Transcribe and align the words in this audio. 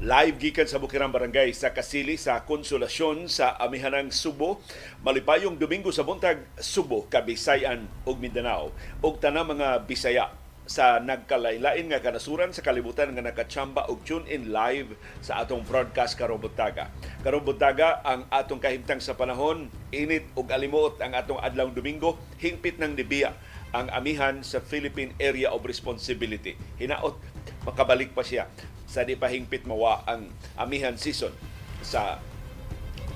Live 0.00 0.40
gikan 0.40 0.64
sa 0.64 0.80
Bukirang 0.80 1.12
Barangay 1.12 1.52
sa 1.52 1.76
Kasili 1.76 2.16
sa 2.16 2.40
Konsolasyon 2.48 3.28
sa 3.28 3.60
Amihanang 3.60 4.08
Subo. 4.08 4.64
Malipayong 5.04 5.60
Domingo 5.60 5.92
sa 5.92 6.08
buntag 6.08 6.40
Subo, 6.56 7.04
Kabisayan 7.12 7.84
ug 8.08 8.16
Mindanao. 8.16 8.72
ug 9.04 9.20
tanang 9.20 9.52
mga 9.52 9.84
Bisaya 9.84 10.32
sa 10.70 11.02
nagkalaylain 11.02 11.90
nga 11.90 11.98
kanasuran 11.98 12.54
sa 12.54 12.62
kalibutan 12.62 13.10
nga 13.10 13.26
nakachamba 13.26 13.90
og 13.90 14.06
tune 14.06 14.22
in 14.30 14.54
live 14.54 14.94
sa 15.18 15.42
atong 15.42 15.66
broadcast 15.66 16.14
karong 16.14 16.38
buntaga. 16.38 16.94
Karong 17.26 17.42
buntaga 17.42 17.98
ang 18.06 18.30
atong 18.30 18.62
kahimtang 18.62 19.02
sa 19.02 19.18
panahon, 19.18 19.66
init 19.90 20.30
ug 20.38 20.46
alimuot 20.46 21.02
ang 21.02 21.18
atong 21.18 21.42
adlawng 21.42 21.74
Domingo, 21.74 22.22
hingpit 22.38 22.78
ng 22.78 22.94
dibiya 22.94 23.34
ang 23.74 23.90
amihan 23.90 24.46
sa 24.46 24.62
Philippine 24.62 25.10
Area 25.18 25.50
of 25.50 25.66
Responsibility. 25.66 26.54
Hinaot 26.78 27.18
makabalik 27.66 28.14
pa 28.14 28.22
siya 28.22 28.46
sa 28.86 29.02
di 29.02 29.18
pa 29.18 29.26
hingpit 29.26 29.66
mawa 29.66 30.06
ang 30.06 30.30
amihan 30.54 30.94
season 30.94 31.34
sa 31.82 32.22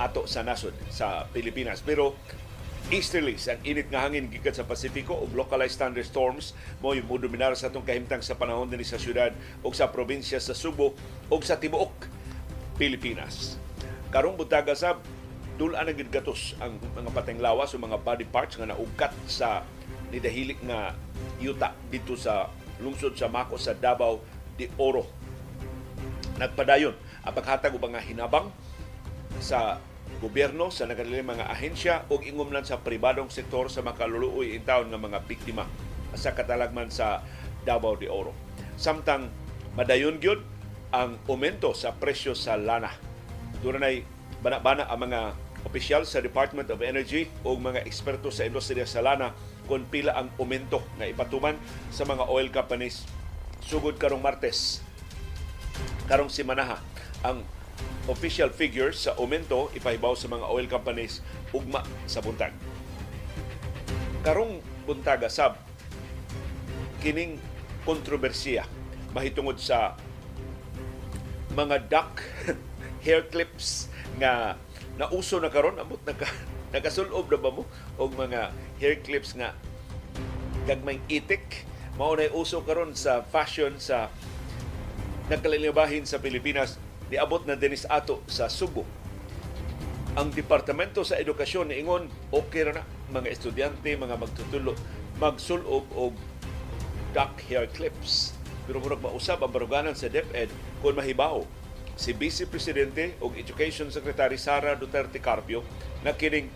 ato 0.02 0.26
sa 0.26 0.42
nasod 0.42 0.74
sa 0.90 1.30
Pilipinas. 1.30 1.86
Pero 1.86 2.18
easterlies 2.92 3.48
ang 3.48 3.60
init 3.64 3.88
nga 3.88 4.04
hangin 4.04 4.28
gikan 4.28 4.52
sa 4.52 4.68
Pasifiko 4.68 5.16
ug 5.16 5.32
localized 5.32 5.80
thunderstorms 5.80 6.52
mo 6.84 6.92
yung 6.92 7.08
dominar 7.08 7.56
sa 7.56 7.72
atong 7.72 7.84
kahimtang 7.84 8.20
sa 8.20 8.36
panahon 8.36 8.68
dinhi 8.68 8.84
sa 8.84 9.00
syudad 9.00 9.32
ug 9.64 9.72
sa 9.72 9.88
probinsya 9.88 10.36
sa 10.36 10.52
Subo 10.52 10.92
ug 11.32 11.40
sa 11.40 11.56
tibuok 11.56 12.08
Pilipinas. 12.76 13.56
Karong 14.12 14.36
butaga 14.36 14.76
sa 14.76 15.00
dulaan 15.56 15.88
ang 15.88 16.10
gatos 16.10 16.58
ang 16.58 16.76
mga 16.98 17.10
pateng 17.14 17.40
lawas 17.40 17.72
o 17.72 17.80
mga 17.80 18.02
body 18.02 18.26
parts 18.28 18.58
nga 18.58 18.68
naugkat 18.68 19.14
sa 19.30 19.62
nidahilik 20.10 20.58
nga 20.66 20.92
yuta 21.38 21.72
dito 21.88 22.18
sa 22.18 22.50
lungsod 22.82 23.14
sa 23.14 23.30
Mako 23.30 23.54
sa 23.54 23.72
Davao 23.72 24.18
de 24.58 24.66
Oro 24.76 25.06
nagpadayon 26.38 26.94
ang 27.22 27.32
paghatag 27.34 27.70
og 27.74 27.82
mga 27.86 28.02
hinabang 28.02 28.50
sa 29.38 29.78
gobyerno 30.24 30.72
sa 30.72 30.88
nagaliling 30.88 31.36
mga 31.36 31.52
ahensya 31.52 31.94
o 32.08 32.16
ingumlan 32.24 32.64
sa 32.64 32.80
pribadong 32.80 33.28
sektor 33.28 33.68
sa 33.68 33.84
makaluluoy 33.84 34.56
in 34.56 34.64
taon 34.64 34.88
nga 34.88 34.96
mga 34.96 35.20
biktima 35.28 35.68
sa 36.16 36.32
katalagman 36.32 36.88
sa 36.88 37.20
Davao 37.68 37.92
de 38.00 38.08
Oro. 38.08 38.32
Samtang 38.80 39.28
madayon 39.76 40.16
gyud 40.24 40.40
ang 40.96 41.20
aumento 41.28 41.76
sa 41.76 41.92
presyo 41.92 42.32
sa 42.32 42.56
lana. 42.56 42.88
Dunay 43.60 44.00
bana-bana 44.40 44.88
ang 44.88 45.04
mga 45.04 45.20
opisyal 45.68 46.08
sa 46.08 46.24
Department 46.24 46.72
of 46.72 46.80
Energy 46.80 47.28
o 47.44 47.52
mga 47.56 47.84
eksperto 47.84 48.32
sa 48.32 48.48
industriya 48.48 48.88
sa 48.88 49.04
lana 49.04 49.36
kung 49.68 49.84
pila 49.88 50.16
ang 50.16 50.32
aumento 50.40 50.80
na 50.96 51.08
ipatuman 51.08 51.56
sa 51.92 52.08
mga 52.08 52.28
oil 52.28 52.48
companies 52.48 53.04
sugod 53.64 53.96
karong 53.96 54.20
Martes 54.20 54.84
karong 56.04 56.28
simanaha 56.28 56.84
ang 57.24 57.40
official 58.08 58.52
figures 58.52 59.08
sa 59.08 59.16
aumento 59.16 59.72
ipahibaw 59.72 60.12
sa 60.12 60.28
mga 60.28 60.44
oil 60.48 60.68
companies 60.68 61.24
ugma 61.56 61.80
sa 62.04 62.20
buntag. 62.20 62.52
Karong 64.24 64.60
buntaga 64.84 65.28
sab 65.28 65.56
kining 67.00 67.36
kontrobersiya 67.84 68.64
mahitungod 69.12 69.60
sa 69.60 69.96
mga 71.54 71.86
duck 71.86 72.20
hair 73.04 73.24
clips 73.28 73.88
nga 74.18 74.58
nauso 74.98 75.38
na 75.38 75.52
karon. 75.52 75.78
Amot 75.78 76.02
naka 76.02 76.26
nagasulob 76.74 77.30
na 77.30 77.38
ba 77.38 77.50
mo? 77.54 77.62
Og 78.00 78.12
mga 78.16 78.50
hair 78.82 78.98
clips 79.00 79.36
nga 79.38 79.54
gagmay 80.66 80.98
itik. 81.06 81.68
Mao 81.94 82.18
na 82.18 82.26
uso 82.34 82.58
karon 82.66 82.96
sa 82.98 83.22
fashion 83.22 83.78
sa 83.78 84.10
nagkalilibahin 85.30 86.02
sa 86.04 86.18
Pilipinas 86.18 86.76
niabot 87.12 87.44
na 87.44 87.58
dinis 87.58 87.88
ato 87.88 88.24
sa 88.30 88.48
Subo. 88.48 88.84
Ang 90.14 90.30
Departamento 90.30 91.02
sa 91.02 91.18
Edukasyon 91.18 91.74
niingon 91.74 92.06
okay 92.30 92.70
ra 92.70 92.78
na 92.78 92.84
mga 93.10 93.28
estudyante, 93.34 93.90
mga 93.98 94.14
magtutulo 94.14 94.78
magsulob 95.18 95.86
og 95.94 96.14
duck 97.14 97.38
hair 97.46 97.66
clips. 97.70 98.34
Pero 98.64 98.80
murag 98.80 99.02
mausab 99.02 99.42
ang 99.42 99.52
baruganan 99.52 99.94
sa 99.94 100.08
DepEd 100.08 100.48
kung 100.80 100.96
mahibaw 100.96 101.42
si 101.94 102.10
Vice 102.10 102.46
Presidente 102.50 103.14
o 103.22 103.30
Education 103.34 103.90
Secretary 103.90 104.34
Sara 104.34 104.74
Duterte 104.74 105.22
Carpio 105.22 105.62
na 106.02 106.10
kining 106.14 106.50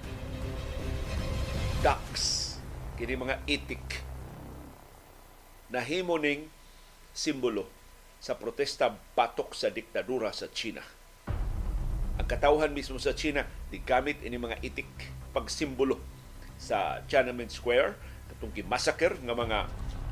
ducks, 1.79 2.59
kini 2.99 3.15
mga 3.15 3.39
itik 3.47 4.03
na 5.71 5.79
himo 5.79 6.19
ning 6.19 6.51
simbolo 7.15 7.78
sa 8.19 8.35
protesta 8.35 8.91
batok 9.15 9.55
sa 9.55 9.71
diktadura 9.71 10.35
sa 10.35 10.51
China. 10.51 10.83
Ang 12.19 12.27
katauhan 12.27 12.75
mismo 12.75 12.99
sa 12.99 13.15
China, 13.15 13.47
digamit 13.71 14.19
ini 14.27 14.35
mga 14.35 14.59
itik 14.63 14.91
pagsimbolo 15.31 16.03
sa 16.59 16.99
Tiananmen 17.07 17.47
Square 17.47 17.95
katong 18.35 18.55
massacre 18.67 19.15
nga 19.23 19.35
mga 19.35 19.59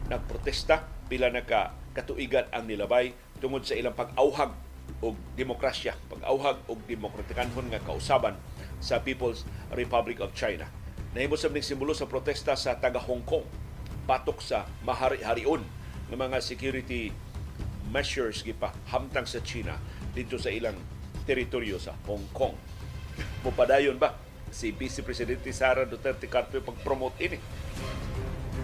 nagprotesta 0.07 0.87
pila 1.11 1.31
naka 1.31 1.75
katuigan 1.95 2.47
ang 2.55 2.71
nilabay 2.71 3.11
tungod 3.43 3.67
sa 3.67 3.75
ilang 3.75 3.95
pag-auhag 3.95 4.55
og 5.03 5.19
demokrasya, 5.35 5.99
pag-auhag 6.07 6.63
og 6.71 6.79
demokratikanhon 6.87 7.69
nga 7.75 7.83
kausaban 7.83 8.39
sa 8.79 9.03
People's 9.03 9.43
Republic 9.75 10.23
of 10.23 10.31
China. 10.33 10.71
Nahimo 11.17 11.35
sa 11.35 11.51
simbolo 11.59 11.97
sa 11.97 12.07
protesta 12.07 12.55
sa 12.55 12.77
taga 12.79 13.01
Hong 13.03 13.25
Kong 13.27 13.45
batok 14.07 14.39
sa 14.39 14.69
mahari-harion 14.87 15.65
ng 16.07 16.19
mga 16.19 16.39
security 16.39 17.11
measures 17.91 18.43
gipa 18.43 18.73
hamtang 18.91 19.27
sa 19.27 19.43
China 19.43 19.79
dito 20.13 20.37
sa 20.37 20.51
ilang 20.51 20.77
teritoryo 21.27 21.77
sa 21.77 21.95
Hong 22.07 22.27
Kong. 22.31 22.55
Mupadayon 23.43 23.99
ba 23.99 24.15
si 24.49 24.71
Vice 24.73 25.03
Presidente 25.03 25.51
Sara 25.51 25.85
Duterte 25.85 26.31
Carpio 26.31 26.63
pag-promote 26.63 27.19
ini? 27.21 27.39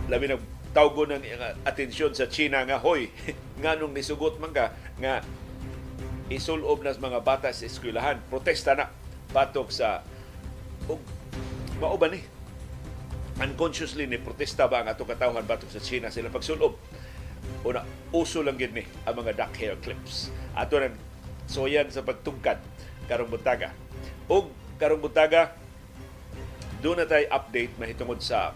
Labi 0.09 0.31
na 0.31 0.39
tawgo 0.73 1.05
ng 1.05 1.21
atensyon 1.69 2.17
sa 2.17 2.27
China 2.33 2.65
nga 2.65 2.81
hoy 2.81 3.13
nganong 3.63 3.93
nisugot 3.93 4.41
man 4.41 4.57
ka 4.57 4.73
nga 4.97 5.21
isulob 6.33 6.81
nas 6.81 6.97
mga 6.97 7.21
bata 7.21 7.53
sa 7.53 7.69
eskwelahan 7.69 8.25
protesta 8.33 8.73
na 8.73 8.89
batok 9.37 9.69
sa 9.69 10.01
og 10.89 11.01
mao 11.77 12.01
ba 12.01 12.09
ni 12.09 12.25
unconsciously 13.37 14.09
ni 14.09 14.17
protesta 14.17 14.65
ba 14.65 14.81
ang 14.81 14.89
ato 14.89 15.05
katawhan 15.05 15.45
batok 15.45 15.69
sa 15.69 15.85
China 15.85 16.09
sila 16.09 16.33
pagsulob 16.33 16.73
una 17.63 17.87
uso 18.11 18.43
lang 18.43 18.59
gid 18.59 18.75
ni 18.75 18.85
ang 19.07 19.15
mga 19.19 19.33
duck 19.39 19.55
hair 19.57 19.79
clips. 19.79 20.31
Ato 20.55 20.79
nang 20.79 20.95
soyan 21.47 21.89
sa 21.91 22.03
pagtungkad 22.03 22.59
karong 23.07 23.31
buntaga 23.31 23.75
ug 24.31 24.51
karong 24.79 25.03
buntaga 25.03 25.55
doon 26.83 27.03
na 27.03 27.07
tayo 27.07 27.27
update 27.31 27.71
mahitungod 27.79 28.19
sa 28.19 28.55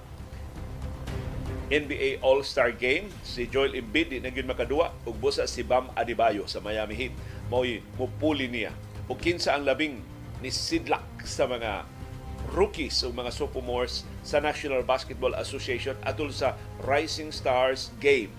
NBA 1.67 2.23
All-Star 2.23 2.75
Game. 2.75 3.11
Si 3.27 3.51
Joel 3.51 3.75
Embiid 3.75 4.15
di 4.15 4.19
naging 4.23 4.47
makadua 4.47 4.95
ug 5.03 5.15
busa 5.19 5.47
si 5.51 5.67
Bam 5.67 5.91
Adebayo 5.99 6.47
sa 6.47 6.63
Miami 6.63 6.95
Heat. 6.95 7.15
Mo'y 7.51 7.83
mupuli 7.99 8.47
niya. 8.47 8.75
Ug 9.07 9.19
kinsa 9.19 9.55
ang 9.55 9.67
labing 9.67 10.03
ni 10.43 10.51
sidlak 10.51 11.03
sa 11.27 11.47
mga 11.47 11.87
rookies 12.55 13.03
o 13.03 13.11
mga 13.11 13.35
sophomores 13.35 14.07
sa 14.23 14.39
National 14.39 14.87
Basketball 14.87 15.35
Association 15.35 15.99
atol 16.07 16.31
sa 16.31 16.55
Rising 16.87 17.35
Stars 17.35 17.91
Game 17.99 18.31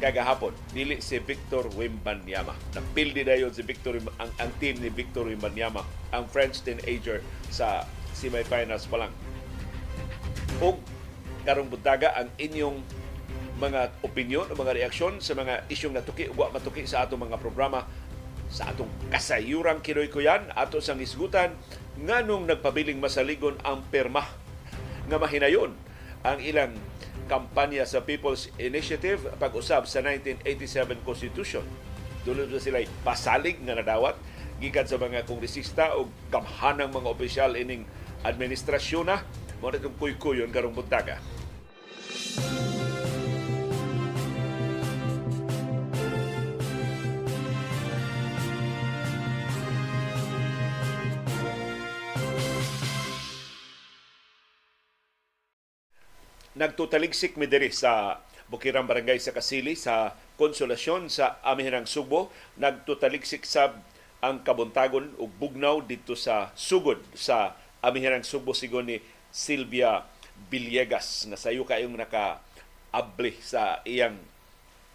kagahapon 0.00 0.56
dili 0.72 0.98
si 1.04 1.20
Victor 1.20 1.68
Wimbanyama 1.76 2.56
napildi 2.72 3.22
dayon 3.22 3.52
si 3.52 3.60
Victor 3.60 4.00
ang, 4.16 4.32
ang 4.40 4.50
team 4.56 4.80
ni 4.80 4.88
Victor 4.88 5.28
Wimbanyama 5.28 5.84
ang 6.10 6.24
French 6.26 6.64
teenager 6.64 7.20
sa 7.52 7.84
semifinals 8.20 8.84
pa 8.90 9.06
lang. 9.06 9.12
Ug 10.60 10.76
karong 11.48 11.72
buntaga 11.72 12.12
ang 12.12 12.28
inyong 12.36 12.84
mga 13.60 13.92
opinion 14.04 14.48
o 14.48 14.56
mga 14.56 14.76
reaksyon 14.76 15.20
sa 15.20 15.36
mga 15.36 15.68
isyong 15.68 15.96
natuki 15.96 16.28
ug 16.28 16.36
matuki 16.52 16.84
sa 16.88 17.04
atong 17.04 17.28
mga 17.28 17.40
programa 17.40 17.84
sa 18.50 18.72
atong 18.72 18.88
kasayurang 19.12 19.84
Kinoy 19.84 20.10
Kuyan 20.10 20.50
ato 20.56 20.82
sang 20.82 20.98
isgutan 20.98 21.54
nganong 22.00 22.48
nagpabiling 22.48 22.98
masaligon 22.98 23.56
ang 23.62 23.84
perma 23.92 24.26
nga 25.06 25.16
mahinayon 25.20 25.76
ang 26.24 26.38
ilang 26.40 26.72
kampanya 27.30 27.86
sa 27.86 28.02
People's 28.02 28.50
Initiative 28.58 29.22
pag-usab 29.38 29.86
sa 29.86 30.02
1987 30.02 30.98
Constitution. 31.06 31.62
Dulod 32.26 32.50
na 32.50 32.58
sila 32.58 32.82
pasalig 33.06 33.62
nga 33.62 33.78
nadawat 33.78 34.18
gikan 34.58 34.84
sa 34.84 34.98
mga 34.98 35.24
kongresista 35.24 35.94
o 35.94 36.10
gamhanang 36.28 36.90
mga 36.90 37.06
opisyal 37.06 37.54
ining 37.54 37.86
administrasyon 38.26 39.06
na 39.06 39.22
mo 39.62 39.70
na 39.70 39.78
itong 39.78 39.94
kuy-kuyon 39.96 40.50
karong 40.50 40.74
buntaga. 40.74 41.22
Nagtutaligsik 56.60 57.40
mi 57.40 57.48
diri 57.48 57.72
sa 57.72 58.20
Bukirang 58.52 58.84
Barangay 58.84 59.16
sa 59.16 59.32
Kasili 59.32 59.72
sa 59.72 60.12
Konsolasyon 60.36 61.08
sa 61.08 61.40
Amihanang 61.40 61.88
Subo 61.88 62.28
nagtutaligsik 62.60 63.48
sab 63.48 63.80
ang 64.20 64.44
kabuntagon 64.44 65.16
ug 65.16 65.32
bugnaw 65.40 65.80
dito 65.80 66.12
sa 66.12 66.52
sugod 66.52 67.00
sa 67.16 67.56
Amihanang 67.80 68.28
Subo 68.28 68.52
sigon 68.52 68.92
ni 68.92 69.00
Silvia 69.32 70.04
Villegas. 70.52 71.24
Nga 71.32 71.40
sayo 71.40 71.64
kayong 71.64 71.96
naka 71.96 72.44
abli 72.92 73.32
sa 73.40 73.80
iyang 73.88 74.20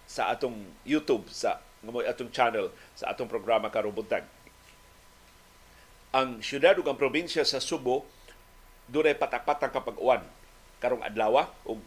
sa 0.06 0.30
atong 0.30 0.70
YouTube 0.86 1.26
sa 1.34 1.58
atong 1.82 2.30
channel 2.30 2.70
sa 2.94 3.10
atong 3.10 3.26
programa 3.26 3.74
karong 3.74 3.98
buntag. 3.98 4.22
Ang 6.14 6.46
syudad 6.46 6.78
ug 6.78 6.86
ang 6.86 7.00
probinsya 7.02 7.42
sa 7.42 7.58
Subo 7.58 8.06
dunay 8.86 9.18
patak-patang 9.18 9.74
kapag-uwan 9.74 10.22
karong 10.80 11.04
adlaw 11.04 11.48
ug 11.68 11.80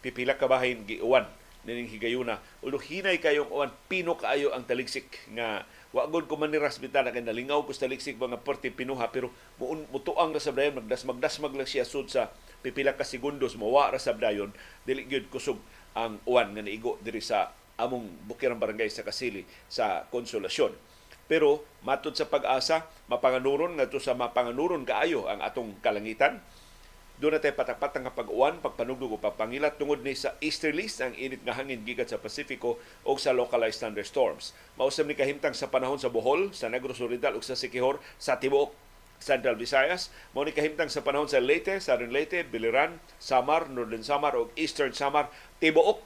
pipila 0.00 0.36
ka 0.36 0.48
bahin 0.48 0.84
giuwan 0.88 1.28
nining 1.64 1.92
higayuna 1.92 2.40
ulo 2.64 2.80
hinay 2.80 3.20
kayong 3.20 3.52
uwan 3.52 3.68
pino 3.88 4.16
kaayo 4.16 4.56
ang 4.56 4.64
taligsik 4.64 5.06
nga 5.36 5.68
wa 5.92 6.08
gud 6.08 6.24
ko 6.24 6.40
man 6.40 6.48
ni 6.48 6.56
rasbitan 6.56 7.04
kay 7.12 7.20
nalingaw 7.20 7.66
ko 7.68 7.76
sa 7.76 7.84
taligsik 7.84 8.16
mga 8.16 8.40
porti 8.40 8.72
pinuha 8.72 9.12
pero 9.12 9.28
muun 9.60 9.84
mutuang 9.92 10.32
ra 10.32 10.40
sa 10.40 10.56
dayon 10.56 10.80
magdas 10.80 11.04
magdasmag 11.04 11.52
lang 11.52 11.68
siya 11.68 11.84
sud 11.84 12.08
sa 12.08 12.32
pipila 12.64 12.96
ka 12.96 13.04
segundos 13.04 13.60
mawa 13.60 13.92
ra 13.92 14.00
sa 14.00 14.16
dayon 14.16 14.56
dili 14.88 15.04
gyud 15.04 15.28
kusog 15.28 15.60
ang 15.92 16.16
uwan 16.24 16.56
nga 16.56 16.62
niigo 16.64 16.96
diri 17.04 17.20
sa 17.20 17.52
among 17.80 18.04
bukirang 18.28 18.60
barangay 18.60 18.92
sa 18.92 19.02
Kasili 19.02 19.48
sa 19.66 20.04
Konsolasyon. 20.12 20.76
Pero 21.30 21.62
matod 21.86 22.12
sa 22.18 22.26
pag-asa, 22.28 22.90
mapanganuron 23.06 23.78
nga 23.78 23.88
sa 24.02 24.18
mapanganuron 24.18 24.84
kaayo 24.84 25.30
ang 25.30 25.40
atong 25.40 25.78
kalangitan 25.80 26.42
doon 27.20 27.36
natin 27.36 27.52
patakpat 27.52 28.00
ang 28.00 28.08
pag-uwan, 28.16 28.64
pagpanugdog 28.64 29.12
o 29.12 29.18
pagpangilat 29.20 29.76
tungod 29.76 30.00
ni 30.00 30.16
sa 30.16 30.32
easterlies 30.40 31.04
ang 31.04 31.12
init 31.20 31.44
nga 31.44 31.52
hangin 31.52 31.84
gikan 31.84 32.08
sa 32.08 32.16
Pasifiko 32.16 32.80
o 33.04 33.10
sa 33.20 33.36
localized 33.36 33.84
thunderstorms. 33.84 34.56
Mausam 34.80 35.04
ni 35.04 35.12
kahimtang 35.12 35.52
sa 35.52 35.68
panahon 35.68 36.00
sa 36.00 36.08
Bohol, 36.08 36.56
sa 36.56 36.72
Negros 36.72 36.96
Oriental 37.04 37.36
o 37.36 37.44
sa 37.44 37.52
Sikihor, 37.52 38.00
sa 38.16 38.40
tibuok 38.40 38.72
Central 39.20 39.60
Visayas. 39.60 40.08
Mao 40.32 40.48
ni 40.48 40.56
kahimtang 40.56 40.88
sa 40.88 41.04
panahon 41.04 41.28
sa 41.28 41.44
Leyte, 41.44 41.76
Southern 41.78 42.08
Leyte, 42.08 42.40
Biliran, 42.48 42.96
Samar, 43.20 43.68
Northern 43.68 44.02
Samar 44.02 44.32
o 44.34 44.48
Eastern 44.56 44.96
Samar, 44.96 45.28
tibuok 45.60 46.00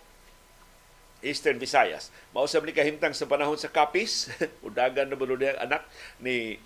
Eastern 1.22 1.62
Visayas. 1.62 2.10
Mausap 2.34 2.66
ni 2.66 2.74
kahimtang 2.74 3.14
sa 3.14 3.30
panahon 3.30 3.56
sa 3.56 3.70
Capiz, 3.70 4.28
udagan 4.66 5.08
na 5.08 5.16
bulo 5.16 5.38
anak 5.38 5.86
ni 6.18 6.58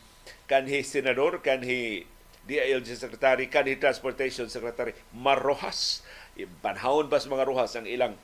kanhi 0.49 0.83
senador, 0.83 1.45
kanhi 1.45 2.09
DILG 2.49 2.97
Secretary, 2.97 3.53
kanhi 3.53 3.77
Transportation 3.77 4.49
Secretary 4.49 4.97
Marrojas. 5.13 6.01
Panahon 6.65 7.13
ba 7.13 7.21
sa 7.21 7.29
mga 7.29 7.45
rohas 7.45 7.77
ang 7.77 7.85
ilang 7.85 8.17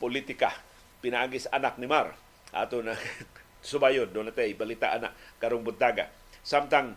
politika 0.00 0.56
pinaagis 1.04 1.44
anak 1.52 1.76
ni 1.76 1.84
Mar. 1.84 2.16
Ato 2.56 2.80
na 2.80 2.96
subayon, 3.60 4.08
doon 4.08 4.32
natin 4.32 4.56
balita 4.56 4.96
anak 4.96 5.12
karong 5.36 5.60
buntaga. 5.60 6.08
Samtang 6.40 6.96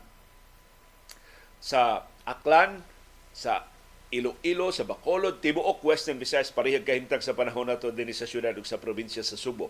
sa 1.60 2.08
Aklan, 2.24 2.80
sa 3.36 3.68
Iloilo, 4.10 4.74
sa 4.74 4.88
Bacolod, 4.88 5.38
Tibuok, 5.38 5.86
Western 5.86 6.18
Visayas, 6.18 6.50
parihag 6.50 6.88
kahimtang 6.88 7.22
sa 7.22 7.38
panahon 7.38 7.70
nato 7.70 7.94
din 7.94 8.10
sa 8.10 8.26
syudad 8.26 8.56
ug 8.58 8.66
sa 8.66 8.82
probinsya 8.82 9.22
sa 9.22 9.38
Subo. 9.38 9.70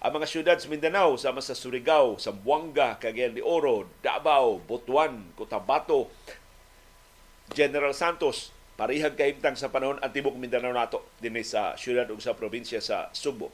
Ang 0.00 0.16
mga 0.16 0.32
syudad 0.32 0.56
sa 0.56 0.72
Mindanao, 0.72 1.20
sama 1.20 1.44
sa 1.44 1.52
Surigao, 1.52 2.16
Zamboanga, 2.16 2.96
Cagayan 2.96 3.36
de 3.36 3.44
Oro, 3.44 3.84
Davao, 4.00 4.56
Butuan, 4.64 5.28
Cotabato, 5.36 6.08
General 7.52 7.92
Santos, 7.92 8.48
parihag 8.80 9.12
kahimtang 9.12 9.60
sa 9.60 9.68
panahon 9.68 10.00
ang 10.00 10.08
tibok 10.08 10.40
Mindanao 10.40 10.72
nato 10.72 11.04
din 11.20 11.36
sa 11.44 11.76
syudad 11.76 12.08
ug 12.08 12.16
sa 12.16 12.32
probinsya 12.32 12.80
sa 12.80 13.12
Subo. 13.12 13.52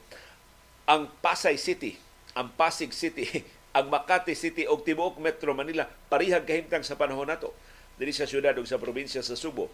Ang 0.86 1.10
Pasay 1.18 1.58
City, 1.58 1.98
ang 2.38 2.54
Pasig 2.54 2.94
City, 2.94 3.26
ang 3.76 3.90
Makati 3.90 4.38
City 4.38 4.70
ug 4.70 4.86
tibuok 4.86 5.18
Metro 5.18 5.50
Manila 5.50 5.90
parihag 6.06 6.46
kahimtang 6.46 6.86
sa 6.86 6.94
panahon 6.94 7.26
nato 7.26 7.58
dinhi 7.98 8.14
sa 8.14 8.22
syudad 8.22 8.54
ug 8.54 8.70
sa 8.70 8.78
probinsya 8.78 9.18
sa 9.18 9.34
Subo. 9.34 9.66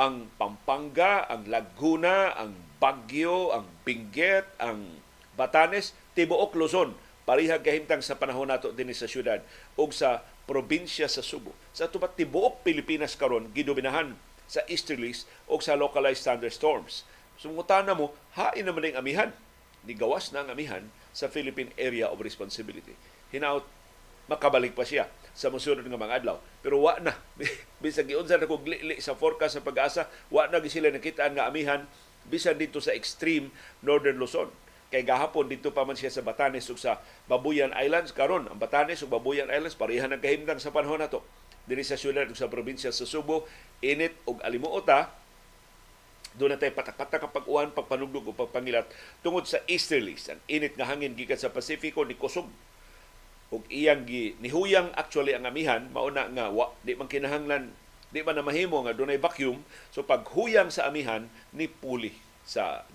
Ang 0.00 0.32
Pampanga, 0.40 1.28
ang 1.28 1.44
Laguna, 1.44 2.32
ang 2.40 2.56
Baguio, 2.80 3.52
ang 3.52 3.68
Benguet, 3.84 4.48
ang 4.56 5.04
Batanes, 5.36 5.92
tibuok 6.16 6.56
Luzon, 6.56 6.96
parihag 7.28 7.60
kahimtang 7.60 8.00
sa 8.00 8.16
panahon 8.16 8.48
nato 8.48 8.72
din 8.72 8.88
sa 8.96 9.04
syudad 9.04 9.44
ug 9.76 9.92
sa 9.92 10.24
probinsya 10.48 11.06
sa 11.12 11.20
Subo. 11.20 11.52
Sa 11.76 11.92
tubat 11.92 12.16
tibuok 12.16 12.64
Pilipinas 12.64 13.14
karon 13.20 13.52
gidominahan 13.52 14.16
sa 14.48 14.64
easterlies 14.64 15.28
o 15.44 15.60
sa 15.60 15.76
localized 15.76 16.24
thunderstorms. 16.24 17.04
Sumutana 17.36 17.92
mo, 17.92 18.16
hain 18.32 18.64
naman 18.64 18.96
ang 18.96 19.04
amihan. 19.04 19.30
Nigawas 19.84 20.32
na 20.32 20.42
ang 20.42 20.50
amihan 20.50 20.88
sa 21.12 21.28
Philippine 21.28 21.70
Area 21.76 22.08
of 22.08 22.24
Responsibility. 22.24 22.96
Hinaut, 23.28 23.68
makabalik 24.26 24.72
pa 24.72 24.88
siya 24.88 25.12
sa 25.36 25.52
musunod 25.52 25.84
nga 25.84 26.00
mga 26.00 26.24
adlaw. 26.24 26.40
Pero 26.64 26.80
wa 26.80 26.96
na. 26.96 27.12
Bisag 27.84 28.08
giunsa 28.08 28.40
na 28.40 28.48
kog 28.48 28.64
li 28.64 28.96
sa 29.04 29.12
forecast 29.12 29.60
sa 29.60 29.66
pag-asa, 29.66 30.08
wa 30.32 30.48
na 30.48 30.64
sila 30.64 30.88
nakita 30.88 31.28
nga 31.28 31.44
amihan 31.44 31.84
bisan 32.26 32.58
dito 32.58 32.82
sa 32.82 32.90
extreme 32.90 33.54
northern 33.84 34.18
Luzon 34.18 34.50
kay 34.96 35.04
gahapon 35.04 35.44
dito 35.44 35.76
pa 35.76 35.84
man 35.84 35.92
siya 35.92 36.08
sa 36.08 36.24
Batanes 36.24 36.72
ug 36.72 36.80
sa 36.80 37.04
Babuyan 37.28 37.76
Islands. 37.76 38.16
Karon 38.16 38.48
ang 38.48 38.56
Batanes 38.56 39.04
ug 39.04 39.12
Babuyan 39.12 39.52
Islands 39.52 39.76
pareha 39.76 40.08
ng 40.08 40.24
kahimtang 40.24 40.56
sa 40.56 40.72
panahon 40.72 41.04
nato 41.04 41.20
diri 41.68 41.84
sa 41.84 42.00
syudad 42.00 42.24
ug 42.24 42.32
sa 42.32 42.48
probinsya 42.48 42.96
sa 42.96 43.04
Subo 43.04 43.44
init 43.84 44.16
ug 44.24 44.40
alimuota. 44.40 45.12
Doon 46.36 46.56
na 46.56 46.60
tayo 46.60 46.72
patak-patak 46.72 47.28
pag-uwan, 47.32 47.72
pagpanugdog 47.76 48.28
o 48.28 48.32
pagpangilat 48.32 48.88
tungod 49.20 49.44
sa 49.44 49.60
easterlies. 49.68 50.32
Ang 50.32 50.40
init 50.48 50.76
nga 50.76 50.88
hangin 50.88 51.12
gikan 51.12 51.36
sa 51.36 51.52
Pasifiko 51.52 52.04
ni 52.08 52.16
kusog. 52.16 52.48
Ug 53.52 53.60
iyang 53.68 54.08
gi 54.08 54.32
nihuyang 54.40 54.96
actually 54.96 55.36
ang 55.36 55.44
amihan 55.44 55.92
mauna 55.92 56.24
nga 56.32 56.48
wa, 56.48 56.72
di 56.80 56.96
man 56.96 57.04
kinahanglan 57.04 57.68
di 58.08 58.24
man 58.24 58.32
na 58.32 58.40
mahimo 58.40 58.80
nga 58.80 58.96
dunay 58.96 59.20
vacuum 59.20 59.60
so 59.92 60.00
paghuyang 60.00 60.72
sa 60.72 60.88
amihan 60.88 61.28
ni 61.52 61.68
puli 61.68 62.16
sa 62.48 62.86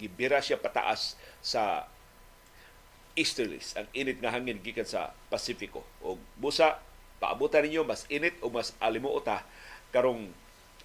gibira 0.00 0.40
siya 0.40 0.56
pataas 0.56 1.20
sa 1.44 1.84
easterlies. 3.12 3.76
Ang 3.76 3.86
init 3.92 4.16
nga 4.24 4.32
hangin 4.32 4.56
gikan 4.64 4.88
sa 4.88 5.12
Pasifiko 5.28 5.84
og 6.00 6.16
busa 6.40 6.80
paabutan 7.20 7.68
ninyo 7.68 7.84
mas 7.84 8.08
init 8.08 8.32
o 8.40 8.48
mas 8.48 8.72
alimuota 8.80 9.44
karong 9.92 10.32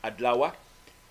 adlaw 0.04 0.52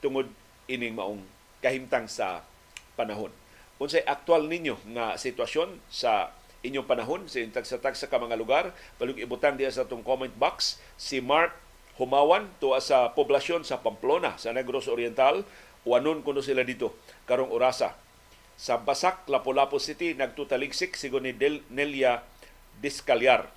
tungod 0.05 0.29
ining 0.69 0.93
maong 0.93 1.25
kahimtang 1.65 2.05
sa 2.05 2.45
panahon. 2.93 3.33
Unsay 3.81 4.05
aktual 4.05 4.45
ninyo 4.47 4.77
nga 4.93 5.17
sitwasyon 5.17 5.81
sa 5.89 6.37
inyong 6.61 6.85
panahon 6.85 7.25
sa 7.25 7.41
intag 7.41 7.65
sa 7.65 7.81
tag 7.81 7.97
sa 7.97 8.09
ka 8.09 8.21
mga 8.21 8.37
lugar 8.41 8.73
palug 8.97 9.21
ibutang 9.21 9.57
diya 9.57 9.73
sa 9.73 9.85
atong 9.85 10.05
comment 10.05 10.33
box 10.37 10.81
si 10.97 11.21
Mark 11.21 11.53
Humawan 11.95 12.51
tuwa 12.59 12.83
sa 12.83 13.15
poblasyon 13.15 13.63
sa 13.63 13.79
Pamplona 13.79 14.35
sa 14.35 14.51
Negros 14.51 14.91
Oriental. 14.91 15.47
Wanon 15.87 16.27
kuno 16.27 16.43
sila 16.43 16.67
dito 16.67 16.97
karong 17.29 17.55
orasa. 17.55 17.95
Sa 18.55 18.79
Basak, 18.79 19.27
Lapu-Lapu 19.27 19.83
City, 19.83 20.15
nagtutaligsik 20.15 20.95
sigon 20.95 21.27
ni 21.27 21.35
Del 21.35 21.67
Nelia 21.75 22.23
Discalyar. 22.79 23.51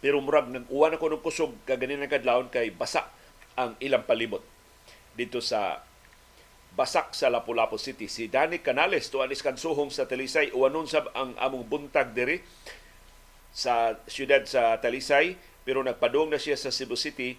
Pero 0.00 0.22
murag 0.24 0.48
nang 0.48 0.64
uwan 0.72 0.96
ako 0.96 1.06
ng 1.12 1.22
kusog 1.22 1.52
kaganin 1.68 2.00
ng 2.00 2.08
kadlawon 2.08 2.48
kay 2.48 2.72
basa 2.72 3.10
ang 3.58 3.76
ilang 3.82 4.06
palibot 4.06 4.40
dito 5.12 5.44
sa 5.44 5.84
Basak 6.70 7.18
sa 7.18 7.28
Lapu-Lapu 7.28 7.76
City. 7.76 8.06
Si 8.06 8.30
Danny 8.30 8.62
Canales, 8.62 9.10
tuan 9.10 9.28
iskansuhong 9.28 9.90
sa 9.90 10.06
Talisay, 10.06 10.54
uwanon 10.54 10.86
sab 10.86 11.10
ang 11.18 11.34
among 11.34 11.66
buntag 11.66 12.14
diri 12.14 12.38
sa 13.50 13.98
siyudad 14.06 14.46
sa 14.46 14.78
Talisay, 14.78 15.34
pero 15.66 15.82
nagpadong 15.82 16.30
na 16.30 16.38
siya 16.38 16.54
sa 16.54 16.70
Cebu 16.70 16.94
City 16.94 17.34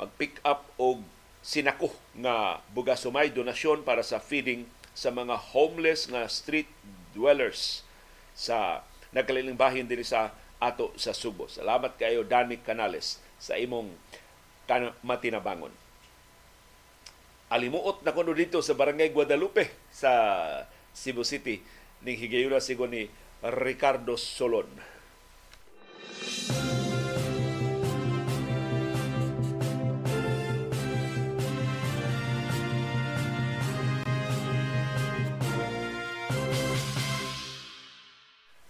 mag-pick 0.00 0.40
up 0.48 0.64
og 0.80 1.04
sinako 1.44 1.92
nga 2.18 2.62
bugas 2.72 3.04
sumay 3.04 3.28
donasyon 3.30 3.84
para 3.84 4.00
sa 4.00 4.22
feeding 4.22 4.64
sa 4.98 5.14
mga 5.14 5.38
homeless 5.54 6.10
nga 6.10 6.26
street 6.26 6.66
dwellers 7.14 7.86
sa 8.34 8.82
nagkaliling 9.14 9.54
bahin 9.54 9.86
din 9.86 10.02
sa 10.02 10.34
ato 10.58 10.90
sa 10.98 11.14
Subo. 11.14 11.46
Salamat 11.46 11.94
kayo 11.94 12.26
Danny 12.26 12.58
Canales 12.58 13.22
sa 13.38 13.54
imong 13.54 13.94
matinabangon. 15.06 15.70
Alimuot 17.48 18.02
na 18.02 18.10
kuno 18.10 18.34
dito 18.34 18.58
sa 18.58 18.74
Barangay 18.74 19.14
Guadalupe 19.14 19.70
sa 19.94 20.10
Cebu 20.92 21.22
City 21.22 21.62
ning 22.02 22.18
higayuna 22.18 22.58
sigo 22.58 22.90
ni 22.90 23.06
Ricardo 23.40 24.18
Solon. 24.18 24.68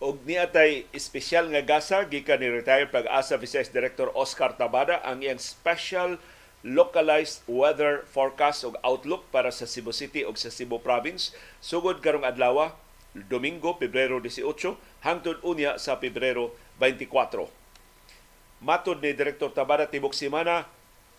Og 0.09 0.25
niatay 0.25 0.89
espesyal 0.97 1.53
nga 1.53 1.61
gasa 1.61 2.01
gikan 2.09 2.41
ni 2.41 2.49
retired 2.49 2.89
pag-asa 2.89 3.37
Vice 3.37 3.69
Director 3.69 4.09
Oscar 4.17 4.57
Tabada 4.57 5.05
ang 5.05 5.21
iyang 5.21 5.37
special 5.37 6.17
localized 6.65 7.45
weather 7.45 8.09
forecast 8.09 8.65
o 8.65 8.73
outlook 8.81 9.29
para 9.29 9.53
sa 9.53 9.69
Cebu 9.69 9.93
City 9.93 10.25
o 10.25 10.33
sa 10.33 10.49
Cebu 10.49 10.81
Province 10.81 11.37
sugod 11.61 12.01
karong 12.01 12.25
adlaw 12.25 12.73
Domingo, 13.13 13.77
Pebrero 13.77 14.17
18 14.17 14.81
hangtod 15.05 15.45
unya 15.45 15.77
sa 15.77 16.01
Pebrero 16.01 16.57
24. 16.81 18.65
Matod 18.65 19.05
ni 19.05 19.13
Direktor 19.13 19.53
Tabada 19.53 19.93
Tibok 19.93 20.17
Simana, 20.17 20.73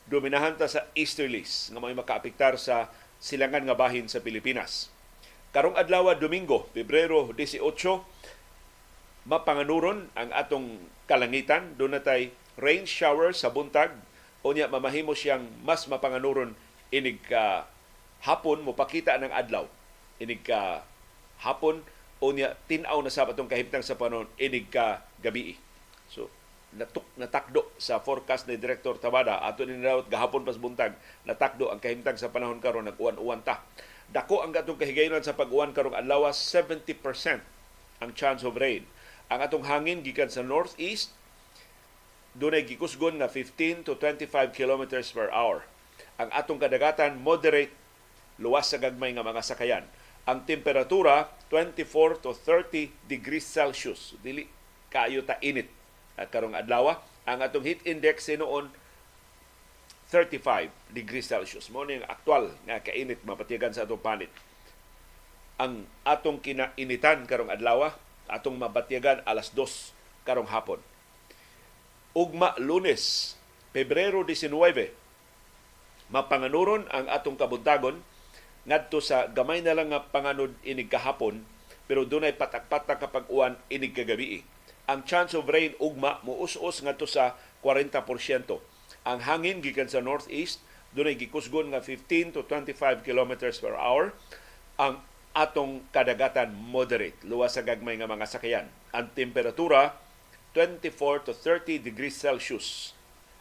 dominahan 0.10 0.58
ta 0.58 0.66
sa 0.66 0.90
easterlies 0.98 1.70
nga 1.70 1.78
may 1.78 1.94
makaapektar 1.94 2.58
sa 2.58 2.90
silangan 3.22 3.70
nga 3.70 3.78
bahin 3.78 4.10
sa 4.10 4.18
Pilipinas. 4.18 4.90
Karong 5.54 5.78
adlaw 5.78 6.10
Domingo, 6.18 6.66
Pebrero 6.74 7.30
18, 7.38 7.62
mapanganuron 9.30 10.10
ang 10.18 10.34
atong 10.34 10.82
kalangitan. 11.06 11.78
Doon 11.78 12.02
natay 12.02 12.34
rain 12.58 12.90
shower 12.90 13.32
sa 13.32 13.54
buntag. 13.54 13.94
Unya 14.42 14.66
mamahimo 14.66 15.14
siyang 15.14 15.46
mas 15.62 15.86
mapanganuron 15.86 16.58
inig 16.90 17.22
ka 17.30 17.70
hapon. 18.26 18.66
Mo 18.66 18.74
pakita 18.74 19.22
ng 19.22 19.30
adlaw. 19.30 19.70
Inig 20.18 20.42
ka 20.42 20.82
hapon. 21.46 21.86
Unya 22.20 22.58
tin-aw 22.68 23.00
na 23.00 23.14
sa 23.14 23.30
patong 23.30 23.48
kahimtang 23.48 23.86
sa 23.86 23.96
panon 23.96 24.28
inig 24.42 24.68
ka 24.74 25.06
gabi. 25.22 25.56
So 26.10 26.28
natuk 26.70 27.06
natakdo 27.18 27.66
sa 27.82 27.98
forecast 28.02 28.50
ni 28.50 28.58
Director 28.58 28.98
Tabada. 28.98 29.40
Ato 29.46 29.64
ni 29.64 29.78
daw 29.80 30.04
gahapon 30.10 30.44
pas 30.44 30.58
buntag 30.58 30.98
natakdo 31.24 31.70
ang 31.70 31.80
kahimtang 31.80 32.18
sa 32.18 32.34
panahon 32.34 32.60
karon 32.60 32.90
nag-uwan-uwan 32.90 33.46
ta. 33.46 33.62
Dako 34.10 34.42
ang 34.42 34.58
atong 34.58 34.82
kahigayonan 34.82 35.22
sa 35.22 35.38
pag-uwan 35.38 35.70
karong 35.70 35.94
adlaw 35.94 36.34
70% 36.34 36.98
ang 38.02 38.12
chance 38.18 38.42
of 38.42 38.58
rain 38.58 38.90
ang 39.30 39.40
atong 39.46 39.66
hangin 39.66 40.02
gikan 40.02 40.28
sa 40.28 40.42
northeast 40.42 41.14
dunay 42.34 42.66
gikusgon 42.66 43.22
nga 43.22 43.30
15 43.30 43.86
to 43.86 43.94
25 43.98 44.54
kilometers 44.54 45.14
per 45.14 45.30
hour. 45.34 45.66
Ang 46.18 46.30
atong 46.34 46.62
kadagatan 46.62 47.22
moderate 47.22 47.74
luwas 48.42 48.70
sa 48.70 48.82
gagmay 48.82 49.14
nga 49.14 49.26
mga 49.26 49.46
sakayan. 49.46 49.86
Ang 50.26 50.46
temperatura 50.46 51.30
24 51.52 52.22
to 52.22 52.32
30 52.34 52.92
degrees 53.10 53.46
Celsius. 53.46 54.18
Dili 54.22 54.46
kaayo 54.90 55.26
ta 55.26 55.38
init 55.42 55.70
at 56.18 56.30
karong 56.30 56.58
adlaw. 56.58 56.98
Ang 57.30 57.40
atong 57.46 57.66
heat 57.66 57.82
index 57.86 58.30
noon 58.34 58.70
35 60.10 60.74
degrees 60.90 61.30
Celsius. 61.30 61.70
Mo 61.70 61.86
ning 61.86 62.02
aktual 62.10 62.50
nga 62.66 62.82
kainit 62.82 63.22
mapatigan 63.26 63.74
sa 63.74 63.86
atong 63.86 64.02
panit. 64.02 64.32
Ang 65.60 65.86
atong 66.08 66.42
kinainitan 66.42 67.28
karong 67.30 67.52
adlaw, 67.54 67.94
atong 68.30 68.56
mabatigan 68.56 69.20
alas 69.26 69.52
2 69.52 69.66
karong 70.24 70.48
hapon 70.48 70.80
ugma 72.18 72.58
lunes, 72.58 73.36
Pebrero 73.70 74.26
19, 74.26 74.50
mapanganuron 76.10 76.90
ang 76.90 77.06
atong 77.06 77.38
kabuntagon 77.38 78.02
ngadto 78.66 78.98
sa 79.00 79.30
gamay 79.30 79.62
na 79.62 79.78
lang 79.78 79.94
nga 79.94 80.10
panganod 80.10 80.52
inig 80.66 80.90
kahapon 80.90 81.46
pero 81.86 82.06
dunay 82.06 82.34
patak-patak 82.38 83.02
kapag 83.02 83.26
uwan 83.34 83.58
inig 83.70 83.98
kagabi. 83.98 84.46
Ang 84.90 85.06
chance 85.06 85.38
of 85.38 85.50
rain 85.50 85.78
ugma 85.78 86.22
muus-us 86.26 86.82
ngadto 86.82 87.06
sa 87.06 87.38
40%. 87.62 88.04
Ang 89.06 89.20
hangin 89.26 89.62
gikan 89.62 89.90
sa 89.90 90.02
northeast 90.02 90.62
dunay 90.94 91.14
gikusgon 91.14 91.74
nga 91.74 91.82
15 91.82 92.36
to 92.36 92.42
25 92.46 93.06
kilometers 93.06 93.62
per 93.62 93.78
hour. 93.78 94.18
Ang 94.82 95.02
atong 95.34 95.86
kadagatan 95.94 96.52
moderate, 96.54 97.18
luwas 97.26 97.56
sa 97.56 97.64
gagmay 97.66 97.98
nga 97.98 98.10
mga 98.10 98.26
sakayan. 98.28 98.68
Ang 98.92 99.14
temperatura 99.14 99.96
24 100.58 101.30
to 101.30 101.34
30 101.34 101.80
degrees 101.80 102.18
Celsius. 102.18 102.98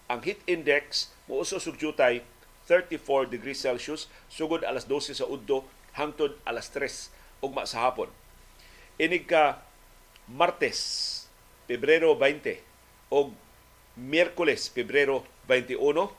Ang 0.09 0.25
heat 0.25 0.41
index 0.45 1.13
muuso 1.29 1.57
sugyutay 1.57 2.25
34 2.69 3.33
degrees 3.33 3.61
Celsius 3.65 4.13
sugod 4.29 4.61
alas 4.65 4.85
12 4.85 5.17
sa 5.17 5.25
udto 5.25 5.65
hangtod 5.97 6.37
alas 6.45 6.69
3 6.73 7.41
ugma 7.41 7.65
sa 7.65 7.89
hapon. 7.89 8.13
Inig 9.01 9.25
ka 9.25 9.65
Martes, 10.29 11.25
Pebrero 11.65 12.13
20 12.13 12.61
o 13.09 13.33
Miyerkules, 13.97 14.69
Pebrero 14.69 15.25
21 15.49 16.13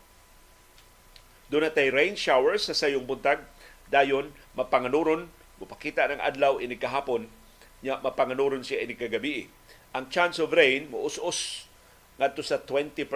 doon 1.49 1.65
natay 1.65 1.89
rain 1.89 2.13
showers 2.13 2.69
sa 2.69 2.77
sayong 2.77 3.05
buntag 3.05 3.41
dayon 3.89 4.29
mapanganuron 4.53 5.29
mupakita 5.59 6.07
ng 6.09 6.23
adlaw 6.23 6.57
ini 6.63 6.79
kahapon 6.79 7.27
nya 7.79 7.99
mapanganuron 8.03 8.63
siya 8.63 8.83
ini 8.83 8.95
kagabi 8.95 9.47
ang 9.95 10.09
chance 10.13 10.37
of 10.37 10.53
rain 10.53 10.89
muus-us 10.89 11.69
ngadto 12.19 12.43
sa 12.43 12.59
20%. 12.61 13.07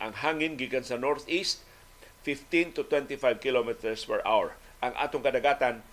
Ang 0.00 0.12
hangin 0.24 0.56
gikan 0.56 0.82
sa 0.82 0.96
northeast 0.96 1.62
15 2.24 2.74
to 2.74 2.82
25 2.88 3.38
kilometers 3.38 4.02
per 4.08 4.24
hour. 4.24 4.56
Ang 4.82 4.96
atong 4.96 5.22
kadagatan 5.22 5.84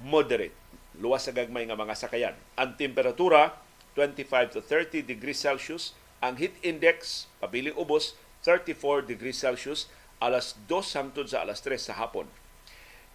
moderate, 0.00 0.56
luwas 0.98 1.28
sa 1.28 1.36
gagmay 1.36 1.68
nga 1.68 1.78
mga 1.78 1.94
sakayan. 1.94 2.34
Ang 2.56 2.74
temperatura 2.80 3.54
25 3.94 4.58
to 4.58 4.60
30 4.64 5.04
degrees 5.06 5.38
Celsius. 5.38 5.92
Ang 6.24 6.40
heat 6.40 6.56
index 6.64 7.28
pabiling 7.38 7.76
ubos 7.76 8.16
34 8.44 9.06
degrees 9.06 9.36
Celsius 9.36 9.88
alas 10.20 10.56
2 10.68 10.96
hangtod 10.96 11.28
sa 11.28 11.44
alas 11.44 11.62
3 11.64 11.78
sa 11.80 11.96
hapon. 11.96 12.28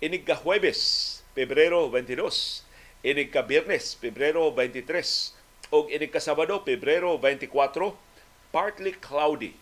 Inig 0.01 0.25
ka 0.25 0.37
Huwebes, 0.37 1.21
Pebrero 1.35 1.91
22. 1.91 2.63
Inig 3.03 3.29
ka 3.29 3.43
Biyernes, 3.43 3.99
Pebrero 3.99 4.49
23 4.55 5.35
o 5.69 5.85
ini 5.91 6.07
kasabado, 6.07 6.63
Pebrero 6.63 7.19
24, 7.19 7.91
partly 8.55 8.95
cloudy. 8.95 9.53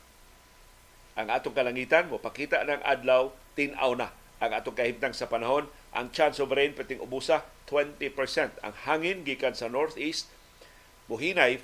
Ang 1.17 1.33
atong 1.33 1.57
kalangitan, 1.57 2.07
mo 2.13 2.21
pakita 2.21 2.61
ng 2.63 2.85
adlaw, 2.85 3.33
tinaw 3.57 3.97
na 3.97 4.13
ang 4.43 4.51
atong 4.51 4.75
kahimtang 4.75 5.15
sa 5.15 5.31
panahon. 5.31 5.71
Ang 5.95 6.11
chance 6.11 6.37
of 6.43 6.51
rain 6.51 6.75
pating 6.75 6.99
ubusa, 6.99 7.47
20%. 7.71 8.11
Ang 8.59 8.73
hangin 8.83 9.23
gikan 9.23 9.55
sa 9.55 9.71
northeast, 9.71 10.27
muhinay 11.07 11.63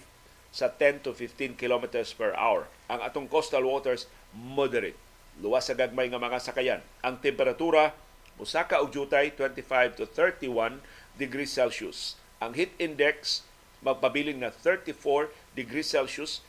sa 0.49 0.71
10 0.71 1.03
to 1.03 1.11
15 1.11 1.59
kilometers 1.59 2.15
per 2.15 2.31
hour. 2.39 2.71
Ang 2.87 3.03
atong 3.03 3.27
coastal 3.27 3.67
waters, 3.67 4.07
moderate. 4.31 4.97
Luwas 5.43 5.67
sa 5.67 5.75
gagmay 5.75 6.07
nga 6.07 6.21
mga 6.21 6.39
sakayan. 6.39 6.81
Ang 7.03 7.19
temperatura, 7.19 7.91
og 8.39 8.89
jutay, 8.95 9.29
25 9.35 9.99
to 9.99 10.03
31 10.07 10.79
degrees 11.19 11.51
Celsius. 11.51 12.15
Ang 12.39 12.55
heat 12.55 12.71
index, 12.79 13.43
magpabiling 13.83 14.39
na 14.39 14.51
34 14.51 15.31
degrees 15.55 15.91
Celsius 15.91 16.43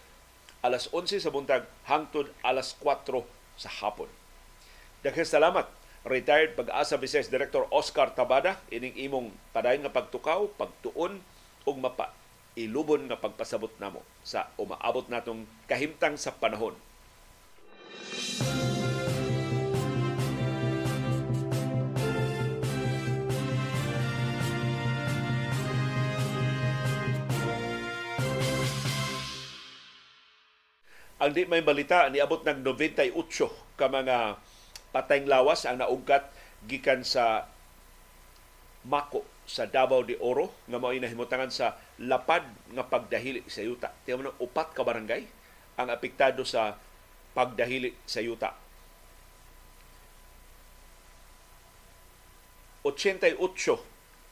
alas 0.61 0.93
11 0.93 1.25
sa 1.25 1.33
buntag 1.33 1.65
hangtod 1.89 2.31
alas 2.45 2.77
4 2.79 3.25
sa 3.57 3.71
hapon. 3.81 4.09
Daghang 5.01 5.27
salamat 5.27 5.67
retired 6.05 6.57
pag-asa 6.57 6.97
Vice 6.97 7.29
Director 7.29 7.65
Oscar 7.73 8.13
Tabada 8.13 8.61
ining 8.69 8.97
imong 8.97 9.33
padayon 9.53 9.85
nga 9.85 9.93
pagtukaw, 9.93 10.49
pagtuon 10.57 11.21
ug 11.65 11.77
mapa 11.81 12.13
ilubon 12.57 13.09
nga 13.09 13.17
pagpasabot 13.17 13.73
namo 13.81 14.05
sa 14.25 14.53
umaabot 14.61 15.07
natong 15.09 15.49
kahimtang 15.65 16.17
sa 16.21 16.33
panahon. 16.35 16.77
Ang 31.21 31.37
di 31.37 31.45
may 31.45 31.61
balita, 31.61 32.09
niabot 32.09 32.41
ng 32.41 32.65
98 32.65 33.13
ka 33.77 33.87
mga 33.93 34.41
patayng 34.89 35.29
lawas 35.29 35.69
ang 35.69 35.85
naugkat 35.85 36.25
gikan 36.65 37.05
sa 37.05 37.45
Mako 38.89 39.29
sa 39.45 39.69
Davao 39.69 40.01
de 40.01 40.17
Oro 40.17 40.49
nga 40.65 40.81
mao 40.81 40.97
nahimutangan 40.97 41.53
sa 41.53 41.77
lapad 42.01 42.49
nga 42.73 42.89
pagdahili 42.89 43.45
sa 43.45 43.61
yuta. 43.61 43.93
Tiyo 44.09 44.17
mo 44.17 44.33
upat 44.41 44.73
ka 44.73 44.81
barangay 44.81 45.29
ang 45.77 45.93
apektado 45.93 46.41
sa 46.49 46.81
pagdahili 47.37 47.93
sa 48.09 48.25
yuta. 48.25 48.57
88 52.81 53.37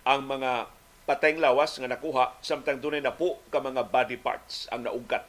ang 0.09 0.25
mga 0.25 0.73
patayng 1.05 1.37
lawas 1.37 1.77
nga 1.77 1.85
nakuha 1.85 2.41
samtang 2.41 2.81
dunay 2.81 3.05
na 3.05 3.13
po 3.13 3.45
ka 3.53 3.61
mga 3.61 3.85
body 3.93 4.17
parts 4.17 4.65
ang 4.73 4.89
naugkat 4.89 5.29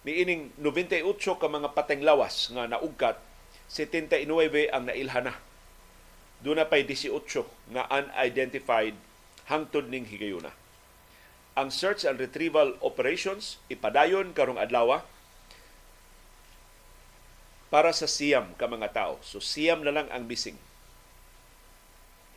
Niining 0.00 0.56
98 0.56 1.04
ka 1.36 1.48
mga 1.48 1.76
pateng 1.76 2.00
lawas 2.00 2.48
nga 2.48 2.64
naugkat, 2.64 3.20
79 3.68 4.24
ang 4.72 4.88
nailhana. 4.88 5.36
Doon 6.40 6.64
na 6.64 6.64
pa'y 6.64 6.88
18 6.88 7.20
nga 7.76 7.84
unidentified 7.92 8.96
hangtod 9.44 9.92
ning 9.92 10.08
higayuna. 10.08 10.56
Ang 11.52 11.68
search 11.68 12.08
and 12.08 12.16
retrieval 12.16 12.80
operations 12.80 13.60
ipadayon 13.68 14.32
karong 14.32 14.56
adlaw 14.56 15.04
para 17.68 17.92
sa 17.92 18.08
siyam 18.08 18.56
ka 18.56 18.64
mga 18.66 18.90
tao. 18.96 19.14
So 19.20 19.38
siyam 19.38 19.84
na 19.84 19.92
lang 19.92 20.08
ang 20.08 20.24
missing. 20.24 20.56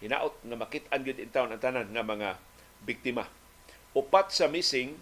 Hinaot 0.04 0.36
na 0.44 0.60
makit-an 0.60 1.02
gyud 1.08 1.18
intawon 1.18 1.56
ang 1.56 1.64
tanan 1.64 1.88
nga 1.90 2.04
mga 2.04 2.30
biktima. 2.84 3.26
Upat 3.96 4.36
sa 4.36 4.52
missing 4.52 5.00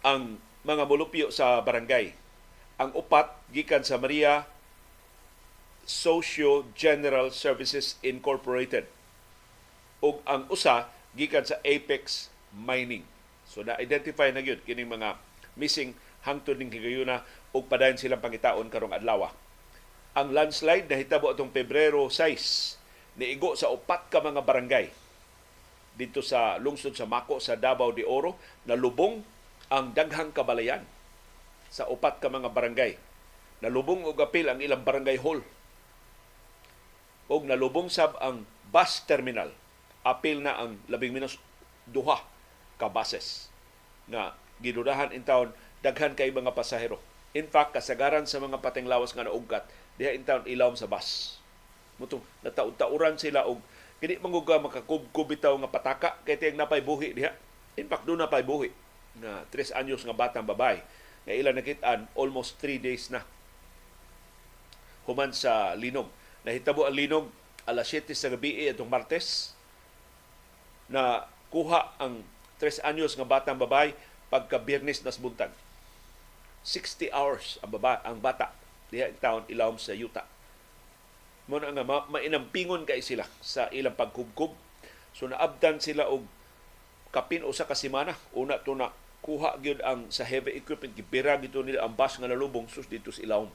ang 0.00 0.40
mga 0.60 0.84
mulupyo 0.84 1.32
sa 1.32 1.60
barangay. 1.64 2.12
Ang 2.80 2.92
upat 2.96 3.32
gikan 3.52 3.84
sa 3.84 3.96
Maria 4.00 4.44
Socio 5.88 6.68
General 6.76 7.32
Services 7.32 7.96
Incorporated 8.04 8.86
ug 10.00 10.20
ang 10.24 10.48
usa 10.48 10.88
gikan 11.16 11.44
sa 11.44 11.60
Apex 11.64 12.32
Mining. 12.52 13.04
So 13.48 13.64
na-identify 13.64 14.32
na 14.32 14.40
gyud 14.44 14.64
kining 14.64 14.88
mga 14.88 15.16
missing 15.58 15.96
hangtod 16.24 16.56
ning 16.60 16.72
higayuna 16.72 17.24
ug 17.52 17.66
padayon 17.68 17.98
silang 17.98 18.22
pangitaon 18.22 18.68
karong 18.68 18.96
adlaw. 18.96 19.32
Ang 20.16 20.34
landslide 20.34 20.88
nahitabo 20.88 21.32
atong 21.32 21.52
Pebrero 21.52 22.08
6 22.08 23.18
niigo 23.18 23.56
sa 23.58 23.68
upat 23.68 24.08
ka 24.08 24.22
mga 24.22 24.40
barangay 24.44 24.86
dito 25.98 26.24
sa 26.24 26.56
lungsod 26.56 26.94
sa 26.96 27.04
Mako 27.04 27.42
sa 27.42 27.58
Davao 27.58 27.92
de 27.92 28.06
Oro 28.06 28.38
nalubong 28.64 29.20
ang 29.70 29.94
daghang 29.94 30.34
kabalayan 30.34 30.82
sa 31.70 31.86
upat 31.86 32.18
ka 32.18 32.26
mga 32.26 32.50
barangay. 32.50 32.98
Nalubong 33.62 34.02
og 34.02 34.18
apil 34.18 34.50
ang 34.50 34.58
ilang 34.58 34.82
barangay 34.82 35.22
hall. 35.22 35.46
Og 37.30 37.46
nalubong 37.46 37.86
sab 37.86 38.18
ang 38.18 38.42
bus 38.74 39.06
terminal. 39.06 39.54
Apil 40.02 40.42
na 40.42 40.58
ang 40.58 40.74
labing 40.90 41.14
minus 41.14 41.38
duha 41.86 42.18
ka 42.82 42.90
buses 42.90 43.46
nga 44.10 44.34
gidudahan 44.58 45.14
in 45.14 45.22
town 45.22 45.54
daghan 45.86 46.18
kay 46.18 46.34
mga 46.34 46.50
pasahero. 46.50 46.98
In 47.30 47.46
fact, 47.46 47.78
kasagaran 47.78 48.26
sa 48.26 48.42
mga 48.42 48.58
patinglawas 48.58 49.14
nga 49.14 49.22
naugkat, 49.22 49.62
diha 50.02 50.10
in 50.10 50.26
town 50.26 50.42
ilawom 50.50 50.74
sa 50.74 50.90
bus. 50.90 51.38
Muto 52.02 52.18
nataud-tauran 52.42 53.14
sila 53.22 53.46
og 53.46 53.62
kini 54.02 54.18
manguga 54.18 54.58
makakubkub 54.58 55.30
bitaw 55.30 55.54
nga 55.62 55.70
pataka 55.70 56.10
kay 56.26 56.34
tiyang 56.34 56.58
napay 56.58 56.82
buhi 56.82 57.14
diha. 57.14 57.30
In 57.78 57.86
fact, 57.86 58.02
do 58.08 58.18
napay 58.18 58.42
buhi 58.42 58.89
nga 59.18 59.42
3 59.50 59.80
anyos 59.82 60.06
nga 60.06 60.14
batang 60.14 60.46
babay 60.46 60.78
nga 61.26 61.34
ilan 61.34 61.58
nakitaan 61.58 62.06
almost 62.14 62.60
3 62.62 62.78
days 62.78 63.10
na 63.10 63.26
human 65.08 65.34
sa 65.34 65.74
linog. 65.74 66.06
Nahitabo 66.46 66.86
ang 66.86 66.94
linog 66.94 67.26
alas 67.66 67.90
7 67.90 68.14
sa 68.14 68.30
gabi 68.30 68.70
itong 68.70 68.88
Martes 68.88 69.52
na 70.86 71.26
kuha 71.50 71.90
ang 71.98 72.22
3 72.62 72.86
anyos 72.86 73.18
nga 73.18 73.26
batang 73.26 73.58
babay 73.58 73.92
pagka 74.30 74.62
Biyernes 74.62 75.02
nas 75.02 75.18
buntag. 75.18 75.50
60 76.62 77.10
hours 77.10 77.58
ang 77.64 77.72
baba 77.72 77.98
ang 78.04 78.20
bata 78.20 78.52
diha 78.92 79.08
town 79.16 79.48
ilawom 79.48 79.80
sa 79.80 79.96
yuta 79.96 80.28
mo 81.50 81.58
na 81.58 81.74
nga 81.74 81.82
ma- 81.82 82.06
mainampingon 82.06 82.86
kay 82.86 83.02
sila 83.02 83.26
sa 83.42 83.66
ilang 83.74 83.98
pagkubkob. 83.98 84.54
So 85.10 85.26
naabdan 85.26 85.82
sila 85.82 86.06
og 86.06 86.22
kapin 87.10 87.46
usa 87.46 87.66
ka 87.66 87.74
semana. 87.74 88.14
Una 88.34 88.58
to 88.62 88.74
na 88.74 88.94
kuha 89.20 89.58
gyud 89.60 89.84
ang 89.84 90.08
sa 90.08 90.24
heavy 90.24 90.56
equipment 90.56 90.96
gibira 90.96 91.36
gito 91.36 91.60
nila 91.60 91.84
ang 91.84 91.92
bus 91.92 92.16
nga 92.16 92.30
nalubong 92.30 92.66
sus 92.72 92.88
dito 92.88 93.12
sa 93.12 93.20
ilawom 93.20 93.52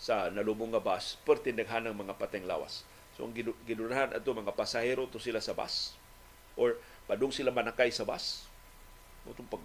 sa 0.00 0.32
nalubong 0.32 0.72
nga 0.74 0.82
bus 0.82 1.20
pertindaghan 1.22 1.86
ng 1.86 1.96
mga 1.96 2.16
pateng 2.18 2.48
lawas. 2.48 2.82
So 3.14 3.28
ang 3.28 3.34
gidunahan 3.36 4.10
ato 4.10 4.34
mga 4.34 4.56
pasahero 4.56 5.06
to 5.06 5.22
sila 5.22 5.38
sa 5.38 5.54
bus 5.54 5.94
or 6.58 6.78
padung 7.06 7.30
sila 7.30 7.54
manakay 7.54 7.92
sa 7.94 8.02
bus. 8.02 8.46
Mutong 9.24 9.46
pag 9.46 9.62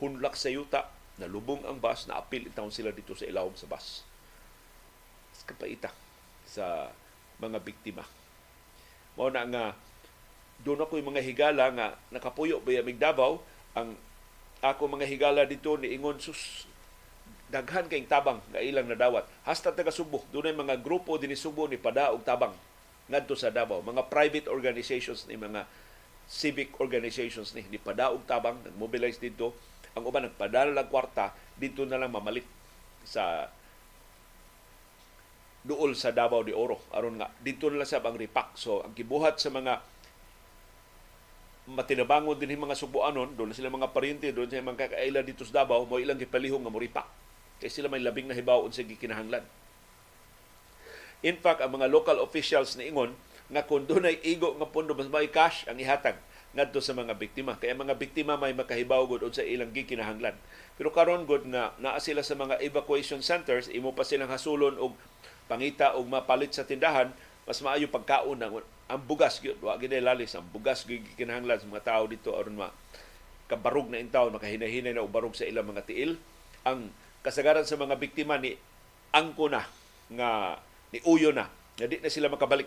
hunlak 0.00 0.36
sa 0.36 0.52
yuta, 0.52 0.88
nalubong 1.16 1.64
ang 1.64 1.80
bus, 1.80 2.06
naapil 2.06 2.46
itawon 2.48 2.72
sila 2.72 2.92
dito 2.92 3.16
sa 3.16 3.26
ilawom 3.26 3.56
sa 3.56 3.68
bus. 3.68 4.06
Kapaita 5.46 5.94
sa 6.42 6.90
mga 7.38 7.62
biktima. 7.62 8.02
Mao 9.14 9.30
na 9.30 9.46
nga 9.46 9.64
doon 10.62 10.80
ako 10.82 10.98
mga 11.02 11.22
higala 11.22 11.64
nga 11.74 11.86
nakapuyo 12.08 12.62
ba 12.62 12.72
yung 12.72 12.96
Davao. 12.96 13.42
Ang 13.76 13.96
ako 14.64 14.88
mga 14.88 15.06
higala 15.06 15.44
dito 15.44 15.76
ni 15.76 15.92
ingon 15.92 16.16
sus 16.16 16.64
daghan 17.46 17.86
kayong 17.86 18.10
tabang 18.10 18.40
nga 18.50 18.58
ilang 18.58 18.90
nadawat. 18.90 19.28
Hasta 19.46 19.70
taga 19.70 19.94
Subo 19.94 20.24
doon 20.34 20.56
mga 20.56 20.80
grupo 20.82 21.14
din 21.20 21.30
ni 21.30 21.38
Subo 21.38 21.70
ni 21.70 21.78
pada 21.78 22.10
og 22.10 22.26
tabang 22.26 22.54
ngadto 23.06 23.38
sa 23.38 23.54
Davao. 23.54 23.84
Mga 23.84 24.10
private 24.10 24.46
organizations 24.50 25.30
ni 25.30 25.38
mga 25.38 25.68
civic 26.26 26.74
organizations 26.82 27.54
ni 27.54 27.62
ni 27.70 27.78
pada 27.78 28.10
og 28.10 28.26
tabang 28.26 28.58
nag-mobilize 28.66 29.22
dito. 29.22 29.54
Ang 29.94 30.10
uban 30.10 30.26
nagpadala 30.26 30.74
lang 30.74 30.90
kwarta 30.90 31.30
dito 31.54 31.86
na 31.86 31.96
lang 31.96 32.10
mamalit 32.10 32.44
sa 33.06 33.46
duol 35.62 35.94
sa 35.94 36.10
Davao 36.10 36.42
de 36.42 36.54
Oro. 36.54 36.82
Aron 36.90 37.22
nga 37.22 37.30
dito 37.38 37.70
na 37.70 37.82
lang 37.82 37.90
sa 37.90 38.02
bang 38.02 38.18
ripak 38.18 38.58
so 38.58 38.82
ang 38.82 38.94
gibuhat 38.94 39.38
sa 39.38 39.54
mga 39.54 39.82
matinabangon 41.66 42.38
din 42.38 42.54
mga 42.54 42.78
subuanon 42.78 43.34
doon 43.34 43.50
sila 43.50 43.70
mga 43.70 43.90
paryente 43.90 44.30
doon 44.30 44.46
sa 44.46 44.62
mga 44.62 44.86
kakaila 44.86 45.20
dito 45.26 45.42
sa 45.42 45.62
Davao 45.62 45.82
mo 45.82 45.98
ilang 45.98 46.18
gipalihong 46.18 46.62
nga 46.62 46.70
moripak 46.70 47.06
kay 47.58 47.66
sila 47.66 47.90
may 47.90 47.98
labing 47.98 48.30
na 48.30 48.36
hibaw 48.36 48.62
sa 48.70 48.86
gikinahanglan. 48.86 49.42
In 51.26 51.36
fact 51.42 51.64
ang 51.64 51.74
mga 51.74 51.90
local 51.90 52.22
officials 52.22 52.78
ni 52.78 52.92
ingon 52.92 53.18
nga 53.50 53.66
kung 53.66 53.86
doon 53.86 54.06
ay 54.06 54.22
igo 54.22 54.54
nga 54.54 54.68
pondo 54.70 54.94
mas 54.94 55.10
may 55.10 55.26
cash 55.26 55.66
ang 55.66 55.78
ihatag 55.78 56.18
ngadto 56.56 56.80
sa 56.80 56.96
mga 56.96 57.12
biktima. 57.20 57.58
Kaya 57.60 57.76
mga 57.76 58.00
biktima 58.00 58.40
may 58.40 58.56
makahibaw 58.56 59.04
gud 59.04 59.26
sa 59.28 59.44
ilang 59.44 59.74
gikinahanglan. 59.76 60.38
Pero 60.80 60.88
karon 60.88 61.28
gud 61.28 61.44
nga 61.50 61.76
naa 61.76 62.00
sila 62.00 62.24
sa 62.24 62.32
mga 62.32 62.62
evacuation 62.64 63.20
centers 63.20 63.68
imo 63.68 63.92
pa 63.92 64.06
silang 64.06 64.32
hasulon 64.32 64.78
og 64.80 64.96
pangita 65.46 65.94
og 65.94 66.06
mapalit 66.10 66.52
sa 66.54 66.66
tindahan, 66.66 67.14
mas 67.46 67.62
maayo 67.62 67.86
pagkaon 67.86 68.42
ang, 68.42 68.58
ang 68.90 69.00
bugas 69.06 69.38
gyud. 69.38 69.56
Wa 69.62 69.78
gid 69.78 69.94
lalis 69.94 70.34
ang 70.34 70.44
bugas 70.50 70.82
gyud 70.82 71.06
kinahanglan 71.14 71.62
sa 71.62 71.70
mga 71.70 71.86
tao 71.86 72.02
dito 72.10 72.34
aron 72.34 72.58
ma 72.58 72.68
kabarog 73.46 73.86
na 73.86 74.02
intaw 74.02 74.26
makahinahinay 74.34 74.90
na 74.90 75.06
og 75.06 75.14
barog 75.14 75.38
sa 75.38 75.46
ilang 75.46 75.70
mga 75.70 75.86
tiil. 75.86 76.18
Ang 76.66 76.90
kasagaran 77.22 77.62
sa 77.62 77.78
mga 77.78 77.94
biktima 78.02 78.34
ni 78.42 78.58
angko 79.14 79.46
na 79.46 79.62
nga 80.10 80.58
ni 80.90 80.98
uyo 81.06 81.30
na 81.30 81.46
nga 81.78 81.86
di 81.86 82.02
na 82.02 82.10
sila 82.10 82.26
makabalik 82.26 82.66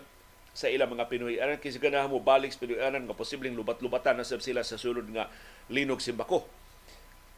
sa 0.56 0.72
ilang 0.72 0.96
mga 0.96 1.12
Pinoy. 1.12 1.44
Aran 1.44 1.60
kasi 1.60 1.78
ganahan 1.78 2.08
mo 2.08 2.24
balik 2.24 2.56
sa 2.56 2.64
Pinoy. 2.64 2.80
Anan 2.80 3.04
nga 3.04 3.20
posibleng 3.20 3.60
lubat-lubatan 3.60 4.16
na 4.16 4.24
sab 4.24 4.40
sila 4.40 4.64
sa 4.64 4.80
sulod 4.80 5.06
nga 5.12 5.28
linog 5.68 6.00
simbako 6.00 6.48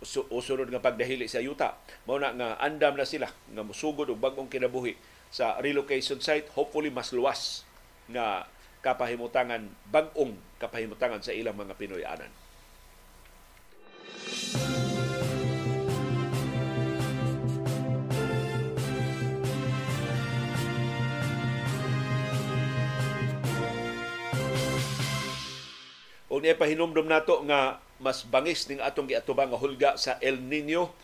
o 0.02 0.38
sunod 0.42 0.70
nga 0.70 0.82
pagdahili 0.82 1.30
sa 1.30 1.42
yuta. 1.42 1.78
Mao 2.06 2.18
na 2.18 2.34
nga 2.34 2.58
andam 2.62 2.98
na 2.98 3.06
sila 3.06 3.30
nga 3.30 3.62
musugod 3.66 4.10
og 4.10 4.22
bag-ong 4.22 4.50
kinabuhi 4.50 4.98
sa 5.32 5.56
relocation 5.64 6.20
site 6.20 6.52
hopefully 6.52 6.92
mas 6.92 7.16
luwas 7.16 7.64
nga 8.12 8.44
kapahimutangan 8.84 9.64
bag-ong 9.88 10.36
kapahimutangan 10.60 11.24
sa 11.24 11.32
ilang 11.32 11.56
mga 11.56 11.74
Pinoy-anan. 11.80 12.32
O 26.32 26.40
niya 26.40 26.56
pahinumdum 26.56 27.12
nato 27.12 27.44
nga 27.48 27.84
mas 28.00 28.24
bangis 28.24 28.66
ning 28.68 28.80
atong 28.80 29.08
giatubang 29.08 29.52
nga 29.52 29.60
hulga 29.60 29.90
sa 30.00 30.16
El 30.24 30.40
Nino 30.40 30.96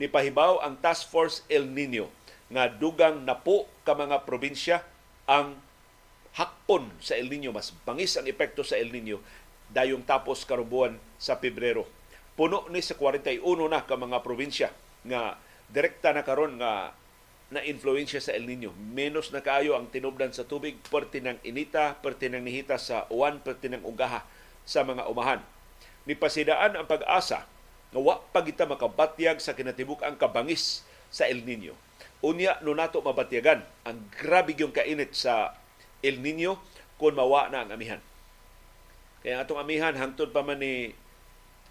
ni 0.00 0.08
pahibaw 0.08 0.64
ang 0.64 0.80
Task 0.80 1.12
Force 1.12 1.44
El 1.52 1.68
Nino 1.68 2.08
nga 2.50 2.66
dugang 2.66 3.22
napo 3.22 3.70
ka 3.86 3.94
mga 3.94 4.26
probinsya 4.26 4.82
ang 5.30 5.54
hakpon 6.34 6.90
sa 6.98 7.14
El 7.14 7.30
Nino 7.30 7.54
mas 7.54 7.70
bangis 7.86 8.18
ang 8.18 8.26
epekto 8.26 8.66
sa 8.66 8.74
El 8.74 8.90
Nino 8.90 9.22
dayong 9.70 10.02
tapos 10.02 10.42
karubuan 10.42 10.98
sa 11.14 11.38
Pebrero. 11.38 11.86
Puno 12.34 12.66
ni 12.74 12.82
sa 12.82 12.98
41 12.98 13.38
na 13.70 13.86
ka 13.86 13.94
mga 13.94 14.18
probinsya 14.26 14.74
nga 15.06 15.38
direkta 15.70 16.10
na 16.10 16.26
karon 16.26 16.58
nga 16.58 16.90
na 17.50 17.62
influensya 17.62 18.18
sa 18.22 18.34
El 18.34 18.46
Nino. 18.46 18.74
Menos 18.74 19.30
na 19.30 19.42
kaayo 19.42 19.74
ang 19.74 19.90
tinubdan 19.90 20.30
sa 20.30 20.46
tubig, 20.46 20.78
perti 20.86 21.18
ng 21.22 21.38
inita, 21.42 21.98
perti 21.98 22.30
ng 22.30 22.42
nihita 22.42 22.78
sa 22.78 23.10
uwan, 23.10 23.42
perti 23.42 23.70
ng 23.70 23.82
ugaha 23.82 24.22
sa 24.62 24.86
mga 24.86 25.06
umahan. 25.10 25.42
Nipasidaan 26.06 26.78
ang 26.78 26.86
pag-asa 26.86 27.46
nga 27.90 27.98
wa 27.98 28.22
pa 28.30 28.42
kita 28.46 28.70
makabatyag 28.70 29.42
sa 29.42 29.54
kinatibuk 29.54 30.02
ang 30.02 30.14
kabangis 30.14 30.86
sa 31.10 31.26
El 31.26 31.42
Nino 31.42 31.89
Unya 32.20 32.60
no 32.60 32.76
nato 32.76 33.00
mabatyagan 33.00 33.64
ang 33.88 33.98
grabe 34.12 34.52
yung 34.60 34.76
kainit 34.76 35.16
sa 35.16 35.56
El 36.04 36.20
Nino 36.20 36.60
kung 37.00 37.16
mawa 37.16 37.48
na 37.48 37.64
ang 37.64 37.72
amihan. 37.72 38.00
Kaya 39.24 39.40
atong 39.44 39.60
amihan 39.60 39.96
hangtod 39.96 40.32
pa 40.32 40.44
man 40.44 40.60
ni 40.60 40.92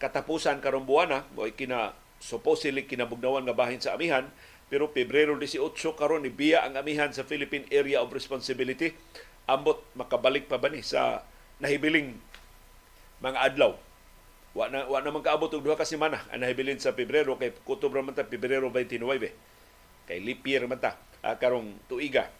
katapusan 0.02 0.62
karong 0.62 0.90
buwan 0.90 1.10
na, 1.10 1.20
mo 1.38 1.46
kina 1.54 1.94
supposedly 2.18 2.86
kinabugnawan 2.86 3.46
nga 3.46 3.58
bahin 3.58 3.82
sa 3.82 3.94
amihan, 3.94 4.26
pero 4.70 4.94
Pebrero 4.94 5.34
18 5.34 5.74
karon 5.98 6.22
ni 6.22 6.30
biya 6.30 6.66
ang 6.66 6.78
amihan 6.78 7.10
sa 7.10 7.26
Philippine 7.26 7.66
Area 7.74 8.06
of 8.06 8.14
Responsibility 8.14 8.94
ambot 9.50 9.82
makabalik 9.98 10.46
pa 10.46 10.62
ba 10.62 10.70
ni 10.70 10.86
sa 10.86 11.26
nahibiling 11.58 12.14
mga 13.18 13.50
adlaw 13.50 13.74
wa 14.54 14.66
na 14.70 14.86
wa 14.86 15.02
na 15.02 15.10
man 15.10 15.26
kaabot 15.26 15.50
og 15.50 15.66
duha 15.66 15.74
ka 15.78 15.86
semana 15.90 16.22
ang 16.30 16.46
nahibilin 16.46 16.78
sa 16.78 16.94
Pebrero 16.94 17.34
kay 17.38 17.54
kutob 17.66 17.98
ra 17.98 18.06
man 18.06 18.14
ta 18.14 18.26
Pebrero 18.26 18.70
29 18.70 19.34
kay 20.10 20.18
leap 20.26 20.42
year 20.42 20.66
man 20.66 20.82
ta 20.82 20.98
uh, 21.22 21.38
karong 21.38 21.78
tuiga. 21.86 22.34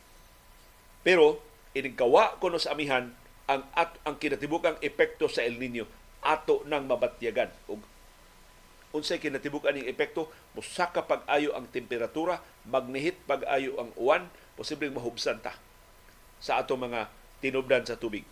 Pero 1.06 1.38
inigkawa 1.78 2.42
ko 2.42 2.50
no 2.50 2.58
sa 2.58 2.74
amihan 2.74 3.14
ang 3.46 3.62
at 3.78 3.94
ang 4.06 4.18
kinatibukang 4.18 4.82
epekto 4.82 5.30
sa 5.30 5.46
El 5.46 5.62
Nino 5.62 5.86
ato 6.26 6.66
nang 6.66 6.90
mabatyagan. 6.90 7.54
Ug 7.70 7.80
unsay 8.90 9.22
kinatibuk-an 9.22 9.78
ning 9.78 9.86
epekto? 9.86 10.34
Musaka 10.58 11.06
pag-ayo 11.06 11.54
ang 11.54 11.70
temperatura 11.70 12.42
magnihit 12.66 13.22
pag-ayo 13.30 13.78
ang 13.78 13.94
uwan 13.96 14.26
posibleng 14.58 14.98
mahubsan 14.98 15.40
ta 15.40 15.54
sa 16.42 16.58
ato 16.58 16.74
mga 16.74 17.08
tinubdan 17.40 17.86
sa 17.86 17.96
tubig. 17.96 18.26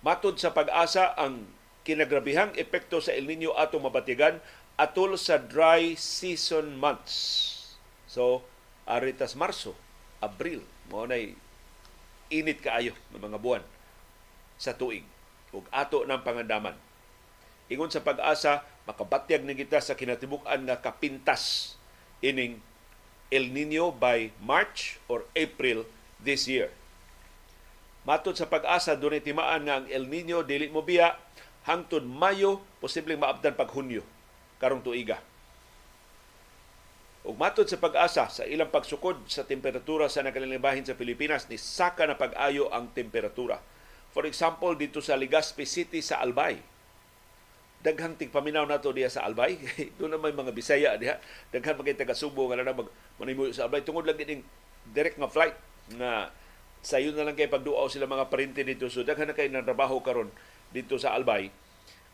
Matod 0.00 0.40
sa 0.40 0.54
pag-asa 0.54 1.12
ang 1.18 1.44
kinagrabihang 1.82 2.54
epekto 2.54 3.02
sa 3.02 3.12
El 3.12 3.28
Nino 3.28 3.52
ato 3.56 3.76
mabatigan 3.82 4.40
atol 4.78 5.18
sa 5.18 5.42
dry 5.42 5.98
season 5.98 6.78
months. 6.78 7.74
So, 8.06 8.46
aritas 8.86 9.34
Marso, 9.34 9.74
Abril, 10.22 10.62
mo 10.86 11.02
nay 11.02 11.34
init 12.30 12.62
kaayo 12.62 12.94
ng 13.10 13.18
mga 13.18 13.42
buwan 13.42 13.64
sa 14.54 14.78
tuig 14.78 15.02
ug 15.50 15.66
ato 15.74 16.06
ng 16.06 16.22
pangandaman. 16.22 16.78
Ingon 17.68 17.90
sa 17.90 18.06
pag-asa, 18.06 18.64
makabatyag 18.86 19.44
ni 19.44 19.58
kita 19.58 19.82
sa 19.82 19.98
kinatibuk-an 19.98 20.64
nga 20.64 20.80
kapintas 20.80 21.74
ining 22.22 22.62
El 23.28 23.52
Nino 23.52 23.92
by 23.92 24.32
March 24.40 24.96
or 25.10 25.28
April 25.36 25.84
this 26.22 26.48
year. 26.48 26.72
Matod 28.08 28.40
sa 28.40 28.48
pag-asa, 28.48 28.96
dunay 28.96 29.20
timaan 29.20 29.68
nga 29.68 29.84
ang 29.84 29.86
El 29.90 30.08
Nino 30.08 30.40
dili 30.40 30.72
mo 30.72 30.80
biya 30.80 31.18
hangtod 31.68 32.08
Mayo, 32.08 32.64
posibleng 32.80 33.20
maabdan 33.20 33.52
pag 33.52 33.68
Hunyo 33.74 34.00
karong 34.58 34.82
tuiga. 34.82 35.22
Ug 37.26 37.34
matod 37.34 37.66
sa 37.66 37.76
pag-asa 37.76 38.30
sa 38.30 38.42
ilang 38.46 38.70
pagsukod 38.70 39.26
sa 39.26 39.42
temperatura 39.44 40.06
sa 40.06 40.22
nakalilibahin 40.22 40.86
sa 40.86 40.94
Pilipinas 40.94 41.50
ni 41.50 41.58
saka 41.58 42.06
na 42.06 42.14
pag-ayo 42.14 42.70
ang 42.70 42.88
temperatura. 42.94 43.58
For 44.14 44.24
example, 44.24 44.72
dito 44.78 45.04
sa 45.04 45.18
Legazpi 45.18 45.68
City 45.68 46.00
sa 46.00 46.24
Albay, 46.24 46.56
daghang 47.84 48.18
tigpaminaw 48.18 48.66
nato 48.66 48.90
diya 48.90 49.12
sa 49.12 49.22
Albay. 49.28 49.60
Doon 50.00 50.16
na 50.16 50.18
may 50.18 50.34
mga 50.34 50.50
Bisaya 50.54 50.96
diha. 50.98 51.20
Daghan 51.54 51.78
mga 51.78 52.02
taga 52.02 52.16
Subo 52.16 52.50
nga 52.50 52.58
na 52.58 52.74
mag 52.74 52.88
sa 53.54 53.68
Albay 53.68 53.82
tungod 53.86 54.06
lang 54.06 54.18
ning 54.18 54.42
direct 54.88 55.20
nga 55.20 55.30
flight 55.30 55.56
nga 56.00 56.32
sayo 56.80 57.10
na 57.12 57.26
lang 57.26 57.34
kay 57.34 57.50
pagduaw 57.50 57.90
sila 57.90 58.06
mga 58.06 58.30
parente 58.30 58.62
dito 58.62 58.86
so 58.86 59.02
daghan 59.02 59.26
na 59.26 59.34
kay 59.34 59.50
trabaho 59.50 59.98
karon 60.00 60.30
dito 60.72 60.96
sa 60.96 61.12
Albay. 61.12 61.50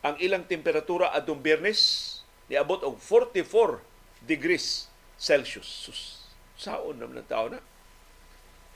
Ang 0.05 0.21
ilang 0.21 0.45
temperatura 0.45 1.15
adtong 1.17 1.41
Biyernes 1.41 2.14
niabot 2.51 2.81
og 2.85 3.01
44 3.01 3.81
degrees 4.25 4.89
Celsius. 5.21 5.69
Sus, 5.69 6.01
saon 6.59 7.01
naman 7.01 7.25
ng 7.25 7.29
tao 7.29 7.49
na. 7.49 7.61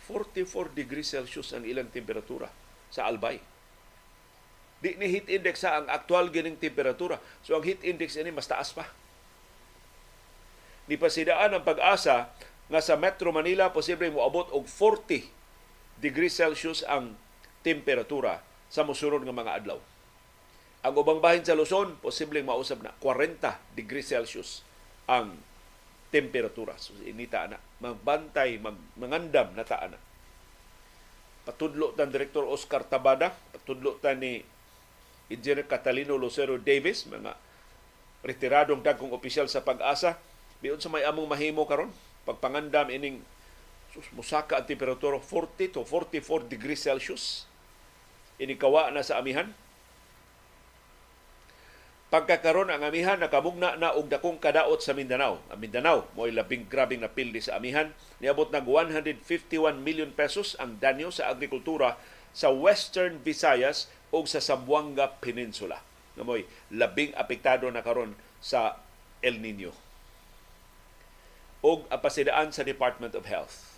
44 0.08 0.72
degrees 0.72 1.12
Celsius 1.12 1.52
ang 1.52 1.68
ilang 1.68 1.92
temperatura 1.92 2.48
sa 2.88 3.04
Albay. 3.04 3.36
Di 4.78 4.94
ni 4.96 5.10
heat 5.10 5.28
index 5.28 5.66
sa 5.66 5.82
ang 5.82 5.86
aktual 5.90 6.32
gining 6.32 6.56
temperatura. 6.56 7.20
So 7.44 7.58
ang 7.58 7.66
heat 7.66 7.84
index 7.84 8.16
ini 8.16 8.32
mas 8.32 8.48
taas 8.48 8.72
pa. 8.72 8.88
Ni 10.88 10.96
pasidaan 10.96 11.52
ang 11.52 11.66
pag-asa 11.66 12.32
nga 12.72 12.80
sa 12.80 12.96
Metro 12.96 13.28
Manila 13.34 13.68
posibleng 13.74 14.16
moabot 14.16 14.48
og 14.54 14.64
40 14.64 15.28
degrees 16.00 16.38
Celsius 16.38 16.86
ang 16.86 17.18
temperatura 17.60 18.40
sa 18.72 18.86
mosunod 18.86 19.20
nga 19.26 19.34
mga 19.34 19.54
adlaw. 19.60 19.78
Ang 20.86 20.94
ubang 20.94 21.18
bahin 21.18 21.42
sa 21.42 21.58
Luzon, 21.58 21.98
posibleng 21.98 22.46
mausab 22.46 22.82
na 22.86 22.94
40 23.02 23.74
degrees 23.74 24.06
Celsius 24.14 24.62
ang 25.10 25.34
temperatura. 26.14 26.78
So, 26.78 26.94
inita 27.02 27.50
na. 27.50 27.58
Magbantay, 27.82 28.62
mag, 28.62 28.78
mangandam 28.94 29.52
na 29.58 29.66
taan. 29.66 29.98
Patudlo 31.42 31.96
tan 31.96 32.12
Direktor 32.12 32.44
Oscar 32.46 32.84
Tabada, 32.84 33.32
patudlo 33.50 33.96
tan 33.98 34.20
ni 34.20 34.44
Engineer 35.28 35.66
Catalino 35.66 36.14
Lucero 36.16 36.56
Davis, 36.60 37.08
mga 37.08 37.36
retiradong 38.24 38.84
dagkong 38.84 39.12
opisyal 39.12 39.48
sa 39.48 39.64
pag-asa, 39.64 40.20
biyon 40.60 40.80
sa 40.80 40.90
may 40.92 41.06
among 41.06 41.28
mahimo 41.28 41.64
karon 41.64 41.92
pagpangandam 42.28 42.92
ining 42.92 43.24
musaka 44.12 44.60
ang 44.60 44.68
temperatura 44.68 45.16
40 45.16 45.72
to 45.72 45.80
44 45.80 46.44
degrees 46.44 46.84
Celsius. 46.84 47.48
Inikawa 48.36 48.92
na 48.92 49.02
sa 49.02 49.18
amihan, 49.18 49.50
Pagkakaroon 52.08 52.72
ang 52.72 52.80
amihan 52.80 53.20
nakamugna 53.20 53.76
na 53.76 53.92
og 53.92 54.08
dakong 54.08 54.40
kadaot 54.40 54.80
sa 54.80 54.96
Mindanao. 54.96 55.44
Ang 55.52 55.60
Mindanao 55.60 56.08
mo'y 56.16 56.32
labing 56.32 56.64
grabing 56.64 57.04
napildi 57.04 57.44
sa 57.44 57.60
amihan. 57.60 57.92
Niabot 58.16 58.48
ng 58.48 58.64
151 58.64 59.76
million 59.84 60.08
pesos 60.16 60.56
ang 60.56 60.80
danyo 60.80 61.12
sa 61.12 61.28
agrikultura 61.28 62.00
sa 62.32 62.48
Western 62.48 63.20
Visayas 63.20 63.92
o 64.08 64.24
sa 64.24 64.40
Zamboanga 64.40 65.20
Peninsula. 65.20 65.84
Nga 66.16 66.24
mo'y 66.24 66.48
labing 66.72 67.12
apektado 67.12 67.68
na 67.68 67.84
karon 67.84 68.16
sa 68.40 68.80
El 69.20 69.44
Nino. 69.44 69.76
Og 71.60 71.84
apasidaan 71.92 72.56
sa 72.56 72.64
Department 72.64 73.12
of 73.12 73.28
Health. 73.28 73.76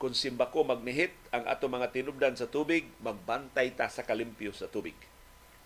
Kung 0.00 0.16
simbako 0.16 0.64
magnihit 0.64 1.12
ang 1.36 1.44
ato 1.44 1.68
mga 1.68 1.92
tinubdan 1.92 2.32
sa 2.32 2.48
tubig, 2.48 2.88
magbantay 3.04 3.76
ta 3.76 3.92
sa 3.92 4.08
kalimpyo 4.08 4.56
sa 4.56 4.64
tubig 4.64 4.96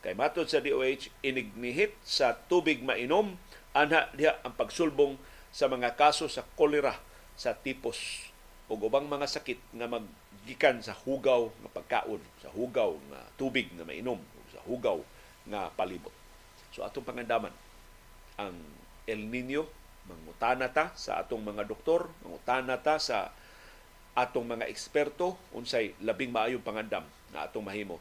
Kay 0.05 0.13
matod 0.13 0.45
sa 0.45 0.61
DOH, 0.61 1.09
inignihit 1.25 1.97
sa 2.05 2.37
tubig 2.37 2.85
mainom, 2.85 3.41
anha 3.73 4.13
diha 4.13 4.37
ang 4.45 4.53
pagsulbong 4.53 5.17
sa 5.49 5.65
mga 5.65 5.97
kaso 5.97 6.29
sa 6.29 6.45
kolera, 6.61 7.01
sa 7.41 7.57
tipos. 7.57 8.29
O 8.69 8.77
ubang 8.77 9.09
mga 9.09 9.25
sakit 9.25 9.57
nga 9.73 9.89
maggikan 9.89 10.85
sa 10.85 10.93
hugaw 10.93 11.49
nga 11.49 11.71
pagkaon, 11.73 12.21
sa 12.37 12.53
hugaw 12.53 13.01
nga 13.09 13.21
tubig 13.41 13.73
nga 13.73 13.89
mainom, 13.89 14.21
sa 14.53 14.61
hugaw 14.69 15.01
nga 15.49 15.73
palibot. 15.73 16.13
So 16.77 16.85
atong 16.85 17.09
pangandaman 17.09 17.57
ang 18.37 18.61
El 19.09 19.25
Nino 19.33 19.73
mangutana 20.05 20.69
ta 20.69 20.93
sa 21.01 21.25
atong 21.25 21.41
mga 21.49 21.65
doktor, 21.65 22.13
mangutana 22.21 22.77
ta 22.77 23.01
sa 23.01 23.33
atong 24.13 24.45
mga 24.45 24.69
eksperto 24.69 25.41
unsay 25.57 25.97
labing 26.05 26.29
maayong 26.29 26.61
pangandam 26.61 27.09
na 27.33 27.49
atong 27.49 27.65
mahimo. 27.65 27.97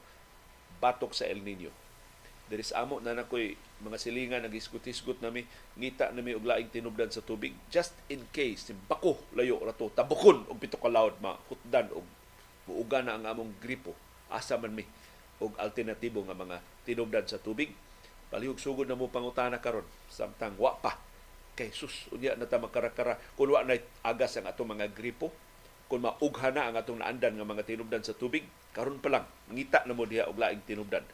Batok 0.83 1.15
sa 1.15 1.31
El 1.31 1.39
Nino 1.39 1.82
Diri 2.51 2.63
amo 2.75 2.99
na 2.99 3.15
nakoy 3.15 3.55
mga 3.83 3.97
silingan 3.99 4.43
nagisgot-hisgot 4.43 5.23
nami 5.23 5.47
ngita 5.79 6.11
nami 6.11 6.35
og 6.35 6.43
laing 6.43 6.69
tinubdan 6.71 7.07
sa 7.07 7.23
tubig 7.23 7.55
just 7.71 7.95
in 8.11 8.27
case 8.35 8.75
bako 8.87 9.15
layo 9.35 9.63
rato 9.63 9.87
tabukon 9.95 10.43
og 10.51 10.59
pito 10.59 10.75
ka 10.75 10.91
laod 10.91 11.19
mahutdan 11.23 11.87
og 11.95 12.03
muuga 12.67 13.03
na 13.03 13.19
ang 13.19 13.27
among 13.27 13.51
gripo. 13.59 13.91
Asa 14.31 14.55
man 14.55 14.75
mi 14.75 14.87
og 15.43 15.55
alternatibo 15.59 16.23
nga 16.23 16.35
mga 16.35 16.57
tinubdan 16.87 17.27
sa 17.27 17.39
tubig. 17.39 17.71
Palihog 18.31 18.57
sugod 18.57 18.87
na 18.87 18.97
mo 18.97 19.11
pangutana 19.11 19.59
karon 19.59 19.85
samtang 20.07 20.55
wa 20.57 20.79
pa. 20.79 20.97
Kay 21.53 21.69
sus 21.69 22.09
unya 22.09 22.33
na 22.33 22.49
ta 22.49 22.57
makarakara. 22.57 23.19
Kun 23.35 23.51
wa 23.51 23.61
na 23.61 23.77
agas 24.01 24.39
ang 24.39 24.49
atong 24.49 24.73
mga 24.73 24.95
gripo 24.95 25.29
kung 25.91 26.01
maugha 26.01 26.49
na 26.49 26.71
ang 26.71 26.75
atong 26.79 27.03
naandan 27.03 27.37
nga 27.37 27.45
mga 27.45 27.67
tinubdan 27.67 28.01
sa 28.01 28.15
tubig 28.17 28.47
karon 28.73 28.97
pa 28.97 29.13
lang 29.13 29.25
ngita 29.53 29.85
na 29.85 29.93
mo 29.93 30.09
diha 30.09 30.25
og 30.25 30.41
laing 30.41 30.65
tinubdan 30.65 31.05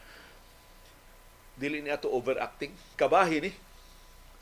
dili 1.58 1.82
ni 1.82 1.90
ato 1.90 2.10
overacting. 2.10 2.74
Kabahin 2.94 3.48
ni 3.48 3.52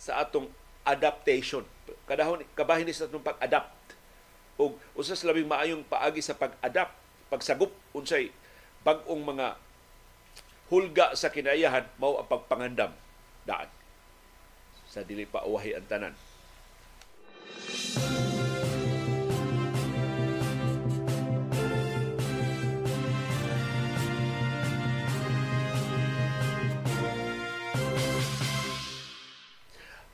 sa 0.01 0.21
atong 0.23 0.49
adaptation. 0.85 1.65
Kadahon 2.09 2.45
kabahin 2.57 2.89
ni 2.89 2.95
sa 2.97 3.09
atong 3.09 3.25
pag-adapt. 3.25 3.73
Og 4.59 4.75
usas 4.99 5.23
labing 5.23 5.47
maayong 5.47 5.87
paagi 5.87 6.21
sa 6.21 6.35
pag-adapt 6.35 6.95
pagsagop 7.29 7.71
unsay 7.93 8.33
bag-ong 8.83 9.21
mga 9.21 9.61
hulga 10.73 11.13
sa 11.17 11.29
kinayahan 11.29 11.85
mao 12.01 12.21
ang 12.21 12.29
pagpangandam 12.29 12.93
daan. 13.45 13.69
Sa 14.89 15.05
dili 15.05 15.29
pa 15.29 15.45
uwahi 15.45 15.77
ang 15.77 15.87
tanan. 15.89 16.15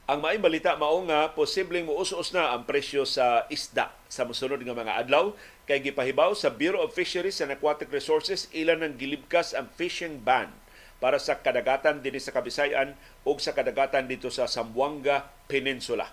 Ang 0.05 0.21
maayong 0.21 0.45
balita 0.45 0.77
mao 0.77 1.01
nga 1.09 1.33
posibleng 1.33 1.89
muusos 1.89 2.29
na 2.37 2.53
ang 2.53 2.69
presyo 2.69 3.09
sa 3.09 3.49
isda 3.49 3.89
sa 4.05 4.29
mosunod 4.29 4.61
nga 4.61 4.77
mga 4.77 5.01
adlaw 5.01 5.33
kay 5.65 5.81
gipahibaw 5.81 6.37
sa 6.37 6.53
Bureau 6.53 6.85
of 6.85 6.93
Fisheries 6.93 7.41
and 7.41 7.49
Aquatic 7.49 7.89
Resources 7.89 8.53
ilan 8.53 8.85
ng 8.85 9.01
gilibkas 9.01 9.57
ang 9.57 9.65
fishing 9.81 10.21
ban 10.21 10.53
para 11.01 11.17
sa 11.17 11.41
kadagatan 11.41 12.05
dinhi 12.05 12.21
sa 12.21 12.37
Kabisayan 12.37 12.93
o 13.25 13.33
sa 13.41 13.57
kadagatan 13.57 14.05
dito 14.05 14.29
sa 14.29 14.45
Zamboanga 14.45 15.33
Peninsula. 15.49 16.13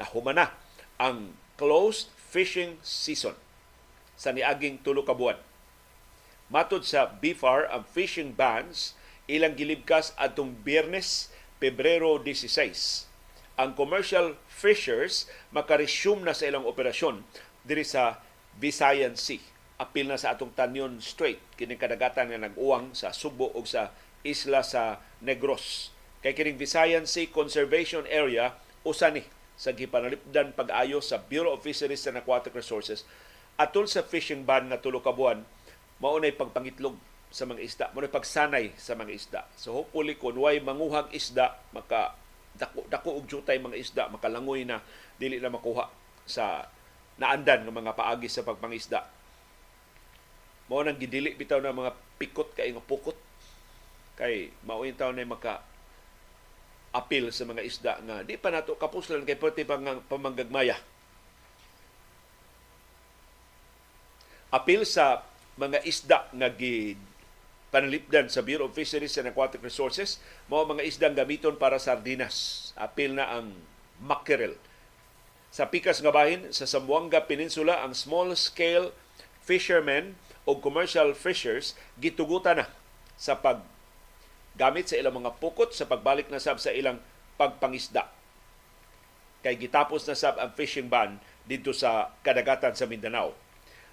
Nahumana 0.00 0.56
ang 0.96 1.36
closed 1.60 2.08
fishing 2.16 2.80
season 2.80 3.36
sa 4.16 4.32
niaging 4.32 4.80
tulo 4.80 5.04
ka 5.04 5.12
buwan. 5.12 5.36
Matod 6.48 6.88
sa 6.88 7.04
BFAR, 7.20 7.68
ang 7.68 7.84
fishing 7.84 8.32
bans 8.32 8.96
ilang 9.28 9.52
gilibkas 9.52 10.16
atong 10.16 10.56
Biyernes, 10.64 11.28
Pebrero 11.60 12.16
16 12.16 13.12
ang 13.56 13.72
commercial 13.72 14.36
fishers 14.52 15.24
makaresume 15.48 16.20
na 16.20 16.36
sa 16.36 16.44
ilang 16.44 16.68
operasyon 16.68 17.24
diri 17.64 17.82
sa 17.88 18.20
Visayan 18.60 19.16
Sea. 19.16 19.40
Apil 19.76 20.08
na 20.08 20.20
sa 20.20 20.32
atong 20.32 20.52
Tanyon 20.56 21.00
Strait, 21.04 21.40
kini 21.56 21.76
kadagatan 21.76 22.32
nga 22.32 22.40
nag-uwang 22.40 22.96
sa 22.96 23.12
Subo 23.12 23.52
o 23.52 23.60
sa 23.64 23.92
isla 24.24 24.64
sa 24.64 25.00
Negros. 25.20 25.92
Kay 26.24 26.32
kining 26.32 26.60
Visayan 26.60 27.04
Sea 27.04 27.28
Conservation 27.28 28.04
Area 28.08 28.56
usa 28.84 29.12
ni 29.12 29.24
sa 29.56 29.72
gipanalipdan 29.72 30.52
pag-ayo 30.52 31.00
sa 31.00 31.20
Bureau 31.20 31.56
of 31.56 31.64
Fisheries 31.64 32.04
and 32.04 32.20
Aquatic 32.20 32.52
Resources 32.52 33.08
atol 33.56 33.88
sa 33.88 34.04
fishing 34.04 34.44
ban 34.44 34.68
nga 34.68 34.76
tulo 34.76 35.00
ka 35.00 35.16
buwan 35.16 35.48
maunay 35.96 36.36
pagpangitlog 36.36 37.00
sa 37.32 37.48
mga 37.48 37.60
isda, 37.64 37.86
maunay 37.96 38.12
pagsanay 38.12 38.76
sa 38.76 38.92
mga 38.92 39.12
isda. 39.16 39.40
So 39.56 39.80
hopefully 39.80 40.20
kung 40.20 40.36
way 40.36 40.60
manguhag 40.60 41.08
isda 41.16 41.56
maka 41.72 42.12
dako 42.56 42.88
dako 42.88 43.20
og 43.20 43.28
jutay 43.28 43.60
mga 43.60 43.76
isda 43.76 44.08
makalangoy 44.08 44.64
na 44.64 44.80
dili 45.20 45.38
na 45.38 45.52
makuha 45.52 45.88
sa 46.26 46.66
naandan 47.16 47.64
ng 47.64 47.72
mga 47.72 47.96
paagi 47.96 48.28
sa 48.28 48.44
pagpangisda. 48.44 49.06
Mao 50.66 50.82
nang 50.82 50.98
gidili 50.98 51.32
bitaw 51.38 51.62
na 51.62 51.72
mga 51.72 51.94
pikot 52.18 52.52
kay 52.58 52.74
nga 52.74 52.82
pukot 52.82 53.16
kay 54.16 54.50
mao 54.64 54.82
taw 54.96 55.12
na 55.12 55.28
maka 55.28 55.62
apil 56.96 57.28
sa 57.28 57.44
mga 57.44 57.62
isda 57.62 57.92
nga 58.00 58.24
di 58.24 58.40
pa 58.40 58.48
nato 58.48 58.74
kapuslan 58.74 59.28
kay 59.28 59.36
pwede 59.36 59.62
pang 59.68 60.00
pamanggagmaya. 60.08 60.76
Apil 64.50 64.88
sa 64.88 65.20
mga 65.60 65.84
isda 65.84 66.28
nga 66.32 66.48
gi 66.52 66.96
panalipdan 67.76 68.32
sa 68.32 68.40
Bureau 68.40 68.72
of 68.72 68.72
Fisheries 68.72 69.20
and 69.20 69.28
Aquatic 69.28 69.60
Resources 69.60 70.16
mao 70.48 70.64
mga 70.64 70.80
isdang 70.88 71.12
gamiton 71.12 71.60
para 71.60 71.76
sardinas. 71.76 72.72
Apil 72.72 73.12
na 73.12 73.28
ang 73.28 73.52
mackerel. 74.00 74.56
Sa 75.52 75.68
pikas 75.68 76.00
nga 76.00 76.08
bahin 76.08 76.48
sa 76.56 76.64
Zamboanga 76.64 77.28
Peninsula 77.28 77.84
ang 77.84 77.92
small 77.92 78.32
scale 78.32 78.96
fishermen 79.44 80.16
o 80.48 80.56
commercial 80.56 81.12
fishers 81.12 81.76
gitugutan 82.00 82.64
na 82.64 82.66
sa 83.20 83.36
pag 83.36 83.60
gamit 84.56 84.88
sa 84.88 84.96
ilang 84.96 85.20
mga 85.20 85.36
pukot 85.36 85.76
sa 85.76 85.84
pagbalik 85.84 86.32
na 86.32 86.40
sab 86.40 86.56
sa 86.56 86.72
ilang 86.72 86.96
pagpangisda. 87.36 88.08
Kay 89.44 89.60
gitapos 89.60 90.08
na 90.08 90.16
sab 90.16 90.40
ang 90.40 90.56
fishing 90.56 90.88
ban 90.88 91.20
dito 91.44 91.76
sa 91.76 92.08
kadagatan 92.24 92.72
sa 92.72 92.88
Mindanao. 92.88 93.36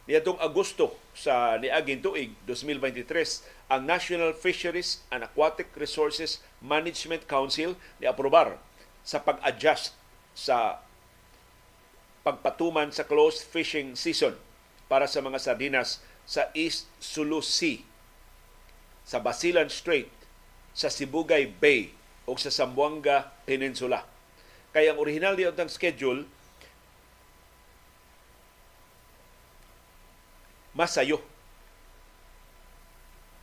Niadtong 0.04 0.36
Agosto 0.44 1.00
sa 1.16 1.56
niaging 1.56 2.04
tuig 2.04 2.36
2023, 2.44 3.72
ang 3.72 3.88
National 3.88 4.36
Fisheries 4.36 5.00
and 5.08 5.24
Aquatic 5.24 5.72
Resources 5.80 6.44
Management 6.60 7.24
Council 7.24 7.80
ni 8.04 8.06
aprobar 8.12 8.60
sa 9.08 9.24
pag-adjust 9.24 9.96
sa 10.36 10.84
pagpatuman 12.28 12.92
sa 12.92 13.08
closed 13.08 13.48
fishing 13.48 13.96
season 13.96 14.36
para 14.92 15.08
sa 15.08 15.24
mga 15.24 15.40
sardinas 15.40 16.04
sa 16.28 16.52
East 16.52 16.92
Sulu 17.00 17.40
Sea, 17.40 17.80
sa 19.08 19.24
Basilan 19.24 19.72
Strait 19.72 20.12
sa 20.76 20.92
Sibugay 20.92 21.48
Bay 21.48 21.96
o 22.28 22.36
sa 22.36 22.52
Zamboanga 22.52 23.32
Peninsula. 23.48 24.04
Kaya 24.76 24.92
ang 24.92 25.00
original 25.00 25.40
diyon 25.40 25.56
ng 25.56 25.72
schedule 25.72 26.28
masayo. 30.74 31.22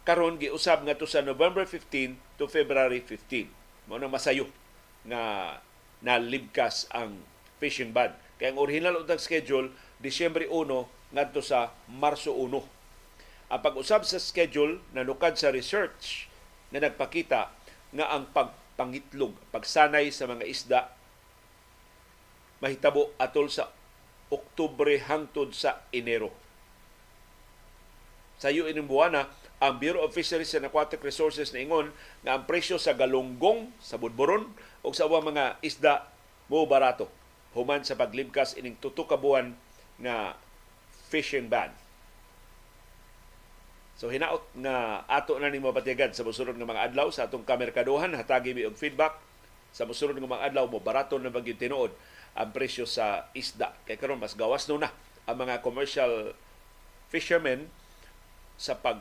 Karon 0.03 0.43
giusab 0.43 0.83
nga 0.83 0.99
to 0.99 1.07
sa 1.07 1.23
November 1.23 1.63
15 1.63 2.19
to 2.39 2.51
February 2.51 2.99
15. 3.03 3.47
Mao 3.87 3.99
na 3.99 4.11
masayo 4.11 4.51
nga 5.07 5.57
nalibkas 6.03 6.91
ang 6.91 7.23
fishing 7.63 7.95
ban. 7.95 8.15
Kaya 8.41 8.57
ang 8.57 8.61
original 8.61 8.99
utang 8.99 9.21
schedule 9.21 9.71
Disyembre 10.01 10.49
1 10.49 11.15
ngadto 11.15 11.45
sa 11.45 11.77
Marso 11.87 12.33
1. 12.33 13.51
Ang 13.51 13.61
pag-usab 13.61 14.07
sa 14.07 14.17
schedule 14.17 14.81
nanukad 14.97 15.37
sa 15.37 15.53
research 15.53 16.31
na 16.73 16.81
nagpakita 16.81 17.53
nga 17.91 18.07
ang 18.15 18.31
pagpangitlog, 18.31 19.35
pagsanay 19.51 20.09
sa 20.15 20.31
mga 20.31 20.45
isda 20.47 20.81
mahitabo 22.61 23.17
atol 23.17 23.49
sa 23.49 23.73
Oktubre 24.31 24.95
hangtod 25.03 25.51
sa 25.51 25.83
Enero. 25.91 26.31
Sa 28.41 28.49
iyo 28.49 28.65
ining 28.65 28.89
buwana, 28.89 29.29
ang 29.61 29.77
Bureau 29.77 30.09
of 30.09 30.17
Fisheries 30.17 30.57
and 30.57 30.65
Aquatic 30.65 31.05
Resources 31.05 31.53
ingon 31.53 31.93
nga 32.25 32.41
ang 32.41 32.49
presyo 32.49 32.81
sa 32.81 32.97
galunggong, 32.97 33.69
sa 33.77 34.01
budboron 34.01 34.49
o 34.81 34.97
sa 34.97 35.05
ubang 35.05 35.29
mga 35.29 35.61
isda 35.61 36.09
mo 36.49 36.65
barato 36.65 37.13
human 37.53 37.83
sa 37.83 37.99
paglibkas 37.99 38.55
ining 38.57 38.79
tuto 38.79 39.05
ka 39.05 39.19
buwan 39.19 39.53
nga 40.01 40.39
fishing 41.13 41.51
ban. 41.51 41.75
So 44.01 44.09
hinaot 44.09 44.41
nga 44.57 45.05
ato 45.05 45.37
na 45.37 45.53
ni 45.53 45.61
mapatigan 45.61 46.17
sa 46.17 46.25
musunod 46.25 46.57
nga 46.57 46.65
mga 46.65 46.85
adlaw 46.89 47.13
sa 47.13 47.29
atong 47.29 47.45
kamerkaduhan 47.45 48.17
hatagi 48.17 48.57
mi 48.57 48.65
og 48.65 48.79
feedback 48.81 49.21
sa 49.77 49.85
musunod 49.85 50.17
nga 50.17 50.31
mga 50.31 50.47
adlaw 50.49 50.65
mo 50.65 50.81
barato 50.81 51.21
na 51.21 51.29
bagyo 51.29 51.53
tinuod 51.53 51.93
ang 52.33 52.49
presyo 52.55 52.89
sa 52.89 53.29
isda 53.37 53.77
kay 53.85 54.01
karon 54.01 54.17
mas 54.17 54.33
gawas 54.33 54.65
no 54.71 54.81
na 54.81 54.89
ang 55.29 55.37
mga 55.37 55.61
commercial 55.61 56.33
fishermen 57.13 57.69
sa 58.61 58.77
pag 58.77 59.01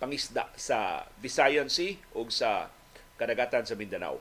pangisda 0.00 0.48
sa 0.56 1.04
Visayan 1.20 1.68
Sea 1.68 2.00
o 2.16 2.24
sa 2.32 2.72
kadagatan 3.20 3.68
sa 3.68 3.76
Mindanao. 3.76 4.16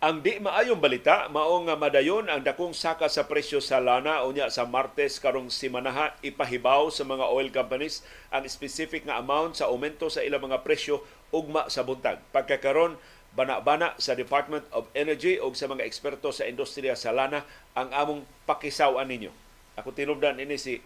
Ang 0.00 0.24
di 0.24 0.40
maayong 0.40 0.80
balita, 0.80 1.28
mao 1.28 1.60
nga 1.68 1.76
madayon 1.76 2.24
ang 2.32 2.40
dakong 2.40 2.72
saka 2.72 3.12
sa 3.12 3.28
presyo 3.28 3.60
sa 3.60 3.84
lana 3.84 4.24
unya 4.24 4.48
sa 4.48 4.64
Martes 4.64 5.20
karong 5.20 5.52
simanaha 5.52 6.16
ipahibaw 6.24 6.88
sa 6.88 7.04
mga 7.04 7.28
oil 7.28 7.52
companies 7.52 8.00
ang 8.32 8.48
specific 8.48 9.04
nga 9.04 9.20
amount 9.20 9.60
sa 9.60 9.68
aumento 9.68 10.08
sa 10.08 10.24
ilang 10.24 10.48
mga 10.48 10.64
presyo 10.64 11.04
ugma 11.28 11.68
sa 11.68 11.84
buntag. 11.84 12.16
Pagkakaron 12.32 12.96
bana-bana 13.36 13.92
sa 14.00 14.16
Department 14.16 14.64
of 14.72 14.88
Energy 14.96 15.36
o 15.36 15.52
sa 15.52 15.68
mga 15.68 15.84
eksperto 15.84 16.32
sa 16.32 16.48
industriya 16.48 16.96
sa 16.96 17.12
lana 17.12 17.44
ang 17.76 17.92
among 17.92 18.24
pakisawan 18.48 19.04
ninyo. 19.04 19.28
Ako 19.76 19.92
tinubdan 19.92 20.40
ini 20.40 20.56
si 20.56 20.80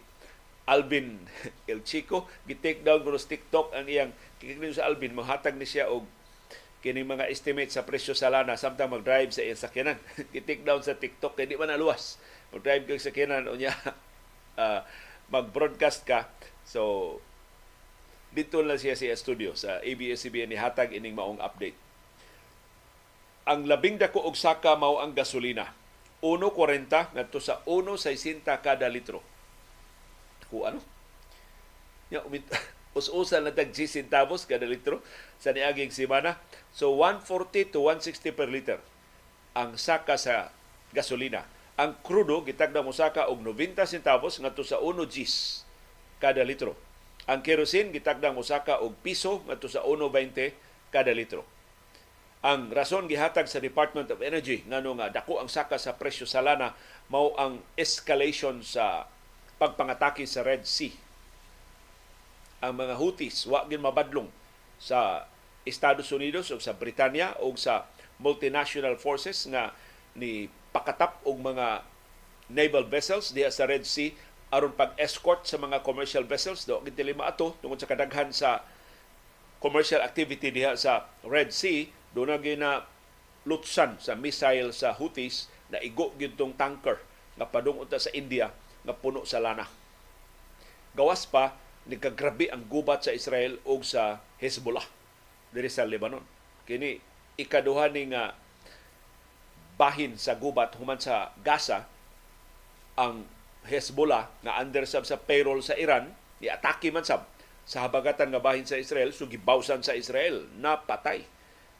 Alvin 0.67 1.23
El 1.71 1.87
Chico, 1.87 2.27
gi-take 2.51 2.83
down 2.83 2.99
ko 2.99 3.15
TikTok 3.15 3.79
ang 3.79 3.87
iyang 3.87 4.11
kikinin 4.43 4.75
sa 4.75 4.91
Alvin, 4.91 5.15
mahatag 5.15 5.55
ni 5.55 5.63
siya 5.63 5.87
og 5.87 6.03
kini 6.85 7.01
mga 7.01 7.33
estimate 7.33 7.73
sa 7.73 7.81
presyo 7.81 8.13
sa 8.13 8.29
lana 8.29 8.53
samtang 8.53 8.93
mag-drive 8.93 9.33
sa 9.33 9.41
iyang 9.41 9.57
sakyanan. 9.57 9.97
I-take 10.37 10.61
down 10.61 10.85
sa 10.85 10.93
TikTok 10.93 11.33
kay 11.33 11.49
di 11.49 11.57
man 11.57 11.73
naluwas. 11.73 12.21
Mag-drive 12.53 12.85
kag 12.85 13.01
sakyanan 13.01 13.49
unya 13.49 13.73
uh, 14.61 14.85
mag-broadcast 15.33 16.05
ka. 16.05 16.29
So 16.61 17.17
dito 18.29 18.61
lang 18.61 18.77
siya 18.77 18.93
sa 18.93 19.09
studio 19.17 19.57
sa 19.57 19.81
ABS-CBN 19.81 20.53
ni 20.53 20.61
hatag 20.61 20.93
ining 20.93 21.17
maong 21.17 21.41
update. 21.41 21.73
Ang 23.49 23.65
labing 23.65 23.97
dako 23.97 24.21
og 24.21 24.37
saka 24.37 24.77
mao 24.77 25.01
ang 25.01 25.17
gasolina. 25.17 25.73
1.40 26.21 27.17
ngadto 27.17 27.41
sa 27.41 27.65
1.60 27.65 28.45
kada 28.61 28.85
litro. 28.85 29.25
Ku 30.53 30.69
ano? 30.69 30.85
Ya, 32.13 32.21
umit 32.21 32.45
us-usa 32.97 33.41
na 33.41 33.49
tag 33.49 33.73
10 33.73 33.89
centavos 33.89 34.45
kada 34.45 34.69
litro 34.69 35.01
sa 35.41 35.49
niaging 35.49 35.89
semana. 35.89 36.37
So 36.75 36.91
140 36.99 37.71
to 37.71 37.79
160 37.87 38.35
per 38.35 38.51
liter 38.51 38.83
ang 39.55 39.79
saka 39.79 40.19
sa 40.19 40.51
gasolina. 40.91 41.47
Ang 41.79 41.95
krudo 42.03 42.43
gitagda 42.43 42.83
mo 42.83 42.91
saka 42.91 43.31
og 43.31 43.39
90 43.39 43.79
centavos 43.87 44.35
ngadto 44.43 44.67
sa 44.67 44.83
1 44.83 44.99
gis 45.07 45.63
kada 46.19 46.43
litro. 46.43 46.75
Ang 47.31 47.39
kerosene 47.39 47.95
gitagda 47.95 48.35
mo 48.35 48.43
saka 48.43 48.83
og 48.83 48.91
piso 48.99 49.39
ngadto 49.47 49.71
sa 49.71 49.87
1.20 49.87 50.91
kada 50.91 51.15
litro. 51.15 51.47
Ang 52.43 52.69
rason 52.75 53.07
gihatag 53.07 53.47
sa 53.47 53.63
Department 53.63 54.11
of 54.11 54.19
Energy 54.19 54.67
ngano 54.67 54.99
nga 54.99 55.09
dako 55.09 55.39
ang 55.39 55.47
saka 55.47 55.79
sa 55.79 55.95
presyo 55.95 56.27
sa 56.27 56.43
lana 56.43 56.75
mao 57.07 57.31
ang 57.39 57.63
escalation 57.79 58.59
sa 58.61 59.07
pagpangatake 59.57 60.27
sa 60.27 60.43
Red 60.43 60.67
Sea 60.67 60.93
ang 62.59 62.75
mga 62.75 62.99
Houthis 62.99 63.47
wa 63.47 63.63
gin 63.65 63.81
mabadlong 63.81 64.29
sa 64.77 65.25
Estados 65.65 66.13
Unidos 66.13 66.53
o 66.53 66.61
sa 66.61 66.77
Britanya 66.77 67.33
o 67.41 67.49
sa 67.57 67.89
multinational 68.21 68.95
forces 69.01 69.49
nga 69.49 69.73
ni 70.15 70.47
pakatap 70.71 71.19
og 71.25 71.41
mga 71.41 71.83
naval 72.53 72.85
vessels 72.85 73.33
diha 73.33 73.49
sa 73.49 73.65
Red 73.65 73.83
Sea 73.83 74.13
aron 74.53 74.77
pag-escort 74.77 75.43
sa 75.43 75.57
mga 75.57 75.81
commercial 75.81 76.23
vessels 76.23 76.69
do 76.69 76.79
gid 76.85 76.95
ato 77.19 77.57
tungod 77.59 77.81
sa 77.81 77.89
kadaghan 77.89 78.29
sa 78.29 78.61
commercial 79.59 79.99
activity 80.05 80.53
diha 80.53 80.77
sa 80.77 81.09
Red 81.25 81.49
Sea 81.49 81.89
do 82.13 82.23
na 82.23 82.37
gina 82.37 82.85
lutsan 83.43 83.97
sa 83.97 84.13
missile 84.13 84.69
sa 84.71 84.93
Houthis 84.93 85.49
na 85.73 85.81
igo 85.81 86.13
gyud 86.15 86.37
tong 86.37 86.53
tanker 86.53 87.01
nga 87.35 87.49
padung 87.49 87.81
sa 87.89 88.13
India 88.15 88.53
nga 88.85 88.93
puno 88.95 89.25
sa 89.25 89.41
lana. 89.41 89.67
Gawas 90.95 91.27
pa 91.27 91.57
nagkagrabe 91.89 92.47
ang 92.53 92.63
gubat 92.69 93.03
sa 93.03 93.11
Israel 93.11 93.59
o 93.67 93.81
sa 93.83 94.23
Hezbollah 94.39 94.85
diri 95.51 95.69
sa 95.69 95.85
Lebanon. 95.85 96.23
kini 96.65 96.97
ikaduha 97.37 97.91
ni 97.93 98.09
nga 98.09 98.33
bahin 99.75 100.15
sa 100.15 100.39
gubat 100.39 100.73
human 100.79 100.97
sa 100.97 101.35
Gaza 101.43 101.85
ang 102.95 103.27
Hezbollah 103.65 104.29
nga 104.45 104.61
under 104.61 104.85
sab 104.87 105.03
sa 105.03 105.19
payroll 105.19 105.59
sa 105.59 105.75
Iran 105.75 106.13
atake 106.45 106.93
man 106.93 107.01
sab 107.01 107.25
sa 107.65 107.81
habagatan 107.81 108.29
nga 108.29 108.37
bahin 108.37 108.63
sa 108.63 108.77
Israel 108.77 109.09
so 109.09 109.25
gibawsan 109.25 109.81
sa 109.81 109.97
Israel. 109.97 110.45
Napatay 110.61 111.25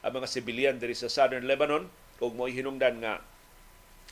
ang 0.02 0.12
mga 0.18 0.26
sibilyan 0.26 0.76
diri 0.82 0.98
sa 0.98 1.06
Southern 1.06 1.46
Lebanon 1.46 1.86
ug 2.18 2.34
mo 2.34 2.50
hinungdan 2.50 2.98
nga 2.98 3.22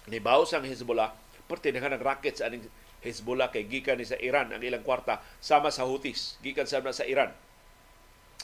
nibaws 0.06 0.54
ang 0.54 0.62
Hezbollah 0.62 1.10
parte 1.44 1.74
nga 1.74 1.92
ng 1.92 2.00
rockets 2.00 2.40
aning 2.40 2.64
Hezbollah 3.04 3.52
kay 3.52 3.68
gikan 3.68 4.00
ni 4.00 4.08
sa 4.08 4.16
Iran 4.16 4.48
ang 4.54 4.64
ilang 4.64 4.80
kwarta 4.80 5.20
sama 5.36 5.68
sa 5.68 5.84
Houthis. 5.84 6.40
Gikan 6.40 6.64
sa 6.64 6.80
sa 6.80 7.04
Iran 7.04 7.36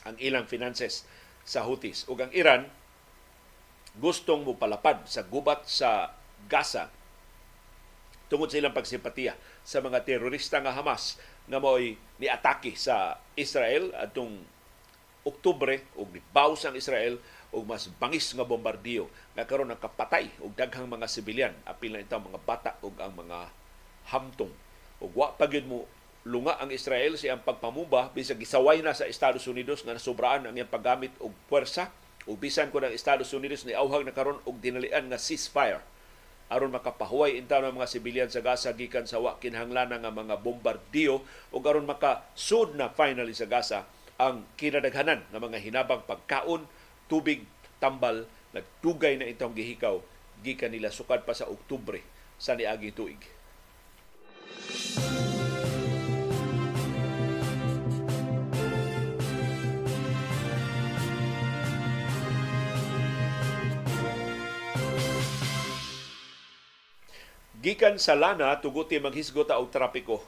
ang 0.04 0.16
ilang 0.20 0.48
finances 0.48 1.04
sa 1.44 1.64
Houthis. 1.64 2.08
Ug 2.08 2.20
ang 2.20 2.32
Iran 2.32 2.68
gustong 3.98 4.46
mo 4.46 4.54
palapad 4.54 5.02
sa 5.10 5.26
gubat 5.26 5.66
sa 5.66 6.14
Gaza 6.46 6.88
tungod 8.30 8.46
sa 8.46 8.62
ilang 8.62 8.72
pagsimpatiya 8.72 9.34
sa 9.66 9.82
mga 9.82 10.06
terorista 10.06 10.62
nga 10.62 10.70
Hamas 10.70 11.18
nga 11.50 11.58
mo'y 11.58 11.98
niatake 12.22 12.78
sa 12.78 13.18
Israel 13.34 13.90
atong 13.98 14.46
Oktubre 15.20 15.84
ug 16.00 16.08
nibaws 16.16 16.64
ang 16.64 16.72
Israel 16.78 17.20
og 17.52 17.68
mas 17.68 17.90
bangis 18.00 18.32
nga 18.32 18.46
bombardiyo 18.46 19.10
nga 19.36 19.44
karon 19.44 19.68
nakapatay 19.68 20.32
og 20.40 20.56
daghang 20.56 20.88
mga 20.88 21.04
sibilyan. 21.10 21.54
Apil 21.68 21.92
na 21.92 22.00
ito 22.00 22.16
mga 22.16 22.40
bata 22.40 22.70
ug 22.80 22.96
ang 22.96 23.12
mga 23.12 23.52
hamtong. 24.14 24.54
Ug 25.02 25.12
wa 25.12 25.36
pa 25.36 25.44
mo 25.68 25.84
lunga 26.28 26.60
ang 26.60 26.68
Israel 26.68 27.16
sa 27.16 27.32
iyang 27.32 27.40
pagpamumba 27.40 28.12
bisag 28.12 28.36
gisaway 28.36 28.84
na 28.84 28.92
sa 28.92 29.08
Estados 29.08 29.48
Unidos 29.48 29.80
nga 29.80 29.96
nasubraan 29.96 30.44
ang 30.44 30.52
iyang 30.52 30.68
paggamit 30.68 31.14
og 31.22 31.32
puwersa. 31.48 31.88
Ug 32.28 32.36
bisan 32.36 32.68
ko 32.68 32.84
ng 32.84 32.92
Estados 32.92 33.32
Unidos 33.32 33.64
ni 33.64 33.72
auhag 33.72 34.04
na 34.04 34.12
karon 34.12 34.36
og 34.44 34.60
dinalian 34.60 35.08
nga 35.08 35.16
ceasefire. 35.16 35.80
Aron 36.50 36.74
makapahuway 36.74 37.38
intaw 37.38 37.62
ng 37.64 37.78
mga 37.78 37.88
sibilyan 37.88 38.28
sa 38.28 38.44
Gaza 38.44 38.74
gikan 38.76 39.06
sa 39.06 39.22
wa 39.22 39.38
kinahanglan 39.40 39.96
nga 39.96 40.12
mga 40.12 40.36
bombardiyo. 40.42 41.24
Ug 41.54 41.62
aron 41.64 41.88
makasud 41.88 42.76
na 42.76 42.92
finally 42.92 43.32
sa 43.32 43.48
Gaza 43.48 43.88
ang 44.20 44.44
kinadaghanan 44.60 45.24
ng 45.32 45.40
mga 45.40 45.58
hinabang 45.64 46.04
pagkaon, 46.04 46.68
tubig, 47.08 47.48
tambal. 47.80 48.28
Nagtugay 48.52 49.16
na 49.16 49.30
itong 49.30 49.54
gihikaw 49.54 50.02
gikan 50.44 50.74
nila 50.74 50.92
sukad 50.92 51.24
pa 51.24 51.32
sa 51.32 51.48
Oktubre 51.48 52.02
sa 52.36 52.58
niagi 52.58 52.90
tuig. 52.92 53.20
Gikan 67.60 68.00
sa 68.00 68.16
lana, 68.16 68.56
tuguti 68.56 68.96
maghisgot 68.96 69.52
og 69.52 69.68
trapiko. 69.68 70.24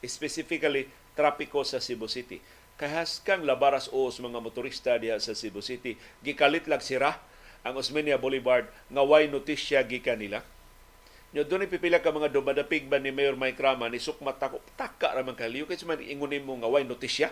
Specifically, 0.00 0.88
trapiko 1.12 1.60
sa 1.68 1.84
Cebu 1.84 2.08
City. 2.08 2.40
Kahas 2.80 3.20
kang 3.20 3.44
labaras 3.44 3.92
os 3.92 4.16
mga 4.16 4.40
motorista 4.40 4.96
diha 4.96 5.20
sa 5.20 5.36
Cebu 5.36 5.60
City. 5.60 6.00
Gikalit 6.24 6.64
lang 6.64 6.80
sira 6.80 7.20
ang 7.60 7.76
Osmeña 7.76 8.16
Boulevard 8.16 8.72
nga 8.88 9.04
way 9.04 9.28
notisya 9.28 9.84
gikan 9.84 10.16
nila. 10.16 10.40
Nyo 11.36 11.44
doon 11.44 11.68
pipila 11.68 12.00
ka 12.00 12.08
mga 12.08 12.32
dumadapig 12.32 12.88
ba 12.88 12.96
ni 12.96 13.12
Mayor 13.12 13.36
Mike 13.36 13.60
Rama 13.60 13.92
ni 13.92 14.00
sukmat 14.00 14.40
tako 14.40 14.64
taka 14.80 15.12
ra 15.12 15.20
man 15.20 15.36
kaliyo 15.36 15.68
kay 15.68 15.76
man 15.84 16.00
ingon 16.00 16.40
mo 16.40 16.56
nga 16.56 16.72
way 16.72 16.88
notisya. 16.88 17.28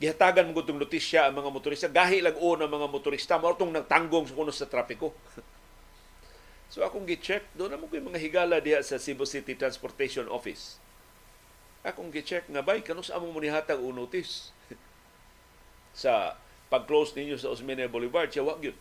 Gihatagan 0.00 0.48
mo 0.48 0.56
gutong 0.56 0.80
notisya 0.80 1.28
ang 1.28 1.36
mga 1.36 1.52
motorista 1.52 1.86
gahi 1.92 2.24
lang 2.24 2.40
o 2.40 2.56
mga 2.56 2.88
motorista 2.88 3.36
mo 3.36 3.52
tong 3.52 3.76
nagtanggong 3.76 4.24
sa 4.24 4.32
kuno 4.32 4.50
sa 4.56 4.64
trapiko. 4.64 5.12
So 6.68 6.84
akong 6.84 7.08
gi-check, 7.08 7.48
doon 7.56 7.72
na 7.72 7.80
mo 7.80 7.88
mga 7.88 8.20
higala 8.20 8.60
diha 8.60 8.84
sa 8.84 9.00
Cebu 9.00 9.24
City 9.24 9.56
Transportation 9.56 10.28
Office. 10.28 10.76
Akong 11.80 12.12
gi-check 12.12 12.44
nga 12.52 12.60
bay 12.60 12.84
kanus 12.84 13.08
amo 13.08 13.32
mo 13.32 13.40
nihatag 13.40 13.80
o 13.80 13.88
notice 13.88 14.52
sa 16.04 16.36
pag-close 16.68 17.16
ninyo 17.16 17.40
sa 17.40 17.48
Osmeña 17.48 17.88
Boulevard, 17.88 18.28
siya 18.28 18.44
wag 18.44 18.60
yun. 18.60 18.76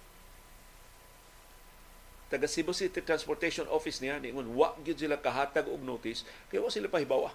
Taga 2.28 2.44
Cebu 2.44 2.76
City 2.76 3.00
Transportation 3.00 3.64
Office 3.72 4.04
niya, 4.04 4.20
ni 4.20 4.36
wa 4.36 4.76
gyud 4.84 5.00
sila 5.00 5.16
kahatag 5.16 5.72
og 5.72 5.80
notice, 5.80 6.28
kaya 6.52 6.60
wa 6.60 6.68
sila 6.68 6.92
pahibawa. 6.92 7.32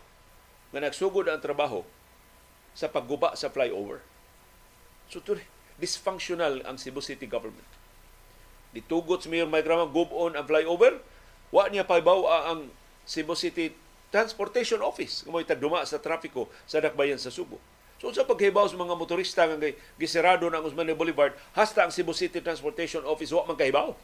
Nga 0.76 0.84
nagsugod 0.84 1.32
ang 1.32 1.40
trabaho 1.40 1.80
sa 2.76 2.92
pagguba 2.92 3.32
sa 3.32 3.48
flyover. 3.48 4.04
So, 5.08 5.24
dysfunctional 5.80 6.60
ang 6.68 6.76
Cebu 6.76 7.00
City 7.00 7.24
government 7.24 7.81
Ditugot 8.72 9.20
sa 9.20 9.28
Mayor 9.28 9.48
Mike 9.48 9.68
Ramang 9.68 9.92
on 9.92 10.32
ang 10.36 10.44
flyover. 10.48 11.00
Wa 11.52 11.68
niya 11.68 11.84
paibaw 11.84 12.24
ang 12.52 12.72
Cebu 13.04 13.36
City 13.36 13.76
Transportation 14.12 14.80
Office 14.80 15.24
nga 15.24 15.30
mo'y 15.32 15.44
tagduma 15.48 15.84
sa 15.88 16.00
trapiko 16.00 16.48
sa 16.68 16.80
dakbayan 16.80 17.20
sa 17.20 17.32
Subo. 17.32 17.60
So 18.00 18.10
sa 18.10 18.26
paghibaw 18.26 18.66
sa 18.66 18.76
mga 18.76 18.98
motorista 18.98 19.46
nga 19.46 19.56
gisirado 19.96 20.48
na 20.50 20.58
ang 20.58 20.66
Usmania 20.66 20.96
Boulevard, 20.96 21.32
hasta 21.54 21.86
ang 21.86 21.92
Cebu 21.94 22.12
City 22.12 22.42
Transportation 22.42 23.04
Office 23.06 23.30
wa 23.30 23.46
man 23.46 23.56
kahibaw. 23.56 23.94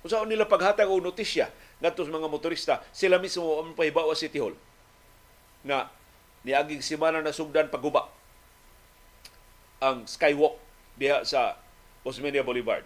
Kung 0.00 0.10
saan 0.10 0.30
nila 0.30 0.46
paghatag 0.46 0.88
o 0.88 0.96
notisya 1.02 1.50
ngadto 1.82 2.06
sa 2.06 2.10
mga 2.14 2.30
motorista, 2.30 2.74
sila 2.94 3.18
mismo 3.18 3.60
ang 3.60 3.74
pahibaw 3.74 4.08
sa 4.14 4.24
City 4.24 4.40
Hall 4.40 4.54
na 5.66 5.90
niaging 6.46 6.80
simana 6.80 7.18
na 7.20 7.34
sugdan 7.34 7.68
paguba 7.68 8.08
ang 9.78 10.06
skywalk 10.06 10.58
diha 10.98 11.22
sa 11.22 11.58
Osmeña 12.02 12.42
Boulevard. 12.42 12.82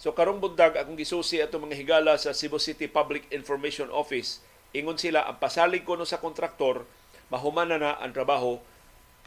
So 0.00 0.16
karong 0.16 0.40
bundag 0.40 0.80
akong 0.80 0.96
gisusi 0.96 1.44
ato 1.44 1.60
mga 1.60 1.76
higala 1.76 2.16
sa 2.16 2.32
Cebu 2.32 2.56
City 2.56 2.88
Public 2.88 3.28
Information 3.36 3.92
Office, 3.92 4.40
ingon 4.72 4.96
sila 4.96 5.28
ang 5.28 5.36
pasalig 5.36 5.84
kuno 5.84 6.08
sa 6.08 6.16
kontraktor 6.16 6.88
mahumana 7.28 7.76
na 7.76 8.00
ang 8.00 8.08
trabaho 8.16 8.56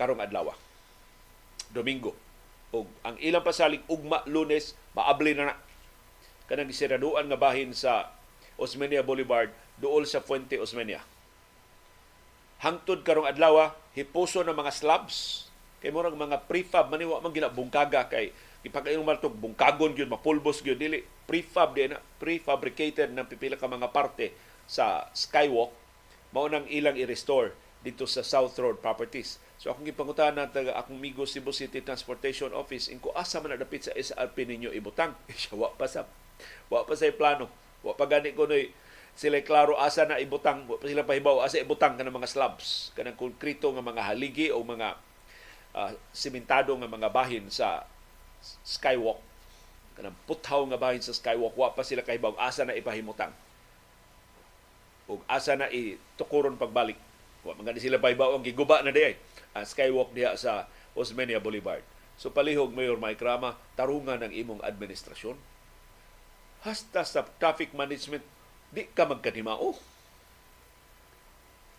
karong 0.01 0.17
adlaw. 0.17 0.49
Domingo. 1.69 2.17
Og 2.73 2.89
ang 3.05 3.21
ilang 3.21 3.45
pasalig 3.45 3.85
ugma 3.85 4.25
Lunes 4.25 4.73
maabli 4.97 5.37
na 5.37 5.53
na 5.53 5.55
kanang 6.49 6.73
gisiraduan 6.73 7.29
nga 7.29 7.37
bahin 7.37 7.77
sa 7.77 8.09
Osmeña 8.57 9.05
Boulevard 9.05 9.53
duol 9.77 10.09
sa 10.09 10.25
Fuente 10.25 10.57
Osmeña. 10.57 11.05
Hangtod 12.65 13.05
karong 13.05 13.29
adlaw 13.29 13.77
hipuso 13.93 14.41
na 14.41 14.57
mga 14.57 14.73
slabs 14.73 15.45
kay 15.85 15.93
murag 15.93 16.17
mga 16.17 16.49
prefab 16.49 16.89
maniwa 16.89 17.21
man 17.21 17.29
gina 17.29 17.53
bungkaga 17.53 18.09
kay 18.09 18.33
ipagayon 18.63 19.03
man 19.03 19.19
itong 19.19 19.35
bungkagon 19.35 19.95
yun, 19.95 20.07
mapulbos 20.07 20.63
yun, 20.63 20.79
dili, 20.79 21.03
prefab 21.27 21.75
din, 21.75 21.95
prefabricated 22.17 23.11
ng 23.11 23.27
pipila 23.27 23.59
ka 23.59 23.67
mga 23.67 23.91
parte 23.91 24.31
sa 24.63 25.07
skywalk, 25.11 25.75
mao 26.31 26.47
nang 26.47 26.65
ilang 26.71 26.95
i-restore 26.95 27.51
dito 27.83 28.07
sa 28.07 28.23
South 28.23 28.55
Road 28.57 28.79
Properties. 28.79 29.37
So 29.59 29.71
akong 29.71 29.87
gipangutan 29.87 30.39
na 30.39 30.47
taga 30.47 30.75
akong 30.79 30.95
migo 30.97 31.27
Cebu 31.27 31.51
City 31.51 31.83
Transportation 31.83 32.51
Office 32.55 32.87
inko 32.87 33.11
asa 33.15 33.43
man 33.43 33.55
nadapit 33.55 33.87
sa 33.87 33.95
SRP 33.95 34.47
ninyo 34.47 34.71
ibutang. 34.71 35.15
Wa 35.55 35.75
pa 35.75 35.87
sa 35.87 36.07
wa 36.71 36.83
pa 36.87 36.95
sa 36.95 37.07
plano. 37.11 37.51
Wa 37.83 37.95
pa 37.95 38.07
gani 38.07 38.31
ko 38.31 38.47
noy 38.47 38.71
sila 39.13 39.39
klaro 39.45 39.77
asa 39.77 40.09
na 40.09 40.17
ibutang, 40.17 40.65
wa 40.65 40.79
pa 40.79 40.89
sila 40.89 41.05
pahibaw 41.05 41.43
asa 41.45 41.61
ibutang 41.61 41.99
kanang 41.99 42.15
mga 42.15 42.31
slabs, 42.31 42.89
kanang 42.97 43.19
konkrito 43.19 43.69
nga 43.69 43.83
mga 43.83 44.01
haligi 44.09 44.49
o 44.49 44.63
mga 44.65 44.97
uh, 45.77 45.91
simentado 46.09 46.73
nga 46.73 46.89
mga 46.89 47.13
bahin 47.13 47.45
sa 47.47 47.85
skywalk. 48.63 49.19
Kanang 49.93 50.17
puthaw 50.25 50.65
nga 50.67 50.79
bahin 50.79 51.01
sa 51.01 51.15
skywalk 51.15 51.53
wa 51.53 51.71
pa 51.71 51.85
sila 51.85 52.03
kahibaw 52.03 52.35
asa 52.37 52.67
na 52.67 52.77
ipahimutang? 52.77 53.31
Ug 55.07 55.21
asa 55.27 55.55
na 55.55 55.69
itukuron 55.69 56.59
pagbalik? 56.59 56.97
Wa 57.43 57.55
man 57.55 57.75
sila 57.75 57.99
pahibaw 57.99 58.35
ang 58.35 58.43
giguba 58.43 58.81
na 58.81 58.91
diay. 58.91 59.19
Ang 59.53 59.67
skywalk 59.67 60.11
diha 60.15 60.33
sa 60.39 60.67
Osmeña 60.93 61.41
Boulevard. 61.41 61.83
So 62.17 62.29
palihog 62.29 62.71
Mayor 62.73 62.97
Mike 62.97 63.21
Rama 63.21 63.57
tarungan 63.73 64.21
ng 64.21 64.33
imong 64.33 64.61
administrasyon. 64.61 65.35
Hasta 66.63 67.03
sa 67.03 67.27
traffic 67.41 67.75
management 67.75 68.23
di 68.73 68.87
ka 68.89 69.05
magkanimao 69.05 69.92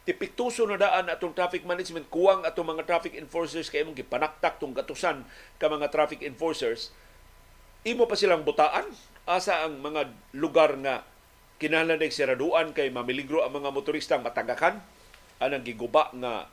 tipiktuso 0.05 0.69
na 0.69 0.77
daan 0.77 1.09
atong 1.09 1.33
traffic 1.33 1.65
management. 1.65 2.09
Kuwang 2.13 2.45
atong 2.45 2.77
mga 2.77 2.85
traffic 2.85 3.17
enforcers 3.17 3.73
kay 3.73 3.83
imong 3.83 3.97
gipanaktak 3.97 4.61
tong 4.61 4.77
gatusan 4.77 5.25
ka 5.57 5.67
mga 5.69 5.89
traffic 5.89 6.21
enforcers. 6.21 6.93
Imo 7.85 8.05
pa 8.05 8.17
silang 8.17 8.45
butaan. 8.45 8.89
Asa 9.25 9.65
ang 9.65 9.81
mga 9.81 10.13
lugar 10.37 10.77
nga 10.85 11.05
kinahanglan 11.57 12.05
siraduan 12.13 12.77
kay 12.77 12.93
mamiligro 12.93 13.41
ang 13.41 13.57
mga 13.57 13.73
motorista 13.73 14.21
matagakan. 14.21 14.85
Anang 15.41 15.65
giguba 15.65 16.13
nga 16.13 16.53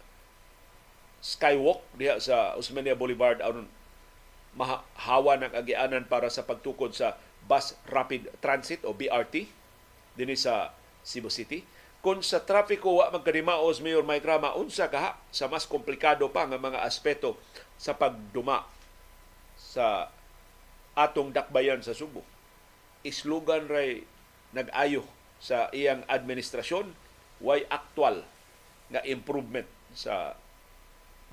skywalk 1.22 1.84
diha 2.00 2.18
sa 2.18 2.58
Osmeña 2.58 2.98
Boulevard 2.98 3.44
aron 3.44 3.70
mahawa 4.58 5.40
ng 5.40 5.54
agianan 5.54 6.04
para 6.10 6.28
sa 6.28 6.44
pagtukod 6.44 6.92
sa 6.92 7.16
bus 7.46 7.78
rapid 7.88 8.28
transit 8.44 8.84
o 8.84 8.92
BRT 8.92 9.48
dinhi 10.18 10.36
sa 10.36 10.76
Cebu 11.06 11.32
City 11.32 11.64
kung 12.02 12.26
sa 12.26 12.42
trapiko 12.42 12.98
wa 12.98 13.14
magkadimaos 13.14 13.78
Mayor 13.78 14.02
Mike 14.02 14.26
Rama 14.26 14.58
unsa 14.58 14.90
kaha 14.90 15.18
sa 15.30 15.46
mas 15.46 15.70
komplikado 15.70 16.26
pa 16.34 16.50
nga 16.50 16.58
mga 16.58 16.82
aspeto 16.82 17.38
sa 17.78 17.94
pagduma 17.94 18.66
sa 19.54 20.10
atong 20.98 21.30
dakbayan 21.30 21.80
sa 21.86 21.94
Subo. 21.94 22.26
Islugan 23.06 23.70
ray 23.70 24.06
nag-ayo 24.52 25.06
sa 25.38 25.70
iyang 25.72 26.02
administrasyon 26.10 26.90
way 27.42 27.66
actual 27.70 28.26
nga 28.90 29.02
improvement 29.06 29.66
sa 29.94 30.36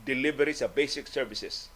delivery 0.05 0.53
sa 0.53 0.71
basic 0.71 1.09
services. 1.09 1.73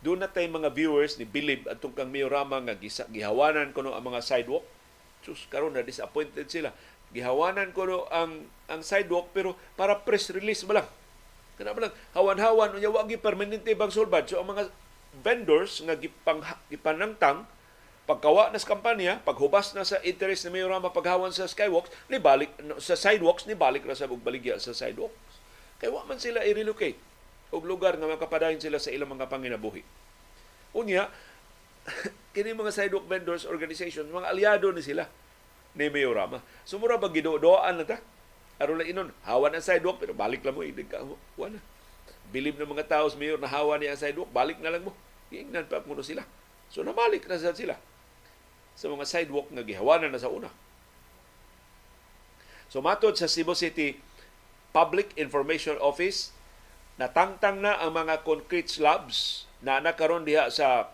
Doon 0.00 0.22
na 0.22 0.30
tayo 0.30 0.46
mga 0.48 0.70
viewers 0.72 1.18
ni 1.18 1.26
Bilib 1.26 1.66
at 1.66 1.82
kang 1.82 2.10
Miorama 2.10 2.62
nga 2.62 2.74
gihawanan 3.10 3.74
ko 3.74 3.82
no 3.82 3.94
ang 3.94 4.06
mga 4.06 4.22
sidewalk. 4.22 4.64
Sus, 5.26 5.50
karon 5.50 5.74
na 5.74 5.82
disappointed 5.82 6.46
sila. 6.46 6.70
Gihawanan 7.12 7.72
ko 7.72 7.88
no 7.88 8.04
ang 8.12 8.48
ang 8.68 8.84
sidewalk 8.84 9.32
pero 9.32 9.56
para 9.80 9.96
press 10.04 10.28
release 10.28 10.64
ba 10.68 10.84
lang. 10.84 10.88
Kana 11.56 11.72
ba 11.72 11.88
lang 11.88 11.94
hawan-hawan 12.12 12.76
unya 12.76 12.92
wa 12.92 13.02
gi 13.08 13.16
permanente 13.16 13.72
bang 13.72 13.92
sulbad. 13.92 14.28
So 14.28 14.44
ang 14.44 14.52
mga 14.52 14.68
vendors 15.24 15.80
nga 15.80 15.96
gipang 15.96 16.44
gipanangtang 16.68 17.48
pagkawa 18.08 18.48
na 18.48 18.56
sa 18.56 18.72
kampanya, 18.72 19.20
paghubas 19.20 19.76
na 19.76 19.84
sa 19.84 20.00
interest 20.00 20.48
ni 20.48 20.56
Mayorama 20.56 20.88
paghawan 20.88 21.28
sa 21.28 21.44
skywalks, 21.44 21.92
ni 22.08 22.16
balik 22.16 22.48
sa 22.80 22.96
sidewalks 22.96 23.44
ni 23.44 23.52
balik 23.52 23.84
ra 23.84 23.92
sa 23.92 24.08
bugbaligya 24.08 24.56
sa 24.56 24.72
sidewalks. 24.72 25.12
Kay 25.76 25.92
wa 25.92 26.08
man 26.08 26.16
sila 26.16 26.40
i-relocate 26.40 26.96
og 27.52 27.68
lugar 27.68 28.00
nga 28.00 28.08
makapadayon 28.08 28.60
sila 28.60 28.80
sa 28.80 28.88
ilang 28.92 29.12
mga 29.12 29.28
panginabuhi. 29.28 29.84
Unya, 30.72 31.12
kini 32.36 32.56
mga 32.56 32.72
sidewalk 32.72 33.04
vendors 33.04 33.44
organization, 33.44 34.08
mga 34.08 34.32
aliado 34.32 34.72
ni 34.72 34.80
sila 34.80 35.04
ni 35.78 35.86
Mayorama. 35.86 36.42
Sumura 36.66 36.98
ba 36.98 37.06
gidodoan 37.06 37.78
na 37.78 37.86
ta? 37.86 38.02
Aron 38.58 38.82
lang 38.82 38.90
inon, 38.90 39.08
hawan 39.22 39.54
ang 39.54 39.62
sidewalk 39.62 40.02
pero 40.02 40.10
balik 40.18 40.42
lang 40.42 40.58
mo 40.58 40.66
idig 40.66 40.90
ka. 40.90 40.98
Wala. 41.38 41.62
Bilib 42.34 42.58
ng 42.58 42.66
mga 42.66 42.90
tao 42.90 43.06
sa 43.06 43.14
mayor 43.14 43.38
na 43.38 43.46
hawa 43.46 43.78
niya 43.78 43.94
ang 43.94 44.02
sidewalk, 44.02 44.34
balik 44.34 44.58
na 44.58 44.74
lang 44.74 44.82
mo. 44.82 44.92
Iingnan 45.30 45.70
pa 45.70 45.80
kuno 45.80 46.02
sila. 46.02 46.26
So 46.68 46.82
nabalik 46.82 47.24
na 47.30 47.38
sila 47.38 47.78
sa 48.74 48.84
mga 48.90 49.06
sidewalk 49.06 49.48
nga 49.54 49.62
gihawanan 49.62 50.10
na 50.10 50.20
sa 50.20 50.28
una. 50.28 50.50
So 52.68 52.82
matod 52.82 53.16
sa 53.16 53.30
Cebu 53.30 53.54
City 53.54 53.96
Public 54.74 55.14
Information 55.16 55.80
Office, 55.80 56.34
natangtang 57.00 57.62
na 57.62 57.78
ang 57.78 57.94
mga 57.94 58.26
concrete 58.26 58.68
slabs 58.68 59.48
na 59.64 59.80
nakaron 59.80 60.26
diha 60.26 60.50
sa 60.52 60.92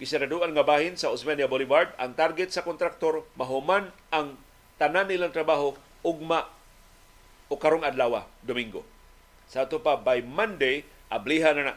gisaraduan 0.00 0.52
nga 0.56 0.64
bahin 0.64 0.96
sa 0.96 1.12
Osmeña 1.12 1.50
Boulevard. 1.50 1.92
Ang 2.00 2.16
target 2.16 2.52
sa 2.52 2.64
kontraktor 2.64 3.26
mahuman 3.36 3.92
ang 4.12 4.36
tanan 4.80 5.08
nilang 5.08 5.34
trabaho 5.34 5.76
ugma 6.02 6.48
o 7.52 7.54
karong 7.60 7.84
adlaw, 7.84 8.24
Domingo. 8.40 8.80
Sa 9.44 9.68
ato 9.68 9.84
pa 9.84 10.00
by 10.00 10.24
Monday, 10.24 10.88
ablihan 11.12 11.52
na, 11.52 11.62
na 11.68 11.74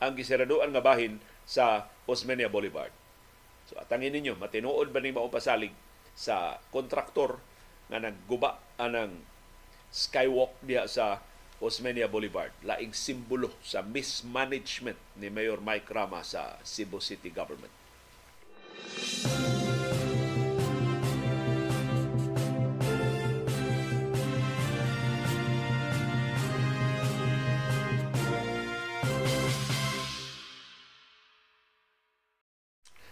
ang 0.00 0.16
gisaraduan 0.16 0.72
nga 0.72 0.80
bahin 0.80 1.20
sa 1.44 1.92
Osmeña 2.08 2.48
Boulevard. 2.48 2.90
So 3.68 3.76
atangin 3.76 4.16
ninyo, 4.16 4.40
matinuod 4.40 4.88
ba 4.90 4.98
ni 5.04 5.12
pasalig 5.12 5.76
sa 6.16 6.58
kontraktor 6.72 7.38
nga 7.92 8.00
nagguba 8.00 8.58
anang 8.80 9.20
skywalk 9.92 10.56
diha 10.64 10.86
sa 10.88 11.20
Osmeña 11.60 12.08
Boulevard. 12.08 12.52
Laing 12.64 12.96
simbolo 12.96 13.52
sa 13.62 13.84
mismanagement 13.84 14.96
ni 15.20 15.28
Mayor 15.28 15.60
Mike 15.60 15.88
Rama 15.92 16.24
sa 16.24 16.58
Cebu 16.64 16.98
City 16.98 17.28
Government. 17.28 17.72
Maayo 19.24 19.69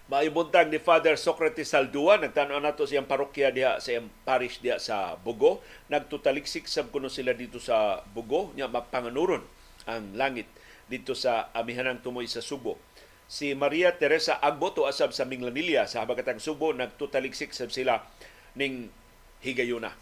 buntag 0.09 0.73
ni 0.73 0.81
Father 0.81 1.21
Socrates 1.21 1.69
Saldua, 1.69 2.17
nagtanaw 2.17 2.65
nato 2.65 2.89
siyang 2.89 3.05
parokya 3.05 3.53
diha 3.53 3.77
sa 3.77 3.93
iyang 3.93 4.09
parish 4.25 4.57
diha 4.65 4.81
sa 4.81 5.21
Bugo. 5.21 5.61
Nagtutaliksik 5.93 6.65
sab 6.65 6.89
kuno 6.89 7.13
sila 7.13 7.37
dito 7.37 7.61
sa 7.61 8.01
Bugo, 8.17 8.49
nya 8.57 8.73
mapanganuron 8.73 9.45
ang 9.85 10.17
langit 10.17 10.49
dito 10.89 11.13
sa 11.13 11.53
amihanang 11.53 12.01
tumoy 12.01 12.25
sa 12.25 12.41
Subo. 12.41 12.81
Si 13.29 13.53
Maria 13.53 13.93
Teresa 14.01 14.41
Agbo 14.41 14.73
to 14.73 14.89
asab 14.89 15.13
sa 15.13 15.29
Minglanilla 15.29 15.85
sa 15.85 16.09
habagatang 16.09 16.41
Subo 16.41 16.73
nagtutaliksik 16.73 17.53
sab 17.53 17.69
sila 17.69 18.01
ning 18.57 18.89
higayuna. 19.45 19.93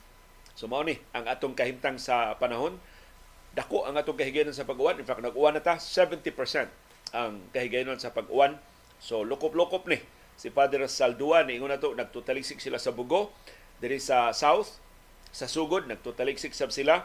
So 0.54 0.70
mao 0.70 0.86
ni 0.86 1.02
ang 1.10 1.26
atong 1.26 1.58
kahimtang 1.58 1.98
sa 1.98 2.38
panahon. 2.38 2.78
Dako 3.58 3.90
ang 3.90 3.98
atong 3.98 4.14
kahigayonon 4.14 4.54
sa 4.54 4.62
pag-uwan. 4.68 5.02
In 5.02 5.08
fact, 5.08 5.18
nag-uwan 5.18 5.58
na 5.58 5.64
ta 5.66 5.82
70% 5.82 6.30
ang 7.10 7.42
kahigayonon 7.50 7.98
sa 7.98 8.14
pag-uwan 8.14 8.54
So 9.00 9.22
lokop-lokop 9.22 9.88
ni 9.88 10.00
si 10.36 10.52
Father 10.52 10.84
Saldua 10.88 11.44
ni 11.44 11.56
ingon 11.56 11.72
nato 11.72 11.96
nagtutaliksik 11.96 12.60
sila 12.60 12.76
sa 12.76 12.92
Bugo 12.92 13.32
diri 13.80 13.96
sa 14.00 14.32
south 14.36 14.80
sa 15.32 15.48
sugod 15.48 15.88
nagtutaliksik 15.88 16.52
sab 16.56 16.72
sila 16.72 17.04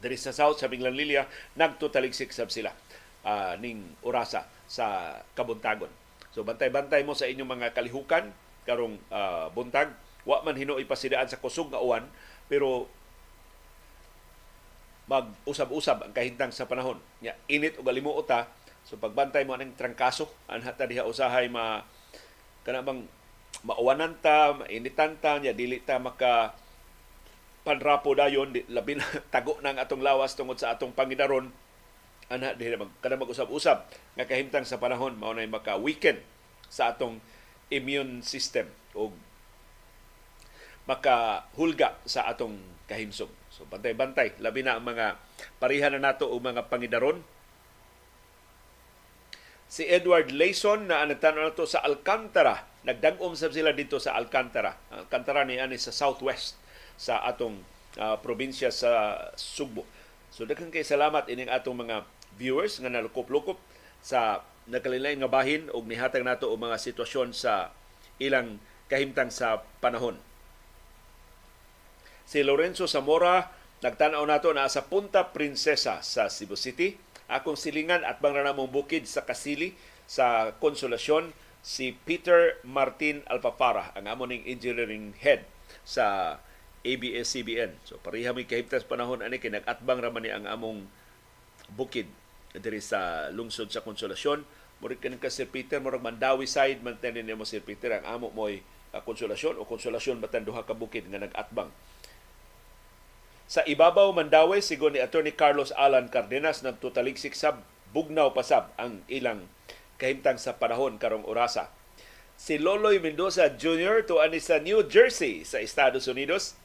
diri 0.00 0.16
sa 0.16 0.32
south 0.32 0.60
sa 0.60 0.68
Binglanlilia 0.68 1.28
nagtutaliksik 1.56 2.32
sab 2.32 2.52
sila 2.52 2.72
uh, 3.24 3.56
ning 3.60 3.84
orasa 4.04 4.44
sa 4.68 5.18
Kabuntagon. 5.32 5.92
So 6.36 6.44
bantay-bantay 6.44 7.00
mo 7.04 7.16
sa 7.16 7.28
inyong 7.28 7.48
mga 7.48 7.68
kalihukan 7.72 8.28
karong 8.68 9.00
uh, 9.08 9.48
buntag 9.56 9.92
wa 10.26 10.42
man 10.42 10.58
hino 10.58 10.76
ipasidaan 10.76 11.30
sa 11.30 11.40
kusog 11.40 11.72
nga 11.72 11.80
uwan 11.80 12.04
pero 12.50 12.90
mag-usab-usab 15.06 16.02
ang 16.02 16.12
kahintang 16.12 16.50
sa 16.50 16.66
panahon. 16.66 16.98
Nya 17.22 17.38
init 17.46 17.78
ug 17.78 17.86
alimuota 17.86 18.50
So 18.86 18.94
pagbantay 18.94 19.42
mo 19.42 19.58
aning 19.58 19.74
trangkaso 19.74 20.30
anha 20.46 20.70
ta 20.70 20.86
diha 20.86 21.02
usahay 21.02 21.50
ma 21.50 21.82
kana 22.62 22.86
bang 22.86 23.02
mauwanan 23.66 24.14
ta, 24.22 24.54
mainitan 24.54 25.18
ta, 25.18 25.42
nya 25.42 25.50
dili 25.50 25.82
ta 25.82 25.98
maka 25.98 26.54
panrapo 27.66 28.14
dayon 28.14 28.54
labi 28.70 28.94
na 28.94 29.06
tago 29.34 29.58
nang 29.58 29.82
atong 29.82 30.06
lawas 30.06 30.38
tungod 30.38 30.62
sa 30.62 30.78
atong 30.78 30.94
pangidaron 30.94 31.50
anha 32.30 32.54
diha 32.54 32.78
mag 32.78 32.94
kada 33.02 33.18
mag-usab-usab 33.18 33.90
nga 34.14 34.24
kahimtang 34.26 34.62
sa 34.62 34.78
panahon 34.78 35.18
mao 35.18 35.34
nay 35.34 35.50
maka 35.50 35.74
weekend 35.74 36.22
sa 36.70 36.94
atong 36.94 37.18
immune 37.74 38.22
system 38.22 38.70
o 38.94 39.10
makahulga 40.86 41.98
sa 42.06 42.30
atong 42.30 42.62
kahimsog. 42.86 43.30
So 43.50 43.66
bantay-bantay 43.66 44.38
labi 44.38 44.62
na 44.62 44.78
ang 44.78 44.86
mga 44.86 45.18
parihan 45.58 45.90
na 45.90 46.14
nato 46.14 46.30
o 46.30 46.38
mga 46.38 46.70
pangidaron 46.70 47.18
si 49.76 49.84
Edward 49.84 50.32
Layson 50.32 50.88
na 50.88 51.04
nagtanaw 51.04 51.52
na 51.52 51.52
to 51.52 51.68
sa 51.68 51.84
Alcantara. 51.84 52.64
Nagdagom 52.88 53.36
sab 53.36 53.52
sila 53.52 53.76
dito 53.76 54.00
sa 54.00 54.16
Alcantara. 54.16 54.72
Alcantara 54.88 55.44
ni 55.44 55.60
ani 55.60 55.76
sa 55.76 55.92
southwest 55.92 56.56
sa 56.96 57.20
atong 57.28 57.60
uh, 58.00 58.16
probinsya 58.24 58.72
sa 58.72 59.20
Subo. 59.36 59.84
So 60.32 60.48
daghang 60.48 60.72
kay 60.72 60.80
salamat 60.80 61.28
ining 61.28 61.52
atong 61.52 61.76
mga 61.76 62.08
viewers 62.40 62.80
nga 62.80 62.88
nalukop-lukop 62.88 63.60
sa 64.00 64.40
nakalilain 64.64 65.20
nga 65.20 65.28
bahin 65.28 65.68
og 65.68 65.84
nihatag 65.84 66.24
nato 66.24 66.48
og 66.48 66.56
mga 66.56 66.80
sitwasyon 66.80 67.36
sa 67.36 67.68
ilang 68.16 68.56
kahimtang 68.88 69.28
sa 69.28 69.60
panahon. 69.84 70.16
Si 72.24 72.40
Lorenzo 72.40 72.88
Zamora 72.88 73.52
nagtanaw 73.84 74.24
nato 74.24 74.56
na 74.56 74.72
sa 74.72 74.88
Punta 74.88 75.36
Princesa 75.36 76.00
sa 76.00 76.32
Cebu 76.32 76.56
City 76.56 76.96
akong 77.26 77.58
silingan 77.58 78.06
at 78.06 78.22
bang 78.22 78.38
mong 78.54 78.70
bukid 78.70 79.06
sa 79.10 79.26
Kasili 79.26 79.74
sa 80.06 80.54
Konsolasyon 80.62 81.34
si 81.66 81.98
Peter 82.06 82.62
Martin 82.62 83.26
Alpapara, 83.26 83.90
ang 83.98 84.06
amo 84.06 84.30
engineering 84.30 85.18
head 85.18 85.42
sa 85.82 86.38
ABS-CBN. 86.86 87.74
So 87.82 87.98
pareha 87.98 88.30
may 88.30 88.46
kahimtas 88.46 88.86
panahon 88.86 89.26
ani 89.26 89.42
kay 89.42 89.50
nag-atbang 89.50 89.98
ra 89.98 90.14
ni 90.14 90.30
ang 90.30 90.46
among 90.46 90.86
bukid 91.74 92.06
diri 92.54 92.78
sa 92.78 93.28
lungsod 93.34 93.74
sa 93.74 93.82
Konsolasyon. 93.82 94.46
Murid 94.78 95.02
kanin 95.02 95.18
ka 95.18 95.26
Sir 95.26 95.50
Peter, 95.50 95.82
murag 95.82 96.04
Mandawi 96.04 96.46
side 96.46 96.86
man 96.86 97.02
tanin 97.02 97.26
mo 97.34 97.42
Sir 97.42 97.64
Peter 97.64 97.90
ang 97.98 98.06
amo 98.06 98.30
mo'y 98.30 98.62
uh, 98.94 99.02
Konsolasyon 99.02 99.58
o 99.58 99.66
Konsolasyon 99.66 100.22
batan 100.22 100.46
duha 100.46 100.62
ka 100.62 100.78
bukid 100.78 101.10
nga 101.10 101.18
nag-atbang 101.18 101.74
sa 103.46 103.62
ibabaw 103.62 104.10
Mandawi, 104.10 104.58
sigo 104.58 104.90
ni 104.90 104.98
Attorney 104.98 105.30
Carlos 105.30 105.70
Alan 105.78 106.10
Cardenas 106.10 106.66
nagtutaliksik 106.66 107.30
sab 107.38 107.62
bugnaw 107.94 108.34
pasab 108.34 108.74
ang 108.74 109.06
ilang 109.06 109.46
kahimtang 110.02 110.34
sa 110.34 110.58
panahon 110.58 110.98
karong 110.98 111.22
orasa. 111.22 111.70
Si 112.34 112.58
Loloy 112.58 112.98
Mendoza 112.98 113.46
Jr. 113.54 114.02
tuani 114.02 114.42
sa 114.42 114.58
New 114.58 114.82
Jersey 114.90 115.46
sa 115.46 115.62
Estados 115.62 116.10
Unidos. 116.10 116.58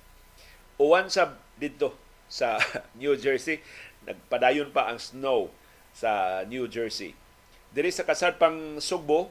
Uwan 0.81 1.07
sab 1.07 1.37
dito 1.61 1.93
sa 2.25 2.57
New 2.99 3.13
Jersey. 3.13 3.61
Nagpadayon 4.09 4.73
pa 4.73 4.89
ang 4.89 4.97
snow 4.97 5.53
sa 5.93 6.41
New 6.49 6.65
Jersey. 6.65 7.13
Diri 7.71 7.93
sa 7.93 8.09
kasar 8.09 8.41
pang 8.41 8.81
Sugbo, 8.81 9.29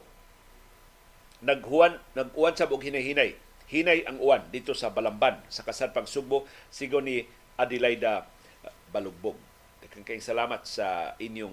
naghuwan 1.43 1.99
nag-uwan 2.15 2.55
sab 2.55 2.71
og 2.71 2.87
hinay-hinay. 2.87 3.35
Hinay 3.67 4.07
ang 4.07 4.23
uwan 4.23 4.47
dito 4.55 4.73
sa 4.73 4.95
Balamban 4.95 5.43
sa 5.51 5.67
kasar 5.67 5.91
pang 5.91 6.07
Sugbo 6.07 6.47
sigo 6.71 7.03
ni 7.03 7.27
Adelaida 7.61 8.25
Balugbog. 8.89 9.37
Daghang 9.85 10.09
kayong 10.09 10.25
salamat 10.25 10.65
sa 10.65 11.13
inyong 11.21 11.53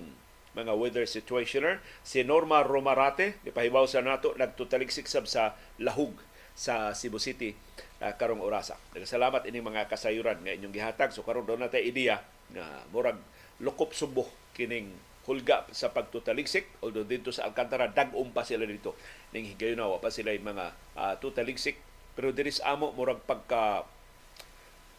mga 0.55 0.73
weather 0.73 1.05
situationer. 1.05 1.83
Si 2.01 2.23
Norma 2.23 2.63
Romarate, 2.63 3.37
ipahibaw 3.43 3.83
sa 3.85 3.99
nato, 3.99 4.31
nagtutaliksik 4.39 5.05
sab 5.05 5.27
sa 5.27 5.53
lahug 5.77 6.15
sa 6.57 6.95
Cebu 6.95 7.21
City 7.21 7.53
uh, 8.01 8.13
karong 8.17 8.41
orasa. 8.41 8.79
Nagsalamat 8.95 9.45
ining 9.45 9.67
mga 9.67 9.85
kasayuran 9.91 10.41
nga 10.41 10.55
inyong 10.55 10.73
gihatag. 10.73 11.13
So 11.13 11.21
karon 11.21 11.45
doon 11.45 11.61
natin 11.61 11.85
ideya 11.85 12.23
nga 12.55 12.87
murag 12.89 13.19
lukop 13.59 13.91
subo 13.93 14.25
kining 14.55 14.89
hulga 15.27 15.67
sa 15.75 15.91
pagtutaliksik 15.91 16.79
although 16.79 17.03
dito 17.03 17.35
sa 17.35 17.51
Alcantara 17.51 17.91
dag-um 17.91 18.31
pa 18.31 18.47
sila 18.47 18.63
dito 18.63 18.95
ning 19.35 19.43
higayon 19.43 19.83
wa 19.83 19.99
pa 19.99 20.07
sila 20.07 20.31
mga 20.31 20.71
uh, 20.95 21.13
tutaliksik 21.19 21.75
pero 22.15 22.31
diri 22.31 22.49
amo 22.63 22.95
murag 22.95 23.19
pagka 23.27 23.83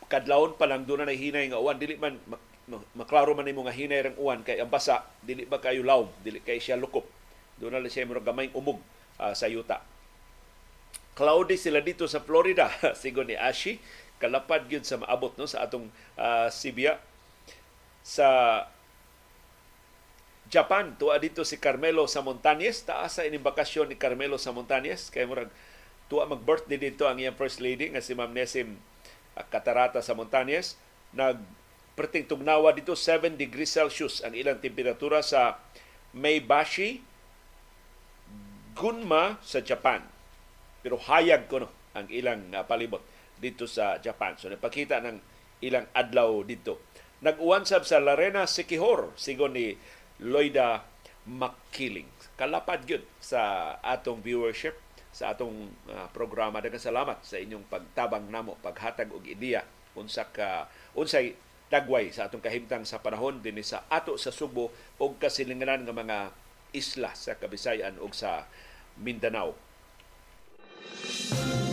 kadlawon 0.09 0.57
pa 0.57 0.65
lang 0.65 0.89
doon 0.89 1.05
na 1.05 1.15
hinay 1.15 1.53
nga 1.53 1.61
uwan. 1.61 1.77
Dili 1.77 2.01
man 2.01 2.17
maklaro 2.97 3.33
man 3.33 3.45
nimo 3.49 3.65
nga 3.65 3.73
hinay 3.73 4.11
rang 4.11 4.17
uwan. 4.21 4.41
Kay 4.43 4.61
ang 4.61 4.73
basa 4.73 5.05
dili 5.23 5.45
ba 5.45 5.61
kayo 5.61 5.85
lawm 5.85 6.09
dili 6.25 6.41
kay 6.43 6.59
siya 6.61 6.81
lukop. 6.81 7.07
Doon 7.61 7.81
na 7.81 7.89
siya 7.89 8.09
murag 8.09 8.27
gamay 8.27 8.51
umog 8.57 8.81
uh, 9.21 9.33
sa 9.33 9.47
yuta. 9.47 9.85
Cloudy 11.17 11.59
sila 11.59 11.83
dito 11.83 12.07
sa 12.07 12.23
Florida 12.23 12.71
sigon 13.01 13.27
ni 13.29 13.35
Ashi 13.35 13.83
kalapad 14.19 14.67
gyud 14.67 14.83
sa 14.83 14.99
maabot 14.99 15.31
no 15.39 15.47
sa 15.47 15.63
atong 15.67 15.87
uh, 16.19 16.51
Sibia 16.51 16.99
sa 18.03 18.27
Japan, 20.49 20.97
tuwa 20.97 21.21
dito 21.21 21.45
si 21.45 21.61
Carmelo 21.61 22.09
sa 22.09 22.25
Montañez. 22.25 22.81
Taas 22.81 23.21
sa 23.21 23.29
ining 23.29 23.45
bakasyon 23.45 23.93
ni 23.93 24.01
Carmelo 24.01 24.41
sa 24.41 24.49
Montañez. 24.49 25.13
Kaya 25.13 25.29
murag 25.29 25.53
tuwa 26.09 26.25
mag-birthday 26.25 26.81
dito 26.81 27.05
ang 27.05 27.21
iyang 27.21 27.37
first 27.37 27.61
lady 27.61 27.93
nga 27.93 28.01
si 28.01 28.17
Ma'am 28.17 28.33
Nesim 28.33 28.81
Katarata 29.47 30.03
sa 30.03 30.19
Montañez. 30.19 30.75
Nag 31.15 31.39
perting 31.99 32.31
tugnawa 32.31 32.71
dito 32.71 32.95
7 32.95 33.35
degrees 33.35 33.75
Celsius 33.75 34.23
ang 34.23 34.31
ilang 34.31 34.63
temperatura 34.63 35.19
sa 35.19 35.59
Meibashi, 36.15 37.03
Gunma 38.79 39.43
sa 39.43 39.59
Japan. 39.59 40.07
Pero 40.79 40.95
hayag 41.03 41.51
ko 41.51 41.67
no 41.67 41.69
ang 41.99 42.07
ilang 42.15 42.55
uh, 42.55 42.63
palibot 42.63 43.03
dito 43.43 43.67
sa 43.67 43.99
Japan. 43.99 44.39
So 44.39 44.47
napakita 44.47 45.03
ng 45.03 45.19
ilang 45.67 45.91
adlaw 45.91 46.47
dito. 46.47 46.79
Nag-uwan 47.19 47.67
sab 47.67 47.83
sa 47.83 47.99
Larena 47.99 48.47
Sikihor 48.47 49.11
sigon 49.19 49.59
ni 49.59 49.75
Loida 50.23 50.87
Makiling. 51.27 52.07
Kalapad 52.39 52.87
yun 52.87 53.03
sa 53.19 53.75
atong 53.83 54.23
viewership, 54.23 54.79
sa 55.19 55.35
atong 55.35 55.75
uh, 55.91 56.07
programa. 56.15 56.63
Daghang 56.63 56.79
salamat 56.79 57.27
sa 57.27 57.43
inyong 57.43 57.67
pagtabang 57.67 58.31
namo, 58.31 58.55
paghatag 58.63 59.11
og 59.11 59.27
ideya 59.27 59.67
unsa 59.99 60.31
ka 60.31 60.71
unsay 60.95 61.35
dagway 61.67 62.15
sa 62.15 62.31
atong 62.31 62.39
kahimtang 62.39 62.87
sa 62.87 63.03
panahon 63.03 63.43
dinhi 63.43 63.67
sa 63.67 63.83
ato 63.91 64.15
sa 64.15 64.31
Subo 64.31 64.71
ug 65.03 65.19
kasilinganan 65.19 65.83
nga 65.83 65.97
mga 65.97 66.19
isla 66.71 67.11
sa 67.19 67.35
Kabisayan 67.35 67.99
ug 67.99 68.15
sa 68.15 68.47
Mindanao. 69.03 69.59
Música 70.99 71.68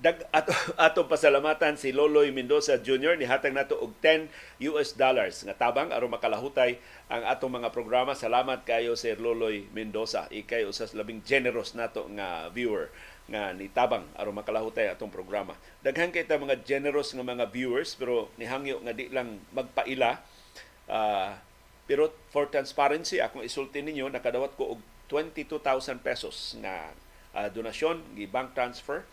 dag 0.00 0.16
ato 0.32 0.56
ato 0.88 1.04
pasalamatan 1.04 1.76
si 1.76 1.92
Loloy 1.92 2.32
Mendoza 2.32 2.80
Jr. 2.80 3.20
ni 3.20 3.28
hatag 3.28 3.52
nato 3.52 3.76
og 3.76 3.92
10 4.00 4.32
US 4.72 4.96
dollars 4.96 5.44
nga 5.44 5.52
tabang 5.52 5.92
aron 5.92 6.08
makalahutay 6.08 6.80
ang 7.12 7.28
atong 7.28 7.60
mga 7.60 7.68
programa. 7.68 8.16
Salamat 8.16 8.64
kayo 8.64 8.96
Sir 8.96 9.20
Loloy 9.20 9.68
Mendoza. 9.76 10.24
Ikay 10.32 10.64
usas 10.64 10.96
labing 10.96 11.20
generous 11.20 11.76
nato 11.76 12.08
nga 12.16 12.48
viewer 12.48 12.88
nga 13.28 13.52
ni 13.52 13.68
tabang 13.68 14.08
aron 14.16 14.40
makalahutay 14.40 14.88
atong 14.88 15.12
programa. 15.12 15.52
Daghan 15.84 16.08
kay 16.08 16.24
ta 16.24 16.40
mga 16.40 16.64
generous 16.64 17.12
nga 17.12 17.22
mga 17.22 17.52
viewers 17.52 17.92
pero 17.92 18.32
nihangyo 18.40 18.80
nga 18.80 18.96
di 18.96 19.12
lang 19.12 19.36
magpaila 19.52 20.16
uh, 20.88 21.36
pero 21.84 22.08
for 22.32 22.48
transparency 22.48 23.20
akong 23.20 23.44
isulti 23.44 23.84
ninyo 23.84 24.08
nakadawat 24.08 24.56
ko 24.56 24.74
og 24.74 24.80
22,000 25.12 26.00
pesos 26.00 26.56
nga 26.64 26.88
uh, 27.36 27.52
donasyon 27.52 28.16
gi 28.16 28.24
bank 28.24 28.56
transfer 28.56 29.04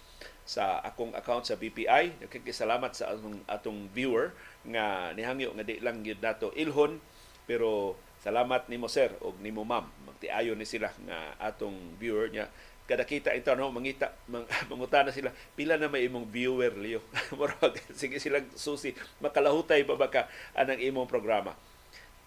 sa 0.47 0.79
akong 0.79 1.11
account 1.11 1.43
sa 1.43 1.59
BPI. 1.59 2.23
Nagkikisalamat 2.23 2.95
sa 2.95 3.11
atong, 3.11 3.43
atong 3.51 3.91
viewer 3.91 4.31
nga 4.63 5.11
nihangyo 5.11 5.51
nga 5.51 5.67
di 5.67 5.83
lang 5.83 6.07
yun 6.07 6.17
nato 6.23 6.55
ilhon. 6.55 7.03
Pero 7.43 7.99
salamat 8.23 8.71
nimo 8.71 8.87
sir 8.87 9.11
og 9.19 9.35
nimo 9.43 9.67
ma'am. 9.67 9.91
Magtiayon 10.07 10.55
ni 10.55 10.63
sila 10.63 10.87
nga 11.03 11.35
atong 11.43 11.99
viewer 11.99 12.31
niya. 12.31 12.47
Kada 12.87 13.03
kita 13.03 13.35
ito 13.35 13.51
no 13.59 13.67
mangita 13.67 14.15
mang, 14.31 14.47
mangutana 14.71 15.11
sila 15.11 15.35
pila 15.59 15.75
na 15.75 15.91
may 15.91 16.07
imong 16.07 16.31
viewer 16.31 16.71
liyo 16.79 17.03
murag 17.35 17.75
sige 17.91 18.15
silang 18.15 18.47
susi 18.55 18.95
makalahutay 19.19 19.83
pa 19.83 19.99
ba 19.99 20.07
ka 20.07 20.31
anang 20.55 20.79
imong 20.79 21.03
programa? 21.03 21.51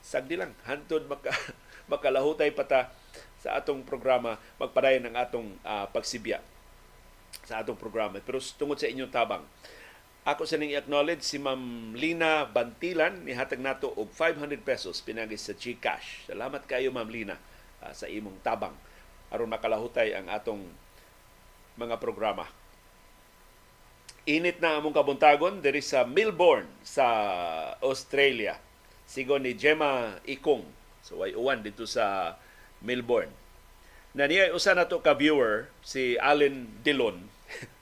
Sagdi 0.05 0.37
lang 0.37 0.53
hantod 0.69 1.09
maka, 1.09 1.33
makalahutay 1.93 2.53
pa 2.53 2.69
ta 2.69 2.93
sa 3.41 3.57
atong 3.57 3.89
programa 3.89 4.37
magpadayon 4.61 5.09
ang 5.09 5.17
atong 5.17 5.49
uh, 5.65 5.89
pagsibya 5.89 6.45
sa 7.51 7.67
atong 7.67 7.75
programa. 7.75 8.23
Pero 8.23 8.39
tungod 8.39 8.79
sa 8.79 8.87
inyong 8.87 9.11
tabang, 9.11 9.43
ako 10.23 10.47
sa 10.47 10.61
ning 10.61 10.79
acknowledge 10.79 11.27
si 11.27 11.43
Ma'am 11.43 11.97
Lina 11.99 12.47
Bantilan 12.47 13.27
ni 13.27 13.35
hatag 13.35 13.59
nato 13.59 13.91
og 13.97 14.13
500 14.15 14.63
pesos 14.63 15.03
pinagi 15.03 15.35
sa 15.35 15.57
GCash. 15.57 16.31
Salamat 16.31 16.63
kayo 16.71 16.95
Ma'am 16.95 17.09
Lina 17.09 17.35
uh, 17.83 17.91
sa 17.91 18.07
imong 18.07 18.39
tabang 18.45 18.77
aron 19.33 19.49
makalahutay 19.49 20.13
ang 20.13 20.29
atong 20.29 20.61
mga 21.81 21.97
programa. 21.97 22.45
Init 24.29 24.61
na 24.61 24.77
among 24.77 24.93
kabuntagon 24.93 25.65
diri 25.65 25.81
sa 25.81 26.05
Melbourne 26.05 26.69
sa 26.85 27.07
Australia. 27.81 28.61
Sigon 29.09 29.49
ni 29.49 29.57
Gemma 29.57 30.21
Ikong. 30.29 30.69
So 31.01 31.25
way 31.25 31.33
uwan 31.33 31.65
dito 31.65 31.89
sa 31.89 32.37
Melbourne. 32.85 33.33
Na 34.13 34.29
niya 34.29 34.53
usa 34.53 34.77
na 34.77 34.85
to 34.85 35.01
ka 35.01 35.17
viewer 35.17 35.73
si 35.81 36.21
Allen 36.21 36.69
Dillon 36.85 37.30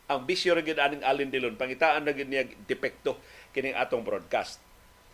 ang 0.09 0.25
bisyo 0.25 0.57
ra 0.57 0.65
gyud 0.65 0.81
aning 0.81 1.05
Alin 1.05 1.29
Dilon 1.29 1.61
pangitaan 1.61 2.09
na 2.09 2.17
gyud 2.17 2.33
niya 2.33 2.49
depekto 2.65 3.21
kining 3.53 3.77
atong 3.77 4.03
broadcast. 4.03 4.59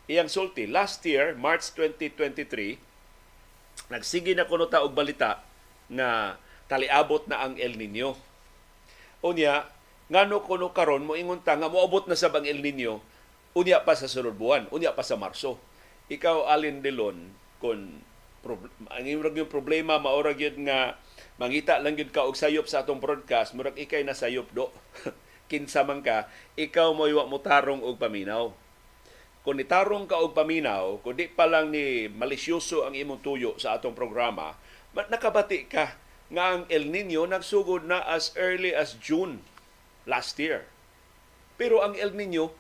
Iyang 0.07 0.31
sulti 0.31 0.71
last 0.71 1.03
year 1.03 1.35
March 1.35 1.75
2023 1.77 3.91
nagsigi 3.91 4.39
na 4.39 4.47
kuno 4.47 4.71
ta 4.71 4.87
og 4.87 4.95
balita 4.95 5.43
nga 5.91 6.39
taliabot 6.71 7.27
na 7.27 7.43
ang 7.43 7.59
El 7.59 7.75
Nino. 7.75 8.15
Unya 9.21 9.67
ngano 10.09 10.47
kuno 10.47 10.71
karon 10.71 11.05
mo 11.05 11.19
ingon 11.19 11.43
ta 11.43 11.59
nga 11.59 11.67
moabot 11.67 12.07
na 12.07 12.15
sa 12.15 12.31
bang 12.31 12.47
El 12.47 12.63
Nino 12.63 13.03
unya 13.55 13.87
pa 13.87 13.95
sa 13.95 14.11
sunod 14.11 14.35
buwan, 14.35 14.67
unya 14.75 14.91
pa 14.93 15.07
sa 15.07 15.15
Marso. 15.15 15.57
Ikaw 16.11 16.51
Alin 16.51 16.83
Dilon 16.83 17.33
kun 17.63 18.03
ang 18.93 19.07
imong 19.09 19.49
problema 19.49 19.97
maura 19.97 20.37
gyud 20.37 20.61
nga 20.69 21.01
mangita 21.35 21.83
lang 21.83 21.99
gyud 21.99 22.15
ka 22.15 22.23
og 22.23 22.39
sayop 22.39 22.71
sa 22.71 22.87
atong 22.87 23.03
broadcast 23.03 23.59
murag 23.59 23.75
ikay 23.75 24.07
na 24.07 24.15
sayop 24.15 24.47
do. 24.55 24.71
Kinsa 25.51 25.83
man 25.83 26.01
ka 26.01 26.31
ikaw 26.55 26.95
mo 26.95 27.11
iwa 27.11 27.27
mo 27.27 27.43
tarong 27.43 27.83
og 27.83 27.99
paminaw. 27.99 28.55
Kung 29.45 29.61
nitarong 29.61 30.09
ka 30.09 30.23
og 30.23 30.33
paminaw 30.33 31.03
kung 31.03 31.19
di 31.19 31.29
pa 31.29 31.45
lang 31.45 31.75
ni 31.75 32.07
malisyoso 32.09 32.87
ang 32.87 32.97
imong 32.97 33.21
tuyo 33.21 33.59
sa 33.61 33.77
atong 33.77 33.93
programa 33.93 34.57
nakabati 34.95 35.67
ka 35.67 35.99
nga 36.31 36.45
ang 36.55 36.63
El 36.71 36.89
Nino 36.89 37.27
nagsugod 37.27 37.85
na 37.85 38.01
as 38.07 38.31
early 38.39 38.71
as 38.71 38.95
June 38.97 39.43
last 40.07 40.39
year. 40.39 40.65
Pero 41.59 41.83
ang 41.83 41.99
El 41.99 42.15
Nino 42.15 42.55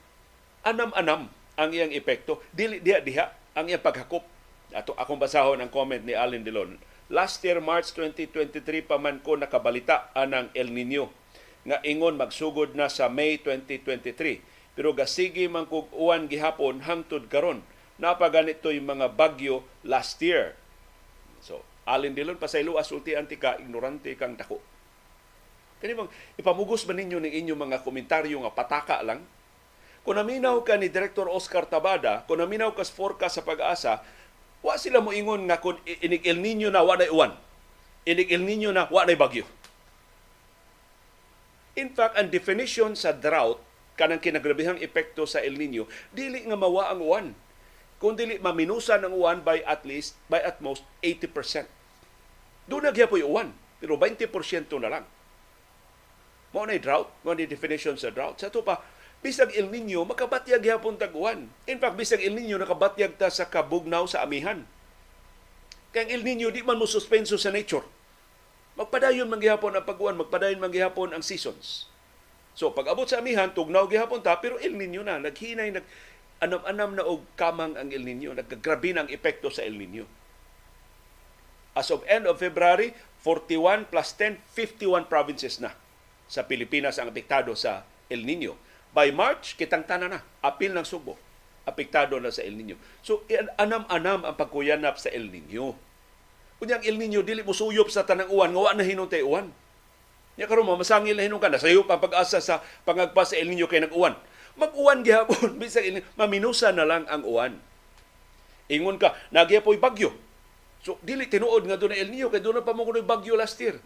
anam-anam 0.67 1.31
ang 1.55 1.71
iyang 1.71 1.95
epekto. 1.95 2.43
Dili 2.51 2.83
diha 2.83 3.01
diha 3.01 3.31
ang 3.55 3.71
iyang 3.71 3.81
paghakop. 3.81 4.27
Ato 4.75 4.99
akong 4.99 5.23
basahon 5.23 5.63
ang 5.63 5.71
comment 5.71 6.03
ni 6.03 6.13
Allen 6.13 6.43
Delon 6.43 6.75
Last 7.13 7.45
year, 7.45 7.61
March 7.61 7.93
2023 7.93 8.89
pa 8.89 8.97
man 8.97 9.21
ko 9.21 9.37
nakabalita 9.37 10.09
anang 10.17 10.49
El 10.57 10.73
Nino 10.73 11.13
nga 11.65 11.81
ingon 11.85 12.17
magsugod 12.17 12.73
na 12.73 12.89
sa 12.89 13.13
May 13.13 13.41
2023. 13.41 14.41
Pero 14.73 14.97
gasigi 14.97 15.45
man 15.45 15.69
kog 15.69 15.93
uwan 15.93 16.29
gihapon 16.29 16.81
hangtod 16.85 17.29
karon. 17.29 17.61
Napaganito 18.01 18.73
yung 18.73 18.89
mga 18.89 19.13
bagyo 19.13 19.63
last 19.85 20.19
year. 20.25 20.57
So, 21.45 21.61
alin 21.85 22.17
dilon 22.17 22.41
pasaylo 22.41 22.81
asulti 22.81 23.13
antika 23.13 23.61
ignorante 23.61 24.17
kang 24.17 24.35
dako. 24.35 24.59
Kani 25.85 25.93
bang 25.93 26.11
ipamugos 26.41 26.89
ba 26.89 26.97
ninyo 26.97 27.21
ning 27.21 27.37
inyong 27.45 27.61
mga 27.69 27.79
komentaryo 27.85 28.41
nga 28.41 28.53
pataka 28.57 29.05
lang? 29.05 29.21
Kung 30.05 30.17
naminaw 30.21 30.61
ka 30.65 30.77
ni 30.77 30.93
Director 30.93 31.29
Oscar 31.29 31.65
Tabada, 31.69 32.25
kung 32.29 32.41
naminaw 32.41 32.77
ka 32.77 32.85
sa 32.85 32.93
forecast 32.93 33.41
sa 33.41 33.45
pag-asa, 33.45 33.93
Wa 34.65 34.81
sila 34.81 35.05
mo 35.05 35.13
ingon 35.13 35.45
nga 35.45 35.61
kung 35.61 35.77
inig 35.85 36.25
El 36.25 36.41
Nino 36.41 36.73
na 36.73 36.81
wa 36.81 36.97
uwan. 36.97 37.37
Inig 38.09 38.33
El 38.33 38.49
Nino 38.49 38.73
na 38.73 38.89
wa 38.89 39.05
bagyo. 39.05 39.45
In 41.77 41.93
fact, 41.93 42.17
ang 42.17 42.33
definition 42.33 42.97
sa 42.97 43.13
drought 43.13 43.61
kanang 43.95 44.23
kinagrabihang 44.23 44.83
epekto 44.83 45.27
sa 45.27 45.43
El 45.43 45.59
Nino, 45.59 45.87
dili 46.11 46.43
nga 46.47 46.59
mawa 46.59 46.91
ang 46.91 47.01
uwan. 47.03 47.27
Kung 48.03 48.19
dili 48.19 48.43
maminusan 48.43 49.07
ang 49.07 49.15
uwan 49.15 49.41
by 49.43 49.63
at 49.63 49.87
least, 49.87 50.19
by 50.27 50.43
at 50.43 50.59
most 50.59 50.83
80%. 51.03 51.67
Doon 52.67 52.91
nagyapoy 52.91 53.23
uwan, 53.23 53.55
pero 53.79 53.95
20% 54.01 54.27
na 54.83 54.91
lang. 54.91 55.05
Mo 56.55 56.63
na 56.67 56.79
drought, 56.79 57.11
mo 57.27 57.35
na 57.35 57.47
definition 57.47 57.99
sa 57.99 58.11
drought. 58.15 58.39
Sa 58.39 58.51
to 58.51 58.63
pa, 58.63 58.83
bisag 59.25 59.57
El 59.57 59.73
Nino, 59.73 60.05
makabatyag 60.05 60.61
yapon 60.61 61.01
tag 61.01 61.17
uwan. 61.17 61.49
In 61.65 61.81
fact, 61.81 61.97
bisag 61.97 62.21
El 62.21 62.37
Nino, 62.37 62.61
nakabatyag 62.61 63.17
ta 63.17 63.33
sa 63.33 63.49
kabugnaw 63.49 64.05
sa 64.05 64.21
amihan. 64.21 64.61
Kaya 65.97 66.13
El 66.13 66.21
Nino, 66.21 66.53
di 66.53 66.61
man 66.61 66.77
mo 66.77 66.85
suspenso 66.85 67.41
sa 67.41 67.49
nature. 67.49 67.89
Magpadayon 68.77 69.25
man 69.25 69.41
gihapon 69.41 69.73
ang 69.73 69.89
pag-uwan, 69.89 70.21
magpadayon 70.21 70.61
man 70.61 70.69
gihapon 70.69 71.17
ang 71.17 71.25
seasons. 71.25 71.89
So, 72.53 72.77
pag 72.77 72.93
abot 72.93 73.09
sa 73.09 73.25
amihan, 73.25 73.49
tugnaw 73.49 73.89
gihapon 73.89 74.21
ta, 74.21 74.37
pero 74.45 74.61
El 74.61 74.77
Nino 74.77 75.01
na, 75.01 75.17
naghinay, 75.17 75.73
nag, 75.73 75.87
anam-anam 76.45 77.01
na 77.01 77.03
og 77.09 77.25
kamang 77.41 77.81
ang 77.81 77.89
El 77.89 78.05
Nino, 78.05 78.37
nagkagrabe 78.37 78.93
na 78.93 79.09
ang 79.09 79.11
epekto 79.11 79.49
sa 79.49 79.65
El 79.65 79.81
Nino. 79.81 80.05
As 81.73 81.89
of 81.89 82.05
end 82.05 82.29
of 82.29 82.37
February, 82.37 82.93
41 83.25 83.89
plus 83.89 84.13
10, 84.21 84.37
51 84.53 85.09
provinces 85.09 85.65
na 85.65 85.73
sa 86.29 86.45
Pilipinas 86.45 87.01
ang 87.01 87.09
apektado 87.09 87.57
sa 87.57 87.89
El 88.13 88.29
Nino. 88.29 88.61
By 88.95 89.11
March, 89.11 89.59
kitang 89.59 89.83
tanan 89.83 90.15
na. 90.15 90.21
Apil 90.39 90.71
ng 90.71 90.87
Subo. 90.87 91.19
Apektado 91.67 92.23
na 92.23 92.31
sa 92.31 92.47
El 92.47 92.55
Nino. 92.55 92.79
So, 93.03 93.27
anam-anam 93.59 94.23
ang 94.23 94.39
pagkuyanap 94.39 95.03
sa 95.03 95.11
El 95.11 95.35
Nino. 95.35 95.75
Kunyang 96.63 96.87
El 96.87 97.03
Nino, 97.03 97.27
dili 97.27 97.43
mo 97.43 97.51
suyop 97.51 97.91
sa 97.91 98.07
tanang 98.07 98.31
uwan, 98.31 98.55
ngawa 98.55 98.79
na 98.79 98.87
hinuntay 98.87 99.27
uwan. 99.27 99.51
Nya 100.39 100.47
karon 100.47 100.67
masangil 100.67 101.15
na 101.19 101.27
hinung 101.27 101.43
ka 101.43 101.51
na 101.51 101.63
sayo 101.63 101.87
pa 101.87 102.03
pag-asa 102.03 102.43
sa 102.43 102.63
pangagpas 102.87 103.35
sa 103.35 103.39
El 103.39 103.51
Nino 103.51 103.67
kay 103.67 103.83
nag-uwan. 103.83 104.15
Mag-uwan 104.55 105.03
gihapon 105.03 105.57
bisag 105.63 106.07
maminusa 106.15 106.71
na 106.71 106.87
lang 106.87 107.03
ang 107.11 107.27
uwan. 107.27 107.59
Ingon 108.71 108.99
ka, 109.03 109.19
nagyapoy 109.35 109.83
bagyo. 109.83 110.15
So, 110.87 111.03
dili 111.03 111.27
tinuod 111.27 111.67
nga 111.67 111.79
doon 111.81 111.99
El 111.99 112.15
Nino, 112.15 112.31
kay 112.31 112.39
doon 112.39 112.63
na 112.63 112.67
pa 112.67 112.71
mo 112.71 112.87
bagyo 112.87 113.35
last 113.35 113.59
year. 113.59 113.79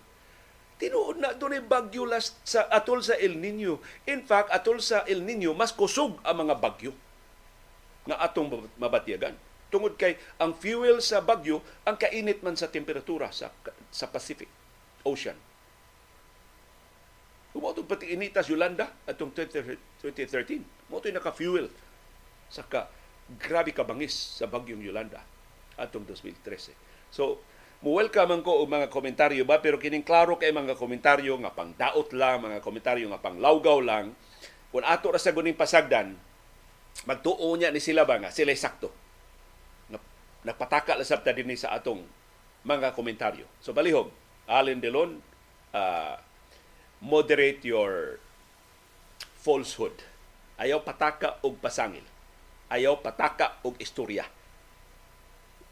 Tinuod 0.79 1.19
na 1.19 1.35
doon 1.35 1.59
bagyo 1.67 2.07
last 2.07 2.39
sa 2.47 2.71
atol 2.71 3.03
sa 3.03 3.19
El 3.19 3.35
Nino. 3.43 3.83
In 4.07 4.23
fact, 4.23 4.55
atol 4.55 4.79
sa 4.79 5.03
El 5.11 5.27
Nino, 5.27 5.51
mas 5.51 5.75
kusog 5.75 6.23
ang 6.23 6.47
mga 6.47 6.55
bagyo 6.55 6.95
nga 8.07 8.23
atong 8.23 8.71
mabatyagan. 8.79 9.35
Tungod 9.69 10.01
kay 10.01 10.17
ang 10.41 10.57
fuel 10.57 11.03
sa 11.05 11.21
bagyo, 11.21 11.61
ang 11.85 11.99
kainit 12.01 12.41
man 12.41 12.57
sa 12.57 12.73
temperatura 12.73 13.29
sa 13.35 13.53
sa 13.93 14.07
Pacific 14.09 14.49
Ocean. 15.05 15.37
Kumato 17.53 17.83
pati 17.85 18.15
initas 18.15 18.47
Yolanda 18.49 18.87
atong 19.05 19.35
2013. 19.35 20.89
Mo 20.89 21.03
naka-fuel 21.03 21.69
sa 22.49 22.65
ka 22.65 22.89
grabe 23.37 23.77
ka 23.77 23.85
bangis 23.85 24.41
sa 24.41 24.49
bagyong 24.49 24.81
Yolanda 24.81 25.21
atong 25.77 26.09
2013. 26.09 26.73
So, 27.13 27.45
mo-welcome 27.79 28.43
ko 28.43 28.67
og 28.67 28.69
mga 28.71 28.91
komentaryo 28.91 29.47
ba 29.47 29.63
pero 29.63 29.79
kining 29.79 30.03
klaro 30.03 30.35
kay 30.35 30.51
mga 30.51 30.75
komentaryo 30.75 31.39
nga 31.39 31.55
pang 31.55 31.71
daot 31.71 32.11
lang, 32.11 32.43
mga 32.43 32.59
komentaryo 32.59 33.07
nga 33.07 33.23
pang 33.23 33.39
lawgaw 33.39 33.79
lang. 33.79 34.19
Kung 34.75 34.83
ato 34.83 35.15
ra 35.15 35.21
sa 35.23 35.31
guning 35.31 35.55
pasagdan, 35.55 36.19
magtuo 37.07 37.55
niya 37.55 37.71
ni 37.71 37.79
sila 37.79 38.03
ba 38.03 38.19
nga 38.19 38.35
sila 38.35 38.51
sakto. 38.59 38.91
Nagpataka 40.43 40.99
la 40.99 41.07
sabta 41.07 41.31
dinhi 41.35 41.55
sa 41.55 41.75
atong 41.75 42.03
mga 42.67 42.95
komentaryo. 42.99 43.47
So 43.63 43.71
balihog, 43.71 44.11
Allen 44.51 44.83
Delon, 44.83 45.23
uh, 45.71 46.19
moderate 46.99 47.63
your 47.63 48.19
falsehood. 49.39 49.95
Ayaw 50.59 50.83
pataka 50.83 51.39
og 51.47 51.63
pasangil. 51.63 52.03
Ayaw 52.75 52.99
pataka 52.99 53.63
og 53.63 53.79
istorya 53.79 54.27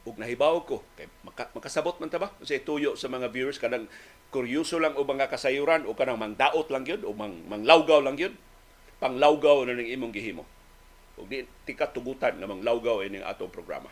ug 0.06 0.16
nahibaw 0.16 0.62
ko 0.62 0.86
kay 0.94 1.10
maka, 1.26 1.50
makasabot 1.52 1.98
man 1.98 2.06
ta 2.08 2.22
ba? 2.22 2.30
Sa 2.46 2.54
tuyo 2.62 2.94
sa 2.94 3.10
mga 3.10 3.28
viewers 3.34 3.58
kanang 3.58 3.90
kuryoso 4.30 4.78
lang 4.78 4.94
o 4.94 5.02
mga 5.02 5.26
kasayuran 5.26 5.84
o 5.84 5.98
kanang 5.98 6.22
mangdaot 6.22 6.70
lang 6.70 6.86
yun 6.86 7.02
o 7.02 7.10
mang, 7.10 7.34
manglawgaw 7.50 7.98
lang 8.00 8.14
yun. 8.14 8.38
Panglawgaw 9.02 9.66
na 9.66 9.76
ning 9.76 9.92
imong 9.92 10.14
gihimo. 10.14 10.46
Ug 11.18 11.26
di 11.26 11.42
tika 11.66 11.90
tugutan 11.90 12.38
nga 12.38 12.46
manglawgaw 12.46 13.02
ining 13.02 13.26
atong 13.26 13.50
programa 13.50 13.90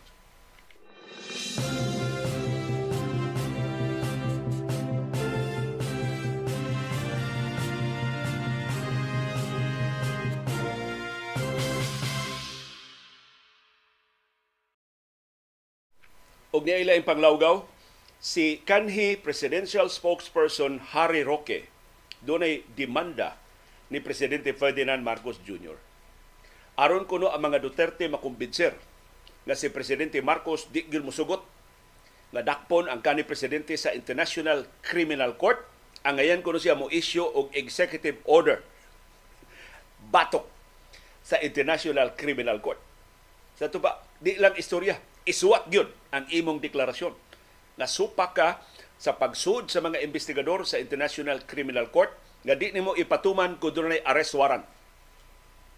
og 16.54 16.62
niya 16.62 16.86
ang 16.86 17.02
panglawgaw 17.02 17.66
si 18.22 18.62
kanhi 18.62 19.18
presidential 19.18 19.90
spokesperson 19.90 20.78
Harry 20.94 21.26
Roque 21.26 21.66
dunay 22.22 22.62
demanda 22.78 23.34
ni 23.90 23.98
presidente 23.98 24.54
Ferdinand 24.54 25.02
Marcos 25.02 25.42
Jr. 25.42 25.74
Aron 26.78 27.10
kuno 27.10 27.34
ang 27.34 27.42
mga 27.42 27.58
Duterte 27.58 28.06
makumbinser 28.06 28.78
nga 29.44 29.58
si 29.58 29.66
presidente 29.74 30.22
Marcos 30.22 30.70
di 30.70 30.86
gyud 30.86 31.02
mosugot 31.02 31.42
nga 32.30 32.46
dakpon 32.46 32.86
ang 32.86 33.02
kanhi 33.02 33.26
presidente 33.26 33.74
sa 33.74 33.90
International 33.90 34.62
Criminal 34.78 35.34
Court 35.34 35.58
ang 36.06 36.22
ngayon 36.22 36.46
kuno 36.46 36.62
siya 36.62 36.78
mo 36.78 36.86
issue 36.86 37.26
og 37.26 37.50
executive 37.50 38.22
order 38.30 38.62
batok 40.14 40.46
sa 41.26 41.42
International 41.42 42.14
Criminal 42.14 42.62
Court. 42.62 42.78
Sa 43.56 43.72
tuba, 43.72 44.04
di 44.20 44.36
lang 44.36 44.52
istorya, 44.60 45.00
isuwat 45.24 45.72
gyud 45.72 45.88
ang 46.12 46.28
imong 46.28 46.60
deklarasyon. 46.60 47.16
Nga 47.80 47.88
supa 47.88 48.30
ka 48.36 48.60
sa 49.00 49.16
pagsud 49.16 49.72
sa 49.72 49.82
mga 49.82 50.00
investigador 50.04 50.68
sa 50.68 50.78
International 50.78 51.42
Criminal 51.44 51.90
Court 51.90 52.12
nga 52.44 52.54
di 52.54 52.70
nimo 52.70 52.92
ipatuman 52.94 53.56
kung 53.56 53.72
doon 53.72 53.96
arrest 54.04 54.36
warrant. 54.36 54.64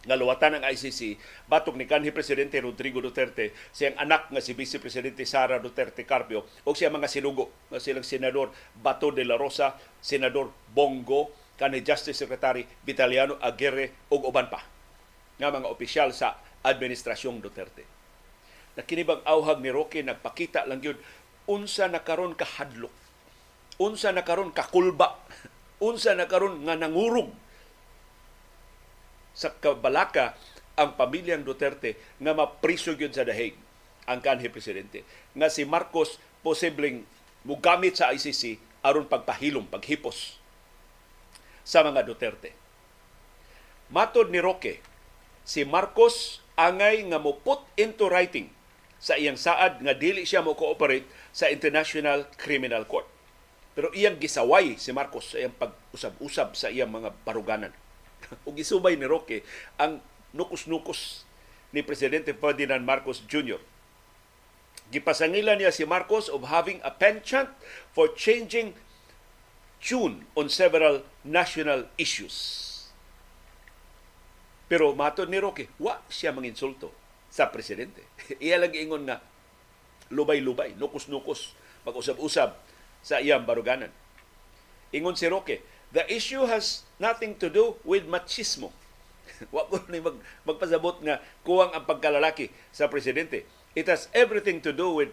Nga 0.06 0.18
luwatan 0.18 0.62
ng 0.62 0.64
ICC 0.70 1.18
batok 1.50 1.74
ni 1.74 1.86
kanhi 1.86 2.14
presidente 2.14 2.62
Rodrigo 2.62 3.02
Duterte 3.02 3.50
siyang 3.74 3.98
anak 3.98 4.30
nga 4.30 4.38
si 4.38 4.54
Vice 4.54 4.78
Presidente 4.78 5.26
Sara 5.26 5.58
Duterte 5.58 6.06
Carpio 6.06 6.46
o 6.62 6.74
siya 6.74 6.94
mga 6.94 7.10
sinugo 7.10 7.50
nga 7.70 7.82
silang 7.82 8.06
senador 8.06 8.54
Bato 8.78 9.10
de 9.10 9.26
la 9.26 9.34
Rosa, 9.34 9.74
senador 9.98 10.54
Bongo, 10.70 11.34
kanhi 11.58 11.82
Justice 11.82 12.22
Secretary 12.22 12.62
Vitaliano 12.86 13.34
Aguirre 13.42 14.06
ug 14.14 14.30
uban 14.30 14.46
pa 14.46 14.62
nga 15.42 15.50
mga 15.50 15.66
opisyal 15.66 16.14
sa 16.14 16.38
administrasyong 16.62 17.42
Duterte 17.42 17.95
na 18.76 18.84
kinibang 18.84 19.24
awhag 19.24 19.64
ni 19.64 19.72
Roque 19.72 20.04
nagpakita 20.04 20.68
lang 20.68 20.84
yun. 20.84 21.00
Unsa 21.48 21.88
na 21.88 22.04
karon 22.04 22.36
kahadlok 22.36 22.92
unsa 23.76 24.12
na 24.12 24.24
karon 24.24 24.52
kakulba 24.52 25.20
unsa 25.86 26.16
na 26.16 26.28
karon 26.28 26.64
nga 26.64 26.76
nangurog 26.76 27.32
sa 29.36 29.52
kabalaka 29.52 30.32
ang 30.76 30.96
pamilyang 30.96 31.44
Duterte 31.44 32.00
nga 32.20 32.32
mapriso 32.32 32.96
gyud 32.96 33.12
sa 33.12 33.28
dahig 33.28 33.52
ang 34.08 34.24
kanhi 34.24 34.48
presidente 34.48 35.04
nga 35.36 35.52
si 35.52 35.68
Marcos 35.68 36.16
posibleng 36.40 37.04
mugamit 37.44 38.00
sa 38.00 38.12
ICC 38.16 38.56
aron 38.80 39.08
pagpahilom 39.08 39.68
paghipos 39.68 40.40
sa 41.66 41.82
mga 41.82 42.06
Duterte. 42.06 42.54
Matod 43.92 44.32
ni 44.32 44.40
Roque 44.40 44.80
si 45.44 45.68
Marcos 45.68 46.40
angay 46.56 47.04
nga 47.04 47.20
mo 47.20 47.36
put 47.36 47.60
into 47.76 48.08
writing 48.08 48.48
sa 49.06 49.14
iyang 49.14 49.38
saad 49.38 49.78
nga 49.86 49.94
dili 49.94 50.26
siya 50.26 50.42
mo 50.42 50.58
cooperate 50.58 51.06
sa 51.30 51.46
International 51.46 52.26
Criminal 52.34 52.90
Court. 52.90 53.06
Pero 53.78 53.94
iyang 53.94 54.18
gisaway 54.18 54.74
si 54.82 54.90
Marcos 54.90 55.30
sa 55.30 55.38
iyang 55.38 55.54
pag-usab-usab 55.54 56.58
sa 56.58 56.74
iyang 56.74 56.90
mga 56.90 57.14
baruganan. 57.22 57.70
ug 58.50 58.58
gisubay 58.58 58.98
ni 58.98 59.06
Roque 59.06 59.46
ang 59.78 60.02
nukos-nukos 60.34 61.22
ni 61.70 61.86
Presidente 61.86 62.34
Ferdinand 62.34 62.82
Marcos 62.82 63.22
Jr. 63.30 63.62
Gipasangilan 64.90 65.62
niya 65.62 65.70
si 65.70 65.86
Marcos 65.86 66.26
of 66.26 66.50
having 66.50 66.82
a 66.82 66.90
penchant 66.90 67.54
for 67.94 68.10
changing 68.10 68.74
tune 69.78 70.26
on 70.34 70.50
several 70.50 71.06
national 71.22 71.86
issues. 71.94 72.34
Pero 74.66 74.98
matod 74.98 75.30
ni 75.30 75.38
Roque, 75.38 75.70
wa 75.78 76.02
siya 76.10 76.34
manginsulto 76.34 77.05
sa 77.30 77.50
presidente. 77.50 78.02
Iya 78.44 78.60
lang 78.60 78.74
ingon 78.74 79.06
nga 79.08 79.22
lubay-lubay, 80.10 80.78
nukos-nukos, 80.78 81.54
mag-usab-usab 81.82 82.54
sa 83.02 83.22
iyang 83.22 83.46
baruganan. 83.46 83.90
Ingon 84.94 85.18
si 85.18 85.26
Roque, 85.26 85.62
the 85.90 86.06
issue 86.06 86.46
has 86.46 86.86
nothing 87.02 87.34
to 87.38 87.50
do 87.50 87.74
with 87.82 88.06
machismo. 88.06 88.70
Wa 89.54 89.66
ko 89.66 89.82
ni 89.90 89.98
mag, 89.98 90.16
magpasabot 90.46 91.02
nga 91.02 91.18
kuwang 91.42 91.74
ang 91.74 91.84
pagkalalaki 91.86 92.50
sa 92.70 92.86
presidente. 92.86 93.46
It 93.74 93.90
has 93.90 94.08
everything 94.14 94.62
to 94.64 94.72
do 94.72 94.94
with 94.94 95.10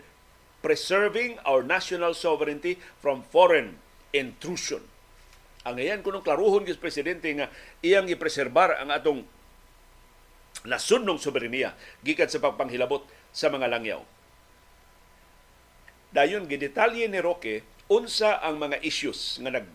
preserving 0.64 1.41
our 1.43 1.59
national 1.66 2.16
sovereignty 2.16 2.80
from 3.03 3.26
foreign 3.28 3.82
intrusion. 4.16 4.80
Ang 5.68 5.80
ngayon 5.80 5.99
kunong 6.03 6.24
klaruhon 6.24 6.64
gis 6.64 6.80
presidente 6.80 7.28
nga 7.36 7.51
iyang 7.84 8.07
ipreserbar 8.07 8.80
ang 8.80 8.91
atong 8.91 9.28
nasudnong 10.64 11.18
soberenya 11.18 11.74
gikan 12.06 12.30
sa 12.30 12.39
pagpanghilabot 12.39 13.04
sa 13.34 13.49
mga 13.49 13.68
langyaw. 13.68 14.01
Dayon 16.14 16.45
gidetalye 16.45 17.10
ni 17.10 17.18
Roque 17.18 17.66
unsa 17.89 18.38
ang 18.39 18.62
mga 18.62 18.80
issues 18.86 19.41
nga 19.41 19.49
nag 19.49 19.66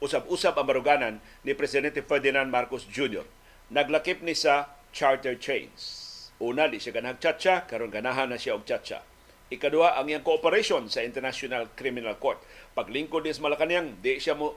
usab-usab 0.00 0.56
ang 0.56 0.68
baruganan 0.68 1.14
ni 1.44 1.52
Presidente 1.52 2.00
Ferdinand 2.00 2.48
Marcos 2.48 2.88
Jr. 2.88 3.24
Naglakip 3.72 4.24
ni 4.24 4.32
sa 4.32 4.72
charter 4.92 5.36
chains. 5.36 6.08
Una, 6.40 6.72
di 6.72 6.80
siya 6.80 6.96
ganag 6.96 7.20
chacha, 7.20 7.68
karon 7.68 7.92
ganahan 7.92 8.32
na 8.32 8.40
siya 8.40 8.56
og 8.56 8.64
chacha. 8.64 9.04
Ikaduha, 9.52 10.00
ang 10.00 10.08
iyang 10.08 10.24
cooperation 10.24 10.88
sa 10.88 11.04
International 11.04 11.68
Criminal 11.76 12.16
Court. 12.16 12.40
Paglingkod 12.72 13.28
ni 13.28 13.36
sa 13.36 13.44
Malacanang, 13.44 14.00
di 14.00 14.16
siya 14.16 14.32
mo 14.32 14.56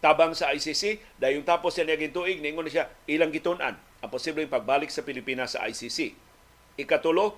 tabang 0.00 0.32
sa 0.32 0.52
ICC, 0.52 1.00
dayong 1.20 1.44
tapos 1.44 1.76
siya 1.76 1.84
niyaging 1.84 2.12
tuig, 2.12 2.40
ningon 2.40 2.66
na 2.66 2.72
siya 2.72 2.88
ilang 3.04 3.32
gitunan 3.32 3.76
ang 4.00 4.10
posibleng 4.10 4.48
pagbalik 4.48 4.88
sa 4.88 5.04
Pilipinas 5.04 5.54
sa 5.54 5.68
ICC. 5.68 6.16
Ikatulo, 6.80 7.36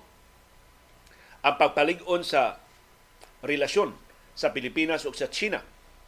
ang 1.43 1.55
pagpalig-on 1.59 2.23
sa 2.23 2.55
relasyon 3.43 3.91
sa 4.31 4.55
Pilipinas 4.55 5.03
o 5.03 5.11
sa 5.11 5.27
China. 5.27 5.59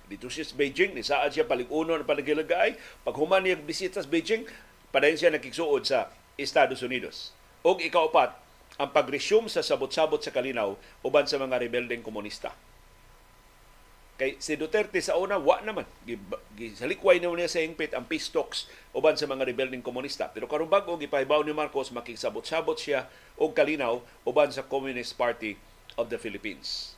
Dito 0.08 0.32
siya 0.32 0.48
sa 0.48 0.56
Beijing, 0.56 0.96
ni 0.96 1.04
saan 1.04 1.28
siya 1.28 1.44
palig-uno 1.44 2.00
na 2.00 2.08
paligilagay. 2.08 2.80
Pag 3.04 3.16
human 3.20 3.44
niya 3.44 3.60
bisita 3.60 4.00
sa 4.00 4.08
Beijing, 4.08 4.48
padayon 4.96 5.20
siya 5.20 5.36
nakiksuod 5.36 5.84
sa 5.84 6.08
Estados 6.40 6.80
Unidos. 6.80 7.36
O 7.68 7.76
ikaupat, 7.76 8.32
ang 8.80 8.92
pag-resume 8.96 9.52
sa 9.52 9.64
sabot-sabot 9.64 10.20
sa 10.24 10.32
kalinaw 10.32 10.76
uban 11.04 11.28
sa 11.28 11.40
mga 11.40 11.60
rebeldeng 11.60 12.04
komunista. 12.04 12.52
Kay 14.16 14.40
si 14.40 14.56
Duterte 14.56 15.04
sa 15.04 15.20
una, 15.20 15.36
wa 15.36 15.60
naman. 15.60 15.84
Gisalikway 16.56 17.20
naman 17.20 17.44
niya 17.44 17.52
sa 17.52 17.60
ingpit 17.60 17.92
ang 17.92 18.08
peace 18.08 18.32
talks 18.32 18.72
uban 18.96 19.20
sa 19.20 19.28
mga 19.28 19.44
rebeldeng 19.44 19.84
komunista. 19.84 20.32
Pero 20.32 20.48
karon 20.48 20.72
bago 20.72 20.96
gipahibaw 20.96 21.44
ni 21.44 21.52
Marcos 21.52 21.92
makigsabot-sabot 21.92 22.80
siya 22.80 23.12
og 23.36 23.52
kalinaw 23.52 24.00
uban 24.24 24.56
sa 24.56 24.64
Communist 24.64 25.20
Party 25.20 25.60
of 26.00 26.08
the 26.08 26.16
Philippines. 26.16 26.96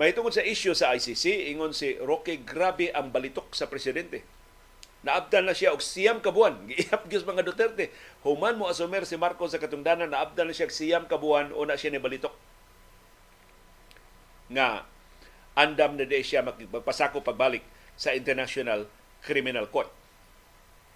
May 0.00 0.16
tungod 0.16 0.32
sa 0.32 0.42
issue 0.42 0.72
sa 0.72 0.96
ICC, 0.96 1.52
ingon 1.52 1.76
si 1.76 2.00
Roque, 2.00 2.40
grabe 2.40 2.88
ang 2.90 3.12
balitok 3.12 3.52
sa 3.52 3.68
presidente. 3.68 4.24
Naabdan 5.04 5.44
na 5.44 5.52
siya 5.52 5.76
og 5.76 5.84
siyam 5.84 6.24
kabuan. 6.24 6.56
Giihap 6.72 7.04
gyud 7.12 7.28
mga 7.28 7.44
Duterte. 7.44 7.92
Human 8.24 8.56
mo 8.56 8.72
asumer 8.72 9.04
si 9.04 9.20
Marcos 9.20 9.52
sa 9.52 9.60
katungdanan, 9.60 10.08
naabdan 10.08 10.48
na 10.48 10.56
siya 10.56 10.66
og 10.66 10.74
siyam 10.74 11.04
kabuan 11.04 11.52
o 11.52 11.68
na 11.68 11.76
siya 11.76 11.92
ni 11.92 12.00
balitok. 12.00 12.32
Nga 14.48 14.88
andam 15.54 15.94
na 15.94 16.06
di 16.06 16.20
siya 16.22 16.42
magpasako 16.42 17.22
pagbalik 17.22 17.62
sa 17.94 18.10
International 18.14 18.86
Criminal 19.22 19.70
Court. 19.70 19.90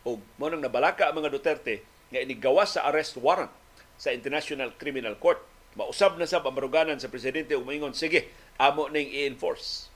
O 0.02 0.18
mo 0.18 0.46
nang 0.50 0.62
nabalaka 0.62 1.10
ang 1.10 1.22
mga 1.22 1.30
Duterte 1.30 1.82
nga 2.10 2.22
inigawas 2.22 2.78
sa 2.78 2.86
arrest 2.90 3.18
warrant 3.18 3.50
sa 3.98 4.10
International 4.14 4.74
Criminal 4.74 5.18
Court. 5.18 5.38
Mausab 5.78 6.18
na 6.18 6.26
sa 6.26 6.42
pamaruganan 6.42 6.98
sa 6.98 7.12
presidente 7.12 7.54
umingon, 7.54 7.94
sige, 7.94 8.30
amo 8.58 8.90
ning 8.90 9.06
i-enforce 9.06 9.86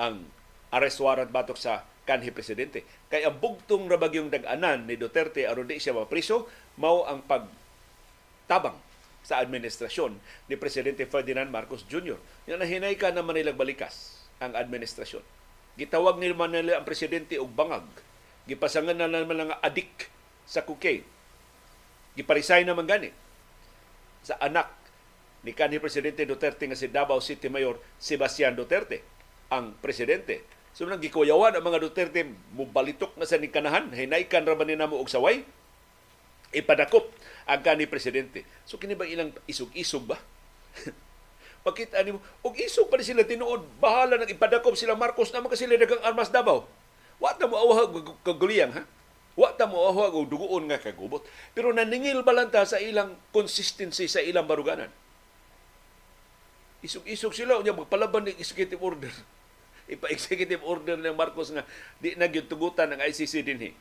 ang 0.00 0.24
arrest 0.72 0.98
warrant 0.98 1.28
batok 1.28 1.60
sa 1.60 1.84
kanhi 2.04 2.32
presidente. 2.32 2.84
Kay 3.08 3.24
ang 3.24 3.40
bugtong 3.40 3.88
ra 3.88 3.96
bagyong 3.96 4.32
dag-anan 4.32 4.84
ni 4.88 4.96
Duterte 4.96 5.48
aron 5.48 5.68
di 5.68 5.80
siya 5.80 5.96
mapriso 5.96 6.48
mao 6.76 7.08
ang 7.08 7.24
pagtabang 7.24 8.76
sa 9.24 9.40
administrasyon 9.40 10.20
ni 10.46 10.54
Presidente 10.60 11.08
Ferdinand 11.08 11.48
Marcos 11.48 11.88
Jr. 11.88 12.20
Nga 12.44 12.60
nahinay 12.60 12.94
ka 13.00 13.10
naman 13.10 13.40
nilang 13.40 13.56
balikas 13.56 14.28
ang 14.38 14.52
administrasyon. 14.52 15.24
Gitawag 15.80 16.20
ni 16.20 16.30
Manila 16.30 16.78
ang 16.78 16.86
presidente 16.86 17.40
og 17.40 17.50
bangag. 17.50 17.88
Gipasangan 18.46 18.94
na 18.94 19.08
naman 19.08 19.40
lang 19.40 19.50
adik 19.64 20.12
sa 20.44 20.62
cocaine. 20.62 21.02
Giparisay 22.14 22.62
naman 22.62 22.86
gani 22.86 23.10
sa 24.22 24.38
anak 24.38 24.70
ni 25.44 25.52
kanhi 25.52 25.82
Presidente 25.82 26.24
Duterte 26.24 26.64
nga 26.64 26.78
si 26.78 26.88
Davao 26.88 27.20
City 27.20 27.52
Mayor 27.52 27.76
Sebastian 28.00 28.56
Duterte, 28.56 29.04
ang 29.52 29.76
presidente. 29.76 30.40
So 30.72 30.88
nang 30.88 31.02
gikuyawan 31.04 31.54
ang 31.54 31.64
mga 31.64 31.82
Duterte 31.84 32.24
mubalitok 32.56 33.14
na 33.20 33.28
sa 33.28 33.36
nikanahan, 33.36 33.92
hinaykan 33.92 34.48
ra 34.48 34.56
ba 34.56 34.64
ni 34.64 34.74
namo 34.74 34.98
og 34.98 35.12
saway? 35.12 35.44
Ipadakop 36.54 37.12
ang 37.44 37.60
kanhi 37.60 37.88
presidente. 37.88 38.44
So 38.64 38.80
kini 38.80 38.96
ba 38.96 39.08
ilang 39.08 39.32
isog-isog 39.48 40.04
ba? 40.08 40.18
Pakita 41.64 42.00
ni 42.04 42.16
mo, 42.16 42.20
og 42.44 42.54
isog 42.60 42.92
pa 42.92 43.00
sila 43.00 43.24
tinuod, 43.24 43.64
bahala 43.80 44.20
nang 44.20 44.28
ipadakop 44.28 44.76
sila 44.76 44.92
Marcos 44.92 45.32
na 45.32 45.40
mga 45.40 45.56
sila 45.56 45.80
dagang 45.80 46.04
armas 46.04 46.28
Davao. 46.28 46.68
Wa 47.16 47.32
ta 47.36 47.48
mo 47.48 47.56
awha 47.56 47.88
kaguliyang 48.20 48.72
ha? 48.76 48.82
Wa 49.32 49.56
ta 49.56 49.64
mo 49.64 49.80
awha 49.80 50.12
og 50.12 50.28
duguon 50.28 50.68
nga 50.68 50.76
kagubot. 50.76 51.24
Pero 51.56 51.72
naningil 51.72 52.20
balanta 52.20 52.68
sa 52.68 52.76
ilang 52.76 53.16
consistency 53.32 54.10
sa 54.10 54.20
ilang 54.20 54.44
baruganan 54.44 54.92
isog-isog 56.84 57.32
sila 57.32 57.56
unya 57.56 57.72
magpalaban 57.72 58.28
ng 58.28 58.36
executive 58.36 58.78
order 58.84 59.10
ipa-executive 59.96 60.60
order 60.60 61.00
ng 61.00 61.16
Marcos 61.16 61.48
nga 61.48 61.64
di 61.96 62.12
na 62.12 62.28
tugutan 62.28 62.92
ng 62.92 63.00
ICC 63.00 63.34
dinhi 63.40 63.72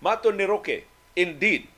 maton 0.00 0.40
ni 0.40 0.48
Roque 0.48 0.88
indeed 1.12 1.68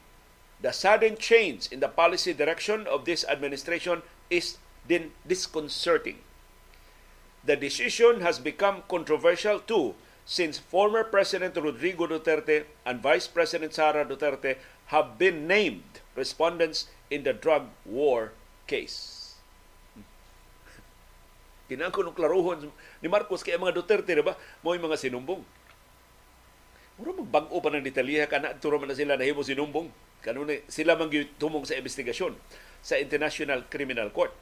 the 0.61 0.73
sudden 0.73 1.17
change 1.17 1.69
in 1.73 1.81
the 1.81 1.89
policy 1.89 2.33
direction 2.33 2.87
of 2.87 3.05
this 3.05 3.25
administration 3.25 4.03
is 4.31 4.59
din 4.87 5.13
disconcerting 5.27 6.19
the 7.45 7.57
decision 7.57 8.21
has 8.21 8.39
become 8.39 8.83
controversial 8.89 9.61
too 9.61 9.95
since 10.25 10.57
former 10.57 11.05
President 11.05 11.57
Rodrigo 11.57 12.07
Duterte 12.09 12.65
and 12.85 13.01
Vice 13.01 13.29
President 13.29 13.75
Sara 13.75 14.05
Duterte 14.05 14.57
have 14.89 15.19
been 15.19 15.47
named 15.47 16.01
respondents 16.17 16.89
in 17.11 17.25
the 17.25 17.33
drug 17.33 17.69
war 17.85 18.33
case 18.67 19.37
Kinangko 21.69 22.05
ng 22.05 22.17
klaruhon 22.17 22.73
ni 23.01 23.09
Marcos 23.09 23.45
kay 23.45 23.57
mga 23.57 23.77
Duterte, 23.77 24.13
diba? 24.13 24.37
Mo 24.61 24.77
mga 24.77 25.01
sinumbong. 25.01 25.41
Mura 27.01 27.11
magbago 27.17 27.59
pa 27.59 27.73
ng 27.73 27.83
detalye 27.83 28.23
kana 28.31 28.55
turo 28.61 28.79
man 28.79 28.93
na 28.93 28.97
sila 28.97 29.19
nahimo 29.19 29.43
sinumbong. 29.43 29.89
Kanunay 30.25 30.65
sila 30.73 30.97
man 30.97 31.13
tumong 31.37 31.69
sa 31.69 31.77
investigasyon 31.77 32.33
sa 32.81 32.97
International 32.97 33.69
Criminal 33.69 34.09
Court. 34.09 34.33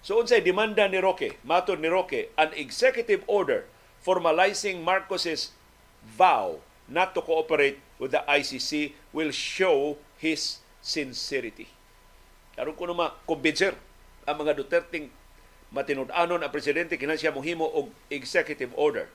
So 0.00 0.16
unsay 0.16 0.40
demanda 0.40 0.88
ni 0.88 0.96
Roque, 0.96 1.36
mato 1.44 1.76
ni 1.76 1.92
Roque, 1.92 2.32
an 2.40 2.56
executive 2.56 3.20
order 3.28 3.68
formalizing 4.00 4.80
Marcos's 4.80 5.52
vow 6.00 6.64
not 6.88 7.12
to 7.12 7.20
cooperate 7.20 7.76
with 8.00 8.16
the 8.16 8.24
ICC 8.24 8.96
will 9.12 9.28
show 9.28 10.00
his 10.16 10.64
sincerity. 10.80 11.68
Karon 12.56 12.72
ko 12.72 12.88
naman 12.88 13.12
kumbinser 13.28 13.76
ang 14.24 14.40
mga 14.40 14.56
Duterte 14.56 15.12
matinud-anon 15.70 16.40
ang 16.40 16.50
presidente 16.50 16.96
kinahanglan 16.96 17.20
siya 17.20 17.36
mohimo 17.36 17.68
og 17.68 17.94
executive 18.10 18.74
order 18.74 19.06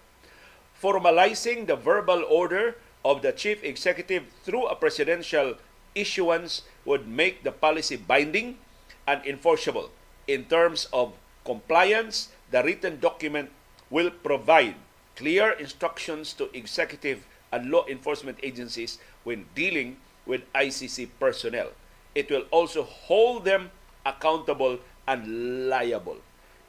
formalizing 0.79 1.67
the 1.67 1.75
verbal 1.75 2.23
order 2.27 2.75
of 3.03 3.21
the 3.21 3.31
chief 3.31 3.63
executive 3.63 4.27
through 4.43 4.67
a 4.67 4.75
presidential 4.75 5.55
issuance 5.95 6.61
would 6.83 7.07
make 7.07 7.43
the 7.43 7.51
policy 7.51 7.95
binding 7.95 8.59
and 9.07 9.25
enforceable 9.25 9.89
in 10.27 10.45
terms 10.45 10.87
of 10.91 11.13
compliance 11.45 12.29
the 12.51 12.61
written 12.63 12.99
document 12.99 13.49
will 13.89 14.11
provide 14.11 14.75
clear 15.15 15.51
instructions 15.57 16.33
to 16.33 16.51
executive 16.53 17.25
and 17.51 17.71
law 17.71 17.85
enforcement 17.87 18.37
agencies 18.43 18.99
when 19.23 19.45
dealing 19.55 19.97
with 20.25 20.41
ICC 20.53 21.09
personnel. 21.19 21.71
It 22.13 22.29
will 22.29 22.45
also 22.51 22.83
hold 22.83 23.45
them 23.45 23.71
accountable 24.05 24.79
and 25.07 25.69
liable 25.69 26.19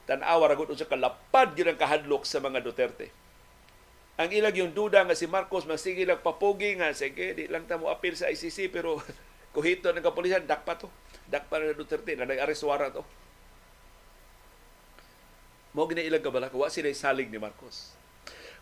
tanawa 0.07 0.47
ragot 0.47 0.71
sa 0.79 0.87
kalapad 0.87 1.51
gyud 1.53 1.67
ang 1.67 1.77
kahadlok 1.77 2.23
sa 2.23 2.39
mga 2.39 2.63
Duterte. 2.63 3.11
Ang 4.17 4.33
ilag 4.33 4.57
yung 4.57 4.73
duda 4.73 5.05
nga 5.05 5.13
si 5.13 5.29
Marcos 5.29 5.69
masige 5.69 6.01
lang 6.01 6.17
papugi 6.25 6.73
nga 6.73 6.89
sige 6.89 7.37
di 7.37 7.45
lang 7.45 7.69
ta 7.69 7.77
mo 7.77 7.93
apil 7.93 8.17
sa 8.17 8.33
ICC 8.33 8.73
pero 8.73 8.97
kuhito 9.55 9.93
ng 9.93 10.01
kapulisan 10.01 10.41
dakpa 10.49 10.73
to. 10.73 10.89
Dakpa 11.29 11.61
na 11.61 11.77
Duterte 11.77 12.17
na 12.17 12.25
nag-arrest 12.25 12.65
warrant 12.65 12.97
to. 12.97 13.05
Mo 15.77 15.85
gina 15.85 16.01
ilang 16.01 16.25
kabala 16.25 16.49
wa 16.49 16.65
sila 16.73 16.89
salig 16.97 17.29
ni 17.29 17.37
Marcos. 17.37 17.93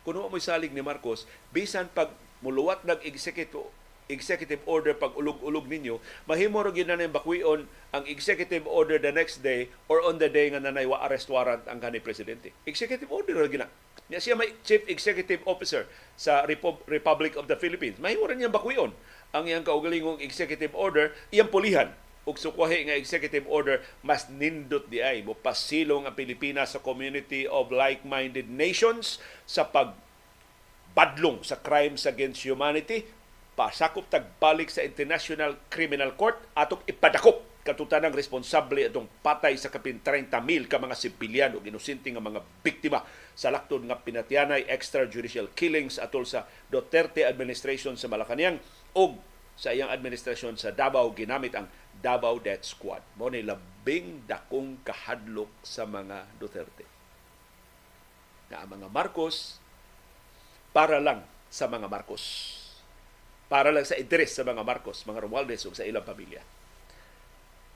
Kuno 0.03 0.27
mo 0.27 0.35
salig 0.43 0.75
ni 0.75 0.83
Marcos 0.83 1.23
bisan 1.55 1.87
pag 1.87 2.11
muluwat 2.43 2.83
nag 2.83 2.99
executive 3.07 3.71
executive 4.05 4.61
order 4.69 4.93
pag 4.93 5.17
ulog-ulog 5.17 5.65
ninyo, 5.65 5.97
mahimo 6.29 6.61
ra 6.61 6.69
gyud 6.69 6.85
na 6.85 7.09
bakwion 7.09 7.65
ang 7.89 8.03
executive 8.05 8.67
order 8.69 9.01
the 9.01 9.09
next 9.09 9.41
day 9.41 9.65
or 9.89 9.97
on 10.03 10.21
the 10.21 10.29
day 10.29 10.51
nga 10.53 10.61
nanay 10.61 10.85
wa 10.85 11.01
arrest 11.09 11.25
warrant 11.25 11.65
ang 11.65 11.81
kanhi 11.81 11.97
presidente. 11.97 12.53
Executive 12.69 13.09
order 13.09 13.33
ra 13.33 13.49
gina. 13.49 13.65
Niya 14.05 14.21
siya 14.21 14.35
may 14.37 14.53
chief 14.61 14.85
executive 14.85 15.41
officer 15.49 15.89
sa 16.13 16.45
Republic 16.85 17.33
of 17.33 17.49
the 17.49 17.57
Philippines. 17.57 17.97
Mahimo 17.97 18.29
ra 18.29 18.37
niya 18.37 18.53
bakwion 18.53 18.93
ang 19.33 19.49
iyang 19.49 19.65
kaugalingong 19.65 20.21
executive 20.21 20.71
order, 20.77 21.11
iyang 21.33 21.49
pulihan. 21.49 21.89
Ug 22.25 22.41
sukwahi 22.41 22.89
nga 22.89 22.97
executive 22.97 23.45
order 23.45 23.85
mas 24.01 24.25
nindot 24.29 24.89
di 24.89 25.01
ay. 25.01 25.21
Mo 25.21 25.37
pasilong 25.37 26.05
ang 26.05 26.17
Pilipinas 26.17 26.73
sa 26.73 26.81
community 26.81 27.45
of 27.45 27.69
like-minded 27.69 28.49
nations 28.49 29.21
sa 29.45 29.65
pag 29.65 29.93
badlong 30.97 31.41
sa 31.45 31.57
crimes 31.59 32.05
against 32.05 32.41
humanity. 32.45 33.05
Pasakop 33.57 34.09
tagbalik 34.09 34.73
sa 34.73 34.81
International 34.85 35.57
Criminal 35.69 36.13
Court 36.17 36.37
atong 36.57 36.81
ipadakop 36.89 37.45
katutanang 37.65 38.13
responsable 38.13 38.85
atong 38.85 39.09
patay 39.25 39.57
sa 39.57 39.73
kapin 39.73 39.97
30,000 39.97 40.69
ka 40.69 40.77
mga 40.77 40.93
sibilyan 40.93 41.57
o 41.57 41.65
ginusinti 41.65 42.13
nga 42.13 42.21
mga 42.21 42.45
biktima 42.61 43.01
sa 43.33 43.49
laktod 43.49 43.81
nga 43.89 43.97
pinatianay 43.97 44.69
extrajudicial 44.69 45.49
killings 45.57 45.97
atol 45.97 46.29
sa 46.29 46.45
Duterte 46.69 47.25
administration 47.25 47.97
sa 47.97 48.05
Malacañang 48.05 48.61
o 48.93 49.17
sa 49.57 49.73
iyang 49.73 49.89
administrasyon 49.89 50.61
sa 50.61 50.69
Davao 50.69 51.09
ginamit 51.17 51.57
ang 51.57 51.65
Davao 51.97 52.37
Death 52.37 52.69
Squad. 52.69 53.01
Mo 53.17 53.33
ni 53.33 53.41
labing 53.41 54.29
dakong 54.29 54.85
kahadlok 54.85 55.49
sa 55.65 55.89
mga 55.89 56.37
Duterte. 56.37 56.85
Na 58.53 58.61
ang 58.61 58.77
mga 58.77 58.93
Marcos 58.93 59.57
para 60.69 61.01
lang 61.01 61.25
sa 61.49 61.65
mga 61.65 61.89
Marcos. 61.89 62.53
Para 63.49 63.73
lang 63.73 63.89
sa 63.89 63.97
interes 63.97 64.37
sa 64.37 64.45
mga 64.45 64.61
Marcos, 64.61 65.01
mga 65.09 65.25
Romualdez 65.25 65.65
ug 65.65 65.73
sa 65.73 65.87
ilang 65.87 66.05
pamilya 66.05 66.45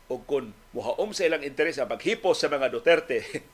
o 0.09 0.17
kung 0.25 0.49
muhaom 0.73 1.13
sa 1.13 1.29
ilang 1.29 1.45
interes 1.45 1.77
sa 1.77 1.85
paghipo 1.85 2.33
sa 2.33 2.49
mga 2.49 2.73
Duterte, 2.73 3.21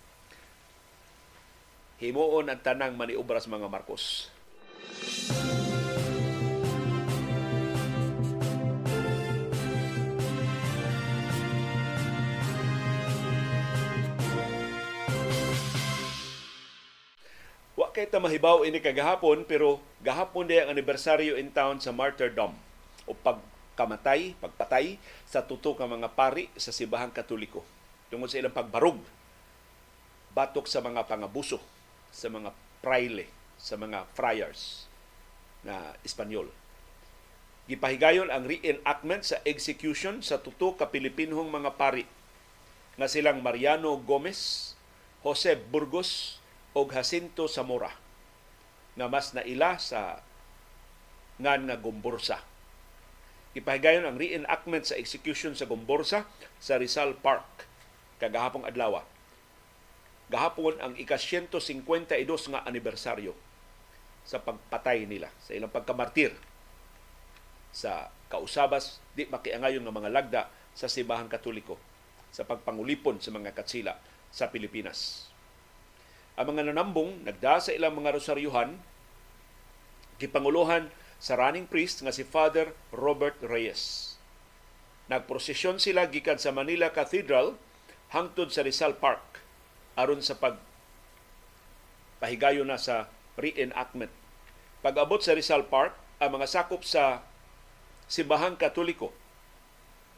himuon 2.02 2.48
ang 2.48 2.64
tanang 2.64 2.96
maniubras 2.96 3.52
mga 3.52 3.68
Marcos. 3.68 4.32
Wa 17.76 17.92
kay 17.92 18.08
ta 18.08 18.24
mahibaw 18.24 18.64
ini 18.64 18.80
kagahapon 18.80 19.44
pero 19.44 19.84
gahapon 20.00 20.48
di 20.48 20.56
ang 20.56 20.72
anibersaryo 20.72 21.36
in 21.36 21.52
town 21.52 21.84
sa 21.84 21.92
martyrdom 21.92 22.56
o 23.04 23.12
pag 23.12 23.44
kamatay, 23.76 24.34
pagpatay 24.40 24.98
sa 25.28 25.44
tuto 25.44 25.76
ka 25.76 25.86
mga 25.86 26.12
pari 26.16 26.48
sa 26.56 26.72
Sibahang 26.72 27.12
Katoliko 27.12 27.62
tungod 28.08 28.32
sa 28.32 28.40
ilang 28.40 28.56
pagbarog 28.56 29.00
batok 30.36 30.68
sa 30.68 30.84
mga 30.84 31.08
pangabuso 31.08 31.60
sa 32.16 32.32
mga 32.32 32.56
praile, 32.80 33.28
sa 33.60 33.76
mga 33.76 34.08
friars 34.16 34.88
na 35.68 35.92
Espanyol. 36.08 36.48
Gipahigayon 37.68 38.32
ang 38.32 38.48
reenactment 38.48 39.28
sa 39.28 39.42
execution 39.44 40.24
sa 40.24 40.40
tuto 40.40 40.80
ka 40.80 40.88
Pilipinhong 40.88 41.52
mga 41.52 41.76
pari 41.76 42.08
nga 42.96 43.12
silang 43.12 43.44
Mariano 43.44 44.00
Gomez, 44.00 44.72
Jose 45.26 45.60
Burgos 45.60 46.40
o 46.72 46.88
Jacinto 46.88 47.52
Zamora 47.52 47.92
nga 48.96 49.12
mas 49.12 49.36
naila 49.36 49.76
sa 49.76 50.24
ngan 51.42 51.68
nga 51.68 51.76
Gombursa 51.76 52.40
Ipahigayon 53.56 54.04
ang 54.04 54.20
reenactment 54.20 54.84
sa 54.84 55.00
execution 55.00 55.56
sa 55.56 55.64
Gomborsa 55.64 56.28
sa 56.60 56.76
Rizal 56.76 57.16
Park 57.16 57.64
kagahapong 58.20 58.68
adlaw. 58.68 59.00
Gahapon 60.28 60.76
ang 60.84 61.00
ika-152 61.00 62.52
nga 62.52 62.68
anibersaryo 62.68 63.32
sa 64.26 64.42
pagpatay 64.42 65.08
nila, 65.08 65.32
sa 65.40 65.56
ilang 65.56 65.72
pagkamartir 65.72 66.36
sa 67.72 68.10
kausabas 68.28 69.00
di 69.14 69.30
makiangayon 69.30 69.86
ng 69.86 69.96
mga 69.96 70.10
lagda 70.12 70.42
sa 70.76 70.92
Sibahang 70.92 71.32
Katoliko 71.32 71.80
sa 72.36 72.44
pagpangulipon 72.44 73.24
sa 73.24 73.32
mga 73.32 73.56
katsila 73.56 73.96
sa 74.34 74.52
Pilipinas. 74.52 75.32
Ang 76.36 76.52
mga 76.52 76.76
nanambong 76.76 77.24
nagda 77.24 77.64
sa 77.64 77.72
ilang 77.72 77.96
mga 77.96 78.20
rosaryuhan 78.20 78.76
gipanguluhan 80.20 80.92
sa 81.20 81.40
running 81.40 81.66
priest 81.66 82.04
nga 82.04 82.14
si 82.14 82.24
Father 82.28 82.76
Robert 82.92 83.40
Reyes. 83.42 84.16
Nagprosesyon 85.08 85.78
sila 85.78 86.10
gikan 86.10 86.42
sa 86.42 86.50
Manila 86.50 86.90
Cathedral 86.90 87.56
hangtod 88.10 88.50
sa 88.50 88.66
Rizal 88.66 88.98
Park 88.98 89.42
aron 89.96 90.20
sa 90.20 90.36
pag 90.36 90.60
pahigayo 92.20 92.66
na 92.66 92.80
sa 92.80 93.08
reenactment. 93.38 94.12
Pag-abot 94.82 95.20
sa 95.22 95.36
Rizal 95.36 95.68
Park, 95.68 95.96
ang 96.20 96.40
mga 96.40 96.48
sakop 96.48 96.82
sa 96.88 97.22
Simbahang 98.08 98.56
Katoliko. 98.56 99.12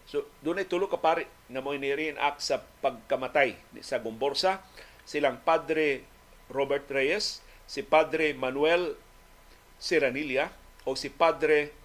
So, 0.07 0.27
doon 0.39 0.63
ay 0.63 0.67
tulo 0.67 0.87
ka 0.87 0.99
pare 0.99 1.27
na 1.51 1.59
mo 1.59 1.75
ni-reenact 1.75 2.39
sa 2.39 2.63
pagkamatay 2.83 3.59
sa 3.83 3.99
Gomborsa. 3.99 4.63
Silang 5.07 5.43
Padre 5.43 6.03
Robert 6.47 6.87
Reyes, 6.87 7.43
si 7.67 7.83
Padre 7.83 8.31
Manuel 8.31 8.95
Serranilla, 9.79 10.51
o 10.87 10.95
si 10.95 11.11
Padre 11.11 11.75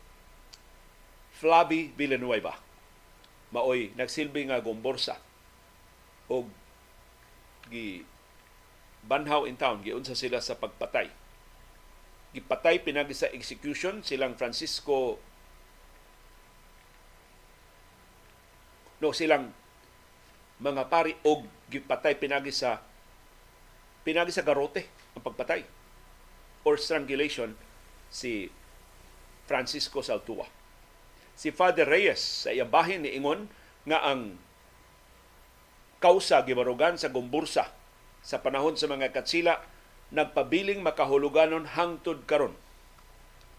Flavi 1.43 1.91
Villanueva. 1.99 2.55
Maoy 3.51 3.91
nagsilbi 3.99 4.47
nga 4.47 4.63
gomborsa 4.63 5.19
o 6.31 6.47
gi 7.67 8.07
banhaw 9.03 9.43
in 9.51 9.59
town 9.59 9.83
giunsa 9.83 10.15
sila 10.15 10.39
sa 10.39 10.55
pagpatay. 10.55 11.11
Gipatay 12.33 12.81
pinagi 12.87 13.13
sa 13.13 13.29
execution 13.35 14.07
silang 14.07 14.39
Francisco 14.39 15.19
no 19.03 19.11
silang 19.11 19.51
mga 20.63 20.87
pari 20.87 21.19
og 21.27 21.43
gipatay 21.67 22.15
pinagi 22.15 22.55
sa 22.55 22.79
pinagi 24.07 24.31
sa 24.31 24.47
garote 24.47 24.87
ang 25.19 25.27
pagpatay 25.27 25.67
or 26.63 26.79
strangulation 26.79 27.59
si 28.07 28.47
Francisco 29.53 30.01
Saltua. 30.01 30.49
Si 31.37 31.53
Father 31.53 31.85
Reyes 31.85 32.49
sa 32.49 32.57
iyang 32.57 32.73
bahin 32.73 33.05
ni 33.05 33.13
Ingon 33.21 33.53
nga 33.85 34.01
ang 34.01 34.41
kausa 36.01 36.41
gibarugan 36.49 36.97
sa 36.97 37.13
Gumbursa 37.13 37.69
sa 38.25 38.41
panahon 38.41 38.81
sa 38.81 38.89
mga 38.89 39.13
katsila 39.13 39.61
nagpabiling 40.09 40.81
makahuluganon 40.81 41.69
hangtod 41.69 42.25
karon 42.25 42.57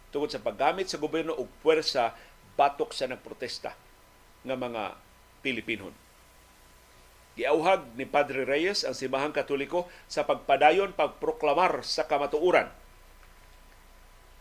tungod 0.09 0.33
sa 0.33 0.41
paggamit 0.41 0.89
sa 0.89 0.97
gobyerno 0.97 1.37
og 1.37 1.49
puwersa 1.61 2.17
batok 2.57 2.89
sa 2.89 3.05
nagprotesta 3.05 3.77
nga 4.41 4.55
mga 4.57 4.97
Pilipinon. 5.45 5.93
Giauhag 7.37 7.93
ni 7.97 8.09
Padre 8.09 8.49
Reyes 8.49 8.81
ang 8.81 8.97
Simahang 8.97 9.33
Katoliko 9.33 9.85
sa 10.09 10.25
pagpadayon 10.25 10.97
pagproklamar 10.97 11.85
sa 11.85 12.09
kamatuuran 12.09 12.69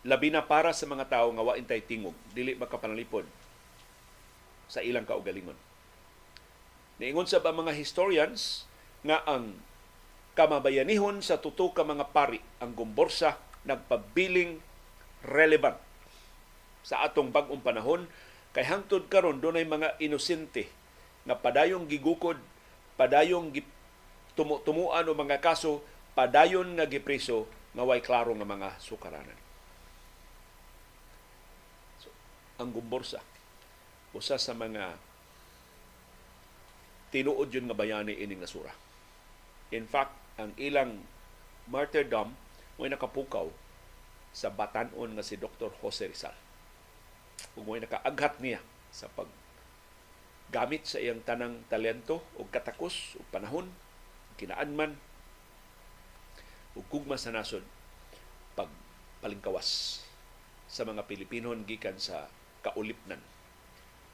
labi 0.03 0.34
na 0.34 0.42
para 0.42 0.74
sa 0.74 0.86
mga 0.90 1.07
tao 1.07 1.30
nga 1.30 1.46
wain 1.46 1.66
tay 1.66 1.78
tingog 1.78 2.14
dili 2.34 2.59
makapanalipod 2.59 3.22
sa 4.66 4.82
ilang 4.82 5.07
kaugalingon. 5.07 5.55
Niingon 6.98 7.30
sa 7.30 7.38
ba 7.38 7.55
mga 7.55 7.74
historians 7.74 8.66
nga 9.07 9.22
ang 9.26 9.59
kamabayanihon 10.34 11.22
sa 11.22 11.38
tuto 11.38 11.70
ka 11.70 11.86
mga 11.86 12.11
pari 12.11 12.42
ang 12.59 12.74
gumborsa 12.74 13.38
nagpabiling 13.62 14.59
relevant 15.22 15.78
sa 16.82 17.07
atong 17.07 17.30
bag-ong 17.30 17.62
panahon. 17.62 18.11
Kay 18.53 18.68
hangtod 18.68 19.07
karon 19.07 19.38
dunay 19.38 19.64
mga 19.64 19.96
inosente 20.03 20.66
nga 21.22 21.38
padayong 21.38 21.86
gigukod 21.86 22.36
padayong 22.98 23.55
tumuan 24.36 25.07
o 25.09 25.12
mga 25.14 25.38
kaso 25.38 25.80
padayon 26.12 26.76
nga 26.76 26.84
gipriso 26.84 27.46
nga 27.72 27.86
way 27.86 28.05
klaro 28.05 28.34
nga 28.36 28.44
mga 28.44 28.76
sukaranan 28.82 29.41
ang 32.61 32.72
gumborsa. 32.72 33.20
Usa 34.12 34.36
sa 34.36 34.53
mga 34.53 34.96
tinuod 37.12 37.53
yun 37.53 37.68
nga 37.68 37.76
bayani 37.76 38.16
ining 38.16 38.40
nasura. 38.40 38.72
In 39.72 39.88
fact, 39.88 40.12
ang 40.40 40.53
ilang 40.57 41.05
martyrdom 41.68 42.32
mo 42.76 42.84
nakapukaw 42.88 43.48
sa 44.32 44.48
batanon 44.48 45.12
nga 45.12 45.24
si 45.24 45.36
Dr. 45.36 45.72
Jose 45.80 46.09
Rizal. 46.09 46.36
Ug 47.57 47.68
mo 47.68 47.76
nakaaghat 47.76 48.40
niya 48.40 48.64
sa 48.88 49.09
pag 49.12 49.28
gamit 50.53 50.84
sa 50.84 51.00
iyang 51.00 51.24
tanang 51.24 51.64
talento 51.72 52.20
o 52.36 52.44
katakos 52.48 53.16
o 53.16 53.24
panahon, 53.32 53.72
kinaanman 54.36 54.96
ug 56.76 56.84
kugma 56.88 57.16
sa 57.16 57.32
nasod 57.32 57.64
pagpalingkawas 58.57 60.00
sa 60.68 60.88
mga 60.88 61.05
Pilipinon 61.09 61.64
gikan 61.68 61.96
sa 61.96 62.28
kaulipnan 62.62 63.20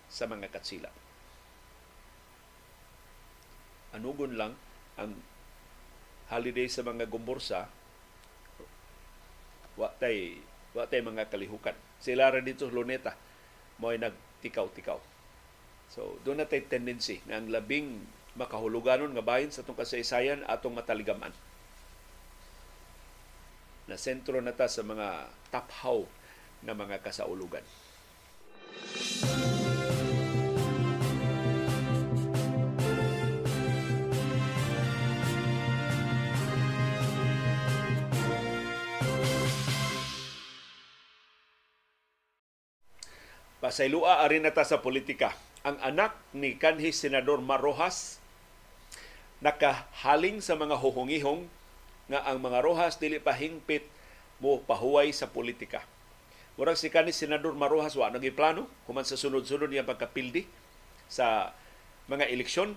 sa 0.09 0.24
mga 0.24 0.49
katsila. 0.49 0.88
Anugon 3.92 4.36
lang 4.36 4.53
ang 4.96 5.16
holiday 6.28 6.68
sa 6.68 6.84
mga 6.84 7.09
gumborsa 7.09 7.68
watay 9.78 10.36
watay 10.74 11.01
mga 11.01 11.30
kalihukan. 11.30 11.76
Sila 12.03 12.28
ra 12.28 12.42
dito 12.42 12.68
Luneta 12.68 13.14
mo 13.78 13.94
ay 13.94 14.03
nagtikaw-tikaw. 14.03 14.99
So, 15.88 16.20
doon 16.26 16.42
natay 16.44 16.66
tendency 16.66 17.24
na 17.24 17.40
ang 17.40 17.49
labing 17.49 18.05
makahuluganon 18.36 19.14
nga 19.16 19.24
bahin 19.24 19.49
sa 19.55 19.64
itong 19.64 19.78
kasaysayan 19.78 20.44
atong 20.44 20.76
mataligaman. 20.76 21.32
Na 23.88 23.96
sentro 23.96 24.42
na 24.44 24.53
ta 24.53 24.68
sa 24.68 24.84
mga 24.84 25.32
taphaw 25.49 26.05
na 26.61 26.76
mga 26.76 27.01
kasaulugan. 27.01 27.64
Pasailua 43.58 44.22
arin 44.22 44.46
nata 44.46 44.62
sa 44.62 44.78
politika. 44.78 45.34
Ang 45.66 45.76
anak 45.82 46.14
ni 46.30 46.54
kanhi 46.54 46.94
senador 46.94 47.42
Marojas 47.42 48.22
nakahaling 49.42 50.38
sa 50.38 50.54
mga 50.54 50.78
huhungihong 50.78 51.50
nga 52.08 52.24
ang 52.24 52.38
mga 52.40 52.64
Rojas 52.64 52.96
dili 52.96 53.20
pahingpit 53.20 53.84
mo 54.38 54.62
pahuway 54.62 55.10
sa 55.10 55.28
politika. 55.28 55.82
Murag 56.59 56.74
si 56.74 56.90
kanhi 56.90 57.14
Senador 57.14 57.54
Marojas 57.54 57.94
wa 57.94 58.11
naging 58.11 58.34
plano 58.34 58.66
human 58.90 59.06
sa 59.06 59.14
sunod-sunod 59.14 59.70
niya 59.70 59.86
pagkapildi 59.86 60.42
sa 61.06 61.54
mga 62.11 62.26
eleksyon 62.34 62.74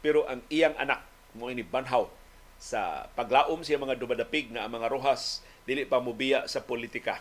pero 0.00 0.24
ang 0.24 0.40
iyang 0.48 0.72
anak 0.80 1.04
mo 1.36 1.52
ini 1.52 1.60
banhaw 1.60 2.08
sa 2.56 3.12
paglaom 3.12 3.60
siya 3.60 3.76
mga 3.76 4.00
dumadapig 4.00 4.48
na 4.48 4.64
ang 4.64 4.80
mga 4.80 4.88
Rojas 4.88 5.44
dili 5.68 5.84
pa 5.84 6.00
mubiya 6.00 6.48
sa 6.48 6.64
politika. 6.64 7.20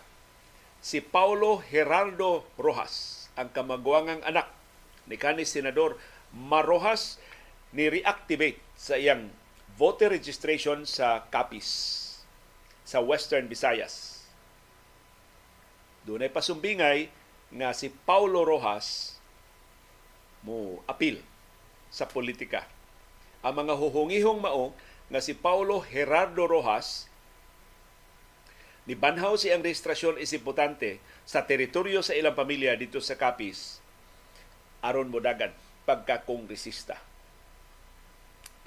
Si 0.80 1.04
Paulo 1.04 1.60
Gerardo 1.68 2.48
Rojas, 2.56 3.28
ang 3.36 3.52
kamagwangang 3.52 4.24
anak 4.24 4.48
ni 5.04 5.20
kanis 5.20 5.52
Senador 5.52 6.00
Marojas 6.32 7.20
ni 7.76 7.92
reactivate 7.92 8.64
sa 8.80 8.96
iyang 8.96 9.28
voter 9.76 10.16
registration 10.16 10.88
sa 10.88 11.28
Capiz 11.28 11.68
sa 12.88 13.04
Western 13.04 13.52
Visayas. 13.52 14.13
Doon 16.04 16.28
ay 16.28 16.32
pasumbingay 16.32 17.08
nga 17.54 17.72
si 17.72 17.88
Paulo 17.92 18.44
Rojas 18.44 19.18
mo 20.44 20.84
apil 20.90 21.24
sa 21.88 22.10
politika. 22.10 22.68
Ang 23.46 23.64
mga 23.64 23.74
huhungihong 23.80 24.44
mao 24.44 24.76
nga 25.08 25.20
si 25.24 25.38
Paulo 25.38 25.84
Gerardo 25.88 26.48
Rojas 26.48 27.08
ni 28.84 29.00
banhaw 29.00 29.40
si 29.40 29.48
ang 29.48 29.64
registrasyon 29.64 30.20
isipotante 30.20 31.00
sa 31.24 31.48
teritoryo 31.48 32.04
sa 32.04 32.12
ilang 32.18 32.36
pamilya 32.36 32.76
dito 32.76 33.00
sa 33.00 33.16
Capiz 33.16 33.80
aron 34.84 35.08
modagan 35.08 35.56
pagka-kongresista. 35.88 37.00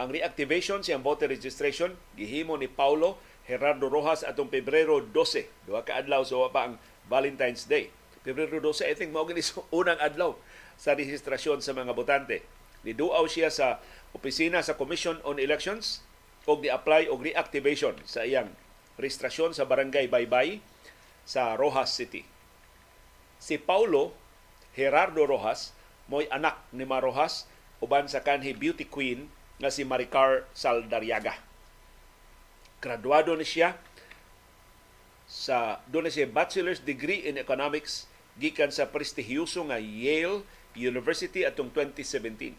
Ang 0.00 0.12
reactivation 0.12 0.80
siyang 0.80 1.04
voter 1.04 1.28
registration 1.28 1.92
gihimo 2.16 2.56
ni 2.56 2.68
Paulo 2.68 3.20
Gerardo 3.44 3.92
Rojas 3.92 4.24
atong 4.24 4.48
Pebrero 4.48 5.00
12, 5.04 5.68
duha 5.68 5.84
ka 5.84 6.00
adlaw 6.00 6.24
so 6.24 6.44
pa 6.48 6.68
ang 6.68 6.74
Valentine's 7.06 7.66
Day. 7.66 7.90
Pebrero 8.26 8.58
12 8.58 8.90
I 8.90 8.94
think 8.98 9.14
mao 9.14 9.22
gani 9.22 9.42
unang 9.78 9.98
adlaw 10.02 10.34
sa 10.74 10.98
rehistrasyon 10.98 11.62
sa 11.62 11.72
mga 11.72 11.94
botante. 11.94 12.42
Niduaw 12.82 13.26
siya 13.26 13.50
sa 13.50 13.78
opisina 14.14 14.62
sa 14.62 14.78
Commission 14.78 15.18
on 15.26 15.38
Elections 15.38 16.02
og 16.46 16.62
di-apply 16.62 17.10
og 17.10 17.22
reactivation 17.26 17.98
sa 18.06 18.22
iyang 18.22 18.54
rehistrasyon 18.98 19.54
sa 19.54 19.66
Barangay 19.66 20.06
Baybay 20.06 20.62
sa 21.26 21.58
Rojas 21.58 21.90
City. 21.90 22.22
Si 23.42 23.58
Paulo 23.58 24.14
Gerardo 24.78 25.26
Rojas 25.26 25.74
mo'y 26.06 26.30
anak 26.30 26.62
ni 26.70 26.86
Marojas 26.86 27.50
uban 27.82 28.06
sa 28.06 28.22
kanhi 28.22 28.54
beauty 28.54 28.86
queen 28.86 29.26
nga 29.58 29.72
si 29.72 29.82
Maricar 29.82 30.46
Saldariaga. 30.54 31.34
Graduado 32.78 33.34
ni 33.34 33.42
siya 33.42 33.74
sa 35.36 35.84
doon 35.92 36.08
siya 36.08 36.24
bachelor's 36.24 36.80
degree 36.80 37.28
in 37.28 37.36
economics 37.36 38.08
gikan 38.40 38.72
sa 38.72 38.88
prestigiyoso 38.88 39.68
nga 39.68 39.76
Yale 39.76 40.40
University 40.72 41.44
atong 41.44 41.68
2017. 41.72 42.56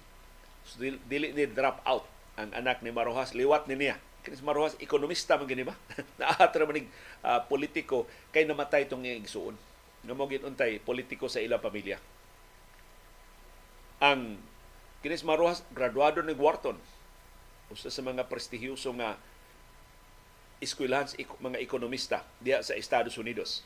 So, 0.62 0.86
dili 1.10 1.34
ni 1.34 1.50
drop 1.50 1.82
out 1.90 2.06
ang 2.38 2.54
anak 2.54 2.86
ni 2.86 2.94
Marojas 2.94 3.34
liwat 3.34 3.66
ni 3.66 3.74
niya. 3.74 3.98
Kinis 4.22 4.46
Marojas 4.46 4.78
ekonomista 4.78 5.42
man 5.42 5.50
gini 5.50 5.66
ba? 5.66 5.74
Naatra 6.22 6.70
man 6.70 6.86
uh, 7.26 7.42
politiko 7.50 8.06
kay 8.30 8.46
namatay 8.46 8.86
tong 8.86 9.02
igsuon. 9.02 9.58
Nga 10.06 10.14
mo 10.14 10.30
untay 10.30 10.78
politiko 10.78 11.26
sa 11.26 11.42
ilang 11.42 11.62
pamilya. 11.62 11.98
Ang 13.98 14.38
kinis 15.02 15.26
Marojas 15.26 15.66
graduado 15.74 16.22
ni 16.22 16.38
Wharton. 16.38 16.78
Usa 17.74 17.90
sa 17.90 18.06
mga 18.06 18.30
prestigiyoso 18.30 18.94
nga 19.02 19.18
eskwelahan 20.64 21.10
mga 21.42 21.62
ekonomista 21.62 22.26
diha 22.42 22.62
sa 22.66 22.74
Estados 22.74 23.18
Unidos. 23.18 23.62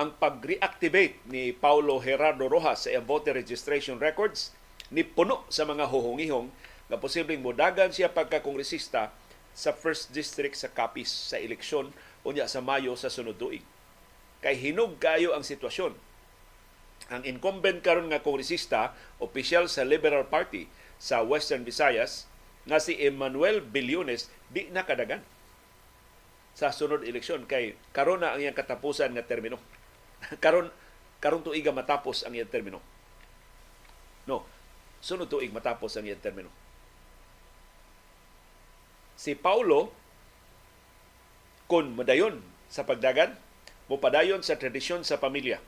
Ang 0.00 0.16
pag-reactivate 0.16 1.20
ni 1.28 1.52
Paulo 1.52 2.00
Gerardo 2.00 2.48
Rojas 2.48 2.88
sa 2.88 3.00
voter 3.04 3.36
registration 3.36 4.00
records 4.00 4.56
ni 4.88 5.04
puno 5.04 5.44
sa 5.52 5.68
mga 5.68 5.84
huhungihong 5.88 6.48
nga 6.88 6.96
posibleng 6.96 7.44
modagan 7.44 7.92
siya 7.92 8.08
pagka-kongresista 8.08 9.12
sa 9.52 9.70
first 9.76 10.16
district 10.16 10.56
sa 10.56 10.72
Capiz 10.72 11.12
sa 11.12 11.36
eleksyon 11.36 11.92
unya 12.24 12.48
sa 12.48 12.64
Mayo 12.64 12.96
sa 12.96 13.12
sunod 13.12 13.36
tuig. 13.36 13.60
Kay 14.40 14.56
hinog 14.56 14.96
kayo 14.96 15.36
ang 15.36 15.44
sitwasyon 15.44 15.92
ang 17.10 17.26
incumbent 17.26 17.82
karon 17.82 18.08
nga 18.08 18.22
kongresista, 18.22 18.96
opisyal 19.18 19.66
sa 19.66 19.82
Liberal 19.82 20.28
Party 20.30 20.70
sa 21.02 21.20
Western 21.20 21.66
Visayas, 21.66 22.30
nga 22.64 22.78
si 22.78 22.94
Emmanuel 22.96 23.58
Bilyones, 23.58 24.30
di 24.48 24.70
nakadagan 24.70 25.24
sa 26.52 26.70
sunod 26.70 27.04
eleksyon 27.04 27.48
kay 27.48 27.76
karon 27.96 28.20
na 28.20 28.36
ang 28.36 28.40
iyang 28.40 28.56
katapusan 28.56 29.12
nga 29.16 29.24
termino. 29.24 29.56
karon 30.44 30.68
karon 31.22 31.44
tuiga 31.44 31.72
matapos 31.72 32.22
ang 32.22 32.36
iyang 32.36 32.50
termino. 32.50 32.78
No, 34.28 34.46
sunod 35.00 35.26
tuig 35.32 35.50
matapos 35.50 35.96
ang 35.96 36.06
iyang 36.06 36.20
termino. 36.20 36.52
Si 39.16 39.32
Paulo 39.38 39.94
kun 41.70 41.96
madayon 41.96 42.44
sa 42.68 42.84
pagdagan, 42.84 43.32
mupadayon 43.88 44.44
sa 44.44 44.60
tradisyon 44.60 45.04
sa 45.04 45.16
pamilya 45.16 45.60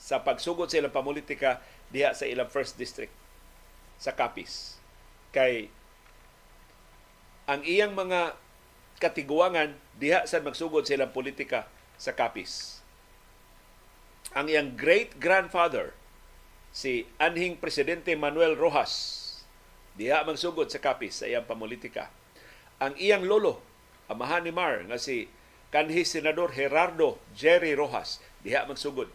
sa 0.00 0.24
pagsugod 0.24 0.72
sa 0.72 0.80
ilang 0.80 0.96
pamulitika 0.96 1.60
diha 1.92 2.16
sa 2.16 2.24
ilang 2.24 2.48
first 2.48 2.80
district 2.80 3.12
sa 4.00 4.16
Capiz. 4.16 4.80
Kay 5.36 5.68
ang 7.44 7.60
iyang 7.68 7.92
mga 7.92 8.34
katiguangan 9.00 9.74
diha 9.96 10.28
sa 10.28 10.44
magsugod 10.44 10.84
sa 10.84 10.94
ilang 11.00 11.10
politika 11.10 11.66
sa 11.96 12.12
Capiz. 12.12 12.84
Ang 14.36 14.52
iyang 14.52 14.76
great-grandfather, 14.78 15.96
si 16.70 17.08
anhing 17.18 17.58
Presidente 17.58 18.14
Manuel 18.14 18.54
Rojas, 18.54 19.18
diha 19.98 20.22
magsugod 20.22 20.70
sa 20.70 20.78
Capiz 20.78 21.18
sa 21.18 21.26
iyang 21.26 21.48
pamulitika. 21.48 22.12
Ang 22.78 22.94
iyang 23.00 23.26
lolo, 23.26 23.58
amahan 24.06 24.46
ni 24.46 24.52
Mar, 24.54 24.84
nga 24.86 25.00
si 25.00 25.26
kanhi 25.74 26.06
Senador 26.06 26.54
Gerardo 26.54 27.18
Jerry 27.34 27.74
Rojas, 27.74 28.22
diha 28.46 28.68
magsugod 28.68 29.10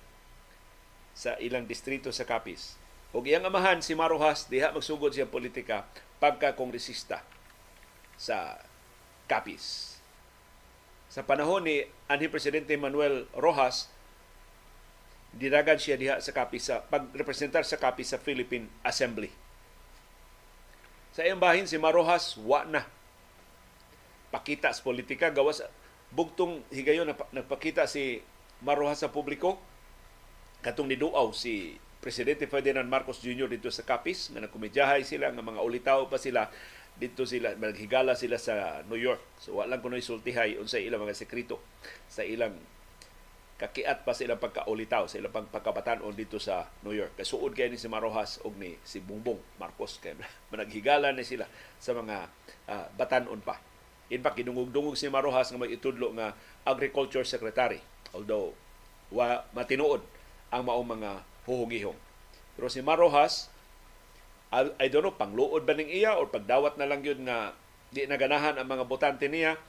sa 1.15 1.39
ilang 1.39 1.63
distrito 1.63 2.11
sa 2.11 2.27
Capiz. 2.27 2.75
O 3.15 3.23
iyang 3.23 3.47
amahan 3.47 3.79
si 3.79 3.95
Marojas 3.95 4.51
diha 4.51 4.75
magsugod 4.75 5.15
siyang 5.15 5.31
politika 5.31 5.87
pagka 6.19 6.51
kongresista 6.51 7.23
sa 8.19 8.59
Capiz. 9.25 9.97
Sa 11.09 11.23
panahon 11.23 11.63
ni 11.63 11.85
anhi 12.11 12.27
presidente 12.27 12.75
Manuel 12.75 13.25
Rojas 13.33 13.89
dinagan 15.35 15.75
siya 15.75 15.99
diha 15.99 16.15
sa 16.23 16.31
Capiz 16.31 16.71
sa 16.71 16.83
pagrepresentar 16.87 17.67
sa 17.67 17.75
Capiz 17.75 18.11
sa 18.11 18.21
Philippine 18.21 18.71
Assembly. 18.81 19.29
Sa 21.11 21.23
iyang 21.23 21.39
bahin 21.39 21.67
si 21.67 21.79
Marojas 21.79 22.35
wa 22.39 22.63
na 22.67 22.83
pakita 24.31 24.71
sa 24.71 24.83
politika 24.83 25.31
gawas 25.31 25.63
bugtong 26.11 26.63
higayon 26.71 27.07
na 27.07 27.15
nagpakita 27.31 27.87
si 27.87 28.19
Marojas 28.63 29.03
sa 29.03 29.11
publiko 29.11 29.59
katong 30.63 30.91
niduaw 30.91 31.31
si 31.35 31.79
Presidente 31.99 32.45
Ferdinand 32.45 32.85
Marcos 32.85 33.17
Jr. 33.17 33.49
dito 33.49 33.71
sa 33.73 33.81
Capiz 33.81 34.29
nga 34.29 34.43
nakumedyahay 34.43 35.01
sila 35.01 35.31
nga 35.33 35.41
mga 35.41 35.63
ulitaw 35.63 36.05
pa 36.05 36.21
sila 36.21 36.47
dito 36.95 37.27
sila 37.27 37.53
naghigala 37.59 38.15
sila 38.15 38.39
sa 38.39 38.83
New 38.87 38.99
York. 38.99 39.39
So 39.43 39.59
wala 39.59 39.75
lang 39.75 39.83
kuno 39.83 39.99
isultihay 39.99 40.55
unsay 40.55 40.87
ilang 40.87 41.03
mga 41.03 41.15
sekreto 41.15 41.59
sa 42.07 42.23
ilang 42.23 42.55
kakiat 43.55 44.03
pa 44.03 44.11
sa 44.11 44.27
ilang 44.27 44.39
pagkaulitaw 44.39 45.07
sa 45.07 45.15
ilang 45.19 45.31
pagkabatanon 45.31 46.15
dito 46.15 46.39
sa 46.39 46.67
New 46.83 46.95
York. 46.95 47.15
Kasuod 47.19 47.55
kay 47.55 47.71
ni 47.71 47.79
si 47.79 47.87
Marojas 47.91 48.39
og 48.43 48.55
ni 48.59 48.75
si 48.83 49.03
Bongbong 49.03 49.39
Marcos 49.59 49.99
kay 49.99 50.15
managhigala 50.51 51.11
ni 51.11 51.23
sila 51.27 51.47
sa 51.79 51.95
mga 51.95 52.31
uh, 52.71 52.87
batanon 52.95 53.39
pa. 53.43 53.59
In 54.11 54.21
fact 54.21 54.39
gidungog-dungog 54.39 54.95
si 54.95 55.11
Marojas 55.11 55.51
nga 55.51 55.59
magitudlo 55.59 56.15
nga 56.15 56.35
agriculture 56.63 57.27
secretary 57.27 57.79
although 58.15 58.55
wa 59.11 59.43
matinuod 59.51 60.03
ang 60.49 60.63
maong 60.63 60.99
mga 60.99 61.11
huhugihong. 61.43 61.99
Pero 62.55 62.67
si 62.71 62.79
Marojas, 62.79 63.51
I, 64.55 64.71
I 64.79 64.87
don't 64.87 65.03
know, 65.03 65.11
pangluod 65.11 65.67
ba 65.67 65.75
ning 65.75 65.91
iya 65.91 66.15
o 66.15 66.31
pagdawat 66.31 66.79
na 66.79 66.87
lang 66.87 67.03
yun 67.03 67.27
nga 67.27 67.51
di 67.91 68.07
naganahan 68.07 68.55
ang 68.55 68.67
mga 68.71 68.87
botante 68.87 69.27
niya, 69.27 69.59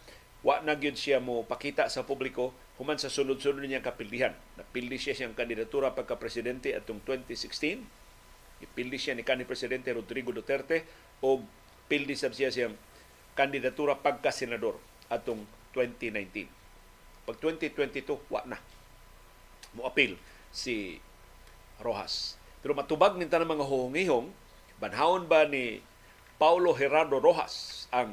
wa 0.46 0.62
na 0.62 0.78
gyud 0.78 0.94
siya 0.94 1.18
mo 1.18 1.42
pakita 1.42 1.90
sa 1.90 2.06
publiko 2.06 2.54
human 2.78 3.00
sa 3.00 3.10
sunod-sunod 3.10 3.66
niyang 3.66 3.82
kapildihan. 3.82 4.36
Napildi 4.54 5.00
siya 5.00 5.16
siyang 5.16 5.34
kandidatura 5.34 5.96
pagka-presidente 5.96 6.76
atong 6.76 7.02
2016. 7.02 7.82
Ipildi 8.62 8.96
siya 9.00 9.16
ni 9.16 9.24
kanhi 9.24 9.48
Presidente 9.48 9.92
Rodrigo 9.92 10.32
Duterte 10.32 10.84
o 11.24 11.40
pildi 11.88 12.14
sab 12.16 12.36
siya 12.36 12.52
siyang 12.52 12.76
kandidatura 13.36 13.96
pagka-senador 13.96 14.76
atong 15.08 15.44
2019. 15.72 16.48
Pag 17.26 17.36
2022, 17.42 18.32
wa 18.32 18.40
na. 18.46 18.60
Mo 19.74 19.84
apil 19.84 20.16
si 20.54 21.00
Rojas. 21.82 22.38
Pero 22.64 22.72
matubag 22.72 23.18
ninta 23.18 23.36
ng 23.36 23.50
mga 23.50 23.64
huhungihong, 23.66 24.28
banhaon 24.82 25.28
ba 25.30 25.48
ni 25.48 25.80
Paulo 26.36 26.76
Gerardo 26.76 27.16
Rojas 27.16 27.88
ang 27.94 28.12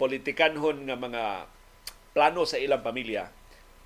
politikanhon 0.00 0.88
nga 0.88 0.96
mga 0.96 1.24
plano 2.16 2.48
sa 2.48 2.56
ilang 2.56 2.80
pamilya 2.80 3.28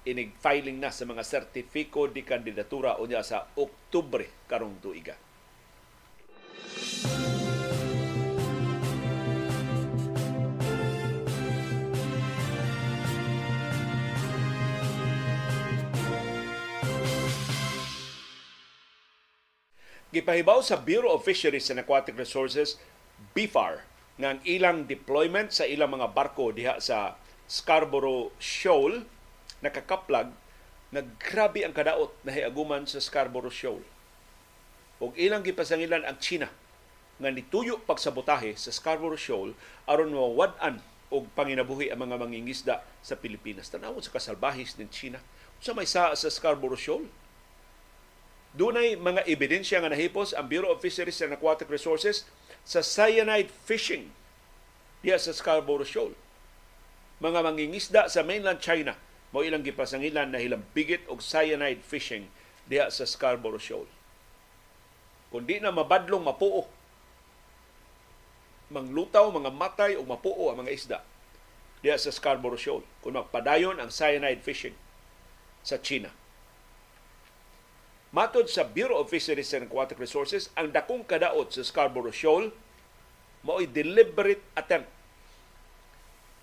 inig 0.05 0.37
filing 0.37 0.79
na 0.79 0.93
sa 0.93 1.09
mga 1.09 1.25
sertifiko 1.25 2.13
di 2.13 2.21
kandidatura 2.21 3.01
unya 3.01 3.25
sa 3.25 3.49
Oktubre 3.57 4.29
karong 4.45 4.77
tuiga. 4.85 5.17
Gipahibaw 20.15 20.63
sa 20.63 20.79
Bureau 20.79 21.19
of 21.19 21.27
Fisheries 21.27 21.75
and 21.75 21.83
Aquatic 21.83 22.15
Resources, 22.15 22.79
BFAR, 23.35 23.83
ang 24.23 24.39
ilang 24.47 24.87
deployment 24.87 25.51
sa 25.51 25.67
ilang 25.67 25.91
mga 25.91 26.15
barko 26.15 26.55
diha 26.55 26.79
sa 26.79 27.19
Scarborough 27.51 28.31
Shoal 28.39 29.03
nakakaplag 29.59 30.31
na 30.95 31.03
grabe 31.19 31.67
ang 31.67 31.75
kadaot 31.75 32.15
na 32.23 32.31
hiaguman 32.31 32.87
sa 32.87 33.03
Scarborough 33.03 33.51
Shoal. 33.51 33.83
Og 35.03 35.19
ilang 35.19 35.43
gipasangilan 35.43 36.07
ang 36.07 36.23
China 36.23 36.47
nga 37.19 37.35
nituyo 37.35 37.83
pagsabotahe 37.83 38.55
sa 38.55 38.71
Scarborough 38.71 39.19
Shoal 39.19 39.59
aron 39.91 40.15
mawad-an 40.15 40.79
og 41.11 41.27
panginabuhi 41.35 41.91
ang 41.91 42.07
mga 42.07 42.23
mangingisda 42.23 42.87
sa 43.03 43.19
Pilipinas. 43.19 43.67
Tanawon 43.67 43.99
sa 43.99 44.15
kasalbahis 44.15 44.79
ng 44.79 44.95
China. 44.95 45.19
Sa 45.59 45.75
may 45.75 45.91
saa 45.91 46.15
sa 46.15 46.31
Scarborough 46.31 46.79
Shoal, 46.79 47.11
Dunay 48.55 48.95
mga 48.95 49.27
ebidensya 49.27 49.83
nga 49.83 49.91
nahipos 49.91 50.31
ang 50.31 50.47
Bureau 50.47 50.71
of 50.71 50.79
Fisheries 50.79 51.19
and 51.19 51.35
Aquatic 51.35 51.67
Resources 51.67 52.23
sa 52.63 52.87
cyanide 52.87 53.51
fishing 53.51 54.15
diya 55.03 55.19
sa 55.19 55.35
Scarborough 55.35 55.83
Shoal. 55.83 56.15
Mga 57.19 57.43
mangingisda 57.43 58.07
sa 58.07 58.23
mainland 58.23 58.63
China 58.63 58.95
mo 59.35 59.43
ilang 59.43 59.67
gipasangilan 59.67 60.31
na 60.31 60.39
hilang 60.39 60.63
bigit 60.71 61.03
og 61.11 61.19
cyanide 61.19 61.83
fishing 61.83 62.31
diya 62.71 62.95
sa 62.95 63.03
Scarborough 63.03 63.59
Shoal. 63.59 63.91
Kung 65.35 65.51
di 65.51 65.59
na 65.59 65.75
mabadlong 65.75 66.23
mapuo, 66.23 66.71
manglutaw, 68.71 69.35
mga 69.35 69.51
matay 69.51 69.93
o 69.99 70.07
mapuo 70.07 70.55
ang 70.55 70.63
mga 70.63 70.71
isda 70.71 70.99
diya 71.83 71.99
sa 71.99 72.15
Scarborough 72.15 72.57
Shoal 72.57 72.87
kung 73.03 73.19
magpadayon 73.19 73.83
ang 73.83 73.91
cyanide 73.91 74.47
fishing 74.47 74.79
sa 75.67 75.75
China. 75.83 76.15
Matod 78.15 78.47
sa 78.47 78.63
Bureau 78.63 79.03
of 79.03 79.11
Fisheries 79.11 79.51
and 79.59 79.67
Aquatic 79.67 79.99
Resources, 79.99 80.47
ang 80.55 80.71
dakong 80.71 81.03
kadaot 81.03 81.51
sa 81.51 81.67
Scarborough 81.67 82.15
Shoal 82.15 82.55
mao'y 83.43 83.67
deliberate 83.67 84.39
attempt 84.55 84.87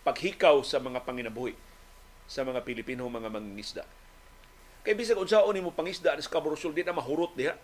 paghikaw 0.04 0.60
sa 0.68 0.84
mga 0.84 1.00
panginabuhi 1.08 1.56
sa 2.28 2.44
mga 2.44 2.68
Pilipino 2.68 3.08
mga 3.08 3.32
mangingisda. 3.32 3.88
Kay 4.84 5.00
bisag 5.00 5.16
unsaon 5.16 5.56
nimo 5.56 5.72
pangisda 5.72 6.12
sa 6.20 6.28
Scarborough 6.28 6.60
Shoal 6.60 6.76
di 6.76 6.84
na 6.84 6.92
mahurot 6.92 7.40
diha. 7.40 7.56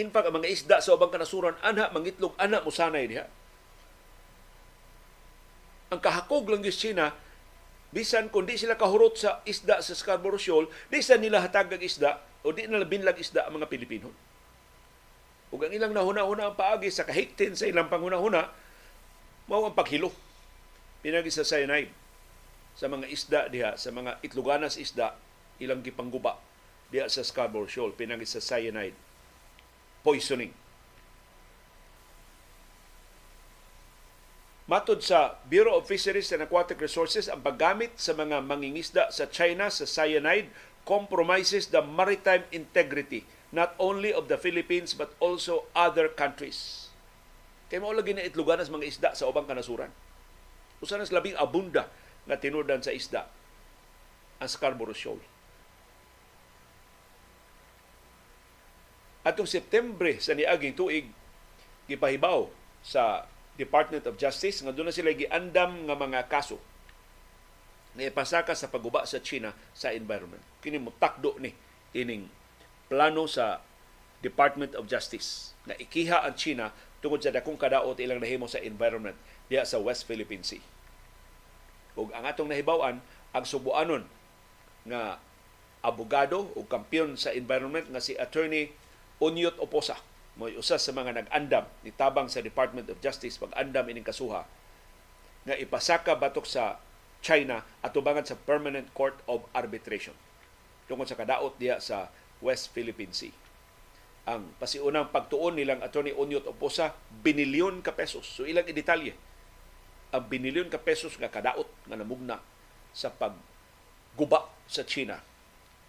In 0.00 0.08
fact, 0.08 0.32
ang 0.32 0.40
mga 0.40 0.48
isda 0.56 0.80
sa 0.80 0.96
ubang 0.96 1.12
kanasuran 1.12 1.60
anha 1.60 1.92
mangitlog 1.92 2.32
ana 2.40 2.64
musanay 2.64 3.04
diha. 3.12 3.28
Ang 5.92 6.00
kahakog 6.00 6.48
lang 6.48 6.64
gyud 6.64 6.72
China 6.72 7.12
bisan 7.94 8.26
kung 8.26 8.42
di 8.42 8.58
sila 8.58 8.74
kahurot 8.74 9.14
sa 9.14 9.38
isda 9.46 9.78
sa 9.78 9.94
Scarborough 9.94 10.42
Shoal, 10.42 10.66
di 10.90 10.98
sa 10.98 11.14
nila 11.14 11.38
hatag 11.38 11.78
isda 11.78 12.18
o 12.42 12.50
di 12.50 12.66
nila 12.66 12.82
binlag 12.82 13.14
isda 13.14 13.46
ang 13.46 13.62
mga 13.62 13.70
Pilipino. 13.70 14.10
Ug 15.54 15.62
ang 15.62 15.70
ilang 15.70 15.94
nahuna-huna 15.94 16.50
ang 16.50 16.58
paagi 16.58 16.90
sa 16.90 17.06
kahigtin 17.06 17.54
sa 17.54 17.70
ilang 17.70 17.86
panghuna-huna, 17.86 18.50
mao 19.46 19.62
ang 19.62 19.78
paghilo. 19.78 20.10
Pinagi 20.98 21.30
sa 21.30 21.46
cyanide 21.46 21.94
sa 22.74 22.90
mga 22.90 23.06
isda 23.06 23.40
diha, 23.46 23.78
sa 23.78 23.94
mga 23.94 24.18
itluganas 24.26 24.74
isda, 24.74 25.14
ilang 25.62 25.78
gipangguba 25.86 26.42
diha 26.90 27.06
sa 27.06 27.22
Scarborough 27.22 27.70
Shoal, 27.70 27.94
pinagi 27.94 28.26
sa 28.26 28.42
cyanide 28.42 28.98
poisoning 30.04 30.52
Matod 34.64 35.04
sa 35.04 35.36
Bureau 35.44 35.76
of 35.76 35.84
Fisheries 35.84 36.32
and 36.32 36.40
Aquatic 36.40 36.80
Resources, 36.80 37.28
ang 37.28 37.44
paggamit 37.44 38.00
sa 38.00 38.16
mga 38.16 38.40
mangingisda 38.40 39.12
sa 39.12 39.28
China 39.28 39.68
sa 39.68 39.84
cyanide 39.84 40.48
compromises 40.88 41.68
the 41.68 41.84
maritime 41.84 42.48
integrity 42.48 43.28
not 43.52 43.76
only 43.76 44.08
of 44.08 44.32
the 44.32 44.40
Philippines 44.40 44.96
but 44.96 45.12
also 45.20 45.68
other 45.76 46.08
countries. 46.08 46.88
Kaya 47.68 47.84
mo 47.84 47.92
lagi 47.92 48.16
na 48.16 48.24
itlugan 48.24 48.56
as 48.56 48.72
mga 48.72 48.88
isda 48.88 49.10
sa 49.12 49.28
ubang 49.28 49.44
kanasuran. 49.44 49.92
Usa 50.80 50.96
nas 50.96 51.12
labing 51.12 51.36
abunda 51.36 51.92
nga 52.24 52.40
tinudan 52.40 52.80
sa 52.80 52.92
isda 52.92 53.28
ang 54.40 54.48
Scarborough 54.48 54.96
Shoal. 54.96 55.20
Atong 59.28 59.48
Septembre 59.48 60.16
sa 60.24 60.32
niaging 60.32 60.72
tuig 60.72 61.08
gipahibaw 61.84 62.48
sa 62.80 63.28
Department 63.54 64.04
of 64.10 64.18
Justice 64.18 64.62
nga 64.62 64.74
doon 64.74 64.90
na 64.90 64.94
sila 64.94 65.14
giandam 65.14 65.86
nga 65.86 65.94
mga 65.94 66.26
kaso 66.26 66.58
nga 67.94 68.02
ipasaka 68.10 68.58
sa 68.58 68.66
paguba 68.66 69.06
sa 69.06 69.22
China 69.22 69.54
sa 69.70 69.94
environment. 69.94 70.42
Kini 70.58 70.82
mo 70.82 70.90
takdo 70.98 71.38
ni 71.38 71.54
ining 71.94 72.26
plano 72.90 73.30
sa 73.30 73.62
Department 74.18 74.74
of 74.74 74.90
Justice 74.90 75.54
na 75.70 75.78
ikiha 75.78 76.26
ang 76.26 76.34
China 76.34 76.74
tungod 76.98 77.22
sa 77.22 77.30
dakong 77.30 77.60
kadaot 77.60 77.94
ilang 78.02 78.18
nahimo 78.18 78.50
sa 78.50 78.58
environment 78.58 79.14
diya 79.46 79.62
sa 79.62 79.78
West 79.78 80.08
Philippine 80.10 80.42
Sea. 80.42 80.64
Ug 81.94 82.10
ang 82.10 82.26
atong 82.26 82.50
nahibaw-an 82.50 82.98
ang 83.30 83.44
subuanon 83.46 84.02
nga 84.88 85.22
abogado 85.84 86.50
o 86.58 86.66
kampiyon 86.66 87.14
sa 87.14 87.30
environment 87.30 87.86
nga 87.92 88.02
si 88.02 88.18
Attorney 88.18 88.74
Onyot 89.22 89.60
Oposa 89.62 90.00
mo 90.34 90.50
usa 90.50 90.80
sa 90.80 90.90
mga 90.90 91.24
nag-andam 91.24 91.64
ni 91.86 91.94
tabang 91.94 92.26
sa 92.26 92.42
Department 92.42 92.90
of 92.90 92.98
Justice 92.98 93.38
pag-andam 93.38 93.86
ining 93.86 94.06
kasuha 94.06 94.42
nga 95.44 95.54
ipasaka 95.54 96.18
batok 96.18 96.46
sa 96.48 96.82
China 97.24 97.62
at 97.80 97.94
tubangan 97.94 98.26
sa 98.26 98.36
Permanent 98.36 98.90
Court 98.92 99.14
of 99.30 99.46
Arbitration 99.54 100.16
tungkol 100.90 101.06
sa 101.08 101.16
kadaot 101.16 101.56
diya 101.56 101.80
sa 101.80 102.12
West 102.44 102.76
Philippine 102.76 103.14
Sea. 103.16 103.32
Ang 104.28 104.52
pasiunang 104.60 105.08
pagtuon 105.12 105.56
nilang 105.56 105.80
Attorney 105.80 106.12
Onyot 106.12 106.44
Oposa, 106.48 106.96
binilyon 107.24 107.80
ka 107.80 107.92
pesos. 107.92 108.24
So 108.24 108.44
ilang 108.44 108.68
idetalye 108.68 109.16
ang 110.14 110.30
binilyon 110.30 110.70
ka 110.70 110.78
pesos 110.78 111.18
nga 111.18 111.26
kadaot 111.26 111.66
nga 111.90 111.98
namugna 111.98 112.38
sa 112.94 113.10
pagguba 113.10 114.46
sa 114.70 114.86
China 114.86 115.18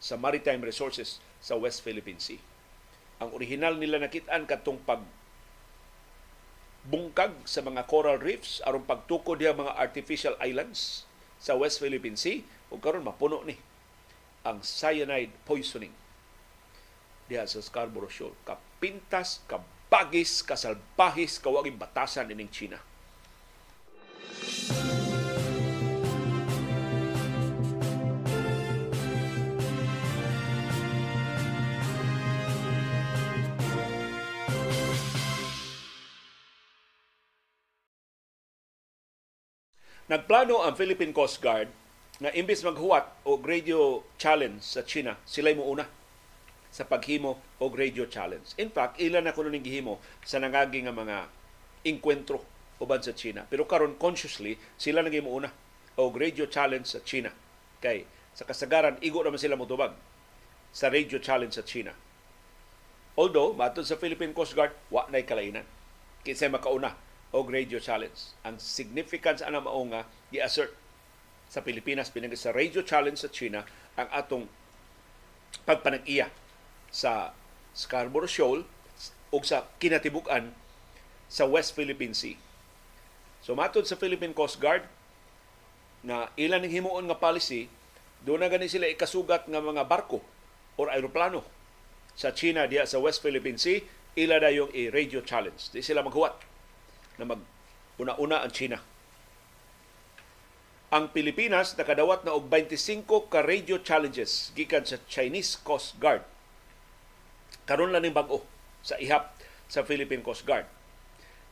sa 0.01 0.17
maritime 0.17 0.65
resources 0.65 1.21
sa 1.37 1.53
West 1.53 1.85
Philippine 1.85 2.17
Sea 2.17 2.41
ang 3.19 3.31
original 3.31 3.79
nila 3.79 4.01
nakitaan 4.01 4.43
katong 4.43 4.79
pag 4.83 5.01
bungkag 6.85 7.33
sa 7.49 7.65
mga 7.65 7.89
coral 7.89 8.21
reefs 8.21 8.61
aron 8.61 8.85
pagtukod 8.85 9.41
diha 9.41 9.57
mga 9.57 9.73
artificial 9.73 10.37
islands 10.37 11.09
sa 11.41 11.57
West 11.57 11.81
Philippine 11.81 12.19
Sea 12.19 12.45
ug 12.69 12.77
karon 12.77 13.05
mapuno 13.05 13.41
ni 13.41 13.57
ang 14.45 14.61
cyanide 14.61 15.33
poisoning 15.49 15.93
diha 17.25 17.49
sa 17.49 17.57
Scarborough 17.57 18.13
Shoal. 18.13 18.37
Kapintas 18.45 19.41
kabagis 19.49 20.45
kasalbahis 20.45 21.41
kawaging 21.41 21.81
batasan 21.81 22.29
ining 22.29 22.53
China 22.53 22.77
Nagplano 40.05 40.61
ang 40.61 40.77
Philippine 40.77 41.09
Coast 41.09 41.41
Guard 41.41 41.65
na 42.21 42.29
imbis 42.37 42.61
maghuwat 42.61 43.25
o 43.25 43.41
radio 43.41 44.05
challenge 44.21 44.61
sa 44.61 44.85
China, 44.85 45.17
sila 45.25 45.49
mo 45.57 45.65
sa 46.69 46.85
paghimo 46.85 47.41
og 47.57 47.73
radio 47.73 48.05
challenge. 48.05 48.53
In 48.61 48.69
fact, 48.69 49.01
ilan 49.01 49.25
na 49.25 49.33
kuno 49.33 49.49
ning 49.49 49.65
gihimo 49.65 49.97
sa 50.21 50.37
nangagi 50.37 50.85
nga 50.85 50.93
mga 50.93 51.25
inkwentro 51.89 52.45
uban 52.77 53.01
sa 53.01 53.17
China. 53.17 53.49
Pero 53.49 53.65
karon 53.65 53.97
consciously 53.97 54.61
sila 54.77 55.01
naging 55.01 55.25
una 55.25 55.49
og 55.97 56.13
radio 56.21 56.45
challenge 56.45 56.85
sa 56.85 57.01
China. 57.01 57.33
Kay 57.81 58.05
sa 58.37 58.45
kasagaran 58.45 59.01
igo 59.01 59.25
naman 59.25 59.41
sila 59.41 59.57
motubag 59.57 59.97
sa 60.69 60.93
radio 60.93 61.17
challenge 61.17 61.57
sa 61.57 61.65
China. 61.65 61.97
Although, 63.17 63.57
matod 63.57 63.89
sa 63.89 63.97
Philippine 63.97 64.37
Coast 64.37 64.53
Guard, 64.53 64.75
wa 64.93 65.09
na'y 65.09 65.25
kalainan. 65.25 65.65
Kinsay 66.21 66.53
makauna 66.53 66.93
og 67.35 67.51
radio 67.51 67.83
challenge. 67.83 68.31
Ang 68.47 68.55
significance 68.63 69.43
ana 69.43 69.59
mao 69.59 69.83
nga 69.91 70.07
gi-assert 70.31 70.71
sa 71.51 71.59
Pilipinas 71.59 72.07
pinagi 72.07 72.39
sa 72.39 72.55
radio 72.55 72.79
challenge 72.79 73.19
sa 73.19 73.29
China 73.29 73.67
ang 73.99 74.07
atong 74.15 74.47
pagpanag-iya 75.67 76.31
sa 76.87 77.35
Scarborough 77.75 78.31
Shoal 78.31 78.63
o 79.35 79.35
sa 79.43 79.67
kinatibuk-an 79.83 80.55
sa 81.27 81.43
West 81.43 81.75
Philippine 81.75 82.15
Sea. 82.15 82.39
So 83.43 83.51
matod 83.53 83.83
sa 83.83 83.99
Philippine 83.99 84.31
Coast 84.31 84.63
Guard 84.63 84.87
na 86.07 86.31
ilan 86.39 86.63
ning 86.63 86.71
himuon 86.71 87.11
nga 87.11 87.19
policy 87.19 87.67
doon 88.23 88.41
na 88.41 88.49
gani 88.49 88.71
sila 88.71 88.87
ikasugat 88.87 89.45
nga 89.51 89.59
mga 89.59 89.83
barko 89.85 90.23
or 90.79 90.87
aeroplano 90.87 91.43
sa 92.15 92.31
China 92.31 92.63
diya 92.65 92.87
sa 92.87 92.97
West 93.03 93.19
Philippine 93.19 93.59
Sea 93.59 93.83
ila 94.15 94.39
na 94.39 94.49
yung 94.55 94.71
i-radio 94.71 95.19
challenge. 95.19 95.75
Di 95.75 95.83
sila 95.83 95.99
maghuwat 95.99 96.54
na 97.19 97.25
mag 97.27 97.41
una-una 97.95 98.43
ang 98.43 98.51
China. 98.51 98.79
Ang 100.91 101.11
Pilipinas 101.11 101.75
nakadawat 101.75 102.23
na 102.23 102.35
og 102.35 102.47
25 102.47 103.31
ka 103.31 103.43
radio 103.43 103.79
challenges 103.81 104.55
gikan 104.55 104.85
sa 104.85 105.01
Chinese 105.09 105.59
Coast 105.59 105.99
Guard. 105.99 106.23
Karon 107.65 107.91
lang 107.91 108.05
ning 108.05 108.15
bag-o 108.15 108.45
sa 108.85 108.95
ihap 109.01 109.33
sa 109.65 109.81
Philippine 109.81 110.21
Coast 110.21 110.45
Guard. 110.45 110.69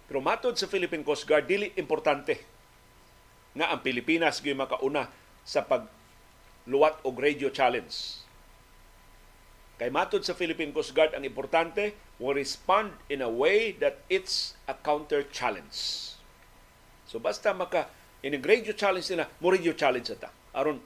Pero 0.06 0.22
matod 0.22 0.54
sa 0.60 0.70
Philippine 0.70 1.02
Coast 1.02 1.26
Guard, 1.26 1.50
dili 1.50 1.74
importante 1.80 2.38
nga 3.58 3.74
ang 3.74 3.82
Pilipinas 3.82 4.42
gyud 4.42 4.58
makauna 4.58 5.10
sa 5.42 5.66
pagluwat 5.66 7.02
og 7.02 7.16
radio 7.18 7.50
challenge. 7.50 8.22
Kay 9.82 9.90
matod 9.90 10.22
sa 10.22 10.38
Philippine 10.38 10.70
Coast 10.70 10.94
Guard, 10.94 11.18
ang 11.18 11.26
importante, 11.26 11.98
will 12.24 12.40
respond 12.40 12.96
in 13.12 13.20
a 13.20 13.28
way 13.28 13.76
that 13.84 14.00
it's 14.08 14.56
a 14.64 14.72
counter 14.72 15.28
challenge. 15.28 16.16
So 17.04 17.20
basta 17.20 17.52
maka 17.52 17.92
in 18.24 18.40
radio 18.40 18.72
challenge 18.72 19.12
nila, 19.12 19.28
radio 19.44 19.76
challenge 19.76 20.08
ata. 20.08 20.32
Aron 20.56 20.80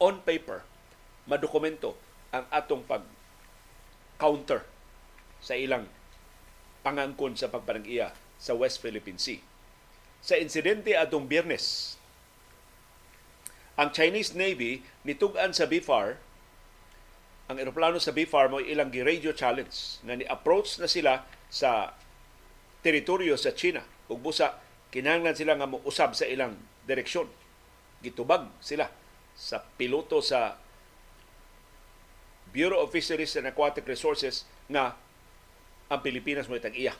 on 0.00 0.24
paper, 0.24 0.64
madokumento 1.28 1.92
ang 2.32 2.48
atong 2.48 2.88
pag 2.88 3.04
counter 4.16 4.64
sa 5.44 5.52
ilang 5.52 5.84
pangangkon 6.80 7.36
sa 7.36 7.52
pagpanag-iya 7.52 8.16
sa 8.40 8.56
West 8.56 8.80
Philippine 8.80 9.20
Sea. 9.20 9.44
Sa 10.24 10.40
insidente 10.40 10.96
atong 10.96 11.28
biyernes, 11.28 12.00
ang 13.76 13.92
Chinese 13.92 14.32
Navy 14.32 14.82
nitugan 15.04 15.52
sa 15.52 15.68
BFAR 15.68 16.18
ang 17.48 17.56
eroplano 17.56 17.96
sa 17.96 18.12
BFAR 18.12 18.52
mo 18.52 18.60
ilang 18.60 18.92
gi-radio 18.92 19.32
challenge 19.32 20.04
na 20.04 20.20
ni-approach 20.20 20.76
na 20.76 20.84
sila 20.84 21.24
sa 21.48 21.96
teritoryo 22.84 23.40
sa 23.40 23.56
China. 23.56 23.80
Ug 24.12 24.20
busa 24.20 24.60
kinahanglan 24.92 25.32
sila 25.32 25.56
nga 25.56 25.68
usab 25.88 26.12
sa 26.12 26.28
ilang 26.28 26.60
direksyon. 26.84 27.28
Gitubag 28.04 28.52
sila 28.60 28.92
sa 29.32 29.64
piloto 29.64 30.20
sa 30.20 30.60
Bureau 32.52 32.84
of 32.84 32.92
Fisheries 32.92 33.36
and 33.40 33.48
Aquatic 33.48 33.88
Resources 33.88 34.44
nga 34.68 34.96
ang 35.88 36.00
Pilipinas 36.04 36.52
mo 36.52 36.56
tag-iya 36.60 36.92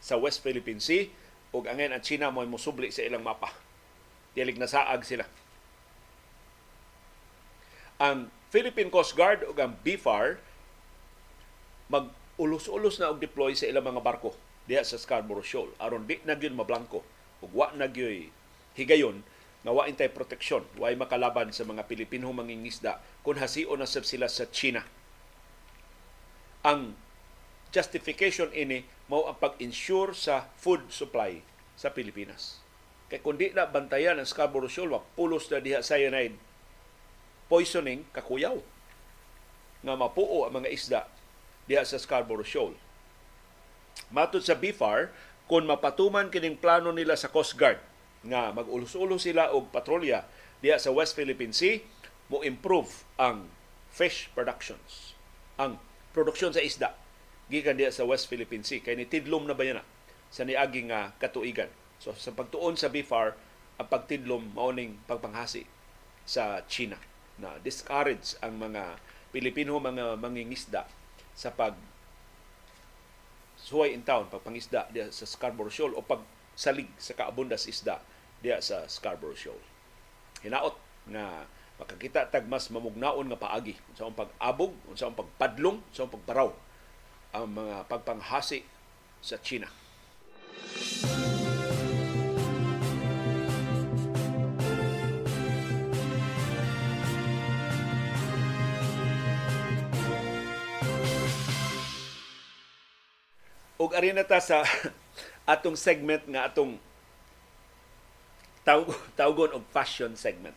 sa 0.00 0.16
West 0.16 0.40
Philippine 0.40 0.80
Sea 0.80 1.08
ug 1.52 1.68
angin 1.68 1.92
ang 1.92 2.00
China 2.00 2.32
mo 2.32 2.40
musubli 2.48 2.88
sa 2.88 3.04
ilang 3.04 3.20
mapa. 3.20 3.52
Dilig 4.32 4.56
nasaag 4.56 5.04
sila. 5.04 5.28
Ang 8.00 8.32
Philippine 8.52 8.92
Coast 8.92 9.16
Guard 9.16 9.48
ug 9.48 9.56
ang 9.56 9.80
BFAR 9.80 10.36
mag-ulos-ulos 11.88 13.00
na 13.00 13.08
og 13.08 13.16
deploy 13.16 13.56
sa 13.56 13.64
ilang 13.64 13.88
mga 13.88 14.04
barko 14.04 14.36
diha 14.68 14.84
sa 14.84 15.00
Scarborough 15.00 15.44
Shoal 15.44 15.72
aron 15.80 16.04
di 16.04 16.20
na 16.28 16.36
gyud 16.36 16.52
mablangko 16.52 17.00
ug 17.40 17.50
wa 17.56 17.72
na 17.72 17.88
gyud 17.88 18.28
higayon 18.76 19.24
nga 19.62 19.70
wa 19.70 19.86
intay 19.86 20.10
proteksyon, 20.10 20.66
way 20.74 20.98
makalaban 20.98 21.54
sa 21.54 21.62
mga 21.62 21.86
Pilipinong 21.86 22.34
mangingisda 22.34 22.98
kung 23.22 23.38
hasion 23.38 23.78
na 23.78 23.86
sab 23.86 24.02
sila 24.02 24.26
sa 24.26 24.50
China. 24.50 24.82
Ang 26.66 26.98
justification 27.70 28.50
ini 28.50 28.82
mao 29.06 29.30
ang 29.30 29.38
pag-ensure 29.38 30.18
sa 30.18 30.50
food 30.58 30.90
supply 30.90 31.38
sa 31.78 31.94
Pilipinas. 31.94 32.58
Kay 33.06 33.22
kung 33.22 33.38
di 33.38 33.54
na 33.54 33.70
bantayan 33.70 34.18
ang 34.18 34.26
Scarborough 34.26 34.70
Shoal, 34.70 34.98
pulos 35.14 35.46
na 35.46 35.62
diha 35.62 35.78
cyanide 35.78 36.34
poisoning 37.52 38.08
kakuyaw 38.16 38.56
nga 39.84 39.92
mapuo 39.92 40.48
ang 40.48 40.56
mga 40.56 40.72
isda 40.72 41.04
diha 41.68 41.84
sa 41.84 42.00
Scarborough 42.00 42.48
Shoal. 42.48 42.72
Matod 44.08 44.40
sa 44.40 44.56
BFAR, 44.56 45.12
kung 45.44 45.68
mapatuman 45.68 46.32
kining 46.32 46.56
plano 46.56 46.96
nila 46.96 47.12
sa 47.12 47.28
Coast 47.28 47.60
Guard 47.60 47.76
nga 48.24 48.56
mag-ulos-ulos 48.56 49.28
sila 49.28 49.52
og 49.52 49.68
patrolya 49.68 50.24
diha 50.64 50.80
sa 50.80 50.96
West 50.96 51.12
Philippine 51.12 51.52
Sea, 51.52 51.84
mo 52.32 52.40
improve 52.40 53.04
ang 53.20 53.52
fish 53.92 54.32
productions, 54.32 55.12
ang 55.60 55.76
produksyon 56.16 56.56
sa 56.56 56.64
isda 56.64 56.96
gikan 57.52 57.76
diha 57.76 57.92
sa 57.92 58.08
West 58.08 58.32
Philippine 58.32 58.64
Sea 58.64 58.80
kay 58.80 58.96
nitidlom 58.96 59.44
na 59.44 59.52
ba 59.52 59.68
yan 59.68 59.84
sa 60.32 60.48
niaging 60.48 60.88
uh, 60.88 61.12
katuigan. 61.20 61.68
So 62.00 62.16
sa 62.16 62.32
pagtuon 62.32 62.80
sa 62.80 62.88
BFAR, 62.88 63.36
ang 63.76 63.88
pagtidlom 63.92 64.56
maoning 64.56 65.04
pagpanghasi 65.04 65.68
sa 66.24 66.64
China 66.64 67.11
na 67.40 67.56
discourage 67.62 68.36
ang 68.44 68.58
mga 68.60 68.98
Pilipino 69.32 69.80
mga 69.80 70.20
mangingisda 70.20 70.84
sa 71.32 71.48
pag 71.48 71.72
suway 73.56 73.94
in 73.94 74.02
town, 74.04 74.28
pagpangisda 74.28 74.90
diya 74.90 75.08
sa 75.08 75.24
Scarborough 75.24 75.72
Shoal 75.72 75.94
o 75.94 76.02
pagsalig 76.02 76.90
sa 76.98 77.14
kaabundas 77.14 77.70
isda 77.70 78.02
diya 78.42 78.58
sa 78.58 78.84
Scarborough 78.90 79.38
Shoal. 79.38 79.60
Hinaot 80.42 80.74
nga 81.08 81.46
makakita 81.78 82.28
tag 82.28 82.50
mas 82.50 82.68
mamugnaon 82.68 83.30
nga 83.30 83.38
paagi 83.38 83.78
sa 83.94 84.06
ang 84.06 84.14
pag-abog, 84.14 84.74
sa 84.98 85.08
ang 85.08 85.16
pagpadlong, 85.16 85.78
sa 85.94 86.04
ang 86.04 86.12
pagparaw 86.12 86.50
ang 87.32 87.48
mga 87.48 87.88
pagpanghasi 87.88 88.60
sa 89.24 89.40
China. 89.40 89.70
Og 103.82 103.90
ari 103.98 104.14
na 104.14 104.22
ta 104.22 104.38
sa 104.38 104.62
atong 105.52 105.74
segment 105.74 106.22
nga 106.30 106.46
atong 106.46 106.78
tawg 108.62 108.94
tawgon 109.18 109.58
og 109.58 109.66
fashion 109.74 110.14
segment. 110.14 110.54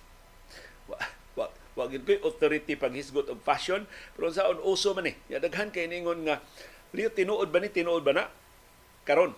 Wa 0.85 1.01
wa 1.33 1.45
wa 1.49 1.83
gid 1.89 2.05
koy 2.05 2.21
authority 2.21 2.77
paghisgot 2.77 3.33
og 3.33 3.41
fashion, 3.41 3.89
pero 4.13 4.29
sa 4.29 4.45
on 4.45 4.61
uso 4.61 4.93
man 4.93 5.09
eh. 5.09 5.17
Ya 5.25 5.41
daghan 5.41 5.73
kay 5.73 5.89
ningon 5.89 6.21
nga 6.29 6.37
liyo 6.93 7.09
tinuod 7.09 7.49
ba 7.49 7.57
ni 7.57 7.73
tinuod 7.73 8.05
ba 8.05 8.13
na? 8.13 8.25
Karon, 9.09 9.33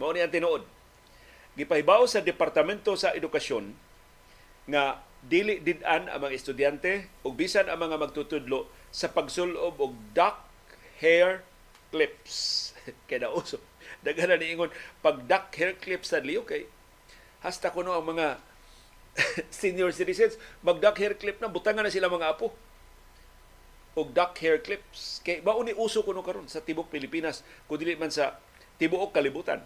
mao 0.00 0.16
ni 0.16 0.24
ang 0.24 0.32
tinuod. 0.32 0.64
Gipahibaw 1.56 2.04
sa 2.08 2.24
Departamento 2.24 2.92
sa 2.96 3.16
Edukasyon 3.16 3.72
nga 4.68 5.00
dili 5.24 5.60
did-an 5.60 6.12
ang 6.12 6.20
mga 6.24 6.36
estudyante 6.36 7.08
ug 7.24 7.32
bisan 7.32 7.68
ang 7.68 7.80
mga 7.80 7.96
magtutudlo 7.96 8.68
sa 8.92 9.08
pagsulob 9.08 9.76
og 9.80 9.92
duck 10.12 10.40
hair 11.00 11.44
clips. 11.88 12.75
kay 13.08 13.18
na 13.18 13.32
uso. 13.32 13.58
Daghan 14.02 14.30
na 14.30 14.38
niingon 14.38 14.70
pag 15.02 15.24
duck 15.26 15.50
hair 15.54 15.74
clips 15.78 16.14
sa 16.14 16.22
liyo 16.22 16.46
kay? 16.46 16.66
Hasta 17.42 17.70
kuno 17.70 17.94
ang 17.94 18.06
mga 18.06 18.38
senior 19.52 19.90
citizens 19.92 20.36
mag 20.60 20.78
duck 20.78 20.96
hair 21.00 21.16
clip 21.16 21.40
na 21.40 21.50
butangan 21.50 21.84
na 21.86 21.92
sila 21.92 22.12
mga 22.12 22.36
apo. 22.36 22.52
Og 23.96 24.12
duck 24.12 24.36
hair 24.38 24.60
clips 24.60 25.24
kay 25.24 25.40
mao 25.40 25.62
uso 25.80 26.04
kuno 26.04 26.20
karon 26.20 26.48
sa 26.48 26.60
tibok 26.60 26.92
Pilipinas 26.92 27.40
kun 27.64 27.80
dili 27.80 27.96
man 27.96 28.12
sa 28.12 28.36
tibuok 28.76 29.16
kalibutan. 29.16 29.64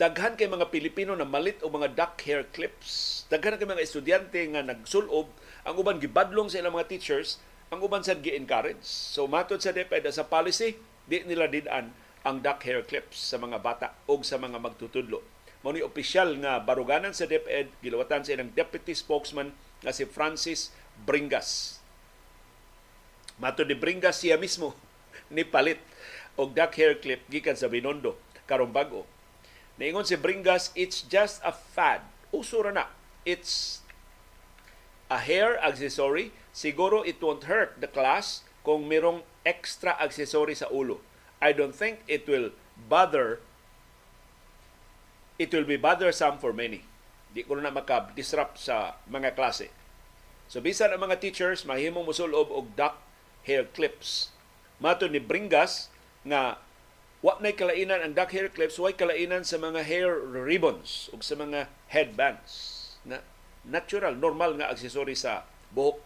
Daghan 0.00 0.34
kay 0.34 0.50
mga 0.50 0.72
Pilipino 0.72 1.14
na 1.14 1.28
malit 1.28 1.62
og 1.62 1.78
mga 1.78 1.94
duck 1.94 2.14
hair 2.26 2.46
clips 2.50 3.22
daghan 3.30 3.58
kay 3.58 3.68
mga 3.68 3.84
estudyante 3.84 4.40
nga 4.50 4.62
nagsulob 4.64 5.30
ang 5.62 5.74
uban 5.78 6.02
gibadlong 6.02 6.50
sa 6.50 6.58
ilang 6.58 6.74
mga 6.74 6.90
teachers 6.90 7.38
ang 7.72 7.80
uban 7.80 8.04
sad 8.04 8.20
gi-encourage. 8.20 8.84
So 8.84 9.24
matod 9.24 9.64
sa 9.64 9.72
DepEd 9.72 10.04
sa 10.12 10.28
policy 10.28 10.76
di 11.06 11.22
nila 11.26 11.50
didan 11.50 11.90
ang 12.22 12.38
duck 12.38 12.62
hair 12.62 12.86
clips 12.86 13.18
sa 13.18 13.38
mga 13.38 13.58
bata 13.58 13.94
o 14.06 14.18
sa 14.22 14.38
mga 14.38 14.58
magtutudlo. 14.62 15.22
Mao 15.62 15.74
ni 15.74 15.82
opisyal 15.82 16.38
nga 16.42 16.58
baruganan 16.58 17.14
sa 17.14 17.26
DepEd 17.26 17.70
gilawatan 17.82 18.26
sa 18.26 18.34
ilang 18.34 18.50
deputy 18.54 18.94
spokesman 18.94 19.54
nga 19.82 19.94
si 19.94 20.06
Francis 20.06 20.74
Bringas. 21.06 21.78
Mato 23.38 23.66
ni 23.66 23.74
Bringas 23.74 24.22
siya 24.22 24.38
mismo 24.38 24.74
ni 25.34 25.42
palit 25.46 25.82
og 26.38 26.54
duck 26.54 26.74
hair 26.78 26.98
clip 26.98 27.22
gikan 27.30 27.58
sa 27.58 27.70
Binondo 27.70 28.18
karong 28.46 28.74
bag-o. 28.74 29.06
Si 29.80 30.16
Bringas, 30.18 30.70
it's 30.78 31.02
just 31.02 31.42
a 31.42 31.50
fad. 31.50 32.06
Uso 32.30 32.62
na. 32.70 32.86
It's 33.26 33.82
a 35.10 35.18
hair 35.18 35.58
accessory. 35.58 36.30
Siguro 36.52 37.02
it 37.02 37.18
won't 37.18 37.48
hurt 37.48 37.80
the 37.80 37.88
class 37.88 38.44
kung 38.62 38.86
merong 38.86 39.26
extra 39.42 39.98
accessory 39.98 40.54
sa 40.54 40.70
ulo. 40.70 41.02
I 41.42 41.50
don't 41.50 41.74
think 41.74 42.06
it 42.06 42.26
will 42.30 42.54
bother 42.86 43.42
it 45.42 45.50
will 45.50 45.66
be 45.66 45.74
bothersome 45.74 46.38
for 46.38 46.54
many. 46.54 46.86
Di 47.34 47.42
ko 47.42 47.58
na 47.58 47.74
maka-disrupt 47.74 48.62
sa 48.62 48.94
mga 49.10 49.34
klase. 49.34 49.74
So 50.46 50.62
bisan 50.62 50.94
ang 50.94 51.02
mga 51.02 51.18
teachers 51.18 51.66
mahimong 51.66 52.06
mosulob 52.06 52.52
og 52.52 52.78
duck 52.78 53.02
hair 53.42 53.66
clips. 53.74 54.30
Mato 54.78 55.10
ni 55.10 55.18
Bringas 55.18 55.90
nga 56.22 56.62
wa 57.22 57.38
nay 57.42 57.54
kalainan 57.54 58.02
ang 58.02 58.14
duck 58.14 58.30
hair 58.30 58.50
clips, 58.50 58.78
way 58.78 58.94
kalainan 58.94 59.42
sa 59.42 59.58
mga 59.58 59.82
hair 59.86 60.10
ribbons 60.18 61.10
ug 61.10 61.22
sa 61.22 61.38
mga 61.38 61.70
headbands 61.90 62.78
na 63.02 63.22
natural, 63.66 64.14
normal 64.14 64.58
nga 64.58 64.70
aksesori 64.70 65.14
sa 65.14 65.46
buhok. 65.70 66.02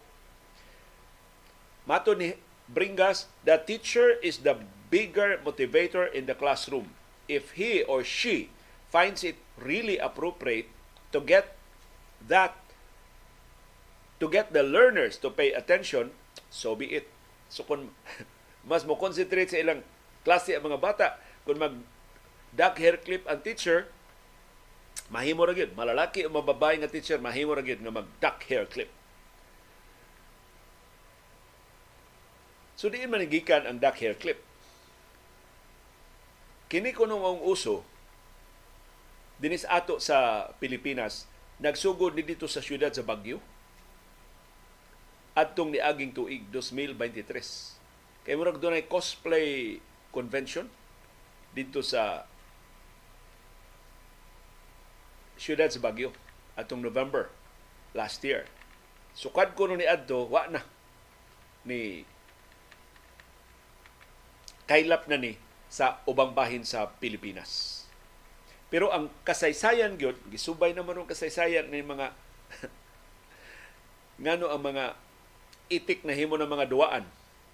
Mato 1.89 2.13
ni 2.13 2.33
Bringas, 2.67 3.31
the 3.47 3.57
teacher 3.63 4.19
is 4.19 4.43
the 4.43 4.59
bigger 4.91 5.39
motivator 5.43 6.11
in 6.11 6.27
the 6.27 6.35
classroom. 6.35 6.91
If 7.27 7.55
he 7.55 7.83
or 7.83 8.03
she 8.03 8.51
finds 8.91 9.23
it 9.23 9.35
really 9.59 9.97
appropriate 9.97 10.67
to 11.11 11.19
get 11.19 11.55
that 12.27 12.55
to 14.19 14.27
get 14.27 14.51
the 14.51 14.63
learners 14.63 15.15
to 15.21 15.29
pay 15.29 15.53
attention, 15.53 16.11
so 16.49 16.75
be 16.75 16.91
it. 16.91 17.07
So 17.47 17.63
kung 17.63 17.91
mas 18.69 18.83
mo 18.83 18.99
concentrate 18.99 19.51
sa 19.51 19.61
ilang 19.61 19.83
klase 20.27 20.55
ang 20.55 20.67
mga 20.67 20.79
bata, 20.79 21.07
kung 21.47 21.59
mag 21.59 21.75
duck 22.51 22.75
hair 22.79 22.99
clip 22.99 23.23
ang 23.27 23.39
teacher, 23.43 23.87
mahimo 25.07 25.47
ra 25.47 25.55
gyud 25.55 25.71
malalaki 25.77 26.27
o 26.27 26.31
mababae 26.31 26.83
nga 26.83 26.91
teacher 26.91 27.19
mahimo 27.21 27.55
ra 27.55 27.63
gyud 27.63 27.79
nga 27.79 27.93
mag 27.93 28.07
duck 28.19 28.43
hair 28.47 28.67
clip. 28.67 28.91
So 32.77 32.93
diin 32.93 33.09
manigikan 33.09 33.65
ang 33.65 33.81
duck 33.81 33.97
hair 33.97 34.13
clip. 34.13 34.37
Kini 36.69 36.93
kuno 36.93 37.17
ang 37.17 37.41
uso 37.41 37.81
dinis 39.41 39.65
ato 39.69 39.97
sa 39.97 40.49
Pilipinas 40.61 41.25
nagsugod 41.57 42.13
ni 42.13 42.21
dito 42.25 42.45
sa 42.45 42.61
syudad 42.61 42.93
sa 42.93 43.05
Baguio 43.05 43.41
adtong 45.37 45.73
niaging 45.73 46.13
tuig 46.13 46.45
2023. 46.53 48.25
Kay 48.25 48.33
murag 48.33 48.61
dunay 48.61 48.85
cosplay 48.85 49.77
convention 50.09 50.69
dito 51.53 51.81
sa 51.81 52.25
siyudad 55.37 55.69
sa 55.69 55.81
Baguio 55.81 56.13
atong 56.57 56.81
November 56.81 57.29
last 57.93 58.21
year. 58.25 58.49
Sukad 59.13 59.53
ko 59.53 59.69
ni 59.69 59.85
adto 59.85 60.25
wa 60.29 60.49
na 60.49 60.61
ni 61.65 62.05
kailap 64.67 65.07
na 65.07 65.17
ni 65.17 65.39
sa 65.67 65.99
ubang 66.07 66.35
bahin 66.35 66.63
sa 66.63 66.91
Pilipinas. 66.99 67.83
Pero 68.67 68.91
ang 68.91 69.07
kasaysayan 69.23 69.95
gyud 69.95 70.19
gisubay 70.27 70.75
naman 70.75 70.99
ang 70.99 71.07
kasaysayan 71.07 71.71
ni 71.71 71.79
mga 71.79 72.11
ngano 74.23 74.51
ang 74.51 74.61
mga 74.63 74.85
itik 75.71 76.03
na 76.03 76.15
himo 76.15 76.35
ng 76.35 76.51
mga 76.51 76.67
duwaan 76.67 77.07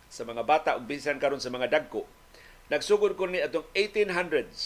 sa 0.10 0.26
mga 0.26 0.45
bata 0.45 0.69
ug 0.77 0.85
bisan 0.85 1.18
karon 1.18 1.41
sa 1.41 1.53
mga 1.53 1.69
dagko. 1.69 2.06
Nagsugod 2.69 3.18
ko 3.18 3.30
ni 3.30 3.41
atong 3.41 3.65
1800s. 3.73 4.61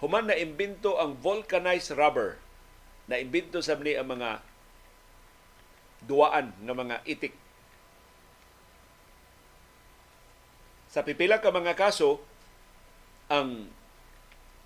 Human 0.00 0.28
na 0.28 0.36
imbento 0.36 0.96
ang 0.96 1.16
vulcanized 1.16 1.92
rubber. 1.96 2.40
Na 3.08 3.20
imbento 3.20 3.60
sa 3.60 3.76
ni 3.76 3.96
ang 3.96 4.08
mga 4.08 4.44
duwaan 6.04 6.56
ng 6.60 6.76
mga 6.76 6.96
itik. 7.04 7.34
Sa 10.90 11.06
pipila 11.06 11.38
ka 11.38 11.54
mga 11.54 11.78
kaso, 11.78 12.18
ang 13.30 13.70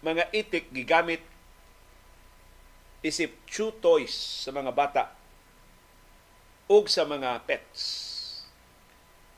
mga 0.01 0.33
itik 0.33 0.73
gigamit 0.73 1.21
isip 3.05 3.37
chew 3.45 3.69
toys 3.85 4.13
sa 4.17 4.49
mga 4.49 4.73
bata 4.73 5.13
ug 6.65 6.89
sa 6.89 7.05
mga 7.05 7.45
pets. 7.45 7.81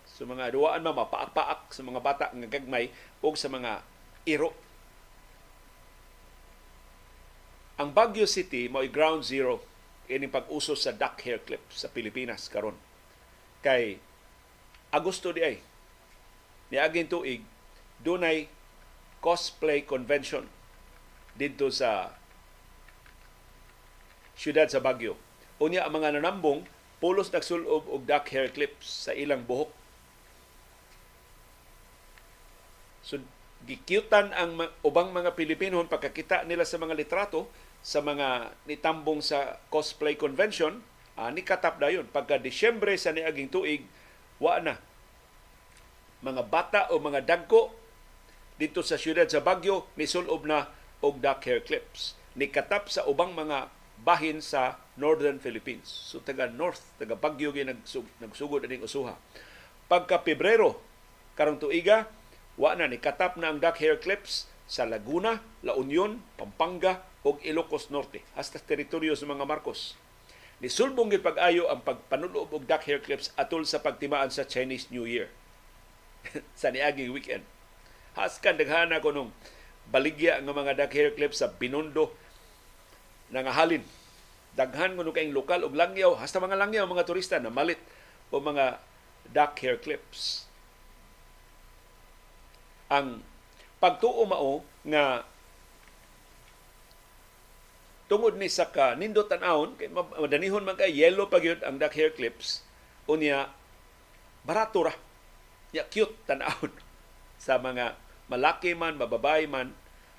So, 0.07 0.25
mga 0.25 0.55
duwaan 0.55 0.87
man 0.87 0.95
mapaak-paak 0.95 1.75
sa 1.75 1.83
mga 1.83 2.01
bata 2.01 2.27
nga 2.31 2.49
gagmay 2.49 2.95
ug 3.19 3.35
sa 3.35 3.51
mga 3.51 3.83
iro. 4.25 4.55
Ang 7.77 7.93
Baguio 7.93 8.25
City 8.25 8.71
mao 8.71 8.87
ground 8.87 9.27
zero 9.27 9.61
ining 10.07 10.31
pag-uso 10.31 10.79
sa 10.79 10.95
duck 10.95 11.19
hair 11.27 11.43
clip 11.43 11.61
sa 11.69 11.91
Pilipinas 11.91 12.47
karon. 12.47 12.79
Kay 13.61 13.99
Agosto 14.95 15.35
di 15.35 15.43
ay 15.43 15.59
niaging 16.72 17.10
tuig 17.10 17.43
dunay 18.02 18.51
cosplay 19.22 19.82
convention 19.82 20.47
dito 21.36 21.68
sa 21.68 22.14
siyudad 24.36 24.68
sa 24.68 24.80
Baguio. 24.80 25.16
Unya 25.56 25.88
ang 25.88 25.97
mga 25.97 26.20
nanambong 26.20 26.68
pulos 27.01 27.32
nagsulob 27.32 27.88
og 27.88 28.05
duck 28.05 28.28
hair 28.32 28.52
clips 28.52 29.09
sa 29.09 29.12
ilang 29.16 29.44
buhok. 29.44 29.72
So 33.05 33.20
gikyutan 33.64 34.30
ang 34.36 34.60
ubang 34.84 35.10
mga 35.10 35.34
Pilipino 35.34 35.80
pagkakita 35.84 36.44
nila 36.47 36.62
sa 36.62 36.78
mga 36.78 36.94
litrato 36.94 37.48
sa 37.86 38.02
mga 38.02 38.51
nitambong 38.66 39.22
sa 39.22 39.62
cosplay 39.70 40.18
convention, 40.18 40.82
ah, 41.14 41.30
ni 41.30 41.47
katap 41.47 41.78
dayon 41.78 42.10
pagka 42.10 42.34
Disyembre 42.34 42.98
sa 42.98 43.14
niaging 43.14 43.47
tuig 43.47 43.86
wa 44.43 44.59
na 44.59 44.82
mga 46.27 46.43
bata 46.51 46.81
o 46.90 46.98
mga 46.98 47.23
dagko 47.23 47.70
dito 48.59 48.82
sa 48.82 48.98
siyudad 48.98 49.31
sa 49.31 49.39
Baguio 49.39 49.86
ni 49.94 50.11
sulob 50.11 50.43
na 50.43 50.66
og 50.98 51.23
duck 51.23 51.47
hair 51.47 51.62
clips. 51.62 52.19
Ni 52.35 52.51
katap 52.51 52.90
sa 52.90 53.07
ubang 53.07 53.31
mga 53.31 53.70
bahin 54.03 54.43
sa 54.43 54.82
Northern 54.98 55.39
Philippines. 55.39 55.86
So 55.86 56.19
taga 56.19 56.51
North, 56.51 56.82
taga 56.98 57.15
Baguio 57.15 57.55
gyud 57.55 57.70
nagsug, 57.70 58.05
nagsugod 58.19 58.66
aning 58.66 58.82
usuha. 58.82 59.15
Pagka 59.86 60.27
Pebrero 60.27 60.82
karong 61.39 61.62
tuiga, 61.62 62.11
wa 62.59 62.74
na 62.74 62.90
ni 62.90 62.98
katap 62.98 63.39
na 63.39 63.53
ang 63.53 63.62
duck 63.62 63.78
hair 63.78 64.01
clips 64.01 64.51
sa 64.66 64.89
Laguna, 64.89 65.39
La 65.62 65.78
Union, 65.78 66.19
Pampanga 66.35 67.07
ug 67.23 67.39
Ilocos 67.47 67.93
Norte 67.93 68.24
hasta 68.35 68.59
teritoryo 68.59 69.15
sa 69.15 69.31
mga 69.31 69.47
Marcos. 69.47 69.94
Ni 70.59 70.73
sulbong 70.73 71.12
gid 71.12 71.20
pag-ayo 71.20 71.69
ang 71.69 71.85
pagpanulob 71.85 72.51
og 72.51 72.65
duck 72.65 72.82
hair 72.89 73.05
clips 73.05 73.31
atol 73.36 73.69
sa 73.69 73.85
pagtimaan 73.85 74.32
sa 74.32 74.48
Chinese 74.48 74.89
New 74.89 75.05
Year 75.05 75.28
sa 76.61 76.73
niaging 76.73 77.12
weekend. 77.12 77.44
Haskan 78.16 78.57
daghana 78.57 79.03
ko 79.05 79.12
nung 79.12 79.31
baligya 79.90 80.43
nga 80.43 80.55
mga 80.55 80.77
duck 80.77 80.93
hair 80.93 81.12
clips 81.15 81.44
sa 81.44 81.53
Binondo 81.53 82.11
nangahalin. 83.31 83.82
Daghan 84.57 84.97
kuno 84.97 85.12
kayong 85.12 85.36
lokal 85.36 85.69
og 85.69 85.77
langyaw, 85.77 86.16
hasta 86.16 86.40
mga 86.40 86.57
langyaw 86.57 86.89
mga 86.89 87.05
turista 87.05 87.36
na 87.36 87.53
malit 87.53 87.78
o 88.32 88.40
mga 88.40 88.81
duck 89.28 89.53
hair 89.61 89.77
clips. 89.77 90.48
Ang 92.89 93.20
pagtuo 93.82 94.24
mao 94.24 94.65
nga 94.86 95.27
tungod 98.07 98.39
ni 98.39 98.47
sa 98.47 98.70
ka 98.70 98.94
nindot 98.94 99.27
tan-awon 99.27 99.74
kay 99.74 99.90
madanihon 99.90 100.62
man 100.62 100.78
kay 100.78 100.94
yellow 100.94 101.27
pa 101.27 101.43
ang 101.43 101.77
duck 101.77 101.90
hair 101.90 102.15
clips 102.15 102.62
unya 103.11 103.51
barato 104.47 104.86
ra 104.86 104.94
ya 105.74 105.82
cute 105.90 106.14
tan-awon 106.26 106.72
sa 107.44 107.59
mga 107.59 107.97
malaki 108.30 108.74
man 108.74 108.98
mababay 108.98 109.47
man 109.47 109.74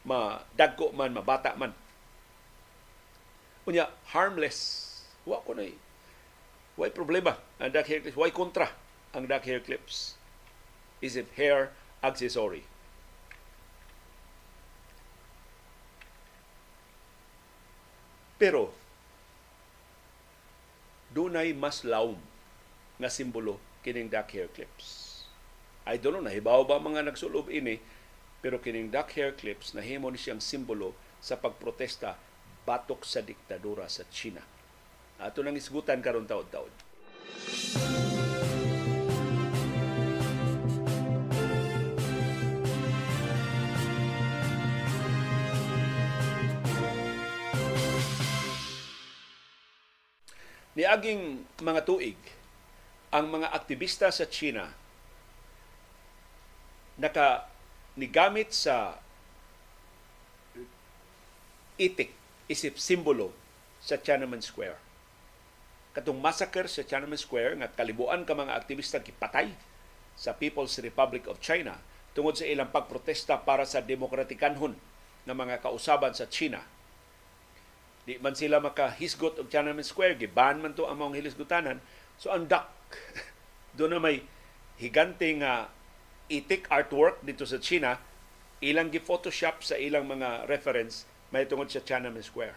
madagko 0.08 0.96
man 0.96 1.12
mabata 1.16 1.56
man 1.60 1.76
Unya, 3.68 3.92
harmless. 4.16 5.04
Wa 5.28 5.44
ko 5.44 5.52
na 5.52 5.68
Why 6.80 6.88
problema 6.88 7.36
ang 7.60 7.76
duck 7.76 7.90
hair 7.92 8.00
clips? 8.00 8.16
Why 8.16 8.32
kontra 8.32 8.72
ang 9.12 9.28
duck 9.28 9.44
hair 9.44 9.60
clips? 9.60 10.16
Is 11.04 11.20
it 11.20 11.28
hair 11.36 11.76
accessory? 12.00 12.64
Pero, 18.38 18.72
dunay 21.12 21.52
mas 21.58 21.82
laom 21.82 22.22
nga 23.02 23.10
simbolo 23.10 23.58
kining 23.82 24.08
duck 24.08 24.30
hair 24.32 24.48
clips. 24.54 24.97
I 25.88 25.96
don't 25.96 26.20
know, 26.20 26.26
nahibaw 26.28 26.68
ba 26.68 26.84
mga 26.84 27.08
nagsulob 27.08 27.48
ini, 27.48 27.80
pero 28.44 28.60
kining 28.60 28.92
duck 28.92 29.16
hair 29.16 29.32
clips, 29.32 29.72
nahimo 29.72 30.12
ni 30.12 30.20
siyang 30.20 30.44
simbolo 30.44 30.92
sa 31.24 31.40
pagprotesta 31.40 32.20
batok 32.68 33.08
sa 33.08 33.24
diktadura 33.24 33.88
sa 33.88 34.04
China. 34.12 34.44
Ato 35.16 35.40
nang 35.40 35.56
isgutan 35.56 36.04
karon 36.04 36.28
taon-taon. 36.28 36.68
Niaging 50.76 51.48
mga 51.64 51.82
tuig, 51.88 52.20
ang 53.16 53.32
mga 53.32 53.56
aktivista 53.56 54.12
sa 54.12 54.28
China 54.28 54.68
naka 56.98 57.46
nigamit 57.98 58.54
sa 58.54 58.98
itik 61.78 62.14
isip 62.50 62.82
simbolo 62.82 63.34
sa 63.82 63.98
Tiananmen 64.02 64.42
Square. 64.42 64.78
katong 65.98 66.22
massacre 66.22 66.70
sa 66.70 66.86
Tiananmen 66.86 67.18
Square 67.18 67.58
nga 67.58 67.74
kalibuan 67.74 68.22
ka 68.22 68.38
mga 68.38 68.54
aktivista 68.54 69.02
gipatay 69.02 69.50
sa 70.14 70.38
People's 70.38 70.78
Republic 70.78 71.26
of 71.26 71.42
China 71.42 71.78
tungod 72.14 72.38
sa 72.38 72.46
ilang 72.46 72.70
pagprotesta 72.70 73.42
para 73.42 73.66
sa 73.66 73.82
demokratikanhon 73.82 74.78
ng 75.26 75.36
mga 75.38 75.62
kausaban 75.62 76.14
sa 76.14 76.30
China. 76.30 76.62
Di 78.06 78.18
man 78.18 78.34
sila 78.34 78.58
makahisgot 78.58 79.38
og 79.38 79.50
Tiananmen 79.50 79.86
Square, 79.86 80.18
giban 80.18 80.62
man 80.62 80.74
to 80.74 80.86
ang 80.86 80.98
mga 80.98 81.22
hilisgutanan. 81.22 81.78
So 82.18 82.34
ang 82.34 82.50
DAC, 82.50 82.66
doon 83.78 83.98
na 83.98 84.02
may 84.02 84.26
higante 84.82 85.30
nga 85.38 85.70
itik 86.28 86.68
artwork 86.68 87.24
dito 87.24 87.48
sa 87.48 87.60
China, 87.60 88.00
ilang 88.60 88.92
gi-photoshop 88.92 89.64
sa 89.64 89.76
ilang 89.80 90.08
mga 90.08 90.48
reference 90.48 91.08
may 91.32 91.44
tungod 91.44 91.68
sa 91.68 91.84
Tiananmen 91.84 92.24
Square. 92.24 92.56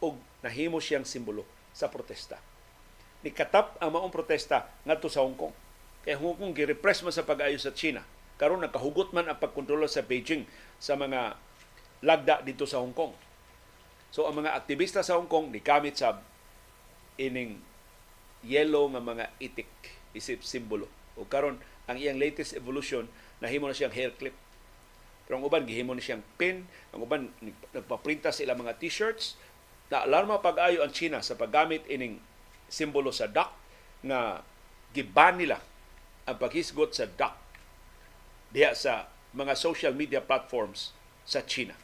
Og 0.00 0.16
nahimo 0.44 0.80
siyang 0.80 1.04
simbolo 1.04 1.44
sa 1.72 1.88
protesta. 1.88 2.40
Nikatap 3.24 3.80
ang 3.80 3.90
maong 3.96 4.12
protesta 4.12 4.68
ngadto 4.84 5.08
sa 5.08 5.24
Hong 5.24 5.36
Kong. 5.36 5.52
Kaya 6.04 6.20
Hong 6.20 6.36
Kong 6.36 6.52
girepress 6.52 7.00
man 7.04 7.12
sa 7.12 7.24
pag-ayo 7.24 7.56
sa 7.56 7.72
China. 7.72 8.04
Karon 8.36 8.60
nakahugot 8.60 9.16
man 9.16 9.28
ang 9.28 9.40
pagkontrolo 9.40 9.88
sa 9.88 10.04
Beijing 10.04 10.44
sa 10.76 10.96
mga 10.96 11.36
lagda 12.04 12.44
dito 12.44 12.68
sa 12.68 12.80
Hong 12.84 12.92
Kong. 12.92 13.16
So 14.12 14.28
ang 14.28 14.40
mga 14.40 14.52
aktivista 14.56 15.00
sa 15.00 15.16
Hong 15.16 15.28
Kong 15.28 15.48
nikamit 15.52 15.96
sa 16.00 16.20
ining 17.16 17.60
yellow 18.44 18.88
nga 18.92 19.00
mga 19.00 19.32
itik 19.40 19.68
isip 20.12 20.44
simbolo. 20.44 20.88
O 21.16 21.24
karon 21.24 21.56
ang 21.86 21.96
iyang 21.98 22.18
latest 22.18 22.54
evolution 22.54 23.06
nahimo 23.38 23.70
na 23.70 23.76
siyang 23.76 23.94
hair 23.94 24.12
clip. 24.14 24.34
Pero 25.26 25.42
ang 25.42 25.44
uban 25.46 25.66
gihimo 25.66 25.90
na 25.90 26.02
siyang 26.02 26.22
pin, 26.38 26.70
ang 26.94 27.02
uban 27.02 27.34
nagpaprinta 27.74 28.30
sila 28.30 28.54
mga 28.54 28.78
t-shirts, 28.78 29.34
na 29.90 30.02
alarma 30.02 30.42
pag-ayo 30.42 30.82
ang 30.82 30.90
China 30.90 31.22
sa 31.22 31.38
paggamit 31.38 31.86
ining 31.86 32.18
simbolo 32.66 33.14
sa 33.14 33.30
duck 33.30 33.54
nga 34.02 34.42
giban 34.90 35.38
nila 35.38 35.62
ang 36.26 36.36
paghisgot 36.42 36.90
sa 36.90 37.06
duck 37.06 37.38
diha 38.50 38.74
sa 38.74 39.06
mga 39.30 39.54
social 39.54 39.94
media 39.94 40.18
platforms 40.18 40.90
sa 41.22 41.42
China. 41.46 41.74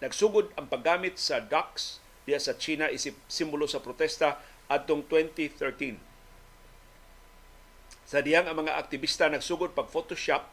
Nagsugod 0.00 0.52
ang 0.56 0.68
paggamit 0.68 1.20
sa 1.20 1.44
ducks 1.44 2.00
diha 2.24 2.40
sa 2.40 2.56
China 2.56 2.88
isip 2.88 3.16
simbolo 3.28 3.68
sa 3.68 3.84
protesta 3.84 4.40
adtong 4.68 5.04
2013. 5.08 6.13
Sa 8.04 8.20
diyang 8.20 8.46
ang 8.48 8.64
mga 8.64 8.76
aktivista 8.76 9.28
nagsugod 9.28 9.72
pag 9.72 9.88
Photoshop 9.88 10.44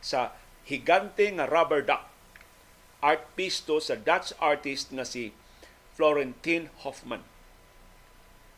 sa 0.00 0.32
higante 0.64 1.28
nga 1.36 1.44
rubber 1.44 1.84
duck 1.84 2.14
art 3.04 3.28
piece 3.36 3.60
to 3.60 3.76
sa 3.84 4.00
Dutch 4.00 4.32
artist 4.40 4.88
nga 4.88 5.04
si 5.04 5.36
Florentine 5.92 6.72
Hoffman. 6.80 7.20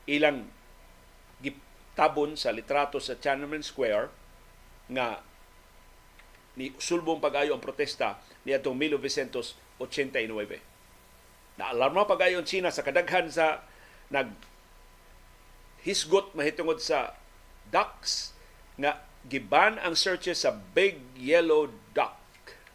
Ilang 0.07 0.47
gitabon 1.43 2.39
sa 2.39 2.55
litrato 2.55 3.03
sa 3.03 3.19
Tiananmen 3.19 3.67
Square 3.67 4.15
nga 4.87 5.19
ni 6.55 6.71
sulbong 6.79 7.19
pag-ayo 7.19 7.59
ang 7.59 7.61
protesta 7.61 8.23
ni 8.47 8.55
atong 8.55 8.79
1989. 8.79 9.83
Naalarma 11.59 12.07
pag-ayo 12.07 12.39
ang 12.39 12.47
China 12.47 12.71
sa 12.71 12.87
kadaghan 12.87 13.27
sa 13.27 13.67
nag 14.15 14.31
hisgot 15.83 16.31
mahitungod 16.39 16.79
sa 16.79 17.19
ducks 17.75 18.36
nga 18.77 19.03
giban 19.27 19.81
ang 19.83 19.99
searches 19.99 20.45
sa 20.47 20.55
big 20.55 21.01
yellow 21.19 21.69
duck 21.97 22.17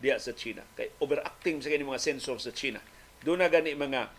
diya 0.01 0.17
sa 0.17 0.33
China. 0.33 0.65
Kay 0.73 0.91
overacting 0.99 1.61
sa 1.61 1.69
kini 1.69 1.85
mga 1.85 2.01
sensor 2.01 2.41
sa 2.41 2.51
China. 2.51 2.81
Doon 3.21 3.39
na 3.39 3.49
gani 3.53 3.77
mga 3.77 4.09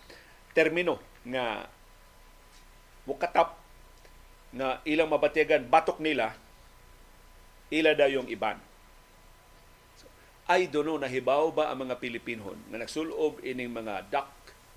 termino 0.55 1.03
nga 1.27 1.67
mukatap 3.05 3.59
nga 4.53 4.79
ilang 4.87 5.11
mabatigan 5.11 5.67
batok 5.67 5.99
nila 5.99 6.39
ila 7.73 7.91
daw 7.99 8.09
yung 8.09 8.29
iban. 8.31 8.61
I 10.47 10.69
don't 10.69 10.85
know, 10.85 10.99
nahibaw 10.99 11.55
ba 11.55 11.71
ang 11.71 11.89
mga 11.89 11.99
Pilipinon 11.99 12.59
nga 12.69 12.79
nagsulob 12.79 13.41
ining 13.43 13.73
mga 13.73 14.07
duck 14.13 14.31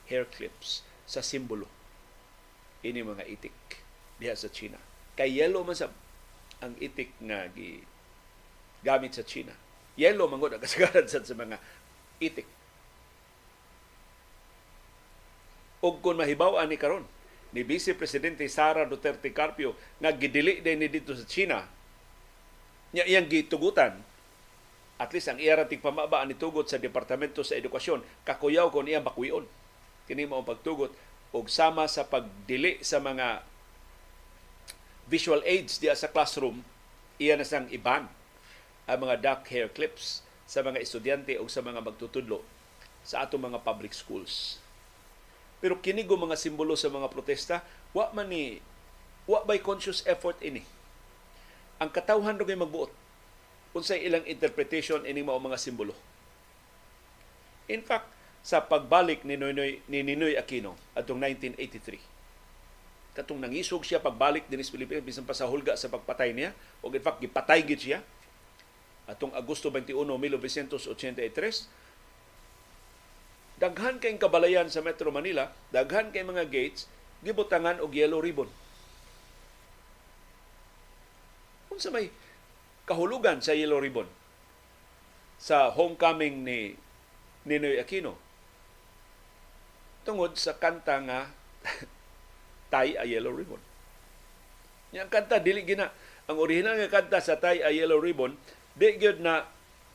hair 0.09 0.25
clips 0.29 0.85
sa 1.05 1.21
simbolo 1.21 1.69
ini 2.85 3.01
mga 3.01 3.25
itik 3.25 3.81
diha 4.21 4.37
sa 4.37 4.49
China. 4.53 4.77
Kay 5.17 5.41
yellow 5.41 5.65
man 5.65 5.73
sa 5.73 5.89
ang 6.65 6.73
itik 6.81 7.13
nga 7.21 7.45
gi 7.53 7.85
gamit 8.81 9.13
sa 9.13 9.21
China. 9.21 9.53
Yellow 9.95 10.25
man 10.25 10.41
gud 10.41 10.57
ang 10.57 10.63
kasagaran 10.63 11.05
sa 11.09 11.21
mga 11.21 11.61
itik 12.17 12.49
ug 15.85 16.01
kung 16.01 16.17
mahibaw 16.17 16.57
ani 16.57 16.81
karon 16.81 17.05
ni 17.53 17.61
Vice 17.61 17.93
Presidente 17.93 18.41
Sara 18.49 18.89
Duterte 18.89 19.29
Carpio 19.29 19.77
nga 20.01 20.09
gidili 20.09 20.65
din 20.65 20.81
ni 20.81 20.89
dito 20.89 21.13
sa 21.13 21.21
China 21.29 21.61
nya 22.89 23.05
iyang 23.05 23.29
gitugutan 23.29 24.01
at 24.97 25.11
least 25.13 25.29
ang 25.29 25.37
iya 25.37 25.59
rating 25.59 25.83
pamaba 25.83 26.25
ni 26.25 26.33
tugot 26.33 26.65
sa 26.65 26.81
Departamento 26.81 27.45
sa 27.45 27.53
Edukasyon 27.53 28.01
kakuyaw 28.25 28.73
kon 28.73 28.89
iya 28.89 29.03
bakwion 29.03 29.45
kini 30.09 30.25
mao 30.25 30.41
pagtugot 30.41 30.89
og 31.35 31.45
sama 31.51 31.85
sa 31.85 32.09
pagdili 32.09 32.81
sa 32.81 32.97
mga 32.97 33.45
visual 35.05 35.41
aids 35.45 35.77
diya 35.77 35.93
sa 35.93 36.09
classroom 36.09 36.65
iya 37.21 37.37
na 37.37 37.45
sang 37.45 37.69
iban 37.69 38.09
ang 38.85 38.99
mga 39.01 39.15
duck 39.21 39.41
hair 39.49 39.69
clips 39.69 40.21
sa 40.45 40.61
mga 40.61 40.81
estudyante 40.81 41.33
o 41.41 41.49
sa 41.49 41.65
mga 41.65 41.81
magtutudlo 41.81 42.45
sa 43.05 43.25
atong 43.25 43.49
mga 43.49 43.61
public 43.61 43.93
schools. 43.93 44.57
Pero 45.61 45.77
kini 45.81 46.05
mga 46.05 46.37
simbolo 46.37 46.77
sa 46.77 46.89
mga 46.89 47.09
protesta, 47.09 47.65
wa 47.93 48.09
man 48.13 48.29
ni 48.29 48.61
wa 49.25 49.41
by 49.41 49.57
conscious 49.57 50.05
effort 50.05 50.37
ini. 50.41 50.61
Ang 51.81 51.89
katawhan 51.89 52.37
ro 52.37 52.45
magbuot 52.45 52.93
unsay 53.75 54.07
ilang 54.07 54.23
interpretation 54.23 55.03
ini 55.03 55.19
mao 55.19 55.35
mga 55.41 55.59
simbolo. 55.59 55.91
In 57.67 57.83
fact, 57.83 58.07
sa 58.45 58.63
pagbalik 58.63 59.25
ni 59.25 59.35
Noynoy 59.35 59.81
ni 59.89 60.05
Ninoy 60.05 60.37
Aquino 60.37 60.77
atong 60.95 61.17
1983. 61.19 62.14
Katong 63.15 63.39
nangisog 63.39 63.87
siya 63.87 64.03
pagbalik 64.03 64.45
dinis 64.51 64.67
Pilipinas 64.67 65.01
bisan 65.01 65.23
pa 65.23 65.31
sa 65.31 65.47
hulga 65.47 65.79
sa 65.79 65.87
pagpatay 65.87 66.35
niya. 66.35 66.51
O 66.83 66.91
in 66.91 66.99
fact 66.99 67.23
gipatay 67.23 67.63
gid 67.63 67.79
siya. 67.79 68.03
Atong 69.07 69.31
Agosto 69.31 69.71
21, 69.71 69.95
1983 69.95 71.85
daghan 73.55 74.03
kay 74.03 74.11
kabalayan 74.19 74.67
sa 74.67 74.83
Metro 74.83 75.11
Manila, 75.15 75.51
daghan 75.71 76.11
kay 76.11 76.27
mga 76.27 76.51
gates 76.51 76.91
gibutangan 77.23 77.79
og 77.79 77.95
yellow 77.95 78.19
ribbon. 78.19 78.51
Unsa 81.71 81.89
may 81.89 82.11
kahulugan 82.85 83.39
sa 83.39 83.55
yellow 83.55 83.79
ribbon? 83.79 84.07
Sa 85.39 85.71
homecoming 85.71 86.43
ni 86.47 86.59
Ninoy 87.43 87.79
Aquino. 87.79 88.15
Tungod 90.05 90.37
sa 90.37 90.55
kanta 90.55 91.01
nga 91.01 91.19
Tay 92.75 92.99
a 92.99 93.07
Yellow 93.07 93.31
Ribbon. 93.31 93.63
Yang 94.91 95.07
kanta 95.07 95.39
dili 95.39 95.63
gina 95.63 95.95
ang 96.27 96.35
original 96.35 96.75
nga 96.75 96.91
kanta 96.91 97.23
sa 97.23 97.39
Tay 97.39 97.63
a 97.63 97.71
Yellow 97.71 98.03
Ribbon 98.03 98.35
di 98.75 98.99
gyud 98.99 99.23
na 99.23 99.47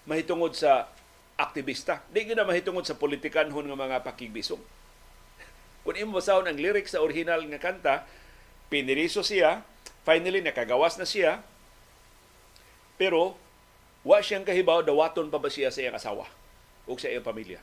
mahitungod 0.09 0.57
sa 0.57 0.89
aktivista. 1.36 2.01
Di 2.09 2.24
gina 2.24 2.48
mahitungod 2.48 2.89
sa 2.89 2.97
politikanhon 2.97 3.69
nga 3.69 3.77
mga 3.77 4.01
pakigbisong. 4.01 4.61
Kung 5.85 5.97
imo 6.01 6.16
basahon 6.16 6.48
ang 6.48 6.57
lyrics 6.57 6.97
sa 6.97 7.05
original 7.05 7.44
nga 7.44 7.61
kanta, 7.61 8.09
piniriso 8.73 9.20
siya, 9.20 9.61
finally 10.09 10.40
nakagawas 10.40 10.97
na 10.97 11.05
siya, 11.05 11.44
pero 12.97 13.36
wa 14.01 14.24
siyang 14.24 14.48
kahibaw 14.48 14.81
dawaton 14.81 15.28
pa 15.28 15.36
ba 15.36 15.52
siya 15.52 15.69
sa 15.69 15.85
iyang 15.85 15.97
asawa 16.01 16.24
o 16.89 16.97
sa 16.97 17.12
iyang 17.12 17.24
pamilya. 17.24 17.61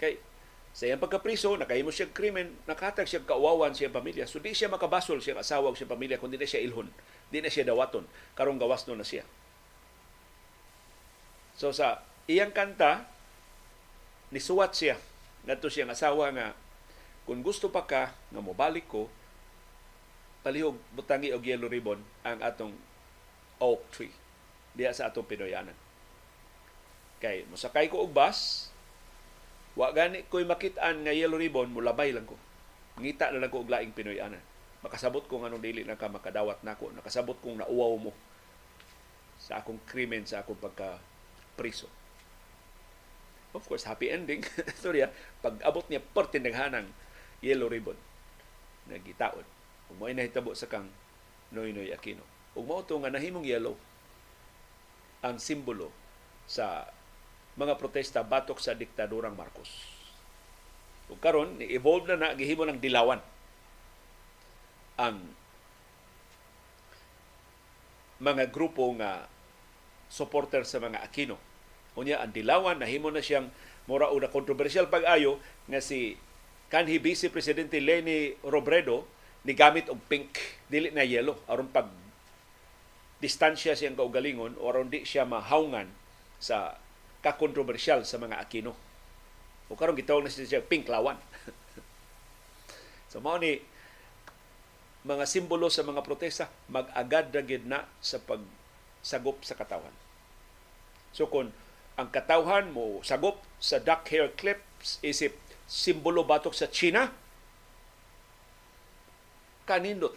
Kay 0.00 0.16
sa 0.70 0.86
iyang 0.86 1.02
pagkapriso, 1.02 1.58
nakahimo 1.58 1.90
siya 1.90 2.08
krimen, 2.14 2.54
nakatag 2.64 3.10
siya 3.10 3.26
kauwawan 3.26 3.74
siya 3.74 3.90
pamilya. 3.90 4.30
So 4.30 4.38
di 4.38 4.54
siya 4.54 4.70
makabasol 4.70 5.18
siya 5.18 5.36
asawa 5.42 5.68
o 5.70 5.74
siya 5.74 5.90
pamilya 5.90 6.16
kundi 6.22 6.38
na 6.38 6.46
siya 6.46 6.62
ilhon. 6.62 6.86
Di 7.28 7.42
na 7.42 7.50
siya 7.50 7.66
dawaton. 7.66 8.06
Karong 8.38 8.56
gawas 8.56 8.86
no 8.86 8.94
na 8.94 9.02
siya. 9.02 9.26
So 11.58 11.74
sa 11.74 12.06
iyang 12.30 12.54
kanta 12.54 13.04
nisuwat 14.30 14.78
siya 14.78 14.96
ngadto 15.44 15.66
siyang 15.66 15.90
asawa 15.90 16.30
nga 16.30 16.54
kung 17.26 17.42
gusto 17.42 17.68
pa 17.68 17.84
ka 17.84 18.14
nga 18.30 18.40
mobalik 18.40 18.86
ko 18.86 19.10
palihog 20.40 20.78
butangi 20.94 21.34
og 21.34 21.44
yellow 21.44 21.68
ribbon 21.68 22.00
ang 22.24 22.40
atong 22.40 22.72
oak 23.60 23.82
tree 23.92 24.14
diya 24.72 24.94
sa 24.94 25.10
atong 25.10 25.26
Pinoyanan. 25.26 25.76
Kay 27.20 27.44
mosakay 27.50 27.90
ko 27.92 28.06
og 28.06 28.14
bus, 28.14 28.69
wa 29.80 29.88
gani 29.96 30.28
ko'y 30.28 30.44
makit-an 30.44 31.08
nga 31.08 31.12
yellow 31.16 31.40
ribbon, 31.40 31.72
mulabay 31.72 32.12
lang 32.12 32.28
ko. 32.28 32.36
Ngita 33.00 33.32
na 33.32 33.40
lang 33.40 33.48
ko 33.48 33.64
og 33.64 33.72
laing 33.72 33.96
Pinoyanan. 33.96 34.44
Makasabot 34.84 35.24
ko 35.24 35.40
nga 35.40 35.48
anong 35.48 35.64
dili 35.64 35.88
na 35.88 35.96
ka 35.96 36.12
makadawat 36.12 36.60
nako, 36.60 36.92
nakasabot 36.92 37.40
kong 37.40 37.64
nauwaw 37.64 37.96
mo 37.96 38.12
sa 39.40 39.64
akong 39.64 39.80
krimen 39.88 40.28
sa 40.28 40.44
akong 40.44 40.60
pagka 40.60 41.00
priso. 41.56 41.88
Of 43.56 43.64
course, 43.64 43.88
happy 43.88 44.12
ending. 44.12 44.44
Sorry, 44.84 45.00
pag 45.40 45.56
abot 45.64 45.82
niya 45.88 46.04
pertinaghanang 46.04 46.92
yellow 47.40 47.72
ribbon 47.72 47.96
nga 48.84 49.00
gitaod. 49.00 49.48
Ug 49.88 49.96
mo 49.96 50.06
nahitabo 50.06 50.52
sa 50.52 50.68
kang 50.68 50.92
Noynoy 51.50 51.90
Aquino. 51.90 52.22
Ug 52.52 52.68
mao 52.68 52.84
nga 52.84 53.10
nahimong 53.10 53.48
yellow 53.48 53.74
ang 55.24 55.40
simbolo 55.40 55.88
sa 56.44 56.88
mga 57.60 57.76
protesta 57.76 58.24
batok 58.24 58.56
sa 58.56 58.72
diktadurang 58.72 59.36
Marcos. 59.36 59.68
Ug 61.12 61.20
karon 61.20 61.60
ni-evolve 61.60 62.08
na 62.08 62.16
na 62.16 62.38
gihimo 62.38 62.64
ng 62.64 62.80
dilawan 62.80 63.20
ang 64.96 65.20
mga 68.20 68.48
grupo 68.48 68.88
nga 68.96 69.28
supporter 70.08 70.64
sa 70.64 70.80
mga 70.80 71.04
Aquino. 71.04 71.36
Unya 71.96 72.24
ang 72.24 72.32
dilawan 72.32 72.80
nahimo 72.80 73.12
na 73.12 73.20
siyang 73.20 73.52
mura 73.84 74.08
una 74.08 74.32
kontrobersyal 74.32 74.88
pag-ayo 74.88 75.36
nga 75.68 75.84
si 75.84 76.16
kanhi 76.72 76.96
Vice 76.96 77.28
Presidente 77.28 77.82
Leni 77.82 78.32
Robredo 78.46 79.04
ni 79.44 79.52
gamit 79.56 79.88
og 79.88 80.00
pink 80.08 80.36
dili 80.68 80.92
na 80.92 81.04
yellow 81.04 81.36
aron 81.48 81.68
pag 81.72 81.88
distansya 83.20 83.76
siyang 83.76 83.96
kaugalingon 83.96 84.56
o 84.56 84.68
aron 84.68 84.88
di 84.92 85.04
siya 85.04 85.28
mahawngan 85.28 85.88
sa 86.40 86.79
kakontrobersyal 87.20 88.04
sa 88.04 88.16
mga 88.16 88.40
Aquino. 88.40 88.72
O 89.70 89.78
karon 89.78 89.96
gitawag 89.96 90.26
na 90.26 90.32
siya 90.32 90.64
pink 90.64 90.90
lawan. 90.90 91.20
so 93.10 93.22
mao 93.22 93.38
ni 93.38 93.62
mga 95.06 95.24
simbolo 95.24 95.72
sa 95.72 95.86
mga 95.86 96.04
protesta 96.04 96.52
mag-agad 96.68 97.32
na 97.32 97.42
gid 97.44 97.64
na 97.64 97.88
sa 98.04 98.20
pagsagop 98.20 99.40
sa 99.46 99.56
katawan. 99.56 99.94
So 101.16 101.30
kung 101.30 101.54
ang 101.96 102.08
katawhan 102.08 102.72
mo 102.72 103.00
sagop 103.04 103.40
sa 103.60 103.80
duck 103.80 104.08
hair 104.08 104.32
clips 104.36 105.00
isip 105.04 105.36
simbolo 105.68 106.24
batok 106.24 106.56
sa 106.56 106.68
China 106.68 107.12
kanindot 109.68 110.16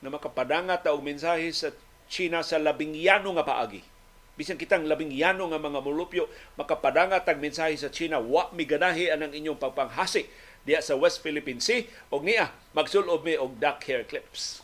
na 0.00 0.12
makapadanga 0.12 0.76
ta 0.80 0.92
og 0.92 1.04
mensahe 1.04 1.48
sa 1.52 1.72
China 2.06 2.40
sa 2.44 2.60
labing 2.60 2.94
yano 2.94 3.32
nga 3.36 3.46
paagi. 3.46 3.95
Bisan 4.36 4.60
kitang 4.60 4.84
labing 4.84 5.10
yano 5.10 5.48
nga 5.48 5.56
mga 5.56 5.80
mulupyo 5.80 6.28
makapadanga 6.60 7.24
tag 7.24 7.40
mensahe 7.40 7.72
sa 7.80 7.88
China 7.88 8.20
wa 8.20 8.52
miganahi 8.52 9.08
anang 9.08 9.32
inyong 9.32 9.56
pagpanghasi 9.56 10.28
diya 10.68 10.84
sa 10.84 10.92
West 10.92 11.24
Philippine 11.24 11.64
Sea 11.64 11.88
og 12.12 12.20
niya 12.20 12.52
magsulob 12.76 13.24
mi 13.24 13.32
og 13.40 13.56
duck 13.56 13.80
hair 13.88 14.04
clips. 14.04 14.60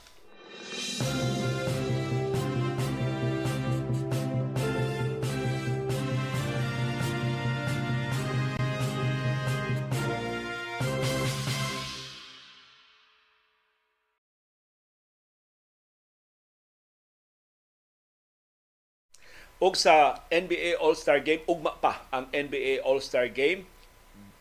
Og 19.62 19.78
sa 19.78 20.18
NBA 20.26 20.82
All-Star 20.82 21.22
Game, 21.22 21.46
ugma 21.46 21.78
pa 21.78 22.02
ang 22.10 22.26
NBA 22.34 22.82
All-Star 22.82 23.30
Game. 23.30 23.62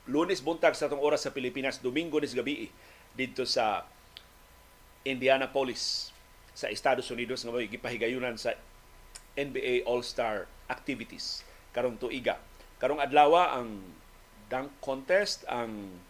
Lunes 0.10 0.42
buntag 0.42 0.74
sa 0.74 0.90
tong 0.90 0.98
oras 0.98 1.22
sa 1.22 1.30
Pilipinas, 1.30 1.78
Domingo 1.78 2.18
nis 2.18 2.34
gabi 2.34 2.74
dito 3.14 3.46
sa 3.46 3.86
Indianapolis 5.06 6.10
sa 6.58 6.74
Estados 6.74 7.06
Unidos 7.14 7.46
nga 7.46 7.54
may 7.54 7.70
gipahigayunan 7.70 8.34
sa 8.34 8.58
NBA 9.38 9.86
All-Star 9.86 10.50
activities 10.74 11.46
karong 11.70 12.02
tuiga. 12.02 12.42
Karong 12.82 12.98
adlaw 12.98 13.62
ang 13.62 13.78
dunk 14.50 14.74
contest, 14.82 15.46
ang 15.46 16.02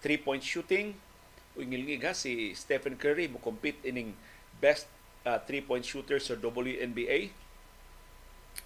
three-point 0.00 0.40
shooting, 0.40 0.96
ingilingig 1.60 2.08
ha, 2.08 2.16
si 2.16 2.56
Stephen 2.56 2.96
Curry 2.96 3.28
mo 3.28 3.36
compete 3.36 3.84
ining 3.84 4.16
best 4.64 4.88
uh, 5.28 5.36
three-point 5.44 5.84
shooter 5.84 6.16
sa 6.16 6.40
WNBA 6.40 7.47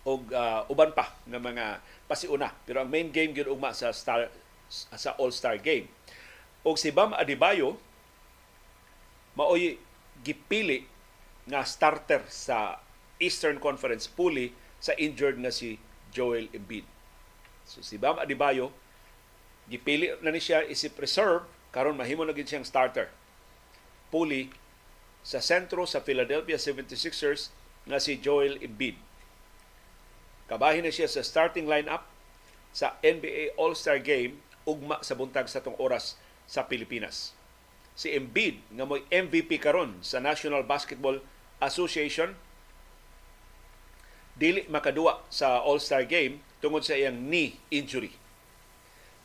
og 0.02 0.35
uh, 0.35 0.66
uban 0.66 0.90
pa 0.90 1.14
nga 1.28 1.39
mga 1.39 1.66
pasiuna. 2.10 2.51
Pero 2.66 2.82
ang 2.82 2.90
main 2.90 3.12
game 3.14 3.31
gyud 3.36 3.51
ugma 3.51 3.70
sa 3.70 3.94
star 3.94 4.32
sa 4.73 5.12
All-Star 5.20 5.60
game. 5.60 5.86
Og 6.64 6.81
si 6.81 6.89
Bam 6.89 7.12
Adebayo 7.12 7.77
maoy 9.36 9.77
gipili 10.24 10.89
nga 11.48 11.66
starter 11.66 12.23
sa 12.31 12.81
Eastern 13.20 13.60
Conference 13.60 14.09
puli 14.09 14.55
sa 14.82 14.97
injured 14.97 15.39
nga 15.39 15.52
si 15.52 15.77
Joel 16.10 16.48
Embiid. 16.51 16.86
So 17.69 17.85
si 17.85 18.01
Bam 18.01 18.19
Adebayo 18.19 18.73
gipili 19.70 20.10
na 20.24 20.35
ni 20.35 20.43
siya 20.43 20.66
isip 20.66 20.98
reserve 20.98 21.47
karon 21.70 21.94
mahimo 21.94 22.27
na 22.27 22.35
gid 22.35 22.51
siyang 22.51 22.66
starter. 22.66 23.12
Puli 24.10 24.51
sa 25.23 25.39
sentro 25.39 25.86
sa 25.86 26.02
Philadelphia 26.02 26.59
76ers 26.59 27.55
nga 27.86 28.02
si 28.02 28.19
Joel 28.19 28.59
Embiid 28.59 28.98
Kabahin 30.51 30.86
na 30.86 30.93
siya 30.94 31.10
sa 31.10 31.23
starting 31.23 31.66
lineup 31.69 32.06
sa 32.73 32.97
NBA 33.05 33.55
All-Star 33.60 34.01
Game 34.01 34.40
ugma 34.64 35.02
sa 35.05 35.19
buntag 35.19 35.47
sa 35.51 35.60
tong 35.60 35.77
oras 35.77 36.16
sa 36.48 36.66
Pilipinas. 36.66 37.36
Si 37.93 38.09
Embiid 38.09 38.59
nga 38.73 38.89
mo'y 38.89 39.05
MVP 39.12 39.60
karon 39.60 40.01
sa 40.01 40.19
National 40.19 40.64
Basketball 40.64 41.20
Association 41.60 42.32
dili 44.32 44.64
makaduwa 44.73 45.20
sa 45.28 45.60
All-Star 45.60 46.09
Game 46.09 46.40
tungod 46.64 46.82
sa 46.82 46.97
iyang 46.97 47.28
knee 47.28 47.60
injury. 47.69 48.16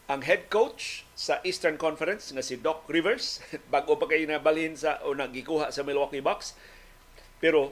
Ang 0.08 0.24
head 0.24 0.48
coach 0.48 1.04
sa 1.16 1.44
Eastern 1.44 1.76
Conference 1.76 2.32
nga 2.32 2.44
si 2.44 2.56
Doc 2.60 2.88
Rivers 2.88 3.44
bago 3.74 3.96
pa 4.00 4.08
kay 4.08 4.28
nabalhin 4.28 4.76
sa 4.76 5.00
o 5.04 5.16
nagikuha 5.16 5.72
sa 5.72 5.84
Milwaukee 5.84 6.24
Bucks 6.24 6.56
pero 7.38 7.72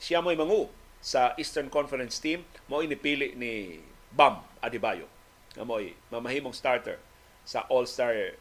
siya 0.00 0.20
mo'y 0.20 0.36
mangu 0.36 0.68
sa 1.02 1.34
Eastern 1.34 1.66
Conference 1.66 2.22
team 2.22 2.46
mo 2.70 2.78
inipili 2.78 3.34
ni 3.34 3.82
Bam 4.14 4.38
Adebayo. 4.62 5.10
Nga 5.58 5.66
mo'y 5.66 5.98
mamahimong 6.14 6.54
starter 6.54 7.02
sa 7.42 7.66
All-Star 7.66 8.38